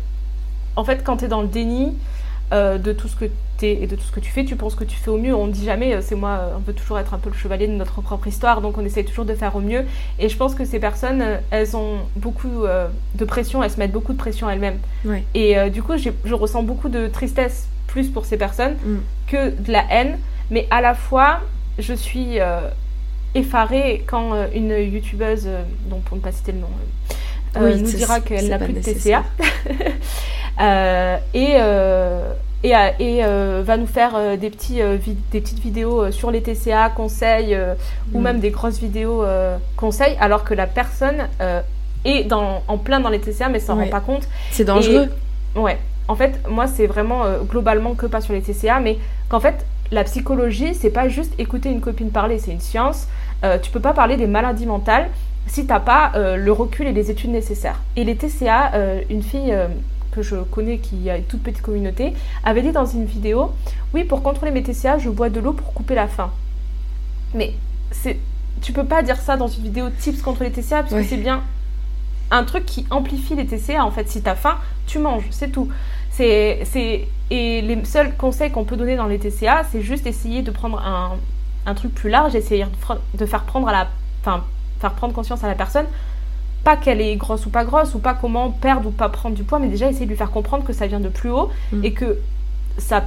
en 0.76 0.84
fait 0.84 1.02
quand 1.02 1.18
tu 1.18 1.24
es 1.24 1.28
dans 1.28 1.42
le 1.42 1.48
déni 1.48 1.96
euh, 2.52 2.78
de 2.78 2.92
tout 2.92 3.08
ce 3.08 3.16
que 3.16 3.24
tu 3.58 3.66
es 3.66 3.82
et 3.82 3.86
de 3.86 3.96
tout 3.96 4.04
ce 4.04 4.12
que 4.12 4.20
tu 4.20 4.30
fais, 4.30 4.44
tu 4.44 4.54
penses 4.54 4.76
que 4.76 4.84
tu 4.84 4.96
fais 4.96 5.10
au 5.10 5.16
mieux. 5.16 5.34
On 5.34 5.48
dit 5.48 5.64
jamais, 5.64 6.00
c'est 6.02 6.14
moi, 6.14 6.52
on 6.54 6.60
veut 6.60 6.74
toujours 6.74 6.98
être 6.98 7.14
un 7.14 7.18
peu 7.18 7.30
le 7.30 7.36
chevalier 7.36 7.66
de 7.66 7.72
notre 7.72 8.00
propre 8.00 8.28
histoire, 8.28 8.60
donc 8.60 8.78
on 8.78 8.84
essaie 8.84 9.02
toujours 9.02 9.24
de 9.24 9.34
faire 9.34 9.56
au 9.56 9.60
mieux. 9.60 9.84
Et 10.20 10.28
je 10.28 10.36
pense 10.36 10.54
que 10.54 10.64
ces 10.64 10.78
personnes, 10.78 11.24
elles 11.50 11.76
ont 11.76 11.98
beaucoup 12.14 12.64
euh, 12.64 12.86
de 13.16 13.24
pression, 13.24 13.64
elles 13.64 13.70
se 13.70 13.78
mettent 13.78 13.92
beaucoup 13.92 14.12
de 14.12 14.18
pression 14.18 14.48
elles-mêmes. 14.48 14.78
Et 15.34 15.70
du 15.70 15.82
coup, 15.82 15.94
je 15.96 16.34
ressens 16.34 16.62
beaucoup 16.62 16.88
de 16.88 17.08
tristesse 17.08 17.66
plus 17.94 18.08
pour 18.08 18.24
ces 18.24 18.36
personnes 18.36 18.74
Mm. 18.84 18.96
que 19.30 19.50
de 19.66 19.70
la 19.72 19.84
haine, 19.88 20.18
mais 20.50 20.66
à 20.70 20.80
la 20.80 20.94
fois, 20.94 21.40
je 21.78 21.94
suis 21.94 22.40
euh, 22.40 22.58
effarée 23.36 24.02
quand 24.10 24.34
euh, 24.34 24.46
une 24.52 24.70
youtubeuse, 24.94 25.44
euh, 25.46 25.62
dont 25.88 26.00
pour 26.00 26.16
ne 26.16 26.22
pas 26.22 26.32
citer 26.32 26.50
le 26.52 26.58
nom, 26.58 26.72
Oui, 27.60 27.80
nous 27.80 27.92
dira 27.92 28.18
qu'elle 28.18 28.48
n'a 28.48 28.58
plus 28.58 28.72
de. 28.72 28.80
TCA. 28.80 29.22
Et 31.34 31.52
et, 32.66 32.70
et, 32.98 33.22
euh, 33.22 33.62
va 33.62 33.76
nous 33.76 33.86
faire 33.86 34.12
euh, 34.16 34.36
des, 34.38 34.48
petits, 34.48 34.80
euh, 34.80 34.96
des 35.30 35.40
petites 35.42 35.58
vidéos 35.60 36.10
sur 36.10 36.30
les 36.30 36.40
TCA, 36.42 36.88
conseils, 36.88 37.54
ou 38.12 38.18
Mm. 38.18 38.22
même 38.22 38.40
des 38.40 38.50
grosses 38.50 38.80
vidéos 38.80 39.22
conseils, 39.76 40.16
alors 40.18 40.42
que 40.44 40.54
la 40.54 40.66
personne 40.66 41.28
est 42.04 42.24
dans, 42.24 42.62
en 42.66 42.78
plein 42.78 43.00
dans 43.00 43.10
les 43.10 43.20
TCA 43.20 43.48
mais 43.50 43.60
s'en 43.60 43.76
rend 43.76 43.88
pas 43.88 44.00
compte. 44.00 44.26
C'est 44.50 44.64
dangereux. 44.64 45.08
Ouais. 45.54 45.78
En 46.08 46.16
fait, 46.16 46.40
moi, 46.48 46.66
c'est 46.66 46.86
vraiment 46.86 47.24
euh, 47.24 47.40
globalement 47.42 47.94
que 47.94 48.06
pas 48.06 48.20
sur 48.20 48.34
les 48.34 48.42
TCA, 48.42 48.80
mais 48.80 48.98
qu'en 49.28 49.40
fait, 49.40 49.64
la 49.90 50.04
psychologie, 50.04 50.74
c'est 50.74 50.90
pas 50.90 51.08
juste 51.08 51.32
écouter 51.38 51.70
une 51.70 51.80
copine 51.80 52.10
parler, 52.10 52.38
c'est 52.38 52.52
une 52.52 52.60
science. 52.60 53.08
Euh, 53.44 53.58
tu 53.58 53.70
peux 53.70 53.80
pas 53.80 53.92
parler 53.92 54.16
des 54.16 54.26
maladies 54.26 54.66
mentales 54.66 55.08
si 55.46 55.66
t'as 55.66 55.80
pas 55.80 56.12
euh, 56.14 56.36
le 56.36 56.52
recul 56.52 56.86
et 56.86 56.92
les 56.92 57.10
études 57.10 57.30
nécessaires. 57.30 57.80
Et 57.96 58.04
les 58.04 58.16
TCA, 58.16 58.72
une 59.10 59.22
fille 59.22 59.54
que 60.12 60.22
je 60.22 60.36
connais 60.36 60.78
qui 60.78 61.10
a 61.10 61.16
une 61.16 61.24
toute 61.24 61.42
petite 61.42 61.62
communauté, 61.62 62.14
avait 62.44 62.62
dit 62.62 62.72
dans 62.72 62.86
une 62.86 63.04
vidéo 63.04 63.52
Oui, 63.92 64.04
pour 64.04 64.22
contrôler 64.22 64.52
mes 64.52 64.62
TCA, 64.62 64.98
je 64.98 65.10
bois 65.10 65.28
de 65.28 65.40
l'eau 65.40 65.52
pour 65.52 65.74
couper 65.74 65.94
la 65.94 66.08
faim. 66.08 66.30
Mais 67.34 67.54
c'est. 67.90 68.18
Tu 68.62 68.72
peux 68.72 68.84
pas 68.84 69.02
dire 69.02 69.16
ça 69.18 69.36
dans 69.36 69.48
une 69.48 69.64
vidéo 69.64 69.90
tips 69.90 70.22
contre 70.22 70.44
les 70.44 70.50
TCA, 70.50 70.82
parce 70.82 70.94
que 70.94 71.02
c'est 71.02 71.16
bien 71.16 71.42
un 72.30 72.44
truc 72.44 72.64
qui 72.64 72.86
amplifie 72.90 73.34
les 73.34 73.46
TCA. 73.46 73.84
En 73.84 73.90
fait, 73.90 74.08
si 74.08 74.22
t'as 74.22 74.34
faim, 74.34 74.56
tu 74.86 74.98
manges, 74.98 75.24
c'est 75.30 75.50
tout. 75.50 75.68
C'est, 76.16 76.60
c'est... 76.64 77.08
Et 77.30 77.62
les 77.62 77.84
seuls 77.84 78.14
conseils 78.16 78.50
qu'on 78.50 78.64
peut 78.64 78.76
donner 78.76 78.96
dans 78.96 79.06
les 79.06 79.18
TCA, 79.18 79.64
c'est 79.70 79.80
juste 79.82 80.06
essayer 80.06 80.42
de 80.42 80.50
prendre 80.50 80.78
un, 80.78 81.12
un 81.66 81.74
truc 81.74 81.94
plus 81.94 82.10
large, 82.10 82.34
essayer 82.34 82.66
de 83.14 83.26
faire 83.26 83.42
prendre 83.44 83.66
à 83.68 83.72
la, 83.72 83.88
enfin, 84.20 84.44
faire 84.80 84.92
prendre 84.92 85.14
conscience 85.14 85.42
à 85.42 85.48
la 85.48 85.54
personne, 85.54 85.86
pas 86.62 86.76
qu'elle 86.76 87.00
est 87.00 87.16
grosse 87.16 87.46
ou 87.46 87.50
pas 87.50 87.64
grosse, 87.64 87.94
ou 87.94 87.98
pas 87.98 88.14
comment 88.14 88.50
perdre 88.50 88.88
ou 88.88 88.92
pas 88.92 89.08
prendre 89.08 89.34
du 89.34 89.42
poids, 89.42 89.58
mais 89.58 89.68
déjà 89.68 89.88
essayer 89.88 90.04
de 90.06 90.10
lui 90.10 90.16
faire 90.16 90.30
comprendre 90.30 90.64
que 90.64 90.72
ça 90.72 90.86
vient 90.86 91.00
de 91.00 91.08
plus 91.08 91.30
haut 91.30 91.50
Mm. 91.72 91.84
et 91.84 91.92
que 91.92 92.18
ça, 92.78 93.04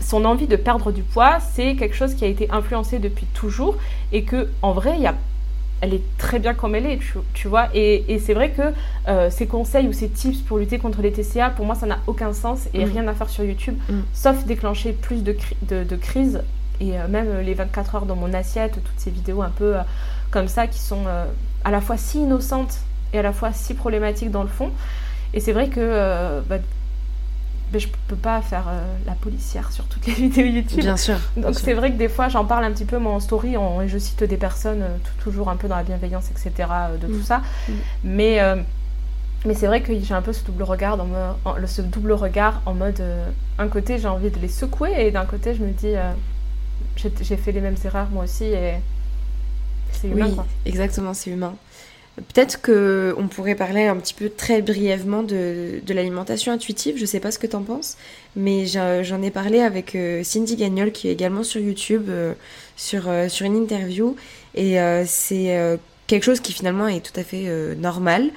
son 0.00 0.24
envie 0.24 0.46
de 0.46 0.56
perdre 0.56 0.92
du 0.92 1.02
poids, 1.02 1.38
c'est 1.40 1.76
quelque 1.76 1.94
chose 1.94 2.14
qui 2.14 2.24
a 2.24 2.28
été 2.28 2.50
influencé 2.50 2.98
depuis 2.98 3.26
toujours 3.34 3.76
et 4.12 4.24
que 4.24 4.48
en 4.62 4.72
vrai, 4.72 4.94
il 4.96 5.02
y 5.02 5.06
a 5.06 5.14
elle 5.80 5.94
est 5.94 6.02
très 6.18 6.38
bien 6.38 6.52
comme 6.54 6.74
elle 6.74 6.86
est, 6.86 6.98
tu, 6.98 7.14
tu 7.34 7.48
vois. 7.48 7.68
Et, 7.74 8.04
et 8.12 8.18
c'est 8.18 8.34
vrai 8.34 8.50
que 8.50 8.62
euh, 9.08 9.30
ces 9.30 9.46
conseils 9.46 9.88
ou 9.88 9.92
ces 9.92 10.08
tips 10.08 10.38
pour 10.42 10.58
lutter 10.58 10.78
contre 10.78 11.00
les 11.02 11.10
TCA, 11.12 11.50
pour 11.50 11.64
moi, 11.66 11.74
ça 11.74 11.86
n'a 11.86 11.98
aucun 12.06 12.32
sens 12.32 12.68
et 12.74 12.84
Mm. 12.84 12.90
rien 12.92 13.08
à 13.08 13.14
faire 13.14 13.30
sur 13.30 13.44
YouTube, 13.44 13.76
Mm. 13.88 14.00
sauf 14.12 14.44
déclencher 14.44 14.92
plus 14.92 15.22
de, 15.22 15.32
cri- 15.32 15.56
de, 15.62 15.84
de 15.84 15.96
crises. 15.96 16.42
Et 16.80 16.98
euh, 16.98 17.08
même 17.08 17.28
euh, 17.28 17.42
les 17.42 17.54
24 17.54 17.94
heures 17.94 18.06
dans 18.06 18.16
mon 18.16 18.32
assiette, 18.34 18.72
toutes 18.74 18.98
ces 18.98 19.10
vidéos 19.10 19.42
un 19.42 19.50
peu 19.50 19.76
euh, 19.76 19.80
comme 20.30 20.48
ça 20.48 20.66
qui 20.66 20.78
sont 20.78 21.04
à 21.64 21.70
la 21.70 21.80
fois 21.80 21.96
si 21.96 22.18
innocentes 22.18 22.78
et 23.12 23.18
à 23.18 23.22
la 23.22 23.32
fois 23.32 23.52
si 23.52 23.74
problématiques 23.74 24.30
dans 24.30 24.42
le 24.42 24.48
fond. 24.48 24.70
Et 25.34 25.40
c'est 25.40 25.52
vrai 25.52 25.68
que 25.68 26.40
bah, 26.48 26.56
bah, 27.72 27.78
je 27.78 27.88
peux 28.08 28.16
pas 28.16 28.40
faire 28.42 28.64
euh, 28.68 28.82
la 29.06 29.12
policière 29.12 29.70
sur 29.72 29.84
toutes 29.84 30.06
les 30.06 30.12
vidéos 30.24 30.46
YouTube. 30.46 30.80
Bien 30.80 30.96
sûr. 30.96 31.16
Donc 31.36 31.54
c'est 31.58 31.74
vrai 31.74 31.92
que 31.92 31.96
des 31.96 32.08
fois 32.08 32.28
j'en 32.28 32.44
parle 32.44 32.64
un 32.64 32.72
petit 32.72 32.84
peu 32.84 32.98
moi 32.98 33.12
en 33.12 33.20
story 33.20 33.54
et 33.54 33.88
je 33.88 33.98
cite 33.98 34.24
des 34.24 34.36
personnes 34.36 34.82
euh, 34.82 34.96
toujours 35.22 35.48
un 35.50 35.56
peu 35.56 35.68
dans 35.68 35.76
la 35.76 35.82
bienveillance 35.84 36.30
etc 36.30 36.68
euh, 36.70 36.96
de 36.96 37.06
Mm. 37.06 37.10
tout 37.18 37.22
ça 37.24 37.38
Mm. 37.68 37.72
mais 38.04 38.40
euh, 38.40 38.56
mais 39.46 39.54
c'est 39.54 39.66
vrai 39.66 39.80
que 39.82 39.92
j'ai 39.98 40.14
un 40.14 40.20
peu 40.22 40.32
ce 40.32 40.44
double 40.44 40.64
regard 40.64 40.96
dans 40.96 41.06
me- 41.06 41.32
en- 41.44 41.54
le- 41.54 41.66
ce 41.66 41.80
double 41.82 42.12
regard 42.12 42.60
en 42.66 42.74
mode 42.74 43.02
un 43.58 43.68
côté 43.68 43.98
j'ai 43.98 44.08
envie 44.08 44.30
de 44.30 44.38
les 44.38 44.48
secouer 44.48 44.92
et 45.06 45.10
d'un 45.10 45.24
côté 45.24 45.54
je 45.54 45.62
me 45.62 45.70
dis 45.70 45.94
j'ai 46.96 47.10
j'ai 47.22 47.36
fait 47.36 47.52
les 47.52 47.60
mêmes 47.60 47.76
erreurs 47.84 48.08
moi 48.10 48.24
aussi 48.24 48.44
et 48.44 48.74
c'est 49.92 50.08
humain 50.08 50.26
Oui, 50.28 50.34
quoi. 50.34 50.46
exactement, 50.66 51.14
c'est 51.14 51.30
humain. 51.30 51.54
Peut-être 52.16 52.60
que 52.60 53.14
on 53.18 53.28
pourrait 53.28 53.54
parler 53.54 53.86
un 53.86 53.96
petit 53.96 54.14
peu 54.14 54.28
très 54.28 54.62
brièvement 54.62 55.22
de, 55.22 55.80
de 55.84 55.94
l'alimentation 55.94 56.52
intuitive. 56.52 56.96
Je 56.98 57.06
sais 57.06 57.20
pas 57.20 57.30
ce 57.30 57.38
que 57.38 57.46
t'en 57.46 57.62
penses, 57.62 57.96
mais 58.36 58.66
j'en 58.66 59.22
ai 59.22 59.30
parlé 59.30 59.60
avec 59.60 59.94
euh, 59.94 60.22
Cindy 60.22 60.56
Gagnol 60.56 60.92
qui 60.92 61.08
est 61.08 61.12
également 61.12 61.42
sur 61.42 61.60
YouTube 61.60 62.06
euh, 62.08 62.34
sur, 62.76 63.08
euh, 63.08 63.28
sur 63.28 63.46
une 63.46 63.56
interview 63.56 64.16
et 64.54 64.76
c'est 65.06 65.78
quelque 66.08 66.24
chose 66.24 66.40
qui 66.40 66.52
finalement 66.52 66.88
est 66.88 67.00
tout 67.00 67.18
à 67.18 67.22
fait 67.22 67.46
normal 67.76 68.30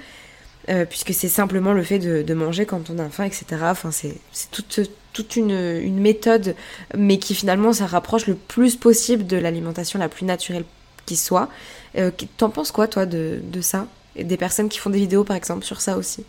puisque 0.89 1.11
c'est 1.11 1.27
simplement 1.27 1.73
le 1.73 1.81
fait 1.81 1.97
de, 1.97 2.33
manger 2.35 2.67
quand 2.67 2.91
on 2.91 2.99
a 2.99 3.09
faim, 3.09 3.23
etc. 3.23 3.45
Enfin, 3.63 3.89
c'est 3.89 4.15
c'est 4.31 4.51
toute, 4.51 4.91
toute 5.11 5.35
une, 5.35 5.49
une 5.81 5.99
méthode, 5.99 6.55
mais 6.95 7.17
qui 7.17 7.33
finalement 7.33 7.73
ça 7.73 7.87
rapproche 7.87 8.27
le 8.27 8.35
plus 8.35 8.75
possible 8.75 9.25
de 9.25 9.37
l'alimentation 9.37 9.97
la 9.97 10.07
plus 10.07 10.25
naturelle 10.25 10.65
qui 11.07 11.15
soit. 11.15 11.49
Euh, 11.97 12.11
T'en 12.37 12.49
penses 12.49 12.71
quoi, 12.71 12.87
toi, 12.87 13.05
de, 13.05 13.41
de 13.43 13.61
ça? 13.61 13.85
Et 14.15 14.23
Des 14.23 14.37
personnes 14.37 14.69
qui 14.69 14.79
font 14.79 14.89
des 14.89 14.99
vidéos, 14.99 15.23
par 15.23 15.35
exemple, 15.35 15.63
sur 15.63 15.81
ça 15.81 15.97
aussi? 15.97 16.25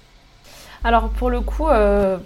Alors 0.83 1.09
pour 1.09 1.31
le 1.31 1.41
coup, 1.41 1.69
euh, 1.69 2.19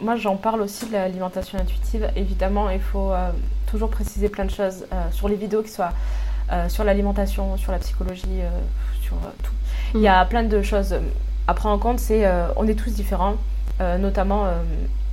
moi 0.00 0.16
j'en 0.16 0.36
parle 0.36 0.62
aussi 0.62 0.86
de 0.86 0.92
l'alimentation 0.92 1.58
intuitive. 1.58 2.10
Évidemment, 2.16 2.68
il 2.68 2.80
faut 2.80 3.12
euh, 3.12 3.30
toujours 3.70 3.88
préciser 3.88 4.28
plein 4.28 4.44
de 4.44 4.50
choses 4.50 4.84
sur 5.12 5.28
les 5.28 5.36
vidéos, 5.36 5.62
qui 5.62 5.70
soient 5.70 5.92
sur 6.68 6.82
l'alimentation, 6.82 7.56
sur 7.56 7.70
la 7.70 7.78
psychologie, 7.78 8.40
sur 9.00 9.14
tout. 9.44 9.52
Il 9.94 10.00
y 10.00 10.08
a 10.08 10.24
plein 10.24 10.42
de 10.42 10.62
choses 10.62 10.96
à 11.46 11.54
prendre 11.54 11.76
en 11.76 11.78
compte. 11.78 12.00
C'est 12.00 12.28
on 12.56 12.66
est 12.66 12.74
tous 12.74 12.90
différents, 12.90 13.36
notamment 13.78 14.46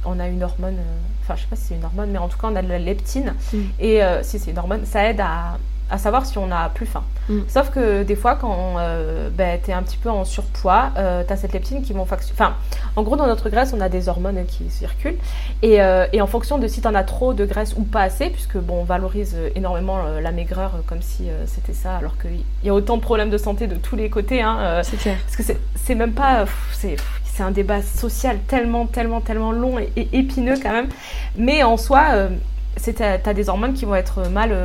on 0.03 0.19
a 0.19 0.27
une 0.27 0.41
hormone. 0.41 0.77
Enfin, 1.21 1.35
je 1.35 1.41
sais 1.41 1.47
pas 1.47 1.55
si 1.55 1.65
c'est 1.65 1.75
une 1.75 1.85
hormone, 1.85 2.09
mais 2.09 2.17
en 2.17 2.29
tout 2.29 2.37
cas 2.37 2.47
on 2.47 2.55
a 2.55 2.61
de 2.63 2.69
la 2.69 2.79
leptine. 2.79 3.35
Mm. 3.53 3.57
Et 3.79 4.03
euh, 4.03 4.23
si 4.23 4.39
c'est 4.39 4.49
une 4.51 4.57
hormone, 4.57 4.85
ça 4.85 5.03
aide 5.09 5.19
à, 5.19 5.57
à 5.89 5.97
savoir 5.97 6.25
si 6.25 6.37
on 6.37 6.51
a 6.51 6.69
plus 6.69 6.85
faim. 6.85 7.03
Mm. 7.29 7.39
Sauf 7.47 7.69
que 7.71 8.03
des 8.03 8.15
fois, 8.15 8.35
quand 8.35 8.75
euh, 8.77 9.29
ben, 9.31 9.59
tu 9.63 9.71
es 9.71 9.73
un 9.73 9.83
petit 9.83 9.97
peu 9.97 10.09
en 10.09 10.25
surpoids, 10.25 10.91
euh, 10.97 11.23
tu 11.25 11.31
as 11.33 11.37
cette 11.37 11.53
leptine 11.53 11.81
qui 11.81 11.93
vont 11.93 12.01
Enfin, 12.01 12.53
en 12.95 13.03
gros, 13.03 13.15
dans 13.15 13.27
notre 13.27 13.49
graisse, 13.49 13.73
on 13.75 13.81
a 13.81 13.89
des 13.89 14.07
hormones 14.09 14.45
qui 14.45 14.69
circulent. 14.69 15.17
Et, 15.61 15.81
euh, 15.81 16.05
et 16.13 16.21
en 16.21 16.27
fonction 16.27 16.57
de 16.57 16.67
si 16.67 16.81
tu 16.81 16.87
en 16.87 16.95
as 16.95 17.03
trop 17.03 17.33
de 17.33 17.45
graisse 17.45 17.73
ou 17.77 17.83
pas 17.83 18.01
assez, 18.01 18.29
puisque 18.29 18.57
bon, 18.57 18.81
on 18.81 18.83
valorise 18.83 19.35
euh, 19.37 19.49
énormément 19.55 19.99
euh, 20.05 20.21
la 20.21 20.31
maigreur 20.31 20.71
comme 20.87 21.01
si 21.01 21.27
c'était 21.45 21.73
ça, 21.73 21.97
alors 21.97 22.17
qu'il 22.17 22.41
y 22.63 22.69
a 22.69 22.73
autant 22.73 22.97
de 22.97 23.01
problèmes 23.01 23.29
de 23.29 23.37
santé 23.37 23.67
de 23.67 23.75
tous 23.75 23.95
les 23.95 24.09
côtés. 24.09 24.41
Hein, 24.41 24.81
C'est 24.83 24.97
clair. 24.97 25.17
parce 25.25 25.35
que 25.35 25.43
c'est- 25.43 25.95
même 25.95 26.13
pas. 26.13 26.45
C'est 26.79 27.43
un 27.43 27.51
débat 27.51 27.81
social 27.81 28.39
tellement, 28.47 28.85
tellement, 28.87 29.21
tellement 29.21 29.51
long 29.51 29.77
et, 29.79 29.91
et 29.95 30.09
épineux 30.17 30.55
quand 30.61 30.71
même. 30.71 30.87
Mais 31.37 31.63
en 31.63 31.77
soi, 31.77 32.03
t'as 32.95 33.17
as 33.25 33.33
des 33.33 33.49
hormones 33.49 33.73
qui 33.73 33.85
vont 33.85 33.95
être 33.95 34.27
mal, 34.29 34.55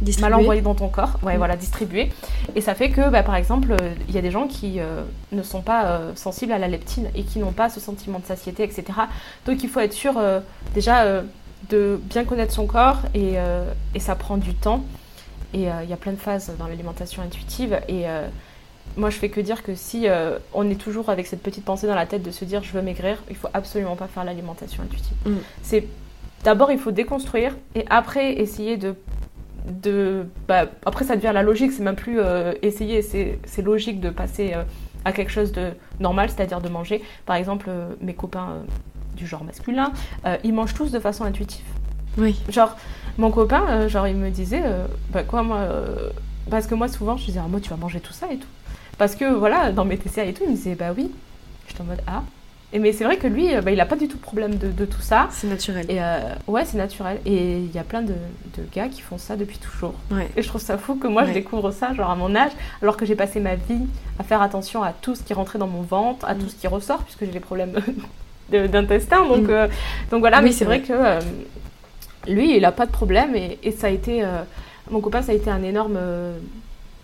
mal 0.00 0.06
Distribué. 0.06 0.34
envoyées 0.34 0.62
dans 0.62 0.74
ton 0.74 0.88
corps, 0.88 1.18
ouais, 1.22 1.34
Mm. 1.34 1.38
voilà, 1.38 1.56
distribuées. 1.56 2.10
Et 2.56 2.60
ça 2.60 2.74
fait 2.74 2.90
que, 2.90 3.10
bah, 3.10 3.22
par 3.22 3.36
exemple, 3.36 3.72
euh, 3.72 3.94
il 4.08 4.14
y 4.14 4.18
a 4.18 4.22
des 4.22 4.30
gens 4.30 4.46
qui 4.46 4.80
euh, 4.80 5.02
ne 5.32 5.42
sont 5.42 5.60
pas 5.62 5.84
euh, 5.86 6.12
sensibles 6.14 6.52
à 6.52 6.58
la 6.58 6.68
leptine 6.68 7.10
et 7.14 7.22
qui 7.22 7.38
n'ont 7.38 7.52
pas 7.52 7.68
ce 7.68 7.80
sentiment 7.80 8.18
de 8.18 8.24
satiété, 8.26 8.62
etc. 8.62 8.84
Donc 9.46 9.62
il 9.62 9.68
faut 9.68 9.80
être 9.80 9.92
sûr 9.92 10.14
euh, 10.16 10.40
déjà 10.74 11.22
de 11.68 12.00
bien 12.04 12.24
connaître 12.24 12.52
son 12.54 12.66
corps 12.66 12.98
et, 13.14 13.34
et 13.94 14.00
ça 14.00 14.14
prend 14.14 14.38
du 14.38 14.54
temps. 14.54 14.82
Et 15.52 15.64
il 15.82 15.88
y 15.90 15.92
a 15.92 15.96
plein 15.96 16.12
de 16.12 16.16
phases 16.18 16.50
dans 16.58 16.66
l'alimentation 16.66 17.22
intuitive. 17.22 17.78
Et 17.88 18.04
moi, 18.96 19.10
je 19.10 19.16
fais 19.18 19.28
que 19.28 19.40
dire 19.42 19.62
que 19.62 19.74
si 19.74 20.06
on 20.54 20.70
est 20.70 20.74
toujours 20.80 21.10
avec 21.10 21.26
cette 21.26 21.42
petite 21.42 21.64
pensée 21.64 21.86
dans 21.86 21.94
la 21.94 22.06
tête 22.06 22.22
de 22.22 22.30
se 22.30 22.44
dire 22.46 22.62
je 22.62 22.72
veux 22.72 22.80
maigrir, 22.82 23.22
il 23.28 23.36
faut 23.36 23.48
absolument 23.52 23.94
pas 23.94 24.06
faire 24.08 24.24
l'alimentation 24.24 24.82
intuitive. 24.82 25.16
Mm. 25.26 25.34
C'est 25.62 25.86
d'abord 26.44 26.70
il 26.72 26.78
faut 26.78 26.92
déconstruire 26.92 27.54
et 27.74 27.84
après 27.90 28.32
essayer 28.40 28.78
de 28.78 28.94
de 29.66 30.26
bah, 30.48 30.66
après 30.84 31.04
ça 31.04 31.16
devient 31.16 31.32
la 31.34 31.42
logique, 31.42 31.72
c'est 31.72 31.82
même 31.82 31.96
plus 31.96 32.18
euh, 32.18 32.52
essayer, 32.62 33.02
c'est 33.02 33.62
logique 33.62 34.00
de 34.00 34.10
passer 34.10 34.52
euh, 34.54 34.62
à 35.04 35.12
quelque 35.12 35.30
chose 35.30 35.52
de 35.52 35.70
normal, 35.98 36.30
c'est-à-dire 36.30 36.60
de 36.60 36.68
manger. 36.68 37.02
Par 37.26 37.36
exemple, 37.36 37.66
euh, 37.68 37.88
mes 38.00 38.14
copains 38.14 38.58
du 39.16 39.26
genre 39.26 39.44
masculin, 39.44 39.92
ils 40.44 40.54
mangent 40.54 40.74
tous 40.74 40.90
de 40.90 40.98
façon 40.98 41.24
intuitive. 41.24 41.64
Oui. 42.16 42.40
Genre, 42.48 42.74
mon 43.18 43.30
copain, 43.30 43.86
genre, 43.88 44.08
il 44.08 44.16
me 44.16 44.30
disait, 44.30 44.62
bah 45.10 45.24
quoi, 45.24 45.42
moi, 45.42 45.68
parce 46.48 46.66
que 46.66 46.74
moi, 46.74 46.88
souvent, 46.88 47.18
je 47.18 47.26
disais, 47.26 47.40
ah, 47.42 47.48
moi, 47.48 47.60
tu 47.60 47.68
vas 47.68 47.76
manger 47.76 48.00
tout 48.00 48.14
ça 48.14 48.32
et 48.32 48.36
tout. 48.36 48.48
Parce 48.96 49.14
que, 49.16 49.26
voilà, 49.26 49.72
dans 49.72 49.84
mes 49.84 49.98
TCA 49.98 50.24
et 50.24 50.32
tout, 50.32 50.44
il 50.44 50.50
me 50.50 50.56
disait, 50.56 50.74
bah 50.74 50.94
oui. 50.96 51.10
J'étais 51.68 51.82
en 51.82 51.84
mode, 51.84 52.00
ah. 52.06 52.22
Et 52.72 52.78
mais 52.78 52.92
c'est 52.92 53.02
vrai 53.02 53.16
que 53.16 53.26
lui, 53.26 53.52
euh, 53.52 53.62
bah, 53.62 53.72
il 53.72 53.80
a 53.80 53.84
pas 53.86 53.96
du 53.96 54.06
tout 54.06 54.16
de 54.16 54.22
problème 54.22 54.54
de, 54.54 54.68
de 54.70 54.84
tout 54.84 55.00
ça. 55.00 55.26
C'est 55.32 55.48
naturel. 55.48 55.86
Et 55.88 56.00
euh, 56.00 56.20
ouais, 56.46 56.64
c'est 56.64 56.76
naturel. 56.78 57.18
Et 57.26 57.58
il 57.58 57.72
y 57.74 57.78
a 57.78 57.82
plein 57.82 58.02
de, 58.02 58.12
de 58.12 58.62
gars 58.72 58.88
qui 58.88 59.00
font 59.00 59.18
ça 59.18 59.34
depuis 59.34 59.58
toujours. 59.58 59.94
Ouais. 60.12 60.28
Et 60.36 60.42
je 60.42 60.46
trouve 60.48 60.60
ça 60.60 60.78
fou 60.78 60.94
que 60.94 61.08
moi, 61.08 61.24
je 61.24 61.32
découvre 61.32 61.72
ça, 61.72 61.92
genre 61.94 62.10
à 62.10 62.14
mon 62.14 62.32
âge, 62.36 62.52
alors 62.80 62.96
que 62.96 63.04
j'ai 63.04 63.16
passé 63.16 63.40
ma 63.40 63.56
vie 63.56 63.86
à 64.20 64.22
faire 64.22 64.40
attention 64.40 64.84
à 64.84 64.92
tout 64.92 65.16
ce 65.16 65.22
qui 65.24 65.34
rentrait 65.34 65.58
dans 65.58 65.66
mon 65.66 65.82
ventre, 65.82 66.24
à 66.26 66.34
Mm. 66.34 66.38
tout 66.38 66.48
ce 66.48 66.54
qui 66.54 66.68
ressort, 66.68 67.02
puisque 67.02 67.24
j'ai 67.24 67.32
des 67.32 67.40
problèmes 67.40 67.72
d'intestin. 68.50 69.26
Donc, 69.26 69.48
Mm. 69.48 69.50
euh, 69.50 69.68
donc 70.12 70.20
voilà, 70.20 70.38
Oui, 70.38 70.44
mais 70.44 70.52
c'est 70.52 70.64
vrai, 70.64 70.80
que 70.80 70.92
euh, 70.92 71.20
lui, 72.28 72.56
il 72.56 72.64
a 72.64 72.70
pas 72.72 72.86
de 72.86 72.92
problème. 72.92 73.34
Et, 73.34 73.58
et 73.64 73.72
ça 73.72 73.88
a 73.88 73.90
été. 73.90 74.24
mon 74.92 75.00
copain, 75.00 75.22
ça 75.22 75.32
a 75.32 75.34
été 75.34 75.50
un 75.50 75.62
énorme 75.64 75.98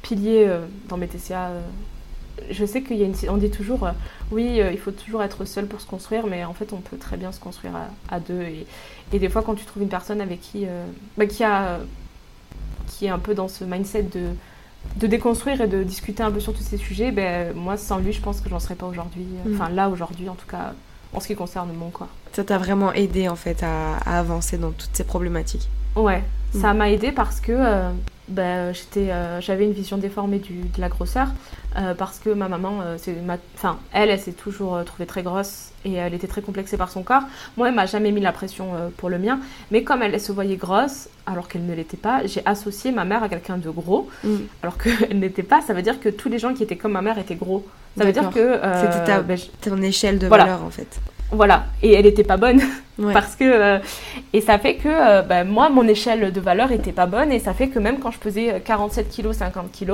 pilier 0.03 0.49
dans 0.89 0.97
mes 0.97 1.09
TCA. 1.09 1.51
Je 2.51 2.65
sais 2.67 2.83
qu'il 2.83 2.97
y 2.99 3.03
a 3.03 3.07
une. 3.07 3.15
On 3.31 3.37
dit 3.39 3.51
toujours, 3.51 3.87
euh, 3.87 3.93
oui, 4.31 4.61
euh, 4.61 4.71
il 4.73 4.79
faut 4.79 4.91
toujours 4.91 5.23
être 5.23 5.45
seul 5.45 5.67
pour 5.67 5.81
se 5.81 5.87
construire, 5.87 6.27
mais 6.27 6.45
en 6.45 6.53
fait, 6.55 6.73
on 6.73 6.77
peut 6.81 6.97
très 6.99 7.17
bien 7.17 7.33
se 7.33 7.41
construire 7.41 7.75
à, 7.77 8.15
à 8.15 8.21
deux. 8.21 8.43
Et, 8.43 8.67
et 9.13 9.19
des 9.19 9.29
fois, 9.29 9.43
quand 9.43 9.55
tu 9.55 9.65
trouves 9.65 9.83
une 9.83 9.89
personne 9.89 10.21
avec 10.21 10.41
qui. 10.41 10.65
euh, 10.67 10.85
bah, 11.17 11.27
qui 11.27 11.43
a. 11.45 11.79
qui 12.89 13.07
est 13.07 13.11
un 13.11 13.19
peu 13.19 13.35
dans 13.35 13.49
ce 13.49 13.65
mindset 13.65 14.05
de 14.05 14.29
de 15.01 15.09
déconstruire 15.09 15.61
et 15.61 15.67
de 15.67 15.83
discuter 15.83 16.23
un 16.23 16.31
peu 16.31 16.39
sur 16.39 16.53
tous 16.55 16.63
ces 16.63 16.77
sujets, 16.77 17.11
ben, 17.11 17.53
moi, 17.57 17.77
sans 17.77 17.99
lui, 17.99 18.13
je 18.13 18.21
pense 18.21 18.41
que 18.41 18.49
j'en 18.49 18.61
serais 18.61 18.77
pas 18.77 18.87
aujourd'hui. 18.87 19.27
Mm. 19.45 19.55
Enfin, 19.55 19.69
là, 19.69 19.89
aujourd'hui, 19.89 20.29
en 20.29 20.37
tout 20.37 20.47
cas, 20.47 20.75
en 21.13 21.19
ce 21.19 21.27
qui 21.27 21.35
concerne 21.35 21.73
mon 21.73 21.91
corps. 21.91 22.07
Ça 22.33 22.45
t'a 22.45 22.57
vraiment 22.59 22.93
aidé 22.93 23.29
en 23.29 23.35
fait 23.35 23.65
à, 23.65 23.97
à 24.05 24.19
avancer 24.21 24.59
dans 24.59 24.71
toutes 24.71 24.91
ces 24.95 25.03
problématiques? 25.05 25.69
Ouais, 25.97 26.23
ça 26.53 26.73
Mm. 26.73 26.77
m'a 26.77 26.91
aidé 26.91 27.11
parce 27.11 27.41
que 27.41 27.53
euh, 28.29 28.33
ben, 28.33 28.73
j'étais, 28.75 29.11
euh, 29.11 29.41
j'avais 29.41 29.65
une 29.65 29.73
vision 29.73 29.97
déformée 29.99 30.39
du, 30.39 30.55
de 30.55 30.81
la 30.81 30.89
grosseur 30.89 31.29
euh, 31.79 31.95
parce 31.95 32.19
que 32.19 32.31
ma 32.31 32.49
maman, 32.49 32.81
euh, 32.83 32.97
c'est 32.99 33.13
ma, 33.23 33.37
enfin, 33.55 33.79
elle, 33.93 34.11
elle 34.11 34.21
s'est 34.21 34.33
toujours 34.33 34.77
euh, 34.77 34.83
trouvée 34.85 35.07
très 35.07 35.23
grosse 35.23 35.71
et 35.85 35.93
elle 35.95 36.15
était 36.15 36.27
très 36.27 36.43
complexée 36.43 36.77
par 36.77 36.91
son 36.91 37.03
corps. 37.03 37.23
Moi, 37.57 37.69
elle 37.69 37.75
m'a 37.75 37.87
jamais 37.87 38.11
mis 38.13 38.21
la 38.21 38.33
pression 38.33 38.75
euh, 38.75 38.89
pour 38.97 39.09
le 39.11 39.19
mien, 39.19 39.39
mais 39.71 39.83
comme 39.85 40.03
elle, 40.03 40.15
elle 40.15 40.21
se 40.21 40.33
voyait 40.33 40.57
grosse 40.57 41.09
alors 41.27 41.49
qu'elle 41.49 41.67
ne 41.67 41.75
l'était 41.75 41.97
pas, 41.97 42.27
j'ai 42.27 42.43
associé 42.47 42.93
ma 42.93 43.05
mère 43.05 43.23
à 43.23 43.29
quelqu'un 43.29 43.59
de 43.59 43.71
gros 43.71 44.09
Mm. 44.25 44.37
alors 44.63 44.77
qu'elle 44.79 45.19
n'était 45.19 45.43
pas. 45.43 45.61
Ça 45.61 45.75
veut 45.75 45.83
dire 45.83 46.01
que 46.01 46.09
tous 46.09 46.29
les 46.29 46.39
gens 46.39 46.55
qui 46.55 46.63
étaient 46.63 46.77
comme 46.77 46.93
ma 46.93 47.03
mère 47.03 47.19
étaient 47.19 47.35
gros. 47.37 47.67
Ça 47.99 48.05
veut 48.05 48.13
dire 48.13 48.29
que 48.31 48.39
euh, 48.41 48.81
C'était 48.93 49.05
ta- 49.05 49.23
ben, 49.23 49.39
Ton 49.63 49.81
échelle 49.83 50.19
de 50.19 50.27
Voilà. 50.27 50.45
valeur 50.45 50.65
en 50.65 50.71
fait. 50.71 51.01
Voilà, 51.33 51.65
et 51.83 51.93
elle 51.95 52.07
était 52.07 52.25
pas 52.25 52.37
bonne. 52.37 52.61
Ouais. 52.99 53.13
Parce 53.13 53.37
que 53.37 53.45
euh, 53.45 53.79
et 54.33 54.41
ça 54.41 54.59
fait 54.59 54.77
que 54.77 54.89
euh, 54.89 55.21
bah, 55.21 55.45
moi 55.45 55.69
mon 55.69 55.87
échelle 55.87 56.33
de 56.33 56.41
valeur 56.41 56.73
était 56.73 56.93
pas 56.93 57.05
bonne 57.05 57.31
et 57.31 57.39
ça 57.39 57.53
fait 57.53 57.69
que 57.69 57.79
même 57.79 57.99
quand 57.99 58.11
je 58.11 58.17
pesais 58.19 58.63
47 58.65 59.15
kg 59.15 59.33
50 59.35 59.71
kg 59.71 59.93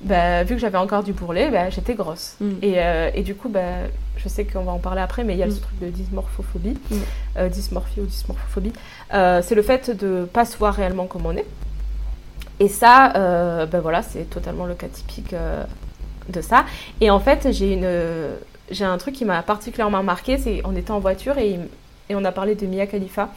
bah, 0.00 0.44
vu 0.44 0.54
que 0.54 0.60
j'avais 0.60 0.78
encore 0.78 1.02
du 1.02 1.12
bourrelet 1.12 1.50
bah, 1.50 1.70
j'étais 1.70 1.94
grosse 1.94 2.36
Mm. 2.40 2.50
et, 2.62 2.74
euh, 2.76 3.10
et 3.16 3.22
du 3.24 3.34
coup 3.34 3.48
bah, 3.48 3.62
je 4.16 4.28
sais 4.28 4.44
qu'on 4.44 4.62
va 4.62 4.70
en 4.70 4.78
parler 4.78 5.00
après 5.00 5.24
mais 5.24 5.32
il 5.32 5.40
y 5.40 5.42
a 5.42 5.46
Mm. 5.48 5.50
ce 5.50 5.60
truc 5.60 5.76
de 5.80 5.88
dysmorphophobie 5.88 6.78
Mm. 6.88 6.94
euh, 7.38 7.48
dysmorphie 7.48 8.00
ou 8.00 8.06
dysmorphophobie 8.06 8.72
Euh, 9.12 9.40
c'est 9.42 9.56
le 9.56 9.62
fait 9.62 9.90
de 9.90 10.24
pas 10.32 10.44
se 10.44 10.56
voir 10.56 10.72
réellement 10.72 11.06
comme 11.06 11.26
on 11.26 11.36
est 11.36 11.46
et 12.60 12.68
ça 12.68 13.66
bah, 13.66 13.80
voilà 13.80 14.02
c'est 14.02 14.30
totalement 14.30 14.66
le 14.66 14.74
cas 14.74 14.86
typique 14.86 15.34
de 16.28 16.40
ça 16.40 16.64
et 17.00 17.10
en 17.10 17.18
fait 17.18 17.48
j'ai 17.50 17.72
une 17.72 17.88
j'ai 18.70 18.84
un 18.84 18.98
truc 18.98 19.14
qui 19.14 19.24
m'a 19.24 19.42
particulièrement 19.42 20.02
marqué 20.02 20.38
c'est 20.38 20.60
on 20.64 20.74
était 20.76 20.90
en 20.90 20.98
voiture 21.00 21.38
et 21.38 21.58
et 22.08 22.14
on 22.14 22.24
a 22.24 22.30
parlé 22.30 22.54
de 22.54 22.66
Mia 22.66 22.86
Khalifa. 22.86 23.30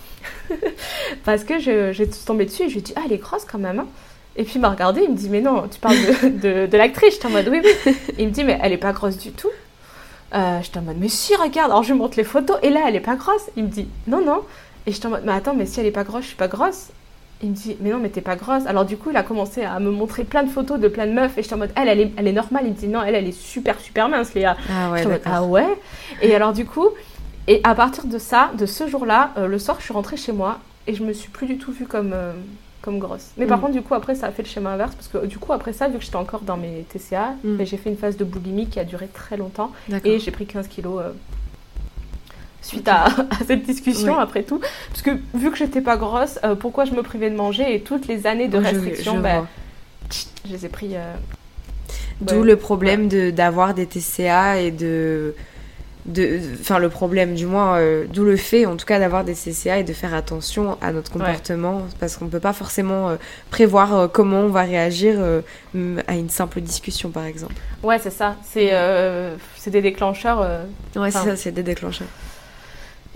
Parce 1.25 1.43
que 1.43 1.59
je, 1.59 1.91
j'ai 1.91 2.07
tombé 2.07 2.45
dessus 2.45 2.63
et 2.63 2.69
je 2.69 2.73
lui 2.73 2.79
ai 2.79 2.83
dit, 2.83 2.93
ah, 2.95 3.01
elle 3.05 3.13
est 3.13 3.17
grosse 3.17 3.43
quand 3.45 3.57
même. 3.57 3.79
hein. 3.79 3.87
Et 4.35 4.43
puis 4.43 4.53
il 4.55 4.61
m'a 4.61 4.69
regardé, 4.69 5.01
il 5.03 5.09
me 5.09 5.15
dit, 5.17 5.27
mais 5.27 5.41
non, 5.41 5.67
tu 5.67 5.79
parles 5.79 5.95
de, 5.95 6.29
de, 6.63 6.65
de 6.67 6.77
l'actrice. 6.77 7.15
J'étais 7.15 7.25
en 7.25 7.31
mode, 7.31 7.47
oui, 7.49 7.61
oui. 7.63 7.95
Il 8.19 8.27
me 8.27 8.31
dit, 8.31 8.43
mais 8.43 8.59
elle 8.61 8.71
est 8.71 8.77
pas 8.77 8.93
grosse 8.93 9.17
du 9.17 9.31
tout. 9.31 9.49
Euh, 10.35 10.59
j'étais 10.61 10.77
en 10.77 10.83
mode, 10.83 10.97
mais 10.99 11.09
si, 11.09 11.35
regarde. 11.35 11.71
Alors 11.71 11.81
je 11.81 11.93
lui 11.93 11.99
montre 11.99 12.15
les 12.17 12.23
photos 12.23 12.57
et 12.61 12.69
là, 12.69 12.81
elle 12.87 12.95
est 12.95 12.99
pas 12.99 13.15
grosse. 13.15 13.49
Il 13.57 13.63
me 13.63 13.69
dit, 13.69 13.87
non, 14.05 14.23
non. 14.23 14.41
Et 14.85 14.91
j'étais 14.91 15.07
en 15.07 15.09
mode, 15.09 15.23
mais 15.25 15.31
attends, 15.31 15.55
mais 15.55 15.65
si 15.65 15.79
elle 15.79 15.87
est 15.87 15.91
pas 15.91 16.03
grosse, 16.03 16.21
je 16.21 16.27
suis 16.27 16.35
pas 16.37 16.47
grosse. 16.47 16.89
Il 17.41 17.51
me 17.51 17.55
dit, 17.55 17.77
mais 17.79 17.89
non, 17.91 17.99
mais 17.99 18.09
t'es 18.09 18.19
pas 18.21 18.35
grosse. 18.35 18.65
Alors 18.65 18.83
du 18.83 18.97
coup, 18.97 19.11
il 19.11 19.15
a 19.17 19.23
commencé 19.23 19.63
à 19.63 19.79
me 19.79 19.91
montrer 19.91 20.25
plein 20.25 20.43
de 20.43 20.49
photos 20.49 20.77
de 20.79 20.89
plein 20.89 21.07
de 21.07 21.13
meufs 21.13 21.37
et 21.37 21.41
j'étais 21.43 21.53
en 21.55 21.59
mode, 21.59 21.71
elle, 21.75 21.87
elle 21.87 21.99
est, 22.01 22.11
elle 22.17 22.27
est 22.27 22.33
normale. 22.33 22.63
Il 22.65 22.71
me 22.71 22.75
dit, 22.75 22.87
non, 22.89 23.01
elle, 23.01 23.15
elle 23.15 23.27
est 23.27 23.31
super, 23.39 23.79
super 23.79 24.09
mince, 24.09 24.33
Léa. 24.33 24.57
Ah 24.69 24.91
ouais, 24.91 25.05
en 25.05 25.09
mode, 25.09 25.21
ah 25.25 25.43
ouais 25.43 25.67
Et 26.21 26.35
alors 26.35 26.51
du 26.51 26.65
coup, 26.65 26.87
et 27.47 27.61
à 27.63 27.75
partir 27.75 28.05
de 28.05 28.17
ça, 28.17 28.51
de 28.57 28.65
ce 28.65 28.87
jour-là, 28.87 29.31
euh, 29.37 29.47
le 29.47 29.57
soir, 29.57 29.77
je 29.79 29.85
suis 29.85 29.93
rentrée 29.93 30.17
chez 30.17 30.33
moi 30.33 30.59
et 30.85 30.93
je 30.93 31.03
me 31.03 31.13
suis 31.13 31.29
plus 31.29 31.47
du 31.47 31.57
tout 31.57 31.71
vue 31.71 31.85
comme, 31.85 32.11
euh, 32.13 32.33
comme 32.81 32.99
grosse. 32.99 33.29
Mais 33.37 33.45
par 33.45 33.57
Mm. 33.57 33.61
contre, 33.61 33.73
du 33.73 33.81
coup, 33.83 33.93
après, 33.93 34.15
ça 34.15 34.27
a 34.27 34.31
fait 34.31 34.43
le 34.43 34.47
schéma 34.49 34.71
inverse 34.71 34.95
parce 34.95 35.07
que 35.07 35.25
du 35.25 35.37
coup, 35.37 35.53
après 35.53 35.71
ça, 35.71 35.87
vu 35.87 35.97
que 35.97 36.03
j'étais 36.03 36.15
encore 36.17 36.41
dans 36.41 36.57
mes 36.57 36.85
TCA, 36.89 37.35
Mm. 37.43 37.55
ben, 37.55 37.65
j'ai 37.65 37.77
fait 37.77 37.89
une 37.89 37.97
phase 37.97 38.17
de 38.17 38.25
boulimie 38.25 38.67
qui 38.67 38.79
a 38.81 38.83
duré 38.83 39.07
très 39.07 39.37
longtemps 39.37 39.71
et 40.03 40.19
j'ai 40.19 40.31
pris 40.31 40.45
15 40.45 40.67
kilos. 40.67 40.99
euh, 41.01 41.11
Suite 42.61 42.87
à, 42.87 43.05
à 43.07 43.43
cette 43.47 43.63
discussion, 43.63 44.17
après 44.19 44.43
tout, 44.43 44.59
parce 44.89 45.01
que 45.01 45.11
vu 45.33 45.49
que 45.51 45.57
j'étais 45.57 45.81
pas 45.81 45.97
grosse, 45.97 46.39
euh, 46.43 46.55
pourquoi 46.55 46.85
je 46.85 46.91
me 46.91 47.01
privais 47.03 47.29
de 47.29 47.35
manger 47.35 47.73
et 47.73 47.81
toutes 47.81 48.07
les 48.07 48.27
années 48.27 48.47
de 48.47 48.57
Ouais, 48.57 48.63
je- 48.65 48.75
restriction, 48.79 49.21
je 50.45 50.51
les 50.53 50.65
ai 50.65 50.69
pris. 50.69 50.95
euh, 50.95 51.13
D'où 52.21 52.39
ouais. 52.41 52.43
le 52.47 52.55
problème 52.57 53.07
de 53.07 53.31
d'avoir 53.31 53.73
des 53.73 53.85
TCA 53.85 54.59
et 54.59 54.71
de 54.71 55.35
de 56.05 56.39
enfin 56.59 56.79
le 56.79 56.89
problème 56.89 57.35
du 57.35 57.45
moins 57.45 57.77
euh, 57.77 58.05
d'où 58.11 58.23
le 58.25 58.35
fait 58.35 58.65
en 58.65 58.75
tout 58.77 58.85
cas 58.85 58.99
d'avoir 58.99 59.23
des 59.23 59.35
TCA 59.35 59.79
et 59.79 59.83
de 59.83 59.93
faire 59.93 60.13
attention 60.13 60.77
à 60.81 60.91
notre 60.91 61.11
comportement 61.11 61.83
parce 61.99 62.17
qu'on 62.17 62.27
peut 62.27 62.39
pas 62.39 62.53
forcément 62.53 63.15
prévoir 63.51 64.09
comment 64.11 64.39
on 64.41 64.49
va 64.49 64.63
réagir 64.63 65.17
à 66.07 66.15
une 66.15 66.29
simple 66.29 66.59
discussion 66.61 67.09
par 67.09 67.25
exemple. 67.25 67.53
Ouais, 67.83 67.99
c'est 67.99 68.09
ça. 68.11 68.35
C'est 68.43 69.69
des 69.71 69.81
déclencheurs. 69.81 70.39
Ouais, 70.95 71.11
c'est 71.11 71.19
ça, 71.19 71.35
c'est 71.35 71.51
des 71.51 71.63
déclencheurs. 71.63 72.07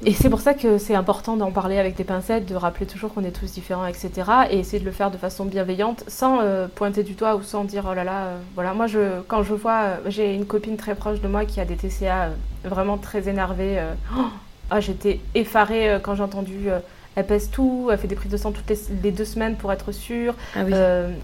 Et 0.05 0.13
c'est 0.13 0.29
pour 0.29 0.41
ça 0.41 0.53
que 0.53 0.79
c'est 0.79 0.95
important 0.95 1.37
d'en 1.37 1.51
parler 1.51 1.77
avec 1.77 1.95
des 1.95 2.03
pincettes, 2.03 2.45
de 2.45 2.55
rappeler 2.55 2.85
toujours 2.87 3.13
qu'on 3.13 3.23
est 3.23 3.31
tous 3.31 3.51
différents, 3.53 3.85
etc. 3.85 4.09
Et 4.49 4.59
essayer 4.59 4.79
de 4.79 4.85
le 4.85 4.91
faire 4.91 5.11
de 5.11 5.17
façon 5.17 5.45
bienveillante, 5.45 6.03
sans 6.07 6.41
euh, 6.41 6.67
pointer 6.67 7.03
du 7.03 7.13
doigt 7.13 7.35
ou 7.35 7.43
sans 7.43 7.63
dire 7.63 7.85
oh 7.89 7.93
là 7.93 8.03
là. 8.03 8.25
euh, 8.25 8.37
voilà, 8.55 8.73
moi, 8.73 8.87
je, 8.87 9.21
quand 9.27 9.43
je 9.43 9.53
vois, 9.53 9.81
euh, 9.83 9.97
j'ai 10.07 10.33
une 10.33 10.45
copine 10.45 10.77
très 10.77 10.95
proche 10.95 11.21
de 11.21 11.27
moi 11.27 11.45
qui 11.45 11.61
a 11.61 11.65
des 11.65 11.75
TCA 11.75 12.31
vraiment 12.65 12.97
très 12.97 13.29
énervée. 13.29 13.79
euh, 13.79 13.93
oh, 14.17 14.23
ah, 14.71 14.79
j'étais 14.79 15.19
effarée 15.35 15.99
quand 16.01 16.15
j'ai 16.15 16.23
entendu. 16.23 16.69
elle 17.15 17.25
pèse 17.27 17.51
tout, 17.51 17.89
elle 17.91 17.97
fait 17.99 18.07
des 18.07 18.15
prises 18.15 18.31
de 18.31 18.37
sang 18.37 18.51
toutes 18.51 18.69
les, 18.69 18.79
les 19.03 19.11
deux 19.11 19.25
semaines 19.25 19.55
pour 19.55 19.71
être 19.71 19.91
sûre. 19.91 20.33
Ah 20.55 20.63
oui. 20.65 20.73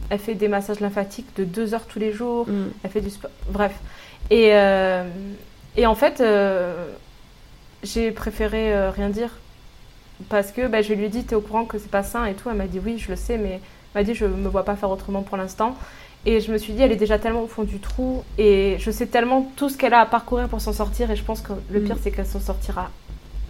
Elle 0.10 0.20
fait 0.20 0.36
des 0.36 0.48
massages 0.48 0.80
lymphatiques 0.80 1.36
de 1.36 1.44
deux 1.44 1.74
heures 1.74 1.88
tous 1.88 1.98
les 2.00 2.14
jours. 2.14 2.48
Mm. 2.48 2.68
Elle 2.84 2.92
fait 2.92 3.02
du 3.02 3.10
sport. 3.10 3.32
Bref. 3.50 3.74
Et, 4.30 4.50
et 5.76 5.86
en 5.88 5.96
fait, 5.96 6.22
j'ai 7.84 8.12
préféré 8.12 8.74
euh, 8.74 8.92
rien 8.92 9.10
dire. 9.10 9.30
Parce 10.28 10.52
que 10.52 10.68
bah, 10.68 10.82
je 10.82 10.94
lui 10.94 11.06
ai 11.06 11.10
dit, 11.10 11.24
t'es 11.24 11.36
au 11.36 11.42
courant 11.42 11.66
que 11.66 11.78
c'est 11.78 11.92
pas 11.92 12.04
sain 12.04 12.26
et 12.26 12.34
tout. 12.34 12.50
Elle 12.50 12.58
m'a 12.58 12.68
dit, 12.68 12.80
oui, 12.84 12.98
je 12.98 13.10
le 13.10 13.16
sais, 13.16 13.38
mais 13.38 13.62
m'a 13.96 14.04
dit 14.04 14.14
je 14.14 14.26
me 14.26 14.50
vois 14.50 14.66
pas 14.66 14.76
faire 14.76 14.90
autrement 14.90 15.22
pour 15.22 15.38
l'instant. 15.38 15.76
Et 16.26 16.42
je 16.42 16.52
me 16.52 16.58
suis 16.58 16.74
dit, 16.74 16.82
elle 16.82 16.92
est 16.92 16.98
déjà 16.98 17.18
tellement 17.18 17.44
au 17.44 17.48
fond 17.48 17.64
du 17.64 17.80
trou 17.80 18.24
et 18.38 18.76
je 18.80 18.92
sais 18.92 19.06
tellement 19.06 19.50
tout 19.56 19.70
ce 19.70 19.78
qu'elle 19.78 19.94
a 19.94 20.02
à 20.02 20.06
parcourir 20.06 20.50
pour 20.50 20.60
s'en 20.60 20.74
sortir. 20.74 21.10
Et 21.12 21.16
je 21.16 21.24
pense 21.24 21.42
que 21.42 21.54
le 21.72 21.80
pire, 21.80 21.96
Mm. 21.96 22.00
c'est 22.04 22.12
qu'elle 22.12 22.26
s'en 22.26 22.42
sortira 22.42 22.90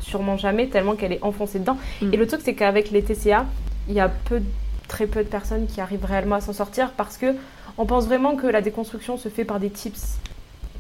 sûrement 0.02 0.38
jamais, 0.38 0.68
tellement 0.68 0.96
qu'elle 0.96 1.12
est 1.12 1.24
enfoncée 1.24 1.60
dedans. 1.60 1.78
Mm. 2.02 2.14
Et 2.14 2.18
le 2.18 2.28
truc, 2.28 2.42
c'est 2.44 2.54
qu'avec 2.54 2.92
les 2.92 3.02
TCA, 3.02 3.46
il 3.88 3.96
y 3.96 4.00
a 4.00 4.08
peu, 4.08 4.42
très 4.88 5.08
peu 5.08 5.24
de 5.24 5.30
personnes 5.30 5.66
qui 5.66 5.82
arrivent 5.82 6.06
réellement 6.06 6.36
à 6.36 6.42
s'en 6.42 6.54
sortir 6.54 6.92
parce 6.92 7.18
que 7.18 7.36
on 7.78 7.86
pense 7.86 8.06
vraiment 8.06 8.36
que 8.36 8.46
la 8.46 8.62
déconstruction 8.62 9.18
se 9.18 9.30
fait 9.30 9.46
par 9.46 9.60
des 9.60 9.70
tips. 9.72 10.18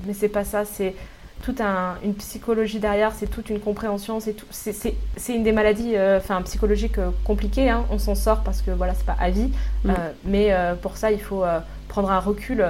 Mais 0.05 0.13
c'est 0.13 0.29
pas 0.29 0.43
ça, 0.43 0.65
c'est 0.65 0.93
toute 1.43 1.61
un- 1.61 1.95
une 2.03 2.13
psychologie 2.15 2.79
derrière, 2.79 3.11
c'est 3.13 3.27
toute 3.27 3.49
une 3.49 3.59
compréhension, 3.59 4.19
c'est 4.19 4.33
tout- 4.33 4.45
une 5.29 5.43
des 5.43 5.51
maladies 5.51 5.95
euh, 5.95 6.19
psychologiques 6.45 6.97
euh, 6.97 7.09
compliquées. 7.23 7.69
hein. 7.69 7.85
On 7.91 7.97
s'en 7.99 8.15
sort 8.15 8.41
parce 8.41 8.61
que 8.61 8.71
voilà, 8.71 8.93
c'est 8.93 9.05
pas 9.05 9.15
à 9.19 9.29
vie. 9.29 9.51
Mm. 9.83 9.89
Euh, 9.89 9.93
mais 10.25 10.47
euh, 10.51 10.75
pour 10.75 10.97
ça, 10.97 11.11
il 11.11 11.21
faut 11.21 11.43
prendre 11.87 12.11
un 12.11 12.19
recul. 12.19 12.65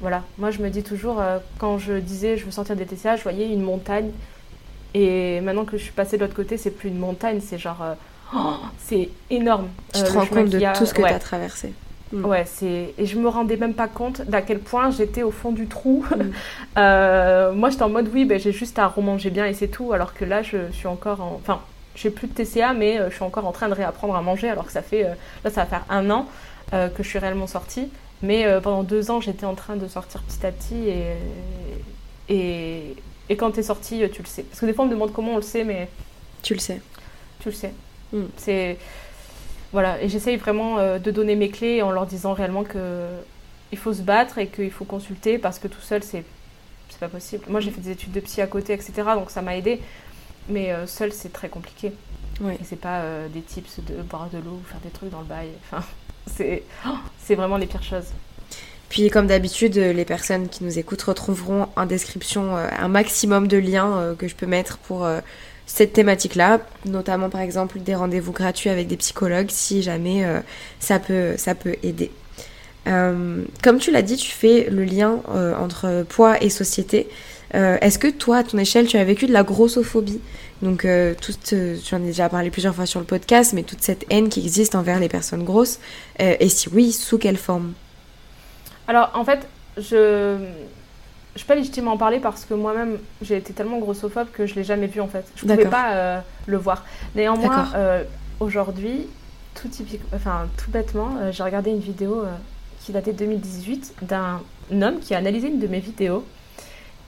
voilà, 0.00 0.22
moi 0.38 0.50
je 0.50 0.60
me 0.60 0.68
dis 0.70 0.82
toujours, 0.82 1.22
quand 1.58 1.78
je 1.78 1.94
disais 1.94 2.36
je 2.36 2.44
veux 2.44 2.50
sortir 2.50 2.76
des 2.76 2.84
TCA, 2.84 3.16
je 3.16 3.22
voyais 3.22 3.48
une 3.48 3.62
montagne. 3.62 4.10
Et 4.94 5.40
maintenant 5.40 5.64
que 5.64 5.76
je 5.76 5.82
suis 5.82 5.92
passée 5.92 6.16
de 6.16 6.22
l'autre 6.22 6.36
côté, 6.36 6.56
c'est 6.56 6.70
plus 6.70 6.88
une 6.90 6.98
montagne, 6.98 7.40
c'est 7.40 7.58
genre. 7.58 7.82
oh, 8.34 8.54
c'est 8.78 9.08
énorme. 9.30 9.68
Tu 9.92 10.02
te 10.02 10.10
rends 10.12 10.26
compte 10.26 10.50
de 10.50 10.58
a. 10.58 10.72
tout 10.72 10.86
ce 10.86 10.94
que 10.94 11.02
Ouais. 11.02 11.08
tu 11.08 11.14
as 11.14 11.18
traversé. 11.18 11.72
Mm. 12.14 12.24
Ouais, 12.24 12.44
c'est 12.46 12.94
et 12.96 13.06
je 13.06 13.18
me 13.18 13.28
rendais 13.28 13.56
même 13.56 13.74
pas 13.74 13.88
compte 13.88 14.22
d'à 14.22 14.40
quel 14.40 14.60
point 14.60 14.90
j'étais 14.90 15.22
au 15.22 15.30
fond 15.30 15.52
du 15.52 15.66
trou. 15.66 16.04
Mm. 16.10 16.22
Euh, 16.76 17.52
moi, 17.52 17.70
j'étais 17.70 17.84
en 17.84 17.88
mode 17.88 18.08
oui, 18.12 18.24
ben, 18.24 18.36
j'ai 18.40 18.50
juste 18.50 18.80
à 18.80 18.88
remanger 18.88 19.30
bien 19.30 19.46
et 19.46 19.54
c'est 19.54 19.68
tout. 19.68 19.92
Alors 19.92 20.12
que 20.12 20.24
là, 20.24 20.42
je 20.42 20.72
suis 20.72 20.88
encore 20.88 21.20
en, 21.20 21.38
enfin, 21.40 21.60
j'ai 21.94 22.10
plus 22.10 22.26
de 22.26 22.32
TCA, 22.32 22.72
mais 22.74 22.98
euh, 22.98 23.10
je 23.10 23.14
suis 23.14 23.22
encore 23.22 23.46
en 23.46 23.52
train 23.52 23.68
de 23.68 23.74
réapprendre 23.74 24.16
à 24.16 24.22
manger. 24.22 24.48
Alors 24.50 24.66
que 24.66 24.72
ça 24.72 24.82
fait, 24.82 25.04
euh, 25.04 25.14
là, 25.44 25.50
ça 25.50 25.60
va 25.62 25.66
faire 25.66 25.84
un 25.88 26.10
an 26.10 26.26
que 26.72 27.04
je 27.04 27.08
suis 27.08 27.20
réellement 27.20 27.46
sortie. 27.46 27.88
Mais 28.22 28.46
pendant 28.60 28.82
deux 28.82 29.12
ans, 29.12 29.20
j'étais 29.20 29.46
en 29.46 29.54
train 29.54 29.76
de 29.76 29.86
sortir 29.86 30.22
petit 30.22 30.44
à 30.44 30.50
petit 30.50 30.88
et 30.88 31.14
et, 32.28 32.96
et 33.28 33.36
quand 33.36 33.52
t'es 33.52 33.62
sortie, 33.62 34.02
tu 34.12 34.22
le 34.22 34.26
sais. 34.26 34.42
Parce 34.42 34.60
que 34.60 34.66
des 34.66 34.72
fois, 34.72 34.84
on 34.84 34.88
me 34.88 34.92
demande 34.92 35.12
comment 35.12 35.34
on 35.34 35.36
le 35.36 35.42
sait, 35.42 35.62
mais 35.62 35.88
Tu 36.42 36.54
le 36.54 36.60
sais. 36.60 36.80
tu 37.38 37.50
le 37.50 37.54
sais. 37.54 37.72
Mm. 38.12 38.24
C'est 38.36 38.78
voilà, 39.74 40.00
et 40.00 40.08
j'essaye 40.08 40.36
vraiment 40.36 40.78
euh, 40.78 41.00
de 41.00 41.10
donner 41.10 41.34
mes 41.34 41.48
clés 41.48 41.82
en 41.82 41.90
leur 41.90 42.06
disant 42.06 42.32
réellement 42.32 42.62
que 42.62 43.08
il 43.72 43.76
faut 43.76 43.92
se 43.92 44.02
battre 44.02 44.38
et 44.38 44.46
qu'il 44.46 44.70
faut 44.70 44.84
consulter 44.84 45.36
parce 45.36 45.58
que 45.58 45.66
tout 45.66 45.80
seul 45.80 46.04
c'est 46.04 46.22
c'est 46.90 47.00
pas 47.00 47.08
possible. 47.08 47.42
Moi 47.48 47.58
j'ai 47.58 47.72
fait 47.72 47.80
des 47.80 47.90
études 47.90 48.12
de 48.12 48.20
psy 48.20 48.40
à 48.40 48.46
côté, 48.46 48.72
etc. 48.72 48.92
Donc 49.16 49.32
ça 49.32 49.42
m'a 49.42 49.56
aidé, 49.56 49.80
mais 50.48 50.70
euh, 50.70 50.86
seul 50.86 51.12
c'est 51.12 51.32
très 51.32 51.48
compliqué. 51.48 51.92
Ouais. 52.40 52.54
Et 52.54 52.64
c'est 52.64 52.78
pas 52.78 53.00
euh, 53.00 53.26
des 53.26 53.40
tips 53.40 53.80
de 53.80 54.00
boire 54.02 54.28
de 54.32 54.38
l'eau 54.38 54.60
ou 54.62 54.62
faire 54.64 54.78
des 54.78 54.90
trucs 54.90 55.10
dans 55.10 55.22
le 55.22 55.26
bail. 55.26 55.48
Enfin, 55.64 55.84
c'est 56.28 56.62
oh, 56.86 56.94
c'est 57.18 57.34
vraiment 57.34 57.56
les 57.56 57.66
pires 57.66 57.82
choses. 57.82 58.12
Puis 58.90 59.10
comme 59.10 59.26
d'habitude, 59.26 59.74
les 59.74 60.04
personnes 60.04 60.48
qui 60.48 60.62
nous 60.62 60.78
écoutent 60.78 61.02
retrouveront 61.02 61.66
en 61.74 61.84
description 61.84 62.54
un 62.54 62.86
maximum 62.86 63.48
de 63.48 63.56
liens 63.56 64.14
que 64.16 64.28
je 64.28 64.36
peux 64.36 64.46
mettre 64.46 64.78
pour 64.78 65.04
cette 65.66 65.92
thématique-là, 65.92 66.60
notamment 66.84 67.30
par 67.30 67.40
exemple 67.40 67.78
des 67.80 67.94
rendez-vous 67.94 68.32
gratuits 68.32 68.70
avec 68.70 68.86
des 68.86 68.96
psychologues 68.96 69.50
si 69.50 69.82
jamais 69.82 70.24
euh, 70.24 70.40
ça, 70.78 70.98
peut, 70.98 71.34
ça 71.36 71.54
peut 71.54 71.76
aider. 71.82 72.10
Euh, 72.86 73.42
comme 73.62 73.78
tu 73.78 73.90
l'as 73.90 74.02
dit, 74.02 74.16
tu 74.16 74.30
fais 74.30 74.68
le 74.70 74.84
lien 74.84 75.20
euh, 75.34 75.54
entre 75.56 76.04
poids 76.08 76.42
et 76.42 76.50
société. 76.50 77.08
Est-ce 77.52 78.00
que 78.00 78.08
toi, 78.08 78.38
à 78.38 78.42
ton 78.42 78.58
échelle, 78.58 78.88
tu 78.88 78.96
as 78.96 79.04
vécu 79.04 79.28
de 79.28 79.32
la 79.32 79.44
grossophobie? 79.44 80.20
Donc, 80.60 80.84
toute, 81.20 81.54
j'en 81.88 81.98
ai 81.98 82.06
déjà 82.06 82.28
parlé 82.28 82.50
plusieurs 82.50 82.74
fois 82.74 82.84
sur 82.84 82.98
le 82.98 83.06
podcast, 83.06 83.52
mais 83.52 83.62
toute 83.62 83.80
cette 83.80 84.04
haine 84.10 84.28
qui 84.28 84.40
existe 84.40 84.74
envers 84.74 84.98
les 84.98 85.08
personnes 85.08 85.44
grosses, 85.44 85.78
et 86.18 86.48
si 86.48 86.68
oui, 86.70 86.90
sous 86.90 87.16
quelle 87.16 87.36
forme? 87.36 87.74
Alors 88.88 89.12
en 89.14 89.24
fait, 89.24 89.46
je 89.76 90.36
je 91.34 91.40
suis 91.40 91.46
pas 91.46 91.54
légitime 91.54 91.88
à 91.88 91.90
en 91.90 91.96
parler 91.96 92.20
parce 92.20 92.44
que 92.44 92.54
moi-même 92.54 92.98
j'ai 93.22 93.36
été 93.36 93.52
tellement 93.52 93.78
grossophobe 93.78 94.28
que 94.32 94.46
je 94.46 94.54
l'ai 94.54 94.64
jamais 94.64 94.86
vu 94.86 95.00
en 95.00 95.08
fait. 95.08 95.24
Je 95.36 95.42
pouvais 95.42 95.68
pas 95.68 95.92
euh, 95.92 96.20
le 96.46 96.56
voir. 96.56 96.84
Néanmoins, 97.14 97.68
euh, 97.74 98.04
aujourd'hui, 98.40 99.06
tout 99.54 99.68
typique, 99.68 100.00
enfin 100.14 100.48
tout 100.56 100.70
bêtement, 100.70 101.10
euh, 101.20 101.32
j'ai 101.32 101.42
regardé 101.42 101.70
une 101.70 101.80
vidéo 101.80 102.24
qui 102.80 102.92
datait 102.92 103.12
de 103.12 103.18
2018 103.18 103.94
d'un 104.02 104.40
homme 104.70 105.00
qui 105.00 105.14
a 105.14 105.18
analysé 105.18 105.48
une 105.48 105.58
de 105.58 105.66
mes 105.66 105.80
vidéos 105.80 106.24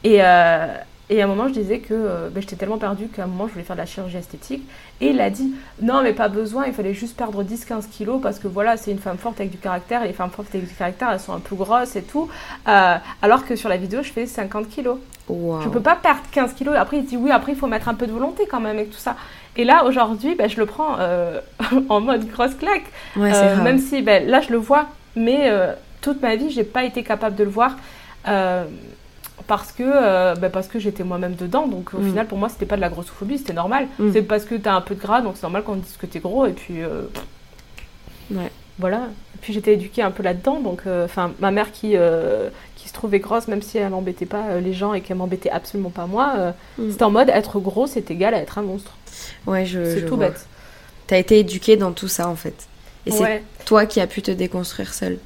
et 0.07 0.22
euh, 0.22 0.66
et 1.09 1.21
à 1.23 1.25
un 1.25 1.29
moment, 1.29 1.47
je 1.47 1.53
disais 1.53 1.79
que 1.79 1.95
euh, 1.95 2.31
ben, 2.31 2.41
j'étais 2.41 2.57
tellement 2.57 2.79
perdue 2.79 3.07
qu'à 3.07 3.25
un 3.25 3.27
moment, 3.27 3.47
je 3.47 3.53
voulais 3.53 3.65
faire 3.65 3.77
de 3.77 3.81
la 3.81 3.87
chirurgie 3.87 4.17
esthétique. 4.17 4.69
Et 5.01 5.11
il 5.11 5.21
a 5.21 5.31
dit 5.31 5.55
Non, 5.81 6.03
mais 6.03 6.13
pas 6.13 6.29
besoin, 6.29 6.67
il 6.67 6.73
fallait 6.73 6.95
juste 6.95 7.17
perdre 7.17 7.45
10-15 7.45 7.89
kilos 7.89 8.21
parce 8.21 8.41
que 8.41 8.49
voilà, 8.49 8.77
c'est 8.77 8.91
une 8.91 8.99
femme 8.99 9.19
forte 9.19 9.39
avec 9.39 9.53
du 9.53 9.59
caractère. 9.59 10.03
Et 10.03 10.09
les 10.09 10.13
femmes 10.13 10.31
fortes 10.31 10.49
avec 10.53 10.69
du 10.69 10.75
caractère, 10.75 11.11
elles 11.13 11.21
sont 11.21 11.33
un 11.33 11.39
peu 11.39 11.55
grosses 11.55 11.95
et 11.95 12.03
tout. 12.03 12.29
Euh, 12.67 12.97
alors 13.23 13.45
que 13.47 13.55
sur 13.55 13.69
la 13.69 13.77
vidéo, 13.77 14.03
je 14.03 14.11
fais 14.11 14.27
50 14.27 14.69
kilos. 14.69 14.99
Wow. 15.29 15.61
Je 15.63 15.69
peux 15.69 15.81
pas 15.81 15.95
perdre 15.95 16.23
15 16.33 16.55
kilos. 16.55 16.75
Après, 16.77 16.97
il 16.97 17.05
dit 17.05 17.17
Oui, 17.17 17.31
après, 17.31 17.53
il 17.53 17.59
faut 17.59 17.69
mettre 17.69 17.89
un 17.89 17.95
peu 17.95 18.09
de 18.09 18.13
volonté 18.13 18.47
quand 18.51 18.59
même 18.59 18.77
avec 18.77 18.91
tout 18.91 18.99
ça. 18.99 19.15
Et 19.57 19.65
là, 19.65 19.85
aujourd'hui, 19.85 20.35
ben, 20.35 20.51
je 20.51 20.59
le 20.59 20.67
prends 20.67 20.97
euh, 20.99 21.41
en 21.89 22.01
mode 22.01 22.27
grosse 22.29 22.55
claque. 22.55 22.85
Ouais, 23.17 23.31
même 23.63 23.79
si 23.79 24.03
ben, 24.03 24.29
là 24.29 24.41
je 24.41 24.51
le 24.51 24.59
vois, 24.59 24.87
mais 25.15 25.53
toute 26.01 26.21
ma 26.21 26.37
vie 26.37 26.51
j'ai 26.51 26.63
pas 26.63 26.85
été 26.85 27.03
capable 27.03 27.35
de 27.37 27.43
le 27.43 27.51
voir 27.51 27.77
euh, 28.29 28.65
parce 29.47 29.73
que 29.73 29.83
euh, 29.85 30.35
ben, 30.35 30.51
parce 30.51 30.69
que 30.69 30.79
j'étais 30.79 31.05
moi-même 31.05 31.35
dedans. 31.35 31.67
Donc 31.67 31.95
au 31.95 31.99
Mm. 31.99 32.09
final 32.09 32.27
pour 32.27 32.39
moi 32.39 32.49
c'était 32.49 32.67
pas 32.67 32.77
de 32.77 32.81
la 32.81 32.89
grossophobie, 32.89 33.39
c'était 33.39 33.53
normal. 33.53 33.87
Mm. 33.99 34.13
C'est 34.13 34.23
parce 34.23 34.45
que 34.45 34.55
t'as 34.55 34.73
un 34.75 34.81
peu 34.81 34.95
de 34.95 35.01
gras, 35.01 35.21
donc 35.21 35.35
c'est 35.37 35.43
normal 35.43 35.63
qu'on 35.63 35.77
dise 35.77 35.97
que 35.97 36.07
t'es 36.07 36.19
gros 36.21 36.47
et 36.47 36.53
puis 36.53 36.83
euh, 36.83 37.03
Ouais. 38.31 38.51
voilà. 38.79 39.09
Et 39.35 39.39
puis 39.41 39.53
j'étais 39.53 39.75
éduquée 39.75 40.03
un 40.03 40.11
peu 40.11 40.23
là-dedans, 40.23 40.59
donc 40.61 40.83
euh, 40.87 41.05
enfin 41.05 41.33
ma 41.41 41.51
mère 41.51 41.71
qui 41.73 41.95
qui 42.77 42.89
se 42.89 42.93
trouvait 42.93 43.19
grosse 43.21 43.49
même 43.49 43.63
si 43.63 43.79
elle 43.79 43.91
m'embêtait 43.91 44.27
pas 44.27 44.59
les 44.61 44.73
gens 44.73 44.95
et 44.95 45.01
qu'elle 45.01 45.17
m'embêtait 45.17 45.51
absolument 45.51 45.91
pas 45.91 46.07
moi. 46.07 46.55
Mm. 46.79 46.91
C'était 46.91 47.05
en 47.05 47.11
mode 47.11 47.29
être 47.31 47.59
gros 47.61 47.87
c'est 47.87 48.11
égal 48.11 48.35
à 48.35 48.39
être 48.39 48.59
un 48.59 48.63
monstre. 48.63 48.93
Ouais, 49.47 49.65
je, 49.65 49.85
c'est 49.85 50.05
tout 50.07 50.17
vois. 50.17 50.29
bête. 50.29 50.47
T'as 51.07 51.19
été 51.19 51.39
éduquée 51.39 51.77
dans 51.77 51.93
tout 51.93 52.09
ça 52.09 52.29
en 52.29 52.35
fait. 52.37 52.67
Et 53.07 53.13
Ouais. 53.13 53.43
c'est 53.59 53.65
toi 53.65 53.87
qui 53.87 54.01
as 54.01 54.09
pu 54.09 54.21
te 54.23 54.33
déconstruire 54.33 54.93
seule. 54.93 55.19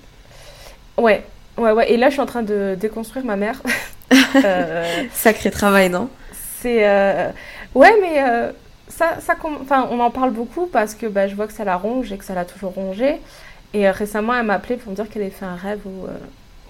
Ouais, 0.98 1.24
ouais, 1.56 1.72
ouais. 1.72 1.90
Et 1.90 1.96
là, 1.96 2.08
je 2.08 2.12
suis 2.12 2.20
en 2.20 2.26
train 2.26 2.42
de 2.42 2.76
déconstruire 2.78 3.24
ma 3.24 3.36
mère. 3.36 3.62
Euh, 4.44 5.04
Sacré 5.12 5.50
travail, 5.50 5.88
non? 5.90 6.08
C'est. 6.32 6.88
euh, 6.88 7.30
Ouais, 7.74 7.92
mais 8.02 8.22
euh, 8.24 8.50
ça, 8.88 9.18
ça 9.20 9.36
on 9.44 10.00
en 10.00 10.10
parle 10.10 10.32
beaucoup 10.32 10.66
parce 10.66 10.94
que 10.96 11.06
bah, 11.06 11.28
je 11.28 11.36
vois 11.36 11.46
que 11.46 11.52
ça 11.52 11.64
la 11.64 11.76
ronge 11.76 12.12
et 12.12 12.18
que 12.18 12.24
ça 12.24 12.34
l'a 12.34 12.44
toujours 12.44 12.72
rongé. 12.74 13.20
Et 13.72 13.88
récemment, 13.90 14.34
elle 14.34 14.46
m'a 14.46 14.54
appelé 14.54 14.76
pour 14.76 14.90
me 14.90 14.96
dire 14.96 15.08
qu'elle 15.08 15.22
avait 15.22 15.30
fait 15.30 15.44
un 15.44 15.54
rêve 15.54 15.80
où, 15.86 16.06
euh, 16.06 16.10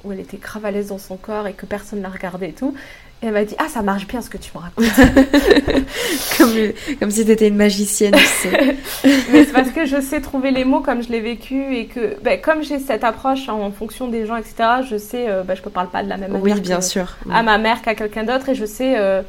où 0.05 0.13
elle 0.13 0.21
était 0.21 0.37
grave 0.37 0.67
à 0.67 0.71
l'aise 0.71 0.89
dans 0.89 0.99
son 0.99 1.17
corps 1.17 1.47
et 1.47 1.55
que 1.55 1.65
personne 1.67 2.01
ne 2.01 2.05
la 2.05 2.11
regardait 2.11 2.51
et 2.51 2.53
tout. 2.53 2.75
Et 3.23 3.27
elle 3.27 3.33
m'a 3.33 3.45
dit 3.45 3.55
Ah, 3.59 3.69
ça 3.69 3.83
marche 3.83 4.07
bien 4.07 4.23
ce 4.23 4.31
que 4.31 4.39
tu 4.39 4.51
me 4.55 4.61
racontes. 4.61 4.85
comme, 6.39 6.55
comme 6.99 7.11
si 7.11 7.25
t'étais 7.27 7.49
une 7.49 7.57
magicienne, 7.57 8.15
tu 8.15 8.25
sais. 8.25 8.77
mais 9.33 9.45
c'est 9.45 9.53
parce 9.53 9.71
que 9.71 9.85
je 9.87 10.01
sais 10.01 10.21
trouver 10.21 10.51
les 10.51 10.65
mots 10.65 10.81
comme 10.81 11.03
je 11.03 11.09
l'ai 11.11 11.21
vécu 11.21 11.75
et 11.77 11.87
que, 11.87 12.17
bah, 12.23 12.37
comme 12.39 12.63
j'ai 12.63 12.79
cette 12.79 13.05
approche 13.05 13.49
en 13.49 13.71
fonction 13.73 14.09
des 14.09 14.27
gens, 14.27 14.37
etc., 14.37 14.55
je 14.89 14.97
sais, 14.97 15.29
euh, 15.29 15.43
bah, 15.43 15.55
je 15.55 15.63
ne 15.63 15.69
parle 15.69 15.89
pas 15.91 16.03
de 16.03 16.09
la 16.09 16.17
même 16.17 16.33
manière. 16.33 16.55
Oui, 16.57 16.61
bien 16.61 16.79
que- 16.79 16.85
sûr. 16.85 17.17
à 17.31 17.43
ma 17.43 17.59
mère 17.59 17.83
qu'à 17.83 17.95
quelqu'un 17.95 18.25
d'autre 18.25 18.49
et 18.49 18.55
je 18.55 18.65
sais 18.65 18.95
euh, 18.99 19.23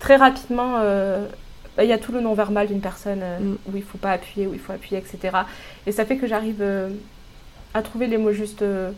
très 0.00 0.16
rapidement 0.16 0.74
euh, 0.80 1.24
bah, 1.76 1.84
il 1.84 1.90
y 1.90 1.92
a 1.92 1.98
tout 1.98 2.10
le 2.12 2.20
non-verbal 2.20 2.66
d'une 2.66 2.80
personne 2.80 3.20
Mm. 3.40 3.52
où 3.72 3.76
il 3.76 3.82
faut 3.82 3.98
pas 3.98 4.10
appuyer, 4.12 4.46
où 4.46 4.54
il 4.54 4.60
faut 4.60 4.72
appuyer, 4.72 4.98
etc. 5.00 5.36
Et 5.86 5.92
ça 5.92 6.04
fait 6.04 6.16
que 6.16 6.26
j'arrive 6.26 6.64
à 7.74 7.82
trouver 7.82 8.06
les 8.06 8.16
mots 8.18 8.32
justes, 8.32 8.62
euh, 8.62 8.90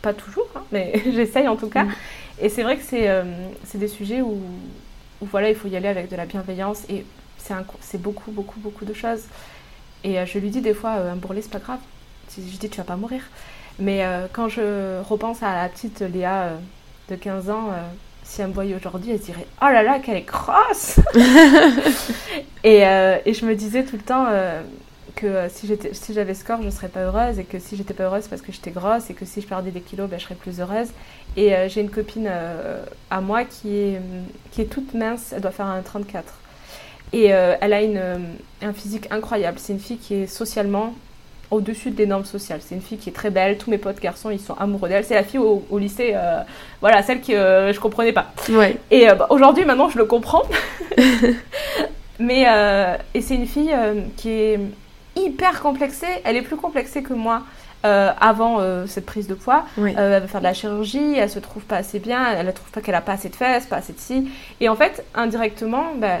pas 0.00 0.12
toujours, 0.14 0.46
hein, 0.56 0.62
mais 0.72 0.92
j'essaye 1.12 1.46
en 1.48 1.56
tout 1.56 1.68
cas. 1.68 1.84
Mm. 1.84 1.92
Et 2.40 2.48
c'est 2.48 2.62
vrai 2.62 2.76
que 2.76 2.82
c'est 2.82 3.08
euh, 3.08 3.24
c'est 3.64 3.78
des 3.78 3.88
sujets 3.88 4.22
où, 4.22 4.40
où 5.20 5.26
voilà, 5.26 5.50
il 5.50 5.56
faut 5.56 5.68
y 5.68 5.76
aller 5.76 5.88
avec 5.88 6.08
de 6.10 6.16
la 6.16 6.26
bienveillance 6.26 6.84
et 6.88 7.04
c'est 7.80 8.00
beaucoup, 8.00 8.30
beaucoup, 8.30 8.60
beaucoup 8.60 8.84
de 8.84 8.94
choses. 8.94 9.22
Et 10.04 10.18
euh, 10.18 10.26
je 10.26 10.38
lui 10.38 10.50
dis 10.50 10.60
des 10.60 10.74
fois, 10.74 10.96
euh, 10.96 11.12
un 11.12 11.16
bourrelet, 11.16 11.42
c'est 11.42 11.50
pas 11.50 11.58
grave. 11.58 11.80
Je 12.36 12.42
dis, 12.42 12.70
tu 12.70 12.76
vas 12.76 12.84
pas 12.84 12.96
mourir. 12.96 13.22
Mais 13.78 14.04
quand 14.32 14.48
je 14.48 15.00
repense 15.02 15.42
à 15.42 15.54
la 15.54 15.68
petite 15.68 16.00
Léa 16.00 16.50
de 17.08 17.16
15 17.16 17.48
ans, 17.48 17.70
si 18.30 18.40
elle 18.42 18.48
me 18.48 18.52
voyait 18.52 18.76
aujourd'hui, 18.76 19.10
elle 19.10 19.18
se 19.18 19.24
dirait 19.24 19.46
Oh 19.60 19.66
là 19.66 19.82
là, 19.82 19.98
qu'elle 19.98 20.16
est 20.16 20.22
grosse 20.22 21.00
et, 22.64 22.86
euh, 22.86 23.18
et 23.26 23.34
je 23.34 23.44
me 23.44 23.56
disais 23.56 23.84
tout 23.84 23.96
le 23.96 24.02
temps 24.02 24.26
euh, 24.28 24.62
que 25.16 25.26
euh, 25.26 25.48
si 25.48 25.66
j'étais- 25.66 25.94
si 25.94 26.12
j'avais 26.14 26.34
ce 26.34 26.44
corps, 26.44 26.62
je 26.62 26.70
serais 26.70 26.88
pas 26.88 27.00
heureuse, 27.00 27.38
et 27.38 27.44
que 27.44 27.58
si 27.58 27.76
j'étais 27.76 27.94
pas 27.94 28.04
heureuse, 28.04 28.28
parce 28.28 28.42
que 28.42 28.52
j'étais 28.52 28.70
grosse, 28.70 29.10
et 29.10 29.14
que 29.14 29.24
si 29.24 29.40
je 29.40 29.46
perdais 29.46 29.70
des 29.70 29.80
kilos, 29.80 30.08
ben, 30.08 30.18
je 30.18 30.24
serais 30.24 30.34
plus 30.34 30.60
heureuse. 30.60 30.88
Et 31.36 31.54
euh, 31.54 31.68
j'ai 31.68 31.80
une 31.80 31.90
copine 31.90 32.26
euh, 32.30 32.82
à 33.10 33.20
moi 33.20 33.44
qui 33.44 33.76
est, 33.76 34.00
qui 34.52 34.62
est 34.62 34.66
toute 34.66 34.94
mince, 34.94 35.32
elle 35.34 35.40
doit 35.42 35.50
faire 35.52 35.66
un 35.66 35.80
34. 35.82 36.24
Et 37.12 37.32
euh, 37.34 37.54
elle 37.60 37.72
a 37.72 37.82
une, 37.82 38.00
un 38.62 38.72
physique 38.72 39.06
incroyable. 39.10 39.58
C'est 39.58 39.72
une 39.72 39.80
fille 39.80 39.96
qui 39.98 40.14
est 40.14 40.26
socialement 40.26 40.94
au-dessus 41.50 41.90
des 41.90 42.06
normes 42.06 42.24
sociales. 42.24 42.60
C'est 42.64 42.76
une 42.76 42.80
fille 42.80 42.98
qui 42.98 43.08
est 43.08 43.12
très 43.12 43.30
belle. 43.30 43.58
Tous 43.58 43.68
mes 43.70 43.78
potes 43.78 43.98
garçons, 44.00 44.30
ils 44.30 44.38
sont 44.38 44.54
amoureux 44.54 44.88
d'elle. 44.88 45.04
C'est 45.04 45.14
la 45.16 45.24
fille 45.24 45.40
au, 45.40 45.64
au 45.70 45.78
lycée, 45.78 46.14
voilà, 46.80 47.02
celle 47.02 47.20
que 47.20 47.32
euh, 47.32 47.72
je 47.72 47.80
comprenais 47.80 48.12
pas. 48.12 48.32
Ouais. 48.50 48.76
Et 48.92 49.06
bah, 49.06 49.26
aujourd'hui, 49.30 49.64
maintenant, 49.64 49.88
je 49.88 49.98
le 49.98 50.04
comprends. 50.04 50.42
Mais 52.20 52.46
et 53.14 53.20
c'est 53.22 53.34
une 53.34 53.46
fille 53.46 53.74
qui 54.16 54.30
est 54.30 54.60
hyper 55.26 55.60
complexée. 55.60 56.06
Elle 56.24 56.36
est 56.36 56.42
plus 56.42 56.56
complexée 56.56 57.02
que 57.02 57.14
moi. 57.14 57.42
avant 57.82 58.60
cette 58.86 59.06
prise 59.06 59.26
de 59.26 59.34
poids. 59.34 59.64
Oui. 59.78 59.94
elle 59.96 60.20
veut 60.22 60.28
faire 60.28 60.40
de 60.40 60.44
la 60.44 60.54
chirurgie, 60.54 61.14
elle 61.16 61.30
se 61.30 61.38
trouve 61.38 61.62
pas 61.62 61.76
assez 61.76 61.98
bien, 61.98 62.32
elle 62.32 62.46
ne 62.46 62.52
trouve 62.52 62.70
pas 62.70 62.82
qu'elle 62.82 62.94
a 62.94 63.00
pas 63.00 63.12
assez 63.12 63.30
de 63.30 63.36
fesses, 63.36 63.66
pas 63.66 63.76
assez 63.76 63.94
de 63.94 63.98
ci. 63.98 64.30
Et 64.60 64.68
en 64.68 64.76
fait, 64.76 65.04
indirectement, 65.14 65.94
ben, 65.96 66.20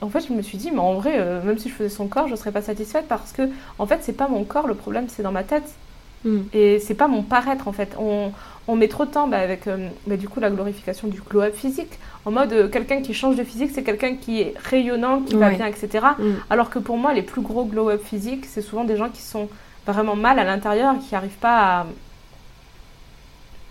en 0.00 0.08
fait, 0.08 0.26
je 0.26 0.32
me 0.32 0.42
suis 0.42 0.58
dit, 0.58 0.70
mais 0.72 0.80
en 0.80 0.94
vrai, 0.94 1.18
même 1.44 1.58
si 1.58 1.68
je 1.68 1.74
faisais 1.74 1.88
son 1.88 2.08
corps, 2.08 2.28
je 2.28 2.34
serais 2.34 2.52
pas 2.52 2.62
satisfaite 2.62 3.06
parce 3.08 3.32
que, 3.32 3.48
en 3.78 3.86
fait, 3.86 3.98
c'est 4.02 4.12
pas 4.12 4.28
mon 4.28 4.44
corps 4.44 4.66
le 4.66 4.74
problème, 4.74 5.06
c'est 5.08 5.22
dans 5.22 5.32
ma 5.32 5.44
tête. 5.44 5.74
Mm. 6.24 6.38
Et 6.52 6.78
c'est 6.80 6.94
pas 6.94 7.08
mon 7.08 7.22
paraître 7.22 7.68
en 7.68 7.72
fait. 7.72 7.94
On, 7.98 8.32
on 8.66 8.76
met 8.76 8.88
trop 8.88 9.04
de 9.06 9.10
temps 9.10 9.28
bah, 9.28 9.38
avec 9.38 9.66
euh, 9.66 9.88
bah, 10.06 10.16
du 10.16 10.28
coup 10.28 10.40
la 10.40 10.50
glorification 10.50 11.08
du 11.08 11.20
glow-up 11.20 11.54
physique. 11.54 11.98
En 12.24 12.30
mode 12.32 12.52
euh, 12.52 12.68
quelqu'un 12.68 13.00
qui 13.02 13.14
change 13.14 13.36
de 13.36 13.44
physique, 13.44 13.70
c'est 13.74 13.84
quelqu'un 13.84 14.16
qui 14.16 14.40
est 14.42 14.54
rayonnant, 14.62 15.20
qui 15.20 15.34
va 15.36 15.48
Ouais. 15.48 15.56
bien, 15.56 15.66
etc. 15.66 16.04
Mm. 16.18 16.24
Alors 16.50 16.70
que 16.70 16.78
pour 16.78 16.96
moi, 16.98 17.14
les 17.14 17.22
plus 17.22 17.40
gros 17.40 17.64
glow-up 17.64 18.02
physiques, 18.04 18.44
c'est 18.46 18.62
souvent 18.62 18.84
des 18.84 18.96
gens 18.96 19.08
qui 19.08 19.22
sont 19.22 19.48
vraiment 19.86 20.16
mal 20.16 20.38
à 20.38 20.44
l'intérieur, 20.44 20.94
qui 20.98 21.14
n'arrivent 21.14 21.30
pas 21.40 21.86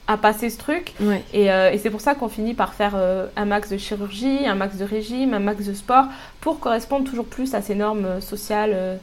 à, 0.08 0.14
à 0.14 0.18
passer 0.18 0.50
ce 0.50 0.58
truc. 0.58 0.94
Ouais. 1.02 1.24
Et, 1.34 1.52
euh, 1.52 1.72
et 1.72 1.78
c'est 1.78 1.90
pour 1.92 2.02
ça 2.02 2.16
qu'on 2.16 2.30
finit 2.30 2.54
par 2.54 2.74
faire 2.74 2.96
un 3.36 3.46
max 3.46 3.70
de 3.70 3.78
chirurgie, 3.78 4.48
un 4.48 4.56
max 4.56 4.78
de 4.78 4.86
régime, 4.86 5.34
un 5.34 5.40
max 5.40 5.66
de 5.66 5.74
sport, 5.74 6.06
pour 6.42 6.60
correspondre 6.60 7.08
toujours 7.08 7.26
plus 7.26 7.54
à 7.54 7.62
ces 7.62 7.76
normes 7.76 8.22
sociales 8.22 9.00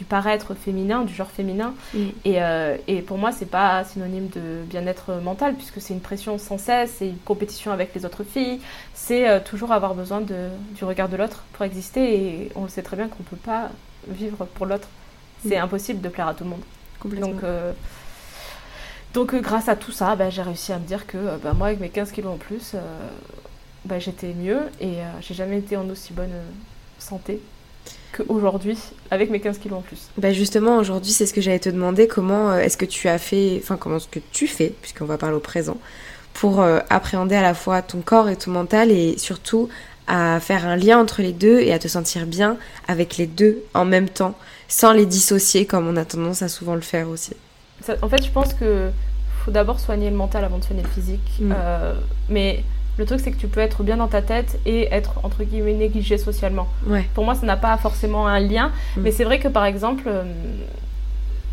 du 0.00 0.06
paraître 0.06 0.54
féminin, 0.54 1.02
du 1.04 1.12
genre 1.12 1.30
féminin. 1.30 1.74
Mm. 1.92 1.98
Et, 2.24 2.42
euh, 2.42 2.78
et 2.88 3.02
pour 3.02 3.18
moi, 3.18 3.32
c'est 3.32 3.44
pas 3.50 3.84
synonyme 3.84 4.28
de 4.28 4.62
bien-être 4.64 5.20
mental, 5.22 5.54
puisque 5.56 5.78
c'est 5.78 5.92
une 5.92 6.00
pression 6.00 6.38
sans 6.38 6.56
cesse, 6.56 6.94
c'est 6.98 7.08
une 7.08 7.18
compétition 7.18 7.70
avec 7.70 7.94
les 7.94 8.06
autres 8.06 8.24
filles, 8.24 8.60
c'est 8.94 9.28
euh, 9.28 9.40
toujours 9.40 9.72
avoir 9.72 9.94
besoin 9.94 10.22
de, 10.22 10.48
du 10.74 10.86
regard 10.86 11.10
de 11.10 11.18
l'autre 11.18 11.44
pour 11.52 11.66
exister, 11.66 12.14
et 12.14 12.48
on 12.54 12.62
le 12.62 12.70
sait 12.70 12.80
très 12.80 12.96
bien 12.96 13.08
qu'on 13.08 13.22
peut 13.24 13.36
pas 13.36 13.68
vivre 14.08 14.46
pour 14.54 14.64
l'autre. 14.64 14.88
C'est 15.46 15.58
Mm. 15.58 15.64
impossible 15.64 16.00
de 16.00 16.08
plaire 16.08 16.28
à 16.28 16.34
tout 16.34 16.44
le 16.44 16.50
monde. 16.50 16.62
Complètement. 16.98 17.28
Donc, 17.28 17.44
euh, 17.44 17.72
donc 19.12 19.34
grâce 19.34 19.68
à 19.68 19.76
tout 19.76 19.92
ça, 19.92 20.16
bah, 20.16 20.30
j'ai 20.30 20.40
réussi 20.40 20.72
à 20.72 20.78
me 20.78 20.86
dire 20.86 21.06
que 21.06 21.18
bah, 21.42 21.52
moi, 21.52 21.66
avec 21.66 21.80
mes 21.80 21.90
15 21.90 22.10
kilos 22.10 22.32
en 22.32 22.38
plus, 22.38 22.74
bah, 23.84 23.98
j'étais 23.98 24.32
mieux 24.32 24.60
et 24.80 24.94
j'ai 25.20 25.34
jamais 25.34 25.58
été 25.58 25.76
en 25.76 25.86
aussi 25.90 26.14
bonne 26.14 26.32
santé 26.98 27.42
qu'aujourd'hui 28.16 28.78
avec 29.10 29.30
mes 29.30 29.40
15 29.40 29.58
kilos 29.58 29.78
en 29.78 29.82
plus. 29.82 30.08
Bah 30.18 30.32
justement, 30.32 30.78
aujourd'hui, 30.78 31.12
c'est 31.12 31.26
ce 31.26 31.34
que 31.34 31.40
j'allais 31.40 31.58
te 31.58 31.68
demander. 31.68 32.08
Comment 32.08 32.50
euh, 32.50 32.58
est-ce 32.58 32.76
que 32.76 32.84
tu 32.84 33.08
as 33.08 33.18
fait, 33.18 33.60
enfin, 33.62 33.76
comment 33.76 33.96
est-ce 33.96 34.08
que 34.08 34.20
tu 34.32 34.46
fais, 34.46 34.72
puisqu'on 34.82 35.04
va 35.04 35.18
parler 35.18 35.36
au 35.36 35.40
présent, 35.40 35.78
pour 36.34 36.60
euh, 36.60 36.78
appréhender 36.90 37.34
à 37.34 37.42
la 37.42 37.54
fois 37.54 37.82
ton 37.82 38.00
corps 38.00 38.28
et 38.28 38.36
ton 38.36 38.50
mental 38.52 38.90
et 38.90 39.18
surtout 39.18 39.68
à 40.06 40.40
faire 40.40 40.66
un 40.66 40.76
lien 40.76 40.98
entre 40.98 41.22
les 41.22 41.32
deux 41.32 41.60
et 41.60 41.72
à 41.72 41.78
te 41.78 41.86
sentir 41.88 42.26
bien 42.26 42.56
avec 42.88 43.16
les 43.16 43.26
deux 43.26 43.62
en 43.74 43.84
même 43.84 44.08
temps, 44.08 44.34
sans 44.68 44.92
les 44.92 45.06
dissocier 45.06 45.66
comme 45.66 45.86
on 45.86 45.96
a 45.96 46.04
tendance 46.04 46.42
à 46.42 46.48
souvent 46.48 46.74
le 46.74 46.80
faire 46.80 47.08
aussi? 47.08 47.34
Ça- 47.82 47.94
en 48.02 48.08
fait, 48.08 48.24
je 48.24 48.30
pense 48.30 48.54
que 48.54 48.90
faut 49.44 49.50
d'abord 49.50 49.80
soigner 49.80 50.10
le 50.10 50.16
mental 50.16 50.44
avant 50.44 50.58
de 50.58 50.64
soigner 50.64 50.82
le 50.82 50.88
physique. 50.88 51.38
Mm. 51.40 51.52
Euh, 51.56 51.94
mais 52.28 52.64
le 52.98 53.06
truc, 53.06 53.20
c'est 53.20 53.30
que 53.30 53.38
tu 53.38 53.48
peux 53.48 53.60
être 53.60 53.82
bien 53.82 53.96
dans 53.96 54.08
ta 54.08 54.22
tête 54.22 54.58
et 54.66 54.88
être 54.92 55.14
entre 55.22 55.42
guillemets 55.44 55.74
négligé 55.74 56.18
socialement. 56.18 56.68
Ouais. 56.86 57.06
Pour 57.14 57.24
moi, 57.24 57.34
ça 57.34 57.46
n'a 57.46 57.56
pas 57.56 57.76
forcément 57.76 58.26
un 58.26 58.40
lien. 58.40 58.68
Mm. 58.96 59.00
Mais 59.02 59.10
c'est 59.10 59.24
vrai 59.24 59.38
que 59.38 59.48
par 59.48 59.64
exemple, 59.64 60.04
euh, 60.06 60.22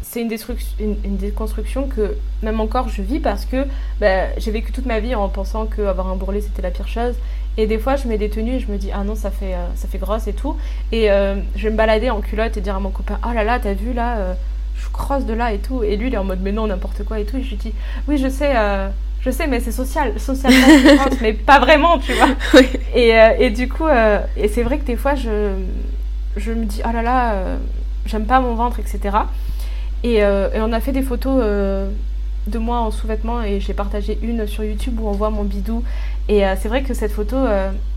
c'est 0.01 0.21
une, 0.21 0.31
une, 0.79 0.95
une 1.03 1.17
déconstruction 1.17 1.87
que 1.87 2.15
même 2.41 2.59
encore 2.59 2.89
je 2.89 3.01
vis 3.01 3.19
parce 3.19 3.45
que 3.45 3.65
bah, 3.99 4.37
j'ai 4.37 4.51
vécu 4.51 4.71
toute 4.71 4.85
ma 4.85 4.99
vie 4.99 5.15
en 5.15 5.27
pensant 5.29 5.65
qu'avoir 5.65 6.07
un 6.07 6.15
bourrelet 6.15 6.41
c'était 6.41 6.61
la 6.61 6.71
pire 6.71 6.87
chose. 6.87 7.15
Et 7.57 7.65
des 7.65 7.79
fois, 7.79 7.95
je 7.95 8.07
mets 8.07 8.19
des 8.19 8.29
tenues 8.29 8.55
et 8.55 8.59
je 8.59 8.71
me 8.71 8.77
dis, 8.77 8.91
ah 8.93 9.03
non, 9.03 9.15
ça 9.15 9.31
fait, 9.31 9.55
euh, 9.55 9.65
ça 9.75 9.87
fait 9.87 9.97
grosse 9.97 10.27
et 10.27 10.33
tout. 10.33 10.55
Et 10.91 11.09
euh, 11.09 11.35
je 11.55 11.63
vais 11.63 11.71
me 11.71 11.75
balader 11.75 12.11
en 12.11 12.21
culotte 12.21 12.55
et 12.55 12.61
dire 12.61 12.75
à 12.75 12.79
mon 12.79 12.91
copain, 12.91 13.19
oh 13.27 13.33
là 13.33 13.43
là, 13.43 13.59
t'as 13.59 13.73
vu 13.73 13.93
là, 13.93 14.17
euh, 14.17 14.33
je 14.77 14.87
crosse 14.89 15.25
de 15.25 15.33
là 15.33 15.51
et 15.51 15.57
tout. 15.57 15.83
Et 15.83 15.97
lui, 15.97 16.07
il 16.07 16.13
est 16.13 16.17
en 16.17 16.23
mode, 16.23 16.39
mais 16.41 16.51
non, 16.51 16.67
n'importe 16.67 17.03
quoi 17.03 17.19
et 17.19 17.25
tout. 17.25 17.37
Et 17.37 17.41
je 17.41 17.49
lui 17.49 17.55
dis, 17.55 17.73
oui, 18.07 18.19
je 18.19 18.29
sais, 18.29 18.53
je 19.27 19.31
sais, 19.31 19.47
mais 19.47 19.59
c'est 19.59 19.73
social, 19.73 20.13
pense, 20.13 21.19
mais 21.21 21.33
pas 21.33 21.59
vraiment, 21.59 21.99
tu 21.99 22.13
vois. 22.13 22.29
Oui. 22.53 22.67
Et, 22.95 23.13
euh, 23.13 23.33
et 23.39 23.49
du 23.49 23.67
coup, 23.67 23.85
euh, 23.85 24.19
et 24.37 24.47
c'est 24.47 24.63
vrai 24.63 24.77
que 24.79 24.85
des 24.85 24.95
fois, 24.95 25.15
je, 25.15 25.53
je 26.37 26.53
me 26.53 26.63
dis, 26.63 26.81
oh 26.87 26.91
là 26.93 27.01
là, 27.01 27.33
euh, 27.33 27.57
j'aime 28.05 28.25
pas 28.25 28.39
mon 28.39 28.55
ventre, 28.55 28.79
etc. 28.79 29.17
Et, 30.03 30.17
et 30.17 30.61
on 30.61 30.71
a 30.71 30.79
fait 30.79 30.93
des 30.93 31.01
photos 31.01 31.43
de 31.43 32.59
moi 32.59 32.79
en 32.79 32.91
sous-vêtements 32.91 33.41
et 33.41 33.59
j'ai 33.59 33.73
partagé 33.73 34.17
une 34.21 34.47
sur 34.47 34.63
YouTube 34.63 34.99
où 35.01 35.07
on 35.09 35.11
voit 35.11 35.31
mon 35.31 35.43
bidou. 35.43 35.83
Et 36.29 36.43
c'est 36.61 36.69
vrai 36.69 36.83
que 36.83 36.93
cette 36.93 37.11
photo, 37.11 37.35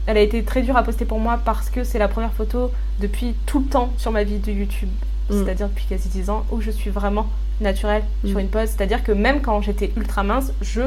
elle 0.07 0.17
a 0.17 0.21
été 0.21 0.43
très 0.43 0.63
dure 0.63 0.77
à 0.77 0.83
poster 0.83 1.05
pour 1.05 1.21
moi 1.21 1.39
parce 1.45 1.69
que 1.69 1.85
c'est 1.85 1.99
la 1.99 2.09
première 2.09 2.33
photo 2.33 2.73
depuis 3.01 3.35
tout 3.47 3.61
le 3.61 3.67
temps 3.67 3.93
sur 3.99 4.11
ma 4.11 4.25
vie 4.25 4.39
de 4.39 4.51
YouTube, 4.51 4.89
Mm. 5.31 5.45
c'est-à-dire 5.45 5.69
depuis 5.69 5.85
quasi 5.87 6.09
10 6.09 6.31
ans, 6.31 6.45
où 6.51 6.61
je 6.61 6.71
suis 6.71 6.91
vraiment 6.91 7.27
naturelle 7.61 8.03
sur 8.25 8.37
Mm. 8.37 8.41
une 8.41 8.49
pose. 8.49 8.69
C'est-à-dire 8.69 9.03
que 9.05 9.13
même 9.13 9.41
quand 9.41 9.61
j'étais 9.63 9.93
ultra 9.97 10.23
mince, 10.23 10.53
je 10.63 10.83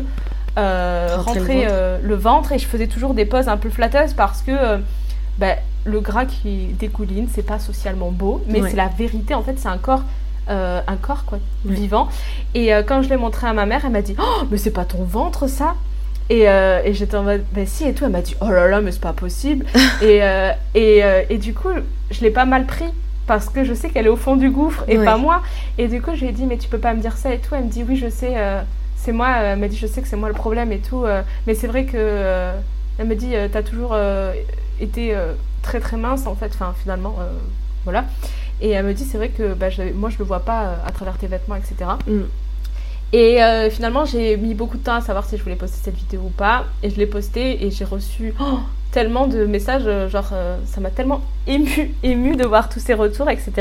euh, 0.57 1.07
Rentrais 1.17 1.33
le 1.33 1.39
rentrais 1.41 1.55
ventre. 1.55 1.67
euh, 1.71 1.99
le 2.03 2.15
ventre 2.15 2.51
et 2.51 2.59
je 2.59 2.67
faisais 2.67 2.87
toujours 2.87 3.13
des 3.15 3.25
poses 3.25 3.47
un 3.47 3.57
peu 3.57 3.69
flatteuses 3.69 4.13
parce 4.13 4.41
que 4.43 4.51
euh, 4.51 4.77
bah, 5.39 5.55
le 5.85 5.99
gras 5.99 6.25
qui 6.25 6.67
dégouline, 6.79 7.27
c'est 7.33 7.41
pas 7.45 7.57
socialement 7.59 8.11
beau, 8.11 8.43
mais 8.47 8.61
Ouais. 8.61 8.69
c'est 8.69 8.75
la 8.75 8.87
vérité. 8.87 9.33
En 9.33 9.41
fait, 9.41 9.57
c'est 9.57 9.67
un 9.67 9.77
corps, 9.79 10.03
euh, 10.49 10.79
un 10.87 10.95
corps 10.95 11.25
quoi, 11.25 11.39
vivant. 11.65 12.07
Et 12.53 12.73
euh, 12.73 12.83
quand 12.83 13.01
je 13.01 13.09
l'ai 13.09 13.17
montré 13.17 13.47
à 13.47 13.53
ma 13.53 13.65
mère, 13.65 13.81
elle 13.85 13.91
m'a 13.91 14.01
dit 14.03 14.15
Oh, 14.19 14.43
mais 14.51 14.57
c'est 14.57 14.71
pas 14.71 14.85
ton 14.85 15.03
ventre 15.03 15.47
ça? 15.47 15.73
Et, 16.29 16.47
euh, 16.47 16.81
et 16.85 16.93
j'étais 16.93 17.17
en 17.17 17.23
mode 17.23 17.43
Bah 17.53 17.65
si, 17.65 17.85
et 17.85 17.93
tout. 17.93 18.05
Elle 18.05 18.11
m'a 18.11 18.21
dit 18.21 18.35
Oh 18.39 18.49
là 18.49 18.67
là, 18.67 18.79
mais 18.79 18.91
c'est 18.91 19.01
pas 19.01 19.13
possible. 19.13 19.65
et, 20.03 20.21
et, 20.75 21.01
et 21.29 21.37
du 21.39 21.53
coup, 21.55 21.69
je 22.11 22.21
l'ai 22.21 22.31
pas 22.31 22.45
mal 22.45 22.65
pris 22.67 22.85
parce 23.27 23.49
que 23.49 23.63
je 23.63 23.73
sais 23.73 23.89
qu'elle 23.89 24.05
est 24.05 24.09
au 24.09 24.15
fond 24.17 24.35
du 24.35 24.49
gouffre 24.49 24.83
et 24.87 24.97
Ouais. 24.97 25.05
pas 25.05 25.17
moi. 25.17 25.41
Et 25.77 25.87
du 25.87 26.01
coup, 26.01 26.11
je 26.15 26.21
lui 26.21 26.27
ai 26.27 26.31
dit 26.31 26.45
Mais 26.45 26.57
tu 26.57 26.67
peux 26.69 26.77
pas 26.79 26.93
me 26.93 27.01
dire 27.01 27.15
ça 27.17 27.33
et 27.33 27.39
tout. 27.39 27.55
Elle 27.55 27.65
me 27.65 27.69
dit 27.69 27.83
Oui, 27.87 27.95
je 27.95 28.09
sais, 28.09 28.33
euh, 28.35 28.61
c'est 28.97 29.11
moi. 29.13 29.29
Elle 29.37 29.59
m'a 29.59 29.67
dit 29.67 29.77
Je 29.77 29.87
sais 29.87 30.01
que 30.01 30.07
c'est 30.07 30.15
moi 30.17 30.27
le 30.29 30.35
problème 30.35 30.71
et 30.71 30.79
tout. 30.79 31.05
euh, 31.05 31.21
mais 31.47 31.53
c'est 31.55 31.67
vrai 31.67 31.85
que. 31.85 31.91
euh, 31.95 32.53
elle 32.99 33.07
me 33.07 33.15
dit 33.15 33.33
T'as 33.51 33.63
toujours 33.63 33.95
été 34.79 35.15
très 35.61 35.79
très 35.79 35.97
mince 35.97 36.27
en 36.27 36.35
fait, 36.35 36.51
enfin 36.53 36.73
finalement, 36.81 37.15
voilà. 37.85 38.05
Et 38.61 38.69
elle 38.71 38.85
me 38.85 38.93
dit 38.93 39.03
C'est 39.03 39.17
vrai 39.17 39.29
que 39.29 39.53
bah, 39.53 39.67
moi 39.95 40.09
je 40.09 40.17
le 40.19 40.25
vois 40.25 40.41
pas 40.41 40.75
à 40.85 40.91
travers 40.91 41.17
tes 41.17 41.27
vêtements, 41.27 41.55
etc. 41.55 41.75
Mm. 42.07 42.19
Et 43.13 43.43
euh, 43.43 43.69
finalement, 43.69 44.05
j'ai 44.05 44.37
mis 44.37 44.53
beaucoup 44.55 44.77
de 44.77 44.83
temps 44.83 44.95
à 44.95 45.01
savoir 45.01 45.25
si 45.25 45.37
je 45.37 45.43
voulais 45.43 45.55
poster 45.55 45.77
cette 45.83 45.95
vidéo 45.95 46.21
ou 46.25 46.29
pas. 46.29 46.65
Et 46.81 46.89
je 46.89 46.97
l'ai 46.97 47.05
postée 47.05 47.63
et 47.65 47.69
j'ai 47.71 47.85
reçu 47.85 48.33
oh, 48.39 48.59
tellement 48.93 49.27
de 49.27 49.43
messages, 49.45 49.83
euh, 49.87 50.07
genre 50.07 50.29
euh, 50.31 50.55
ça 50.65 50.79
m'a 50.79 50.89
tellement 50.91 51.21
ému, 51.47 51.91
ému 52.03 52.35
de 52.37 52.45
voir 52.45 52.69
tous 52.69 52.79
ces 52.79 52.93
retours, 52.93 53.29
etc. 53.29 53.51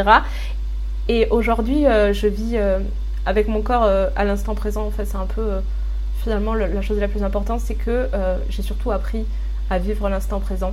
Et 1.09 1.27
aujourd'hui, 1.31 1.87
euh, 1.87 2.13
je 2.13 2.29
vis 2.29 2.53
euh, 2.57 2.79
avec 3.27 3.49
mon 3.49 3.63
corps 3.63 3.85
à 4.15 4.25
l'instant 4.25 4.55
présent. 4.55 4.87
En 4.87 4.91
fait, 4.91 5.05
c'est 5.07 5.17
un 5.17 5.27
peu 5.27 5.43
finalement 6.23 6.55
le- 6.55 6.67
la 6.67 6.83
chose 6.83 6.99
la 7.01 7.09
plus 7.09 7.23
importante, 7.25 7.61
c'est 7.61 7.75
que 7.75 8.09
j'ai 8.49 8.63
surtout 8.63 8.91
appris 8.93 9.25
à 9.71 9.79
vivre 9.79 10.09
l'instant 10.09 10.41
présent. 10.41 10.73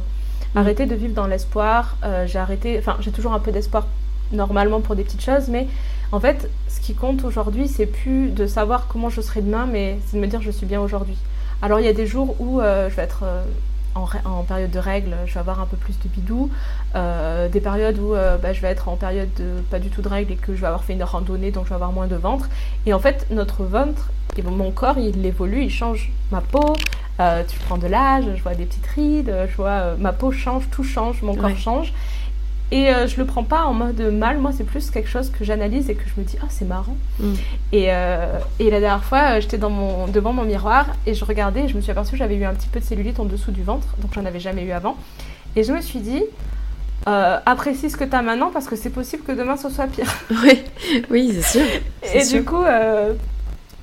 Arrêter 0.56 0.86
de 0.88 0.96
vivre 0.96 1.14
dans 1.14 1.28
l'espoir. 1.28 1.96
j'ai 2.26 2.40
arrêté, 2.40 2.78
enfin, 2.80 2.98
j'ai 3.02 3.12
toujours 3.12 3.34
un 3.34 3.40
peu 3.40 3.52
d'espoir 3.52 3.86
normalement 4.32 4.82
pour 4.82 4.96
des 4.96 5.04
petites 5.04 5.24
choses, 5.24 5.48
mais 5.48 5.68
en 6.12 6.20
fait, 6.20 6.50
ce 6.68 6.80
qui 6.80 6.96
compte 6.96 7.24
aujourd'hui, 7.24 7.68
c'est 7.68 7.86
plus 7.86 8.30
de 8.30 8.48
savoir 8.48 8.88
comment 8.88 9.10
je 9.10 9.22
serai 9.22 9.42
demain, 9.42 9.68
mais 9.72 10.00
c'est 10.08 10.18
de 10.18 10.22
me 10.22 10.28
dire 10.28 10.42
je 10.42 10.50
suis 10.52 10.66
bien 10.66 10.82
aujourd'hui. 10.82 11.18
Alors 11.62 11.80
il 11.80 11.86
y 11.86 11.90
a 11.90 11.94
des 11.94 12.08
jours 12.08 12.36
où 12.40 12.62
euh, 12.62 12.90
je 12.90 12.96
vais 12.96 13.04
être 13.04 13.22
euh, 13.24 13.44
en, 14.26 14.44
période 14.44 14.72
de 14.72 14.80
règles, 14.80 15.16
je 15.26 15.34
vais 15.34 15.40
avoir 15.40 15.60
un 15.60 15.66
peu 15.66 15.78
plus 15.78 15.98
de 16.00 16.08
bidou, 16.08 16.50
euh, 16.96 17.48
des 17.50 17.62
périodes 17.62 18.00
où 18.00 18.16
euh, 18.16 18.38
bah, 18.38 18.54
je 18.54 18.62
vais 18.62 18.70
être 18.70 18.90
en 18.90 18.96
période 18.96 19.30
de 19.38 19.62
pas 19.70 19.80
du 19.80 19.90
tout 19.90 20.02
de 20.02 20.10
règles 20.10 20.34
et 20.34 20.36
que 20.36 20.56
je 20.56 20.62
vais 20.62 20.68
avoir 20.68 20.84
fait 20.84 20.94
une 20.94 21.04
randonnée, 21.04 21.52
donc 21.52 21.66
je 21.66 21.70
vais 21.70 21.76
avoir 21.76 21.92
moins 21.92 22.08
de 22.08 22.16
ventre. 22.16 22.50
Et 22.86 22.94
en 22.94 23.00
fait, 23.00 23.28
notre 23.32 23.64
ventre, 23.64 24.10
et 24.38 24.42
mon 24.42 24.72
corps, 24.72 24.98
il 24.98 25.26
évolue, 25.26 25.64
il 25.64 25.70
change 25.70 26.12
ma 26.32 26.42
peau. 26.42 26.74
euh, 27.20 27.44
tu 27.46 27.60
prends 27.60 27.78
de 27.78 27.88
l'âge, 27.88 28.26
je 28.36 28.42
vois 28.42 28.56
des 28.56 28.66
petites 28.66 28.88
rides, 28.88 29.34
je 29.50 29.56
vois 29.58 29.70
euh, 29.70 29.96
ma 29.98 30.14
peau 30.14 30.32
change, 30.32 30.70
tout 30.72 30.84
change, 30.84 31.22
mon 31.22 31.36
corps 31.36 31.58
change. 31.58 31.94
Et 32.72 32.90
euh, 32.90 33.08
je 33.08 33.18
le 33.18 33.26
prends 33.26 33.44
pas 33.44 33.64
en 33.64 33.74
mode 33.74 34.00
mal, 34.00 34.38
moi 34.38 34.52
c'est 34.56 34.64
plus 34.64 34.92
quelque 34.92 35.10
chose 35.10 35.32
que 35.32 35.44
j'analyse 35.44 35.90
et 35.90 35.96
que 35.96 36.04
je 36.04 36.22
me 36.22 36.26
dis 36.26 36.38
ah 36.42 36.48
c'est 36.50 36.66
marrant. 36.66 36.96
Mm. 37.20 37.34
Et, 37.72 37.86
euh, 37.90 38.38
et 38.60 38.70
la 38.70 38.80
dernière 38.80 39.04
fois 39.04 39.38
euh, 39.38 39.42
j'étais 39.42 39.58
mon, 39.58 40.08
devant 40.08 40.34
mon 40.34 40.44
miroir 40.44 40.86
et 41.08 41.16
je 41.16 41.26
regardais 41.26 41.62
et 41.62 41.68
je 41.68 41.76
me 41.76 41.82
suis 41.82 41.92
aperçue 41.92 42.12
que 42.12 42.18
j'avais 42.18 42.36
eu 42.36 42.46
un 42.46 42.54
petit 42.54 42.68
peu 42.68 42.80
de 42.80 42.86
cellulite 42.86 43.20
en 43.20 43.26
dessous 43.26 43.52
du 43.52 43.64
ventre, 43.64 43.88
donc 44.02 44.14
j'en 44.14 44.26
avais 44.26 44.40
jamais 44.40 44.64
eu 44.64 44.72
avant. 44.72 44.98
Et 45.56 45.64
je 45.64 45.74
me 45.74 45.82
suis 45.82 46.00
dit 46.00 46.24
euh, 47.08 47.40
apprécie 47.44 47.90
ce 47.90 47.98
que 47.98 48.04
tu 48.04 48.16
as 48.16 48.22
maintenant 48.22 48.52
parce 48.54 48.68
que 48.68 48.76
c'est 48.76 48.92
possible 48.92 49.24
que 49.24 49.32
demain 49.32 49.58
ce 49.58 49.70
soit 49.70 49.88
pire. 49.88 50.14
Oui, 50.44 50.62
oui, 51.10 51.32
c'est 51.34 51.60
sûr. 51.60 51.68
Et 52.14 52.24
sûr. 52.24 52.40
du 52.40 52.46
coup, 52.46 52.64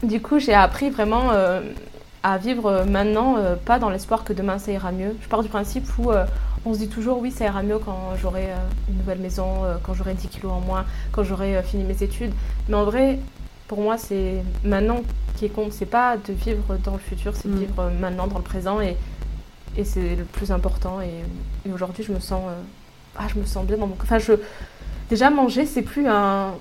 du 0.05 0.21
coup, 0.21 0.39
j'ai 0.39 0.55
appris 0.55 0.91
vraiment 0.91 1.31
à 2.23 2.39
vivre 2.39 2.85
maintenant, 2.89 3.37
pas 3.65 3.81
dans 3.81 3.91
l'espoir 3.91 4.23
que 4.23 4.33
demain 4.33 4.59
ça 4.59 4.71
ira 4.71 4.93
mieux. 4.93 5.17
Je 5.23 5.29
pars 5.29 5.43
du 5.43 5.49
principe 5.49 5.87
où 5.99 6.13
on 6.67 6.75
se 6.75 6.79
dit 6.81 6.89
toujours 6.89 7.19
oui, 7.21 7.31
ça 7.31 7.45
ira 7.47 7.63
mieux 7.63 7.79
quand 7.79 8.11
j'aurai 8.21 8.47
euh, 8.51 8.57
une 8.89 8.99
nouvelle 8.99 9.21
maison, 9.21 9.65
euh, 9.65 9.77
quand 9.83 9.95
j'aurai 9.95 10.15
10 10.15 10.29
kilos 10.29 10.53
en 10.53 10.61
moins, 10.61 10.85
quand 11.13 11.23
j'aurai 11.23 11.57
euh, 11.57 11.63
fini 11.63 11.85
mes 11.85 12.03
études. 12.03 12.33
Mais 12.69 12.75
en 12.75 12.85
vrai, 12.85 13.19
pour 13.69 13.81
moi, 13.81 13.97
c'est 13.99 14.43
maintenant 14.65 15.03
qui 15.37 15.49
compte. 15.49 15.73
C'est 15.73 15.87
pas 15.87 16.17
de 16.17 16.33
vivre 16.33 16.77
dans 16.85 16.93
le 16.95 16.99
futur, 16.99 17.35
c'est 17.37 17.49
de 17.49 17.55
Mm. 17.55 17.59
vivre 17.59 17.91
maintenant 18.01 18.27
dans 18.27 18.39
le 18.39 18.45
présent 18.45 18.81
et, 18.81 18.97
et 19.77 19.85
c'est 19.85 20.17
le 20.17 20.25
plus 20.25 20.51
important. 20.51 21.01
Et, 21.01 21.69
et 21.69 21.73
aujourd'hui, 21.73 22.03
je 22.03 22.13
me 22.13 22.21
sens, 22.21 22.43
euh, 22.49 22.61
ah, 23.17 23.27
je 23.33 23.39
me 23.39 23.45
sens 23.45 23.65
bien 23.65 23.77
dans 23.77 23.87
mon. 23.87 23.97
Enfin, 24.03 24.19
je 24.19 24.33
déjà 25.09 25.31
manger, 25.31 25.67
c'est 25.67 25.83
plus 25.83 26.07
un 26.09 26.55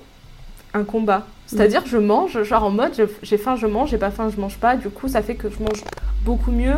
un 0.74 0.84
combat. 0.84 1.26
C'est-à-dire, 1.46 1.82
je 1.86 1.96
mange, 1.96 2.42
genre 2.42 2.64
en 2.64 2.70
mode, 2.70 2.92
j'ai 3.22 3.38
faim, 3.38 3.56
je 3.56 3.66
mange, 3.66 3.90
j'ai 3.90 3.98
pas 3.98 4.10
faim, 4.10 4.28
je 4.34 4.40
mange 4.40 4.58
pas. 4.58 4.76
Du 4.76 4.88
coup, 4.88 5.08
ça 5.08 5.22
fait 5.22 5.36
que 5.36 5.48
je 5.48 5.58
mange 5.58 5.84
beaucoup 6.24 6.50
mieux. 6.50 6.74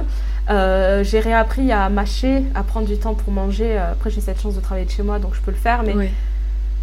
Euh, 0.51 1.03
j'ai 1.05 1.21
réappris 1.21 1.73
à 1.73 1.89
mâcher, 1.89 2.45
à 2.55 2.63
prendre 2.63 2.87
du 2.87 2.99
temps 2.99 3.15
pour 3.15 3.33
manger. 3.33 3.79
Après, 3.79 4.11
j'ai 4.11 4.21
cette 4.21 4.41
chance 4.41 4.55
de 4.55 4.61
travailler 4.61 4.87
de 4.87 4.91
chez 4.91 5.03
moi, 5.03 5.19
donc 5.19 5.35
je 5.35 5.41
peux 5.41 5.51
le 5.51 5.57
faire. 5.57 5.83
Mais 5.83 6.11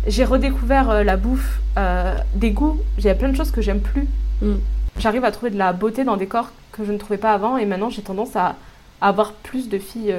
j'ai 0.07 0.25
redécouvert 0.25 0.89
euh, 0.89 1.03
la 1.03 1.17
bouffe, 1.17 1.59
euh, 1.77 2.15
des 2.33 2.51
goûts. 2.51 2.79
J'ai 2.97 3.13
plein 3.13 3.29
de 3.29 3.35
choses 3.35 3.51
que 3.51 3.61
j'aime 3.61 3.81
plus. 3.81 4.07
Mm. 4.41 4.55
J'arrive 4.97 5.23
à 5.23 5.31
trouver 5.31 5.51
de 5.51 5.57
la 5.57 5.73
beauté 5.73 6.03
dans 6.03 6.17
des 6.17 6.27
corps 6.27 6.51
que 6.71 6.85
je 6.85 6.91
ne 6.91 6.97
trouvais 6.97 7.17
pas 7.17 7.33
avant. 7.33 7.57
Et 7.57 7.65
maintenant, 7.65 7.89
j'ai 7.89 8.01
tendance 8.01 8.35
à, 8.35 8.55
avoir 9.01 9.33
plus 9.33 9.69
de 9.69 9.77
filles 9.77 10.15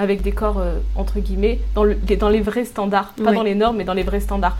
avec 0.00 0.22
des 0.22 0.32
corps 0.32 0.62
entre 0.96 1.20
guillemets 1.20 1.60
dans, 1.74 1.84
le, 1.84 1.96
dans 2.18 2.28
les 2.28 2.40
vrais 2.40 2.64
standards, 2.64 3.12
pas 3.22 3.32
dans 3.32 3.42
les 3.42 3.54
normes, 3.54 3.76
mais 3.76 3.84
dans 3.84 3.94
les 3.94 4.02
vrais 4.02 4.20
standards. 4.20 4.56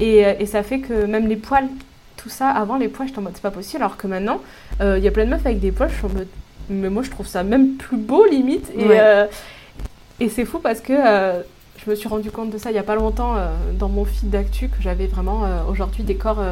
Et, 0.00 0.18
et, 0.18 0.46
ça 0.46 0.62
fait 0.62 0.80
que 0.80 1.06
même 1.06 1.26
les 1.26 1.36
poils, 1.36 1.68
tout 2.16 2.28
ça, 2.28 2.48
avant 2.48 2.76
les 2.76 2.88
poils, 2.88 3.08
j'étais 3.08 3.18
en 3.18 3.22
mode 3.22 3.32
c'est 3.34 3.42
pas 3.42 3.50
possible, 3.50 3.82
alors 3.82 3.96
que 3.96 4.06
maintenant, 4.06 4.40
il 4.80 5.02
y 5.02 5.08
a 5.08 5.10
plein 5.10 5.24
de 5.24 5.30
meufs 5.30 5.46
avec 5.46 5.60
des 5.60 5.72
poils, 5.72 5.90
je 5.90 5.96
suis 5.96 6.06
en 6.06 6.10
mode 6.10 6.28
mais 6.68 6.90
moi 6.90 7.02
je 7.02 7.10
trouve 7.10 7.26
ça 7.26 7.42
même 7.42 7.76
plus 7.76 7.96
beau 7.96 8.24
limite. 8.26 8.70
Et, 8.76 8.84
euh, 8.90 9.26
et 10.20 10.28
c'est 10.28 10.44
fou 10.44 10.58
parce 10.58 10.80
que 10.80 10.92
euh, 10.92 11.42
je 11.84 11.90
me 11.90 11.94
suis 11.94 12.08
rendu 12.08 12.30
compte 12.30 12.50
de 12.50 12.58
ça 12.58 12.70
il 12.70 12.74
n'y 12.74 12.78
a 12.78 12.84
pas 12.84 12.94
longtemps 12.94 13.36
euh, 13.36 13.48
dans 13.78 13.88
mon 13.88 14.04
feed 14.04 14.30
d'actu 14.30 14.68
que 14.68 14.80
j'avais 14.80 15.06
vraiment 15.06 15.46
aujourd'hui 15.68 16.04
des 16.04 16.16
corps 16.16 16.42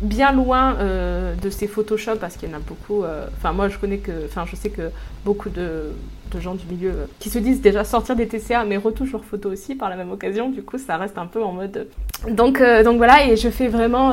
bien 0.00 0.32
loin 0.32 0.74
de 0.74 1.50
ces 1.50 1.66
Photoshop 1.66 2.16
parce 2.20 2.36
qu'il 2.36 2.48
y 2.50 2.52
en 2.52 2.56
a 2.56 2.60
beaucoup. 2.60 3.04
Enfin, 3.36 3.52
moi 3.52 3.68
je 3.68 3.78
connais 3.78 3.98
que. 3.98 4.24
Enfin, 4.26 4.44
je 4.50 4.56
sais 4.56 4.70
que 4.70 4.90
beaucoup 5.24 5.48
de, 5.48 5.92
de 6.32 6.40
gens 6.40 6.54
du 6.54 6.66
milieu 6.66 6.92
qui 7.18 7.30
se 7.30 7.38
disent 7.38 7.60
déjà 7.60 7.84
sortir 7.84 8.16
des 8.16 8.26
TCA 8.28 8.64
mais 8.64 8.76
retouchent 8.76 9.12
leurs 9.12 9.24
photos 9.24 9.52
aussi 9.52 9.74
par 9.74 9.88
la 9.88 9.96
même 9.96 10.10
occasion. 10.10 10.50
Du 10.50 10.62
coup, 10.62 10.78
ça 10.78 10.96
reste 10.96 11.18
un 11.18 11.26
peu 11.26 11.42
en 11.42 11.52
mode. 11.52 11.88
Donc, 12.28 12.62
donc 12.84 12.96
voilà, 12.96 13.26
et 13.26 13.36
je 13.36 13.48
fais 13.48 13.68
vraiment 13.68 14.12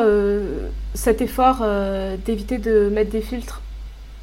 cet 0.93 1.21
effort 1.21 1.65
d'éviter 2.25 2.57
de 2.57 2.89
mettre 2.89 3.11
des 3.11 3.21
filtres 3.21 3.61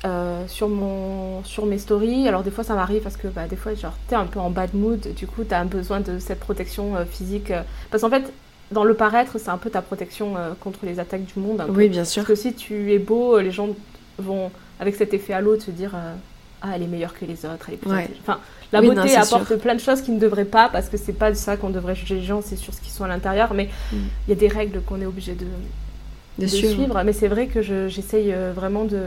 euh, 0.07 0.45
sur, 0.49 0.71
mon, 0.71 1.45
sur 1.45 1.67
mes 1.67 1.77
stories. 1.77 2.27
Alors 2.27 2.43
des 2.43 2.51
fois 2.51 2.65
ça 2.65 2.75
m'arrive 2.75 3.03
parce 3.03 3.19
que 3.19 3.29
bah, 3.29 3.47
des 3.47 3.57
fois 3.57 3.75
genre 3.75 3.93
t'es 4.09 4.15
un 4.15 4.25
peu 4.25 4.41
en 4.41 4.49
bad 4.49 4.73
mood, 4.73 5.07
du 5.15 5.27
coup 5.27 5.45
t'as 5.45 5.63
besoin 5.65 6.01
de 6.01 6.19
cette 6.19 6.41
protection 6.41 6.97
euh, 6.97 7.05
physique. 7.05 7.51
Euh. 7.51 7.61
parce 7.91 8.03
qu'en 8.03 8.09
fait 8.09 8.33
dans 8.71 8.85
le 8.85 8.95
paraître 8.95 9.39
c'est 9.39 9.51
un 9.51 9.59
peu 9.59 9.71
ta 9.71 9.83
protection 9.83 10.35
contre 10.61 10.81
les 10.85 11.01
attaques 11.01 11.25
du 11.25 11.39
monde. 11.39 11.65
oui 11.69 11.89
bien 11.89 12.05
sûr. 12.05 12.25
Parce 12.25 12.41
que 12.41 12.49
si 12.49 12.55
tu 12.55 12.93
es 12.93 12.99
beau, 12.99 13.39
les 13.39 13.51
gens 13.51 13.69
vont 14.19 14.51
avec 14.79 14.95
cet 14.95 15.15
effet 15.15 15.33
à 15.33 15.41
l'autre 15.41 15.65
se 15.65 15.71
dire 15.71 15.93
ah 16.63 16.69
elle 16.75 16.83
est 16.83 16.87
meilleure 16.87 17.15
que 17.15 17.25
les 17.25 17.45
autres. 17.47 17.69
Elle 17.69 17.75
est 17.75 18.11
Enfin 18.23 18.39
la 18.73 18.81
beauté 18.81 19.17
apporte 19.17 19.57
plein 19.57 19.75
de 19.75 19.81
choses 19.81 20.03
qui 20.03 20.13
ne 20.13 20.21
devraient 20.21 20.45
pas 20.45 20.69
parce 20.69 20.89
que 20.89 20.97
c'est 20.97 21.13
pas 21.13 21.35
ça 21.35 21.57
qu'on 21.57 21.71
devrait 21.71 21.97
juger 21.97 22.17
les 22.17 22.23
gens, 22.25 22.41
c'est 22.43 22.57
sur 22.57 22.73
ce 22.73 22.81
qu'ils 22.81 22.93
sont 22.93 23.05
à 23.05 23.09
l'intérieur. 23.09 23.55
Mais 23.55 23.69
mm. 23.93 23.97
il 24.27 24.31
y 24.31 24.33
a 24.33 24.37
des 24.37 24.49
règles 24.49 24.81
qu'on 24.83 25.01
est 25.01 25.07
obligé 25.07 25.35
de, 25.35 25.47
de, 26.39 26.47
suivre. 26.47 27.03
Mais 27.05 27.13
c'est 27.13 27.29
vrai 27.29 27.49
que 27.49 27.63
j'essaye 27.63 28.33
vraiment 28.55 28.85
de 28.85 29.01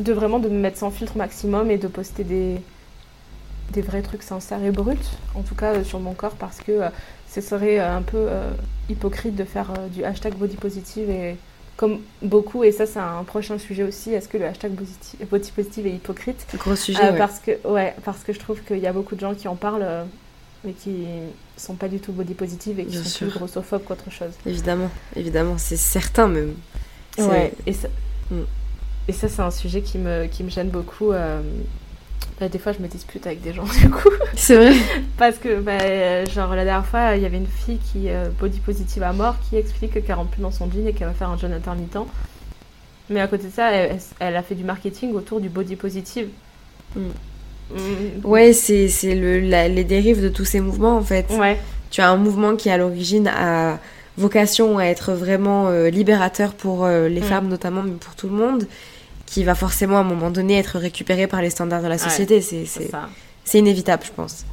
de 0.00 0.12
vraiment 0.12 0.38
de 0.38 0.48
me 0.48 0.58
mettre 0.58 0.78
sans 0.78 0.90
filtre 0.90 1.16
maximum 1.16 1.70
et 1.70 1.78
de 1.78 1.88
poster 1.88 2.24
des, 2.24 2.56
des 3.72 3.82
vrais 3.82 4.02
trucs 4.02 4.22
sincères 4.22 4.62
et 4.64 4.70
bruts, 4.70 4.96
en 5.34 5.42
tout 5.42 5.54
cas 5.54 5.74
euh, 5.74 5.84
sur 5.84 6.00
mon 6.00 6.14
corps, 6.14 6.34
parce 6.34 6.58
que 6.58 6.72
euh, 6.72 6.88
ce 7.32 7.40
serait 7.40 7.78
euh, 7.78 7.96
un 7.96 8.02
peu 8.02 8.28
hypocrite 8.88 9.36
de 9.36 9.44
faire 9.44 9.72
du 9.92 10.04
hashtag 10.04 10.34
body 10.34 10.56
positive 10.56 11.08
et 11.10 11.36
comme 11.76 12.00
beaucoup, 12.20 12.62
et 12.62 12.72
ça 12.72 12.84
c'est 12.84 12.98
un 12.98 13.24
prochain 13.24 13.58
sujet 13.58 13.84
aussi, 13.84 14.12
est-ce 14.12 14.28
que 14.28 14.36
le 14.36 14.44
hashtag 14.44 14.72
body 14.72 15.50
positive 15.52 15.86
est 15.86 15.94
hypocrite? 15.94 16.46
Gros 16.58 16.76
sujet. 16.76 17.16
Parce, 17.16 17.38
que, 17.38 17.52
ouais, 17.66 17.94
parce 18.04 18.22
que 18.22 18.32
je 18.34 18.38
trouve 18.38 18.60
qu'il 18.62 18.78
y 18.78 18.86
a 18.86 18.92
beaucoup 18.92 19.14
de 19.14 19.20
gens 19.20 19.34
qui 19.34 19.48
en 19.48 19.56
parlent. 19.56 20.06
mais 20.62 20.72
qui 20.72 21.06
sont 21.56 21.74
pas 21.74 21.88
du 21.88 22.00
tout 22.00 22.12
body 22.12 22.34
positive 22.34 22.80
et 22.80 22.84
qui 22.84 22.96
sont 22.96 23.26
plus 23.26 23.34
grossophobes 23.34 23.84
qu'autre 23.84 24.10
chose. 24.10 24.32
Évidemment, 24.44 24.90
évidemment, 25.16 25.56
c'est 25.56 25.78
certain 25.78 26.28
même. 26.28 26.54
Ouais, 27.18 27.52
et 27.66 27.72
ça, 27.72 27.88
mm. 28.30 28.42
Et 29.08 29.12
ça, 29.12 29.28
c'est 29.28 29.42
un 29.42 29.50
sujet 29.50 29.82
qui 29.82 29.98
me, 29.98 30.26
qui 30.26 30.44
me 30.44 30.50
gêne 30.50 30.68
beaucoup. 30.68 31.12
Euh, 32.40 32.44
bah, 32.44 32.48
des 32.48 32.58
fois, 32.58 32.72
je 32.72 32.78
me 32.78 32.88
dispute 32.88 33.26
avec 33.26 33.42
des 33.42 33.52
gens, 33.52 33.64
du 33.80 33.90
coup. 33.90 34.10
C'est 34.34 34.56
vrai. 34.56 34.74
Parce 35.16 35.38
que, 35.38 35.60
bah, 35.60 36.24
genre, 36.26 36.54
la 36.54 36.64
dernière 36.64 36.86
fois, 36.86 37.16
il 37.16 37.22
y 37.22 37.26
avait 37.26 37.36
une 37.36 37.46
fille 37.46 37.78
qui, 37.92 38.08
euh, 38.08 38.28
body 38.38 38.60
positive 38.60 39.02
à 39.02 39.12
mort, 39.12 39.36
qui 39.48 39.56
explique 39.56 40.04
qu'elle 40.04 40.14
rentre 40.14 40.30
plus 40.30 40.42
dans 40.42 40.50
son 40.50 40.70
jean 40.70 40.86
et 40.86 40.92
qu'elle 40.92 41.08
va 41.08 41.14
faire 41.14 41.30
un 41.30 41.36
jeûne 41.36 41.52
intermittent. 41.52 41.98
Mais 43.08 43.20
à 43.20 43.26
côté 43.26 43.44
de 43.48 43.52
ça, 43.52 43.70
elle, 43.72 44.36
a 44.36 44.42
fait 44.42 44.54
du 44.54 44.64
marketing 44.64 45.12
autour 45.14 45.40
du 45.40 45.48
body 45.48 45.76
positive. 45.76 46.28
Mm. 46.94 47.00
Mm. 47.72 48.24
Ouais, 48.24 48.52
c'est 48.52 48.88
les 49.02 49.84
dérives 49.84 50.22
de 50.22 50.28
tous 50.28 50.44
ces 50.44 50.60
mouvements, 50.60 50.96
en 50.96 51.02
fait. 51.02 51.26
Ouais. 51.30 51.58
Tu 51.90 52.00
as 52.00 52.08
un 52.08 52.16
mouvement 52.16 52.54
qui, 52.54 52.70
à 52.70 52.76
l'origine, 52.76 53.28
a 53.28 53.78
vocation 54.16 54.78
à 54.78 54.84
être 54.84 55.12
vraiment 55.12 55.68
euh, 55.68 55.88
libérateur 55.88 56.52
pour 56.52 56.86
les 56.86 57.20
mm. 57.20 57.24
femmes, 57.24 57.48
notamment, 57.48 57.82
mais 57.82 57.92
pour 57.92 58.14
tout 58.14 58.28
le 58.28 58.34
monde 58.34 58.66
qui 59.30 59.44
va 59.44 59.54
forcément 59.54 59.98
à 59.98 60.00
un 60.00 60.04
moment 60.04 60.30
donné 60.30 60.58
être 60.58 60.78
récupéré 60.78 61.28
par 61.28 61.40
les 61.40 61.50
standards 61.50 61.82
de 61.82 61.86
la 61.86 61.98
société. 61.98 62.40
c'est 62.40 62.66
c'est 63.44 63.58
inévitable, 63.58 64.04
je 64.04 64.12
pense. 64.12 64.44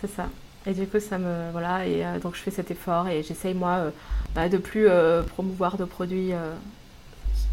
C'est 0.00 0.10
ça. 0.10 0.26
Et 0.66 0.72
du 0.72 0.86
coup, 0.86 0.98
ça 0.98 1.18
me. 1.18 1.50
Voilà, 1.52 1.86
et 1.86 2.04
euh, 2.04 2.18
donc 2.18 2.34
je 2.34 2.40
fais 2.40 2.50
cet 2.50 2.70
effort 2.70 3.08
et 3.08 3.22
j'essaye, 3.22 3.54
moi, 3.54 3.76
euh, 3.78 3.90
bah, 4.34 4.48
de 4.48 4.56
plus 4.56 4.88
euh, 4.88 5.22
promouvoir 5.22 5.76
de 5.76 5.84
produits. 5.84 6.32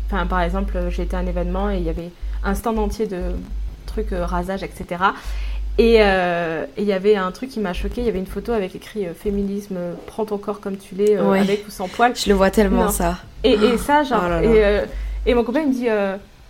Enfin, 0.05 0.25
par 0.25 0.41
exemple, 0.41 0.77
été 0.97 1.15
à 1.15 1.19
un 1.19 1.27
événement 1.27 1.69
et 1.69 1.77
il 1.77 1.83
y 1.83 1.89
avait 1.89 2.11
un 2.43 2.55
stand 2.55 2.79
entier 2.79 3.07
de 3.07 3.21
trucs 3.85 4.11
rasage, 4.11 4.63
etc. 4.63 5.03
Et 5.77 5.95
il 5.97 6.83
y 6.83 6.93
avait 6.93 7.15
un 7.15 7.31
truc 7.31 7.49
qui 7.49 7.59
m'a 7.59 7.73
choqué, 7.73 8.01
il 8.01 8.05
y 8.05 8.09
avait 8.09 8.19
une 8.19 8.27
photo 8.27 8.51
avec 8.51 8.75
écrit 8.75 9.05
féminisme, 9.15 9.77
prends 10.05 10.25
ton 10.25 10.37
corps 10.37 10.61
comme 10.61 10.77
tu 10.77 10.95
l'es, 10.95 11.17
avec 11.17 11.67
ou 11.67 11.71
sans 11.71 11.87
poil. 11.87 12.15
Je 12.15 12.29
le 12.29 12.35
vois 12.35 12.51
tellement 12.51 12.89
ça. 12.89 13.17
Et, 13.43 13.53
et 13.53 13.77
ça, 13.77 14.03
genre. 14.03 14.23
Oh 14.25 14.43
et, 14.43 14.83
et, 15.25 15.33
mon 15.33 15.43
copain 15.43 15.65
me 15.65 15.73
dit 15.73 15.87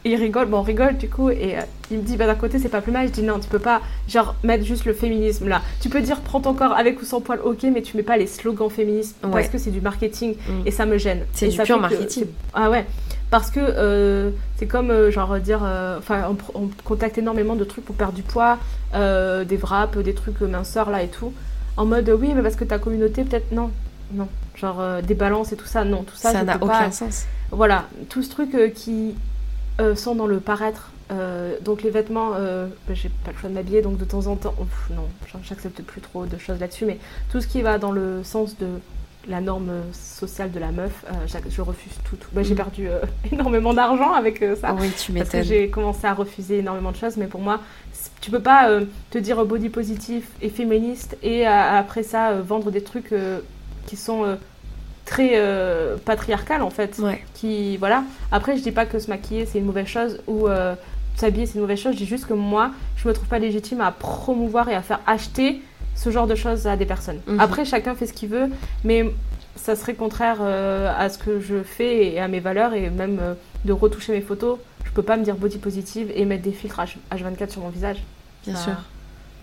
il 0.06 0.16
rigole, 0.16 0.48
bon, 0.48 0.60
on 0.60 0.62
rigole 0.62 0.98
du 0.98 1.10
coup, 1.10 1.30
et 1.30 1.58
euh, 1.58 1.62
il 1.92 1.98
me 1.98 2.04
dit, 2.04 2.18
bah 2.18 2.26
d'un 2.26 2.36
côté, 2.36 2.60
c'est 2.60 2.70
pas 2.70 2.82
plus 2.82 2.92
mal. 2.92 3.08
Je 3.08 3.14
dis, 3.14 3.24
non, 3.24 3.40
tu 3.40 3.48
peux 3.48 3.60
pas, 3.60 3.82
genre, 4.08 4.36
mettre 4.44 4.66
juste 4.66 4.86
le 4.86 4.94
féminisme 4.94 5.48
là. 5.48 5.62
Tu 5.82 5.90
peux 5.90 6.02
dire, 6.02 6.22
prends 6.22 6.40
ton 6.40 6.54
corps 6.54 6.74
avec 6.74 7.02
ou 7.02 7.06
sans 7.06 7.22
poil, 7.22 7.40
ok, 7.44 7.64
mais 7.74 7.82
tu 7.82 7.98
mets 7.98 8.04
pas 8.04 8.18
les 8.18 8.28
slogans 8.28 8.70
féministes 8.70 9.16
parce 9.22 9.50
que 9.50 9.58
c'est 9.58 9.72
du 9.72 9.82
marketing 9.82 10.36
mm. 10.36 10.68
et 10.68 10.72
ça 10.72 10.86
me 10.86 10.98
gêne. 10.98 11.26
C'est 11.34 11.48
du 11.48 11.58
pur 11.58 11.80
marketing. 11.80 12.26
Ah 12.54 12.70
ouais, 12.70 12.86
parce 13.30 13.52
que 13.52 13.60
euh, 13.62 14.32
c'est 14.58 14.68
comme, 14.68 14.92
euh, 14.92 15.12
genre, 15.12 15.40
dire, 15.40 15.62
enfin, 15.98 16.36
on, 16.54 16.70
contacte 16.84 17.18
énormément 17.18 17.56
de 17.56 17.64
trucs 17.64 17.86
pour 17.86 17.96
perdre 17.96 18.14
du 18.14 18.24
poids, 18.24 18.58
des 18.94 19.58
wraps, 19.58 19.98
des 19.98 20.14
trucs 20.14 20.42
minceurs 20.42 20.90
là 20.90 21.04
et 21.04 21.10
tout. 21.10 21.34
En 21.76 21.86
mode, 21.86 22.10
oui, 22.10 22.32
mais 22.36 22.42
parce 22.42 22.56
que 22.56 22.64
ta 22.64 22.80
communauté, 22.80 23.24
peut-être, 23.24 23.52
non, 23.52 23.72
non. 24.14 24.28
Genre, 24.56 24.82
des 25.04 25.14
balances 25.14 25.52
et 25.52 25.56
tout 25.56 25.68
ça, 25.68 25.84
non, 25.84 26.04
tout 26.04 26.16
ça, 26.16 26.32
ça 26.32 26.44
n'a 26.44 26.58
aucun 26.60 26.92
sens. 26.92 27.26
Voilà, 27.52 27.86
tout 28.10 28.24
ce 28.24 28.30
truc 28.30 28.74
qui 28.74 29.16
euh, 29.80 29.96
sont 29.96 30.16
dans 30.16 30.26
le 30.28 30.40
paraître. 30.40 30.92
Euh, 31.12 31.56
donc 31.62 31.84
les 31.84 31.92
vêtements, 31.92 32.32
euh, 32.34 32.68
bah, 32.88 32.96
j'ai 32.96 33.10
pas 33.10 33.32
le 33.32 33.38
choix 33.38 33.50
de 33.50 33.54
m'habiller, 33.54 33.82
donc 33.82 33.98
de 33.98 34.06
temps 34.06 34.26
en 34.28 34.36
temps, 34.36 34.56
non, 34.90 35.08
j'accepte 35.44 35.82
plus 35.84 36.02
trop 36.02 36.26
de 36.26 36.38
choses 36.38 36.60
là-dessus, 36.60 36.86
mais 36.86 36.98
tout 37.32 37.42
ce 37.42 37.48
qui 37.48 37.62
va 37.62 37.78
dans 37.78 37.92
le 37.92 38.24
sens 38.24 38.58
de 38.58 38.68
la 39.28 39.40
norme 39.40 39.72
sociale 39.94 40.52
de 40.52 40.60
la 40.60 40.72
meuf, 40.72 41.06
je 41.28 41.62
refuse 41.62 41.94
tout. 42.10 42.18
Bah, 42.34 42.42
j'ai 42.42 42.54
mm. 42.54 42.58
perdu 42.58 42.88
énormément 43.32 43.74
d'argent 43.74 44.14
avec 44.14 44.44
ça. 44.60 44.74
oui, 44.74 44.90
tu 44.98 45.12
parce 45.12 45.30
que 45.30 45.44
j'ai 45.44 45.70
commencé 45.70 46.08
à 46.08 46.14
refuser 46.14 46.60
énormément 46.60 46.92
de 46.92 46.98
choses, 46.98 47.16
mais 47.16 47.28
pour 47.28 47.42
moi, 47.42 47.62
tu 48.20 48.32
peux 48.32 48.42
pas 48.42 48.70
te 49.12 49.18
dire 49.20 49.46
body 49.46 49.70
positif 49.70 50.28
et 50.42 50.50
féministe 50.50 51.18
et 51.22 51.46
après 51.46 52.04
ça 52.04 52.34
vendre 52.42 52.72
des 52.72 52.82
trucs 52.82 53.14
qui 53.86 53.96
sont 53.96 54.38
très 55.08 55.32
euh, 55.36 55.96
patriarcal 55.98 56.62
en 56.62 56.70
fait. 56.70 57.02
Qui, 57.34 57.78
voilà. 57.78 58.04
Après, 58.32 58.58
je 58.58 58.62
dis 58.62 58.72
pas 58.72 58.86
que 58.86 59.00
se 59.00 59.10
maquiller 59.10 59.48
c'est 59.48 59.58
une 59.58 59.66
mauvaise 59.66 59.88
chose 59.88 60.20
ou 60.28 60.48
euh, 60.48 60.76
s'habiller 61.16 61.48
c'est 61.48 61.56
une 61.56 61.62
mauvaise 61.62 61.80
chose. 61.80 61.94
Je 61.94 62.00
dis 62.00 62.06
juste 62.06 62.28
que 62.28 62.34
moi, 62.34 62.72
je 62.98 63.08
me 63.08 63.14
trouve 63.14 63.28
pas 63.28 63.40
légitime 63.40 63.82
à 63.82 63.92
promouvoir 63.92 64.70
et 64.70 64.76
à 64.76 64.84
faire 64.84 65.00
acheter 65.08 65.62
ce 65.96 66.12
genre 66.12 66.28
de 66.28 66.36
choses 66.36 66.68
à 66.68 66.76
des 66.76 66.86
personnes. 66.86 67.20
Mhm. 67.26 67.40
Après, 67.40 67.66
chacun 67.66 67.96
fait 67.96 68.06
ce 68.06 68.14
qu'il 68.14 68.30
veut, 68.30 68.50
mais 68.84 69.12
ça 69.56 69.76
serait 69.76 69.96
contraire 69.96 70.38
euh, 70.42 70.94
à 70.96 71.10
ce 71.10 71.18
que 71.18 71.40
je 71.40 71.64
fais 71.64 72.14
et 72.14 72.20
à 72.20 72.28
mes 72.28 72.40
valeurs 72.40 72.74
et 72.74 72.90
même 72.92 73.20
de 73.66 73.74
retoucher 73.74 74.12
mes 74.12 74.22
photos. 74.22 74.60
Je 74.86 74.92
peux 74.92 75.02
pas 75.02 75.18
me 75.18 75.24
dire 75.24 75.36
body 75.36 75.58
positive 75.58 76.12
et 76.14 76.26
mettre 76.26 76.44
des 76.44 76.52
filtres 76.52 76.82
H24 77.12 77.50
sur 77.50 77.62
mon 77.62 77.70
visage. 77.70 78.04
Bien 78.46 78.56
sûr. 78.56 78.74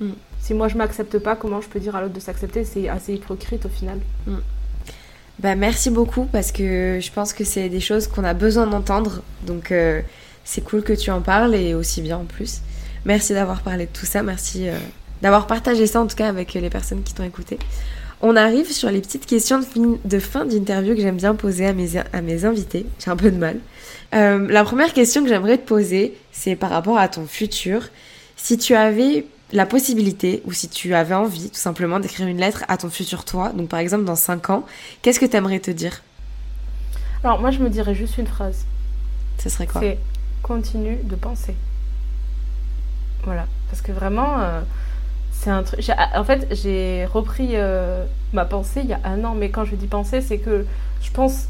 Mm. 0.00 0.10
Si 0.40 0.52
moi 0.54 0.68
je 0.68 0.76
m'accepte 0.76 1.18
pas, 1.18 1.36
comment 1.36 1.60
je 1.60 1.68
peux 1.68 1.80
dire 1.80 1.96
à 1.96 2.02
l'autre 2.02 2.14
de 2.14 2.20
s'accepter? 2.20 2.64
C'est 2.64 2.88
assez 2.88 3.14
hypocrite 3.14 3.64
au 3.66 3.68
final. 3.68 3.98
Mm. 4.26 4.36
Bah, 5.40 5.56
merci 5.56 5.90
beaucoup 5.90 6.26
parce 6.26 6.52
que 6.52 6.98
je 7.00 7.10
pense 7.10 7.32
que 7.32 7.44
c'est 7.44 7.68
des 7.68 7.80
choses 7.80 8.06
qu'on 8.06 8.24
a 8.24 8.34
besoin 8.34 8.66
d'entendre. 8.66 9.22
Donc 9.46 9.72
euh, 9.72 10.00
c'est 10.44 10.62
cool 10.62 10.82
que 10.82 10.92
tu 10.92 11.10
en 11.10 11.20
parles 11.20 11.54
et 11.54 11.74
aussi 11.74 12.02
bien 12.02 12.18
en 12.18 12.24
plus. 12.24 12.60
Merci 13.04 13.34
d'avoir 13.34 13.62
parlé 13.62 13.86
de 13.86 13.90
tout 13.92 14.06
ça. 14.06 14.22
Merci 14.22 14.68
euh, 14.68 14.78
d'avoir 15.22 15.46
partagé 15.46 15.86
ça 15.86 16.00
en 16.00 16.06
tout 16.06 16.16
cas 16.16 16.28
avec 16.28 16.54
les 16.54 16.70
personnes 16.70 17.02
qui 17.02 17.14
t'ont 17.14 17.24
écouté. 17.24 17.58
On 18.22 18.36
arrive 18.36 18.72
sur 18.72 18.90
les 18.90 19.00
petites 19.00 19.26
questions 19.26 19.60
de 20.04 20.18
fin, 20.18 20.46
d'interview 20.46 20.94
que 20.94 21.00
j'aime 21.00 21.16
bien 21.16 21.34
poser 21.34 21.66
à 21.66 21.72
mes, 21.74 21.98
à 21.98 22.22
mes 22.22 22.44
invités. 22.44 22.86
J'ai 23.04 23.10
un 23.10 23.16
peu 23.16 23.30
de 23.30 23.36
mal. 23.36 23.58
Euh, 24.14 24.46
la 24.48 24.64
première 24.64 24.94
question 24.94 25.22
que 25.22 25.28
j'aimerais 25.28 25.58
te 25.58 25.66
poser, 25.66 26.14
c'est 26.32 26.56
par 26.56 26.70
rapport 26.70 26.96
à 26.96 27.08
ton 27.08 27.26
futur. 27.26 27.82
Si 28.36 28.56
tu 28.56 28.74
avais 28.74 29.26
la 29.52 29.66
possibilité, 29.66 30.42
ou 30.46 30.52
si 30.52 30.68
tu 30.68 30.94
avais 30.94 31.14
envie 31.14 31.50
tout 31.50 31.58
simplement 31.58 32.00
d'écrire 32.00 32.26
une 32.26 32.38
lettre 32.38 32.64
à 32.68 32.76
ton 32.76 32.90
futur 32.90 33.24
toi, 33.24 33.50
donc 33.50 33.68
par 33.68 33.78
exemple 33.78 34.04
dans 34.04 34.16
5 34.16 34.50
ans, 34.50 34.64
qu'est-ce 35.02 35.20
que 35.20 35.26
tu 35.26 35.36
aimerais 35.36 35.60
te 35.60 35.70
dire? 35.70 36.02
Alors 37.22 37.40
moi 37.40 37.50
je 37.50 37.58
me 37.58 37.70
dirais 37.70 37.94
juste 37.94 38.18
une 38.18 38.26
phrase. 38.26 38.64
Ce 39.38 39.48
serait 39.48 39.66
quoi? 39.66 39.80
C'est 39.80 39.98
continue 40.42 40.98
de 41.02 41.16
penser. 41.16 41.54
Voilà. 43.24 43.46
Parce 43.70 43.80
que 43.80 43.92
vraiment, 43.92 44.40
euh, 44.40 44.60
c'est 45.32 45.50
un 45.50 45.62
truc. 45.62 45.80
En 46.14 46.24
fait, 46.24 46.46
j'ai 46.50 47.06
repris 47.06 47.52
euh, 47.54 48.04
ma 48.32 48.44
pensée 48.44 48.80
il 48.84 48.90
y 48.90 48.92
a 48.92 49.00
un 49.04 49.24
an, 49.24 49.34
mais 49.34 49.50
quand 49.50 49.64
je 49.64 49.74
dis 49.74 49.86
penser, 49.86 50.20
c'est 50.20 50.38
que 50.38 50.66
je 51.02 51.10
pense 51.10 51.48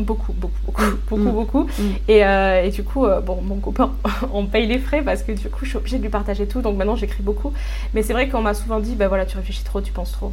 beaucoup, 0.00 0.32
beaucoup, 0.32 0.58
beaucoup, 0.66 0.82
beaucoup, 1.08 1.16
Mm. 1.22 1.32
beaucoup. 1.32 1.62
Mm. 1.64 1.82
Et, 2.08 2.24
euh, 2.24 2.64
et 2.64 2.70
du 2.70 2.82
coup, 2.84 3.04
euh, 3.06 3.20
bon, 3.20 3.40
mon 3.42 3.56
copain, 3.56 3.92
on 4.32 4.46
paye 4.46 4.66
les 4.66 4.78
frais 4.78 5.02
parce 5.02 5.22
que 5.22 5.32
du 5.32 5.48
coup, 5.48 5.64
je 5.64 5.70
suis 5.70 5.78
obligée 5.78 5.98
de 5.98 6.02
lui 6.02 6.10
partager 6.10 6.46
tout. 6.46 6.60
Donc 6.62 6.76
maintenant, 6.76 6.96
j'écris 6.96 7.22
beaucoup. 7.22 7.52
Mais 7.94 8.02
c'est 8.02 8.12
vrai 8.12 8.28
qu'on 8.28 8.42
m'a 8.42 8.54
souvent 8.54 8.80
dit, 8.80 8.94
bah 8.94 9.08
voilà, 9.08 9.26
tu 9.26 9.36
réfléchis 9.36 9.64
trop, 9.64 9.80
tu 9.80 9.92
penses 9.92 10.12
trop. 10.12 10.32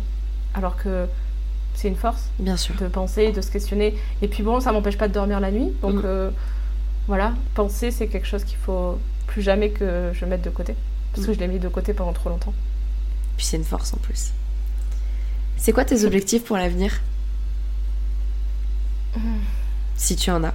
Alors 0.53 0.76
que 0.77 1.06
c'est 1.76 1.88
une 1.88 1.95
force 1.95 2.30
Bien 2.40 2.57
sûr. 2.57 2.76
de 2.76 2.88
penser, 2.88 3.31
de 3.31 3.41
se 3.41 3.49
questionner. 3.52 3.95
Et 4.22 4.27
puis 4.27 4.44
bon, 4.44 4.60
ça 4.60 4.72
m'empêche 4.72 4.98
pas 4.98 5.07
de 5.07 5.14
dormir 5.14 5.40
la 5.40 5.52
nuit. 5.52 5.72
Donc 5.81 5.95
Mm. 5.95 6.02
euh, 6.06 6.30
voilà, 7.07 7.34
penser, 7.56 7.91
c'est 7.91 8.07
quelque 8.07 8.27
chose 8.27 8.44
qu'il 8.44 8.57
faut 8.57 8.98
plus 9.27 9.41
jamais 9.41 9.69
que 9.69 10.11
je 10.14 10.26
mette 10.26 10.41
de 10.44 10.49
côté. 10.49 10.76
Parce 11.14 11.26
que 11.27 11.34
je 11.34 11.40
l'ai 11.40 11.48
mis 11.48 11.60
de 11.60 11.68
côté 11.68 11.94
pendant 11.94 12.14
trop 12.14 12.30
longtemps. 12.30 12.53
Puis 13.38 13.45
c'est 13.45 13.57
une 13.57 13.64
force 13.64 13.94
en 13.94 13.98
plus. 13.98 14.31
C'est 15.57 15.72
quoi 15.72 15.85
tes 15.85 16.06
objectifs 16.06 16.44
pour 16.44 16.57
l'avenir? 16.57 17.02
Si 19.95 20.15
tu 20.15 20.31
en 20.31 20.44
as. 20.44 20.53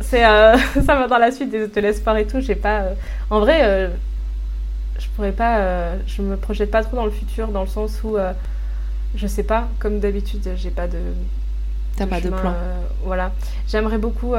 C'est 0.00 0.24
euh, 0.26 0.56
ça 0.86 0.96
va 0.96 1.06
dans 1.08 1.18
la 1.18 1.30
suite 1.30 1.50
des 1.50 1.66
de 1.68 1.80
l'espoir 1.80 2.16
et 2.16 2.26
tout. 2.26 2.40
J'ai 2.40 2.54
pas. 2.54 2.80
euh, 2.82 2.94
En 3.30 3.40
vrai, 3.40 3.60
euh, 3.62 3.88
je 4.98 5.06
pourrais 5.14 5.32
pas. 5.32 5.96
Je 6.06 6.22
me 6.22 6.36
projette 6.36 6.70
pas 6.70 6.82
trop 6.82 6.96
dans 6.96 7.04
le 7.04 7.10
futur 7.10 7.48
dans 7.48 7.62
le 7.62 7.68
sens 7.68 8.02
où 8.02 8.16
je 9.14 9.26
sais 9.26 9.44
pas. 9.44 9.68
Comme 9.78 10.00
d'habitude, 10.00 10.48
j'ai 10.56 10.70
pas 10.70 10.88
de. 10.88 10.98
T'as 11.96 12.06
pas 12.06 12.20
de 12.20 12.28
plan. 12.28 12.54
voilà. 13.04 13.30
J'aimerais 13.68 13.98
beaucoup 13.98 14.34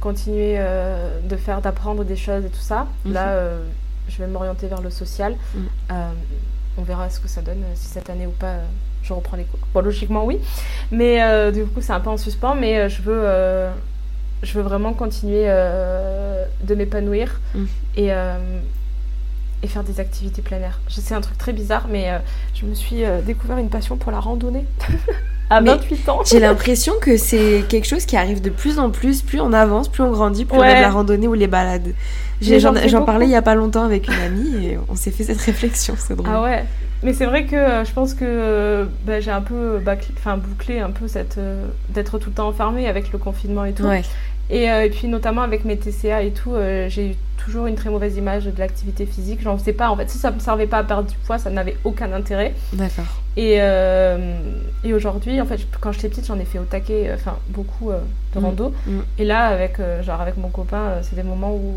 continuer 0.00 0.58
de 1.24 1.36
faire, 1.36 1.60
d'apprendre 1.60 2.04
des 2.04 2.16
choses 2.16 2.44
et 2.44 2.50
tout 2.50 2.60
ça. 2.60 2.86
Mhm. 3.04 3.12
Là, 3.12 3.36
je 4.08 4.18
vais 4.18 4.26
m'orienter 4.28 4.68
vers 4.68 4.80
le 4.80 4.90
social. 4.90 5.34
Mhm. 5.54 5.68
On 6.80 6.82
verra 6.82 7.10
ce 7.10 7.18
que 7.18 7.26
ça 7.26 7.42
donne, 7.42 7.64
si 7.74 7.88
cette 7.88 8.08
année 8.08 8.28
ou 8.28 8.30
pas, 8.30 8.54
je 9.08 9.12
reprends 9.14 9.36
les 9.36 9.44
cours. 9.44 9.58
Bon, 9.74 9.80
logiquement, 9.80 10.24
oui. 10.24 10.38
Mais 10.90 11.22
euh, 11.22 11.50
du 11.50 11.64
coup, 11.64 11.80
c'est 11.80 11.92
un 11.92 12.00
peu 12.00 12.10
en 12.10 12.16
suspens. 12.16 12.54
Mais 12.54 12.78
euh, 12.78 12.88
je 12.88 13.00
veux, 13.02 13.20
euh, 13.24 13.70
je 14.42 14.52
veux 14.52 14.62
vraiment 14.62 14.92
continuer 14.92 15.44
euh, 15.46 16.44
de 16.62 16.74
m'épanouir 16.74 17.40
Mhm. 17.54 17.66
et, 17.96 18.10
et 19.62 19.66
faire 19.66 19.82
des 19.82 19.98
activités 19.98 20.42
plein 20.42 20.58
air. 20.58 20.78
Je 20.88 21.00
sais 21.00 21.14
un 21.14 21.20
truc 21.20 21.36
très 21.38 21.52
bizarre, 21.52 21.86
mais 21.90 22.10
je 22.54 22.64
me 22.66 22.74
suis 22.74 23.02
découvert 23.26 23.58
une 23.58 23.70
passion 23.70 23.96
pour 23.96 24.12
la 24.12 24.20
randonnée 24.20 24.64
à 25.50 25.60
Mais 25.60 25.70
28 25.70 26.08
ans. 26.10 26.20
J'ai 26.24 26.38
l'impression 26.40 26.92
que 27.00 27.16
c'est 27.16 27.64
quelque 27.68 27.86
chose 27.86 28.04
qui 28.06 28.16
arrive 28.16 28.40
de 28.40 28.50
plus 28.50 28.78
en 28.78 28.90
plus, 28.90 29.22
plus 29.22 29.40
on 29.40 29.52
avance, 29.52 29.88
plus 29.88 30.02
on 30.04 30.10
grandit, 30.12 30.44
plus 30.44 30.58
on 30.58 30.62
a 30.62 30.74
de 30.76 30.80
la 30.82 30.90
randonnée 30.90 31.26
ou 31.26 31.34
les 31.34 31.48
balades. 31.48 31.92
J'en 32.40 33.02
parlais 33.04 33.26
il 33.26 33.32
y 33.32 33.34
a 33.36 33.42
pas 33.42 33.56
longtemps 33.56 33.82
avec 33.84 34.06
une 34.06 34.14
amie 34.14 34.66
et 34.66 34.78
on 34.88 34.94
s'est 34.94 35.10
fait 35.10 35.24
cette 35.24 35.40
réflexion, 35.50 35.94
c'est 35.98 36.14
drôle. 36.14 36.30
Ah 36.32 36.42
ouais, 36.42 36.64
mais 37.02 37.12
c'est 37.12 37.26
vrai 37.26 37.44
que 37.44 37.56
euh, 37.56 37.84
je 37.84 37.92
pense 37.92 38.14
que 38.14 38.24
euh, 38.24 38.84
bah, 39.04 39.20
j'ai 39.20 39.30
un 39.30 39.40
peu 39.42 39.80
enfin, 40.18 40.36
bouclé 40.36 40.80
un 40.80 40.90
peu 40.90 41.06
cette 41.08 41.38
euh, 41.38 41.66
d'être 41.90 42.18
tout 42.18 42.30
le 42.30 42.34
temps 42.34 42.48
enfermée 42.48 42.88
avec 42.88 43.12
le 43.12 43.18
confinement 43.18 43.64
et 43.64 43.72
tout. 43.72 43.84
Ouais. 43.84 44.02
Et, 44.50 44.70
euh, 44.70 44.84
et 44.84 44.90
puis 44.90 45.08
notamment 45.08 45.42
avec 45.42 45.64
mes 45.66 45.76
TCA 45.76 46.22
et 46.22 46.30
tout, 46.30 46.54
euh, 46.54 46.88
j'ai 46.88 47.10
eu 47.10 47.14
toujours 47.36 47.66
une 47.66 47.74
très 47.76 47.90
mauvaise 47.90 48.16
image 48.16 48.44
de 48.46 48.58
l'activité 48.58 49.04
physique. 49.04 49.40
J'en 49.42 49.58
faisais 49.58 49.74
pas 49.74 49.90
en 49.90 49.96
fait. 49.96 50.08
Si 50.08 50.16
ça 50.18 50.30
me 50.30 50.38
servait 50.38 50.66
pas 50.66 50.78
à 50.78 50.84
perdre 50.84 51.08
du 51.08 51.16
poids, 51.18 51.38
ça 51.38 51.50
n'avait 51.50 51.76
aucun 51.84 52.10
intérêt. 52.12 52.54
D'accord. 52.72 53.04
Et, 53.36 53.56
euh, 53.60 54.40
et 54.84 54.92
aujourd'hui, 54.94 55.38
en 55.40 55.44
fait, 55.44 55.60
quand 55.80 55.92
j'étais 55.92 56.08
petite, 56.08 56.26
j'en 56.26 56.38
ai 56.38 56.44
fait 56.46 56.58
au 56.58 56.64
taquet, 56.64 57.08
euh, 57.10 57.14
enfin 57.14 57.36
beaucoup 57.50 57.90
euh, 57.90 57.98
de 58.34 58.40
Mm. 58.40 58.44
rando. 58.44 58.74
Mm. 58.86 58.98
Et 59.18 59.24
là, 59.24 59.46
avec, 59.48 59.78
euh, 59.80 60.02
genre, 60.02 60.20
avec 60.20 60.36
mon 60.38 60.48
copain, 60.48 60.78
euh, 60.78 61.00
c'est 61.02 61.14
des 61.14 61.22
moments 61.22 61.52
où 61.52 61.74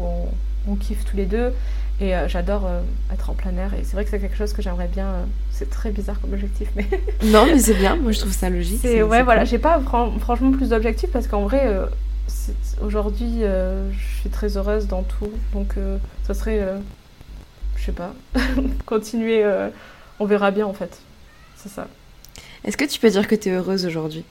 on, 0.68 0.72
on 0.72 0.76
kiffe 0.76 1.04
tous 1.06 1.18
les 1.18 1.26
deux. 1.26 1.54
Et 2.02 2.16
euh, 2.16 2.28
j'adore 2.28 2.66
euh, 2.66 2.82
être 3.14 3.30
en 3.30 3.34
plein 3.34 3.56
air. 3.58 3.74
Et 3.76 3.84
c'est 3.84 3.94
vrai 3.94 4.04
que 4.04 4.10
c'est 4.10 4.20
quelque 4.20 4.36
chose 4.36 4.52
que 4.54 4.62
j'aimerais 4.62 4.88
bien. 4.88 5.06
euh, 5.06 5.24
c'est 5.52 5.70
très 5.70 5.92
bizarre 5.92 6.20
comme 6.20 6.34
objectif, 6.34 6.68
mais 6.76 6.88
Non, 7.26 7.46
mais 7.46 7.60
c'est 7.60 7.76
bien, 7.76 7.96
moi 7.96 8.12
je 8.12 8.20
trouve 8.20 8.34
ça 8.34 8.50
logique. 8.50 8.80
c'est 8.82 9.04
ouais, 9.04 9.22
voilà. 9.24 9.42
cool. 9.42 9.50
J'ai 9.50 9.60
pas 9.60 9.80
fran- 9.80 10.12
franchement 10.20 10.52
plus 10.52 10.70
d'objectifs 10.70 11.12
parce 11.12 11.28
qu'en 11.28 11.42
vrai, 11.44 11.64
aujourd'hui, 12.82 13.42
je 13.42 14.20
suis 14.22 14.30
très 14.30 14.58
heureuse 14.58 14.88
dans 14.88 15.04
tout. 15.04 15.32
Donc, 15.54 15.76
ça 16.26 16.34
serait, 16.34 16.66
je 17.78 17.84
sais 17.86 17.92
pas, 17.92 18.14
continuer. 18.88 19.46
on 20.20 20.26
verra 20.26 20.50
bien 20.52 20.66
en 20.66 20.74
fait. 20.74 20.98
C'est 21.56 21.70
ça. 21.70 21.88
Est-ce 22.64 22.78
que 22.78 22.86
tu 22.86 23.00
peux 23.00 23.10
dire 23.10 23.28
que 23.28 23.36
tu 23.36 23.50
es 23.50 23.52
heureuse 23.52 23.86
aujourd'hui? 23.86 24.24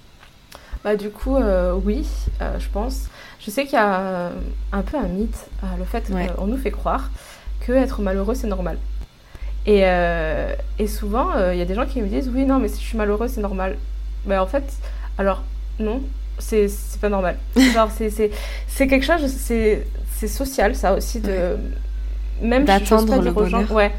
Bah 0.83 0.97
du 0.97 1.11
coup, 1.11 1.37
euh, 1.37 1.75
oui, 1.85 2.07
euh, 2.41 2.59
je 2.59 2.69
pense. 2.69 3.05
Je 3.39 3.51
sais 3.51 3.65
qu'il 3.65 3.75
y 3.75 3.77
a 3.77 4.31
un 4.73 4.83
peu 4.83 4.97
un 4.97 5.07
mythe, 5.09 5.47
euh, 5.63 5.67
le 5.79 5.85
fait 5.85 6.09
Ouais. 6.11 6.29
qu'on 6.37 6.47
nous 6.47 6.57
fait 6.57 6.71
croire 6.71 7.11
que 7.71 7.77
être 7.77 8.01
malheureux 8.03 8.35
c'est 8.35 8.47
normal. 8.47 8.79
Et, 9.67 9.83
euh, 9.85 10.55
et 10.79 10.87
souvent, 10.87 11.33
euh, 11.37 11.55
il 11.55 11.59
y 11.59 11.63
a 11.63 11.67
des 11.67 11.75
gens 11.75 11.85
qui 11.85 12.01
me 12.01 12.09
disent 12.09 12.31
oui, 12.35 12.47
non, 12.47 12.59
mais 12.59 12.69
si 12.69 12.81
je 12.81 12.87
suis 12.89 12.99
malheureux 12.99 13.29
c'est 13.29 13.41
normal. 13.41 13.77
Mais 14.27 14.39
en 14.39 14.47
fait, 14.47 14.65
alors 15.19 15.43
non, 15.79 16.03
c'est 16.39 16.69
pas 17.01 17.09
normal. 17.09 17.37
Genre 17.75 17.91
c'est 17.91 18.87
quelque 18.87 19.05
chose, 19.05 19.27
c'est 19.27 20.29
social 20.29 20.75
ça 20.75 20.95
aussi 20.95 21.21
de 21.21 21.57
même 22.43 22.65
D'attendre 22.65 23.07
pas 23.07 23.17
le 23.17 23.23
dire 23.23 23.37
aux 23.37 23.47
gens, 23.47 23.59
bonheur. 23.59 23.73
ouais. 23.73 23.93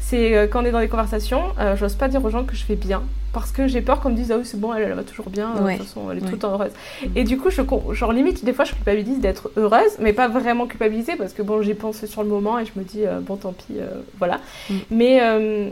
C'est 0.00 0.36
euh, 0.36 0.46
quand 0.46 0.62
on 0.62 0.64
est 0.64 0.70
dans 0.70 0.80
des 0.80 0.88
conversations, 0.88 1.42
j'ose 1.76 1.94
pas 1.94 2.08
dire 2.08 2.24
aux 2.24 2.30
gens 2.30 2.44
que 2.44 2.54
je 2.56 2.66
vais 2.66 2.76
bien 2.76 3.02
parce 3.32 3.50
que 3.52 3.66
j'ai 3.66 3.80
peur 3.80 4.00
qu'on 4.00 4.10
me 4.10 4.14
dise 4.14 4.30
ah 4.32 4.36
oui 4.38 4.44
c'est 4.44 4.60
bon 4.60 4.74
elle, 4.74 4.82
elle 4.82 4.92
va 4.92 5.04
toujours 5.04 5.30
bien 5.30 5.52
Ouais. 5.62 5.74
de 5.74 5.78
toute 5.78 5.86
façon 5.86 6.10
elle 6.10 6.18
est 6.18 6.20
Ouais. 6.22 6.26
tout 6.28 6.34
le 6.34 6.38
temps 6.40 6.52
heureuse 6.52 6.72
et 7.16 7.24
du 7.24 7.38
coup 7.38 7.50
je 7.50 7.62
genre 7.92 8.12
limite 8.12 8.44
des 8.44 8.52
fois 8.52 8.64
je 8.64 8.74
culpabilise 8.74 9.20
d'être 9.20 9.50
heureuse 9.56 9.96
mais 10.00 10.12
pas 10.12 10.28
vraiment 10.28 10.66
culpabiliser 10.66 11.16
parce 11.16 11.32
que 11.32 11.42
bon 11.42 11.62
j'y 11.62 11.74
pense 11.74 12.04
sur 12.04 12.22
le 12.22 12.28
moment 12.28 12.58
et 12.58 12.64
je 12.66 12.72
me 12.76 12.84
dis 12.84 13.06
euh, 13.06 13.20
bon 13.20 13.36
tant 13.36 13.52
pis 13.52 13.78
euh, 13.78 13.86
voilà 14.18 14.40
Mm. 14.70 14.74
mais 14.90 15.18
euh, 15.22 15.70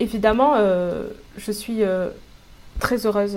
évidemment 0.00 0.54
euh, 0.56 1.04
je 1.36 1.52
suis 1.52 1.82
euh, 1.82 2.08
très 2.80 3.06
heureuse 3.06 3.36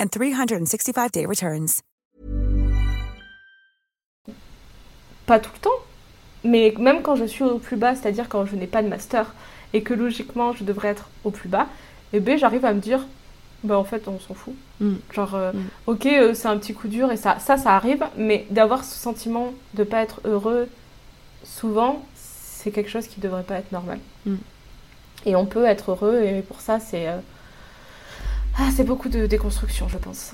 and 0.00 0.06
365-day 0.06 1.26
returns. 1.26 1.82
pas 5.26 5.38
tout 5.38 5.50
le 5.54 5.60
temps 5.60 5.70
mais 6.44 6.72
même 6.78 7.02
quand 7.02 7.16
je 7.16 7.24
suis 7.24 7.44
au 7.44 7.58
plus 7.58 7.76
bas 7.76 7.94
c'est 7.94 8.08
à 8.08 8.12
dire 8.12 8.28
quand 8.28 8.46
je 8.46 8.56
n'ai 8.56 8.66
pas 8.66 8.82
de 8.82 8.88
master 8.88 9.34
et 9.74 9.82
que 9.82 9.92
logiquement 9.92 10.52
je 10.52 10.64
devrais 10.64 10.88
être 10.88 11.08
au 11.24 11.30
plus 11.30 11.48
bas 11.50 11.66
et 12.14 12.20
ben 12.20 12.38
j'arrive 12.38 12.64
à 12.64 12.72
me 12.72 12.80
dire 12.80 13.04
bah 13.64 13.76
en 13.78 13.84
fait 13.84 14.08
on 14.08 14.18
s'en 14.20 14.34
fout 14.34 14.54
Mm. 14.80 14.94
genre 15.12 15.34
euh, 15.34 15.52
Mm. 15.52 15.58
ok 15.88 16.06
euh, 16.06 16.34
c'est 16.34 16.46
un 16.46 16.56
petit 16.56 16.72
coup 16.72 16.86
dur 16.86 17.10
et 17.10 17.16
ça 17.16 17.40
ça 17.40 17.56
ça 17.56 17.74
arrive 17.74 18.04
mais 18.16 18.46
d'avoir 18.50 18.84
ce 18.84 18.94
sentiment 18.96 19.52
de 19.74 19.82
pas 19.82 20.02
être 20.02 20.20
heureux 20.24 20.68
souvent 21.42 22.06
c'est 22.14 22.70
quelque 22.70 22.88
chose 22.88 23.08
qui 23.08 23.20
devrait 23.20 23.42
pas 23.42 23.56
être 23.56 23.72
normal 23.72 23.98
Mm. 24.24 24.36
et 25.26 25.34
on 25.36 25.44
peut 25.46 25.64
être 25.64 25.90
heureux 25.90 26.22
et 26.22 26.42
pour 26.42 26.60
ça 26.60 26.78
c'est 26.78 27.08
euh, 27.08 27.18
Ah, 28.58 28.70
c'est 28.74 28.84
beaucoup 28.84 29.08
de 29.08 29.26
déconstruction, 29.26 29.88
je 29.88 29.98
pense. 29.98 30.32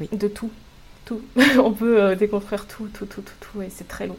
Oui. 0.00 0.08
De 0.12 0.28
tout. 0.28 0.50
Tout. 1.06 1.22
On 1.58 1.72
peut 1.72 2.00
euh, 2.00 2.14
déconstruire 2.14 2.66
tout, 2.66 2.88
tout, 2.92 3.06
tout, 3.06 3.22
tout, 3.22 3.34
tout, 3.40 3.62
et 3.62 3.68
c'est 3.74 3.88
très 3.88 4.06
long. 4.06 4.16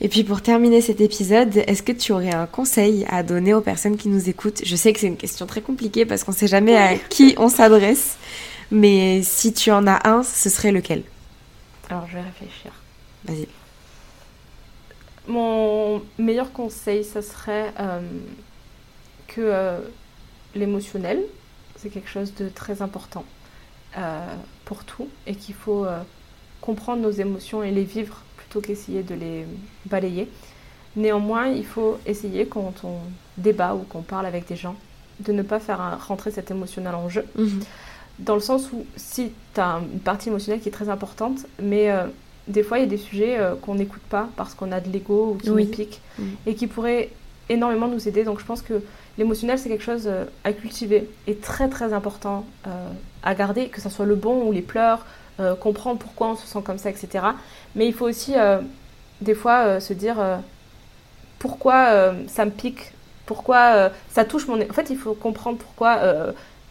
Et 0.00 0.08
puis 0.08 0.22
pour 0.22 0.42
terminer 0.42 0.80
cet 0.80 1.00
épisode, 1.00 1.56
est-ce 1.56 1.82
que 1.82 1.90
tu 1.90 2.12
aurais 2.12 2.32
un 2.32 2.46
conseil 2.46 3.04
à 3.08 3.24
donner 3.24 3.52
aux 3.52 3.60
personnes 3.60 3.96
qui 3.96 4.08
nous 4.08 4.28
écoutent? 4.28 4.62
Je 4.64 4.76
sais 4.76 4.92
que 4.92 5.00
c'est 5.00 5.08
une 5.08 5.16
question 5.16 5.44
très 5.46 5.60
compliquée 5.60 6.06
parce 6.06 6.22
qu'on 6.22 6.30
ne 6.30 6.36
sait 6.36 6.46
jamais 6.46 6.76
à 6.76 6.96
qui 6.96 7.34
on 7.36 7.48
s'adresse, 7.48 8.16
mais 8.70 9.22
si 9.24 9.52
tu 9.52 9.72
en 9.72 9.88
as 9.88 10.08
un, 10.08 10.22
ce 10.22 10.50
serait 10.50 10.70
lequel? 10.70 11.02
Alors, 11.90 12.06
je 12.06 12.14
vais 12.14 12.22
réfléchir. 12.22 12.70
Vas-y. 13.24 13.48
Mon 15.26 16.00
meilleur 16.16 16.52
conseil, 16.52 17.02
ça 17.02 17.20
serait 17.20 17.72
euh, 17.80 18.00
que 19.26 19.40
euh, 19.40 19.80
l'émotionnel, 20.54 21.24
c'est 21.78 21.88
quelque 21.88 22.08
chose 22.10 22.34
de 22.34 22.48
très 22.48 22.82
important 22.82 23.24
euh, 23.96 24.26
pour 24.64 24.84
tout 24.84 25.08
et 25.26 25.34
qu'il 25.34 25.54
faut 25.54 25.84
euh, 25.86 26.00
comprendre 26.60 27.02
nos 27.02 27.10
émotions 27.10 27.62
et 27.62 27.70
les 27.70 27.84
vivre 27.84 28.22
plutôt 28.36 28.60
qu'essayer 28.60 29.02
de 29.02 29.14
les 29.14 29.46
balayer. 29.86 30.28
Néanmoins, 30.96 31.46
il 31.48 31.64
faut 31.66 31.98
essayer 32.06 32.46
quand 32.46 32.72
on 32.84 32.96
débat 33.36 33.74
ou 33.74 33.80
qu'on 33.80 34.02
parle 34.02 34.26
avec 34.26 34.46
des 34.48 34.56
gens 34.56 34.74
de 35.20 35.32
ne 35.32 35.42
pas 35.42 35.60
faire 35.60 35.80
un- 35.80 35.96
rentrer 35.96 36.30
cet 36.30 36.50
émotionnel 36.50 36.94
en 36.94 37.08
jeu. 37.08 37.24
Mhm. 37.36 37.60
Dans 38.20 38.34
le 38.34 38.40
sens 38.40 38.70
où 38.72 38.84
si 38.96 39.32
tu 39.54 39.60
as 39.60 39.80
une 39.92 40.00
partie 40.00 40.28
émotionnelle 40.28 40.60
qui 40.60 40.68
est 40.68 40.72
très 40.72 40.88
importante, 40.88 41.46
mais 41.62 41.90
euh, 41.90 42.06
des 42.48 42.62
fois 42.64 42.78
il 42.78 42.82
y 42.82 42.84
a 42.84 42.88
des 42.88 42.96
sujets 42.96 43.38
euh, 43.38 43.54
qu'on 43.54 43.76
n'écoute 43.76 44.02
pas 44.10 44.28
parce 44.36 44.54
qu'on 44.54 44.72
a 44.72 44.80
de 44.80 44.90
l'ego 44.90 45.32
ou 45.34 45.38
qui 45.38 45.50
Oui. 45.50 45.64
nous 45.66 45.70
piquent 45.70 46.00
Mhm. 46.18 46.30
et 46.46 46.54
qui 46.56 46.66
pourraient 46.66 47.10
énormément 47.48 47.86
nous 47.86 48.08
aider. 48.08 48.24
Donc 48.24 48.40
je 48.40 48.44
pense 48.44 48.62
que 48.62 48.82
l'émotionnel 49.18 49.58
c'est 49.58 49.68
quelque 49.68 49.84
chose 49.84 50.04
euh, 50.06 50.24
à 50.44 50.52
cultiver 50.52 51.10
et 51.26 51.36
très 51.36 51.68
très 51.68 51.92
important 51.92 52.46
euh, 52.66 52.70
à 53.22 53.34
garder, 53.34 53.68
que 53.68 53.80
ce 53.80 53.90
soit 53.90 54.06
le 54.06 54.14
bon 54.14 54.44
ou 54.44 54.52
les 54.52 54.62
pleurs, 54.62 55.04
euh, 55.40 55.54
comprendre 55.54 55.98
pourquoi 55.98 56.28
on 56.28 56.36
se 56.36 56.46
sent 56.46 56.60
comme 56.64 56.78
ça, 56.78 56.88
etc. 56.88 57.24
Mais 57.74 57.86
il 57.86 57.92
faut 57.92 58.06
aussi 58.06 58.34
des 59.20 59.34
fois 59.34 59.80
se 59.80 59.92
dire 59.92 60.16
pourquoi 61.38 62.12
ça 62.28 62.44
me 62.44 62.50
pique, 62.50 62.92
pourquoi 63.26 63.90
ça 64.08 64.24
touche 64.24 64.46
mon... 64.46 64.60
En 64.60 64.72
fait 64.72 64.88
il 64.90 64.96
faut 64.96 65.14
comprendre 65.14 65.58
pourquoi... 65.58 66.00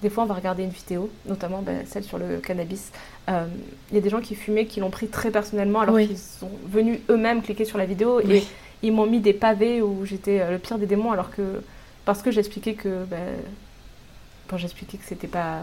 des 0.01 0.09
fois, 0.09 0.23
on 0.23 0.27
va 0.27 0.35
regarder 0.35 0.63
une 0.63 0.69
vidéo, 0.69 1.09
notamment 1.25 1.61
ben, 1.61 1.83
celle 1.85 2.03
sur 2.03 2.17
le 2.17 2.37
cannabis. 2.37 2.91
Euh, 3.29 3.45
Il 3.89 3.95
y 3.95 3.97
a 3.97 4.01
des 4.01 4.09
gens 4.09 4.21
qui 4.21 4.35
fumaient, 4.35 4.65
qui 4.65 4.79
l'ont 4.79 4.91
pris 4.91 5.07
très 5.07 5.31
personnellement, 5.31 5.81
alors 5.81 5.95
Oui. 5.95 6.07
qu'ils 6.07 6.17
sont 6.17 6.51
venus 6.65 6.99
eux-mêmes 7.09 7.41
cliquer 7.41 7.65
sur 7.65 7.77
la 7.77 7.85
vidéo 7.85 8.19
et 8.21 8.43
ils 8.83 8.91
m'ont 8.91 9.07
mis 9.07 9.19
des 9.19 9.33
pavés 9.33 9.81
où 9.81 10.05
j'étais 10.05 10.49
le 10.51 10.59
pire 10.59 10.77
des 10.77 10.85
démons, 10.85 11.11
alors 11.11 11.31
que 11.31 11.61
parce 12.07 12.23
que 12.23 12.31
j'expliquais 12.31 12.73
que 12.73 13.03
ben, 13.05 13.35
bon, 14.49 14.57
j'expliquais 14.57 14.97
que 14.97 15.03
c'était 15.05 15.27
pas 15.27 15.59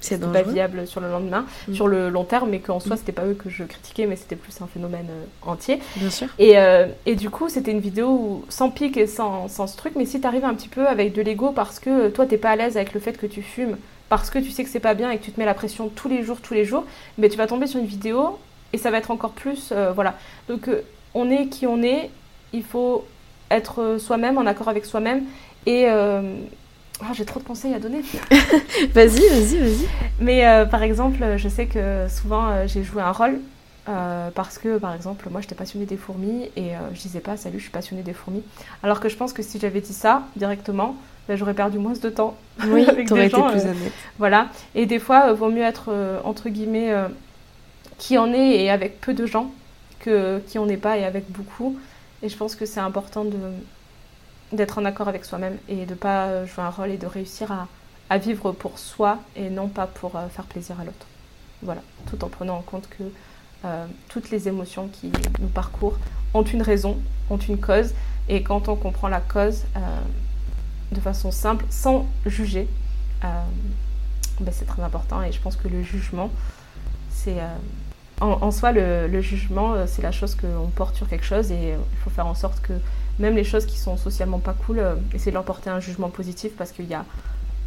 c'était 0.00 0.26
pas 0.26 0.42
viable 0.42 0.86
sur 0.86 1.00
le 1.00 1.10
lendemain, 1.10 1.44
Mm. 1.68 1.74
sur 1.74 1.86
le 1.88 2.08
long 2.10 2.24
terme, 2.24 2.50
mais 2.50 2.58
qu'en 2.58 2.80
soi 2.80 2.96
Mm. 2.96 2.98
c'était 2.98 3.12
pas 3.12 3.24
eux 3.26 3.34
que 3.34 3.48
je 3.50 3.64
critiquais, 3.64 4.06
mais 4.06 4.16
c'était 4.16 4.36
plus 4.36 4.60
un 4.62 4.66
phénomène 4.66 5.06
euh, 5.10 5.24
entier. 5.50 5.78
Bien 5.96 6.10
sûr. 6.10 6.26
Et, 6.38 6.58
euh, 6.58 6.86
et 7.06 7.14
du 7.16 7.30
coup, 7.30 7.48
c'était 7.48 7.70
une 7.70 7.80
vidéo 7.80 8.08
où, 8.08 8.44
sans 8.48 8.70
pic 8.70 8.96
et 8.96 9.06
sans, 9.06 9.48
sans 9.48 9.66
ce 9.66 9.76
truc, 9.76 9.92
mais 9.96 10.06
si 10.06 10.20
tu 10.20 10.26
arrives 10.26 10.44
un 10.44 10.54
petit 10.54 10.68
peu 10.68 10.86
avec 10.88 11.12
de 11.14 11.22
l'ego 11.22 11.52
parce 11.52 11.78
que 11.80 11.90
euh, 11.90 12.10
toi, 12.10 12.26
t'es 12.26 12.38
pas 12.38 12.50
à 12.50 12.56
l'aise 12.56 12.76
avec 12.76 12.92
le 12.94 13.00
fait 13.00 13.16
que 13.16 13.26
tu 13.26 13.42
fumes, 13.42 13.76
parce 14.08 14.30
que 14.30 14.38
tu 14.38 14.50
sais 14.50 14.64
que 14.64 14.70
c'est 14.70 14.80
pas 14.80 14.94
bien 14.94 15.10
et 15.10 15.18
que 15.18 15.24
tu 15.24 15.32
te 15.32 15.38
mets 15.40 15.46
la 15.46 15.54
pression 15.54 15.88
tous 15.88 16.08
les 16.08 16.22
jours, 16.22 16.40
tous 16.40 16.54
les 16.54 16.64
jours, 16.64 16.84
mais 17.18 17.28
tu 17.28 17.36
vas 17.38 17.46
tomber 17.46 17.66
sur 17.66 17.78
une 17.80 17.86
vidéo 17.86 18.38
et 18.72 18.78
ça 18.78 18.90
va 18.90 18.98
être 18.98 19.10
encore 19.10 19.32
plus. 19.32 19.70
euh, 19.72 19.92
voilà. 19.92 20.14
Donc, 20.48 20.68
on 21.14 21.30
est 21.30 21.46
qui 21.46 21.66
on 21.66 21.82
est, 21.82 22.10
il 22.52 22.62
faut 22.64 23.04
être 23.50 23.96
soi-même, 23.98 24.36
en 24.38 24.46
accord 24.46 24.68
avec 24.68 24.84
soi-même. 24.84 25.22
Et. 25.66 25.86
euh, 25.88 26.22
ah, 27.00 27.12
j'ai 27.12 27.24
trop 27.24 27.40
de 27.40 27.44
conseils 27.44 27.74
à 27.74 27.80
donner. 27.80 28.02
Vas-y, 28.94 29.28
vas-y, 29.28 29.58
vas-y. 29.58 29.88
Mais 30.20 30.46
euh, 30.46 30.64
par 30.64 30.82
exemple, 30.82 31.18
je 31.36 31.48
sais 31.48 31.66
que 31.66 32.06
souvent 32.08 32.48
euh, 32.48 32.66
j'ai 32.66 32.84
joué 32.84 33.02
un 33.02 33.10
rôle 33.10 33.40
euh, 33.88 34.30
parce 34.34 34.58
que, 34.58 34.78
par 34.78 34.94
exemple, 34.94 35.28
moi 35.30 35.40
j'étais 35.40 35.56
passionnée 35.56 35.86
des 35.86 35.96
fourmis 35.96 36.48
et 36.56 36.74
euh, 36.76 36.78
je 36.94 37.00
disais 37.00 37.20
pas 37.20 37.36
salut, 37.36 37.58
je 37.58 37.64
suis 37.64 37.72
passionnée 37.72 38.02
des 38.02 38.12
fourmis. 38.12 38.42
Alors 38.82 39.00
que 39.00 39.08
je 39.08 39.16
pense 39.16 39.32
que 39.32 39.42
si 39.42 39.58
j'avais 39.58 39.80
dit 39.80 39.92
ça 39.92 40.22
directement, 40.36 40.96
ben, 41.28 41.36
j'aurais 41.36 41.54
perdu 41.54 41.78
moins 41.78 41.94
de 41.94 42.10
temps. 42.10 42.36
Oui, 42.68 42.86
avec 42.88 43.12
des 43.12 43.20
été 43.20 43.30
gens, 43.30 43.48
plus 43.50 43.66
euh. 43.66 43.74
Voilà. 44.18 44.48
Et 44.76 44.86
des 44.86 45.00
fois, 45.00 45.32
vaut 45.32 45.50
mieux 45.50 45.62
être 45.64 45.92
entre 46.22 46.48
guillemets 46.48 46.94
qui 47.98 48.16
en 48.18 48.32
est 48.32 48.62
et 48.62 48.70
avec 48.70 49.00
peu 49.00 49.14
de 49.14 49.26
gens 49.26 49.50
que 49.98 50.40
qui 50.46 50.58
en 50.58 50.68
est 50.68 50.76
pas 50.76 50.96
et 50.96 51.04
avec 51.04 51.30
beaucoup. 51.30 51.76
Et 52.22 52.28
je 52.28 52.36
pense 52.36 52.54
que 52.54 52.64
c'est 52.64 52.80
important 52.80 53.24
de 53.24 53.36
d'être 54.54 54.78
en 54.78 54.84
accord 54.84 55.08
avec 55.08 55.24
soi-même 55.24 55.56
et 55.68 55.86
de 55.86 55.94
pas 55.94 56.26
euh, 56.26 56.46
jouer 56.46 56.64
un 56.64 56.70
rôle 56.70 56.90
et 56.90 56.96
de 56.96 57.06
réussir 57.06 57.50
à, 57.52 57.68
à 58.10 58.18
vivre 58.18 58.52
pour 58.52 58.78
soi 58.78 59.18
et 59.36 59.50
non 59.50 59.68
pas 59.68 59.86
pour 59.86 60.16
euh, 60.16 60.28
faire 60.28 60.44
plaisir 60.44 60.80
à 60.80 60.84
l'autre. 60.84 61.06
Voilà, 61.62 61.82
tout 62.08 62.22
en 62.24 62.28
prenant 62.28 62.56
en 62.56 62.62
compte 62.62 62.88
que 62.88 63.04
euh, 63.64 63.86
toutes 64.08 64.30
les 64.30 64.48
émotions 64.48 64.88
qui 64.88 65.10
nous 65.40 65.48
parcourent 65.48 65.98
ont 66.34 66.42
une 66.42 66.62
raison, 66.62 66.98
ont 67.30 67.38
une 67.38 67.58
cause, 67.58 67.94
et 68.28 68.42
quand 68.42 68.68
on 68.68 68.76
comprend 68.76 69.08
la 69.08 69.20
cause 69.20 69.64
de 70.90 71.00
façon 71.00 71.30
simple, 71.30 71.64
sans 71.70 72.06
juger, 72.26 72.68
ben, 73.22 74.50
c'est 74.50 74.66
très 74.66 74.82
important. 74.82 75.22
Et 75.22 75.30
je 75.30 75.40
pense 75.40 75.56
que 75.56 75.68
le 75.68 75.82
jugement, 75.82 76.30
c'est 77.10 77.36
en, 78.20 78.50
soi 78.50 78.72
le, 78.72 79.06
le 79.06 79.20
jugement, 79.20 79.86
c'est 79.86 80.02
la 80.02 80.12
chose 80.12 80.34
qu'on 80.34 80.68
porte 80.68 80.96
sur 80.96 81.08
quelque 81.08 81.24
chose, 81.24 81.52
et 81.52 81.70
il 81.70 81.98
faut 82.02 82.10
faire 82.10 82.26
en 82.26 82.34
sorte 82.34 82.60
que 82.60 82.72
même 83.18 83.34
les 83.36 83.44
choses 83.44 83.66
qui 83.66 83.78
sont 83.78 83.96
socialement 83.96 84.38
pas 84.38 84.54
cool, 84.66 84.78
euh, 84.78 84.94
essayer 85.14 85.30
de 85.30 85.34
leur 85.36 85.44
porter 85.44 85.70
un 85.70 85.80
jugement 85.80 86.08
positif, 86.10 86.52
parce 86.56 86.72
qu'il 86.72 86.86
y 86.86 86.94
a, 86.94 87.04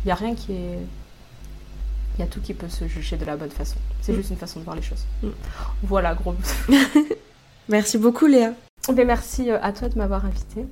y 0.05 0.11
a 0.11 0.15
rien 0.15 0.35
qui 0.35 0.53
est 0.53 0.79
il 2.17 2.21
y 2.21 2.23
a 2.23 2.27
tout 2.27 2.41
qui 2.41 2.55
peut 2.55 2.67
se 2.67 2.87
juger 2.87 3.15
de 3.15 3.25
la 3.25 3.37
bonne 3.37 3.51
façon. 3.51 3.75
C'est 4.01 4.11
Mm. 4.11 4.15
juste 4.15 4.29
une 4.31 4.37
façon 4.37 4.59
de 4.59 4.63
voir 4.65 4.75
les 4.75 4.81
choses. 4.81 5.05
Mm. 5.21 5.27
Voilà, 5.83 6.15
gros. 6.15 6.33
Merci 7.69 7.99
beaucoup, 7.99 8.25
Léa. 8.25 8.53
Ben, 8.91 9.05
merci 9.05 9.51
euh, 9.51 9.59
à 9.61 9.71
toi 9.73 9.87
de 9.89 9.97
m'avoir 9.97 10.25
invité. 10.25 10.65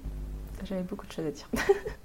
J'avais 0.64 0.82
beaucoup 0.82 1.06
de 1.06 1.12
choses 1.12 1.26
à 1.26 1.32
dire. 1.32 1.48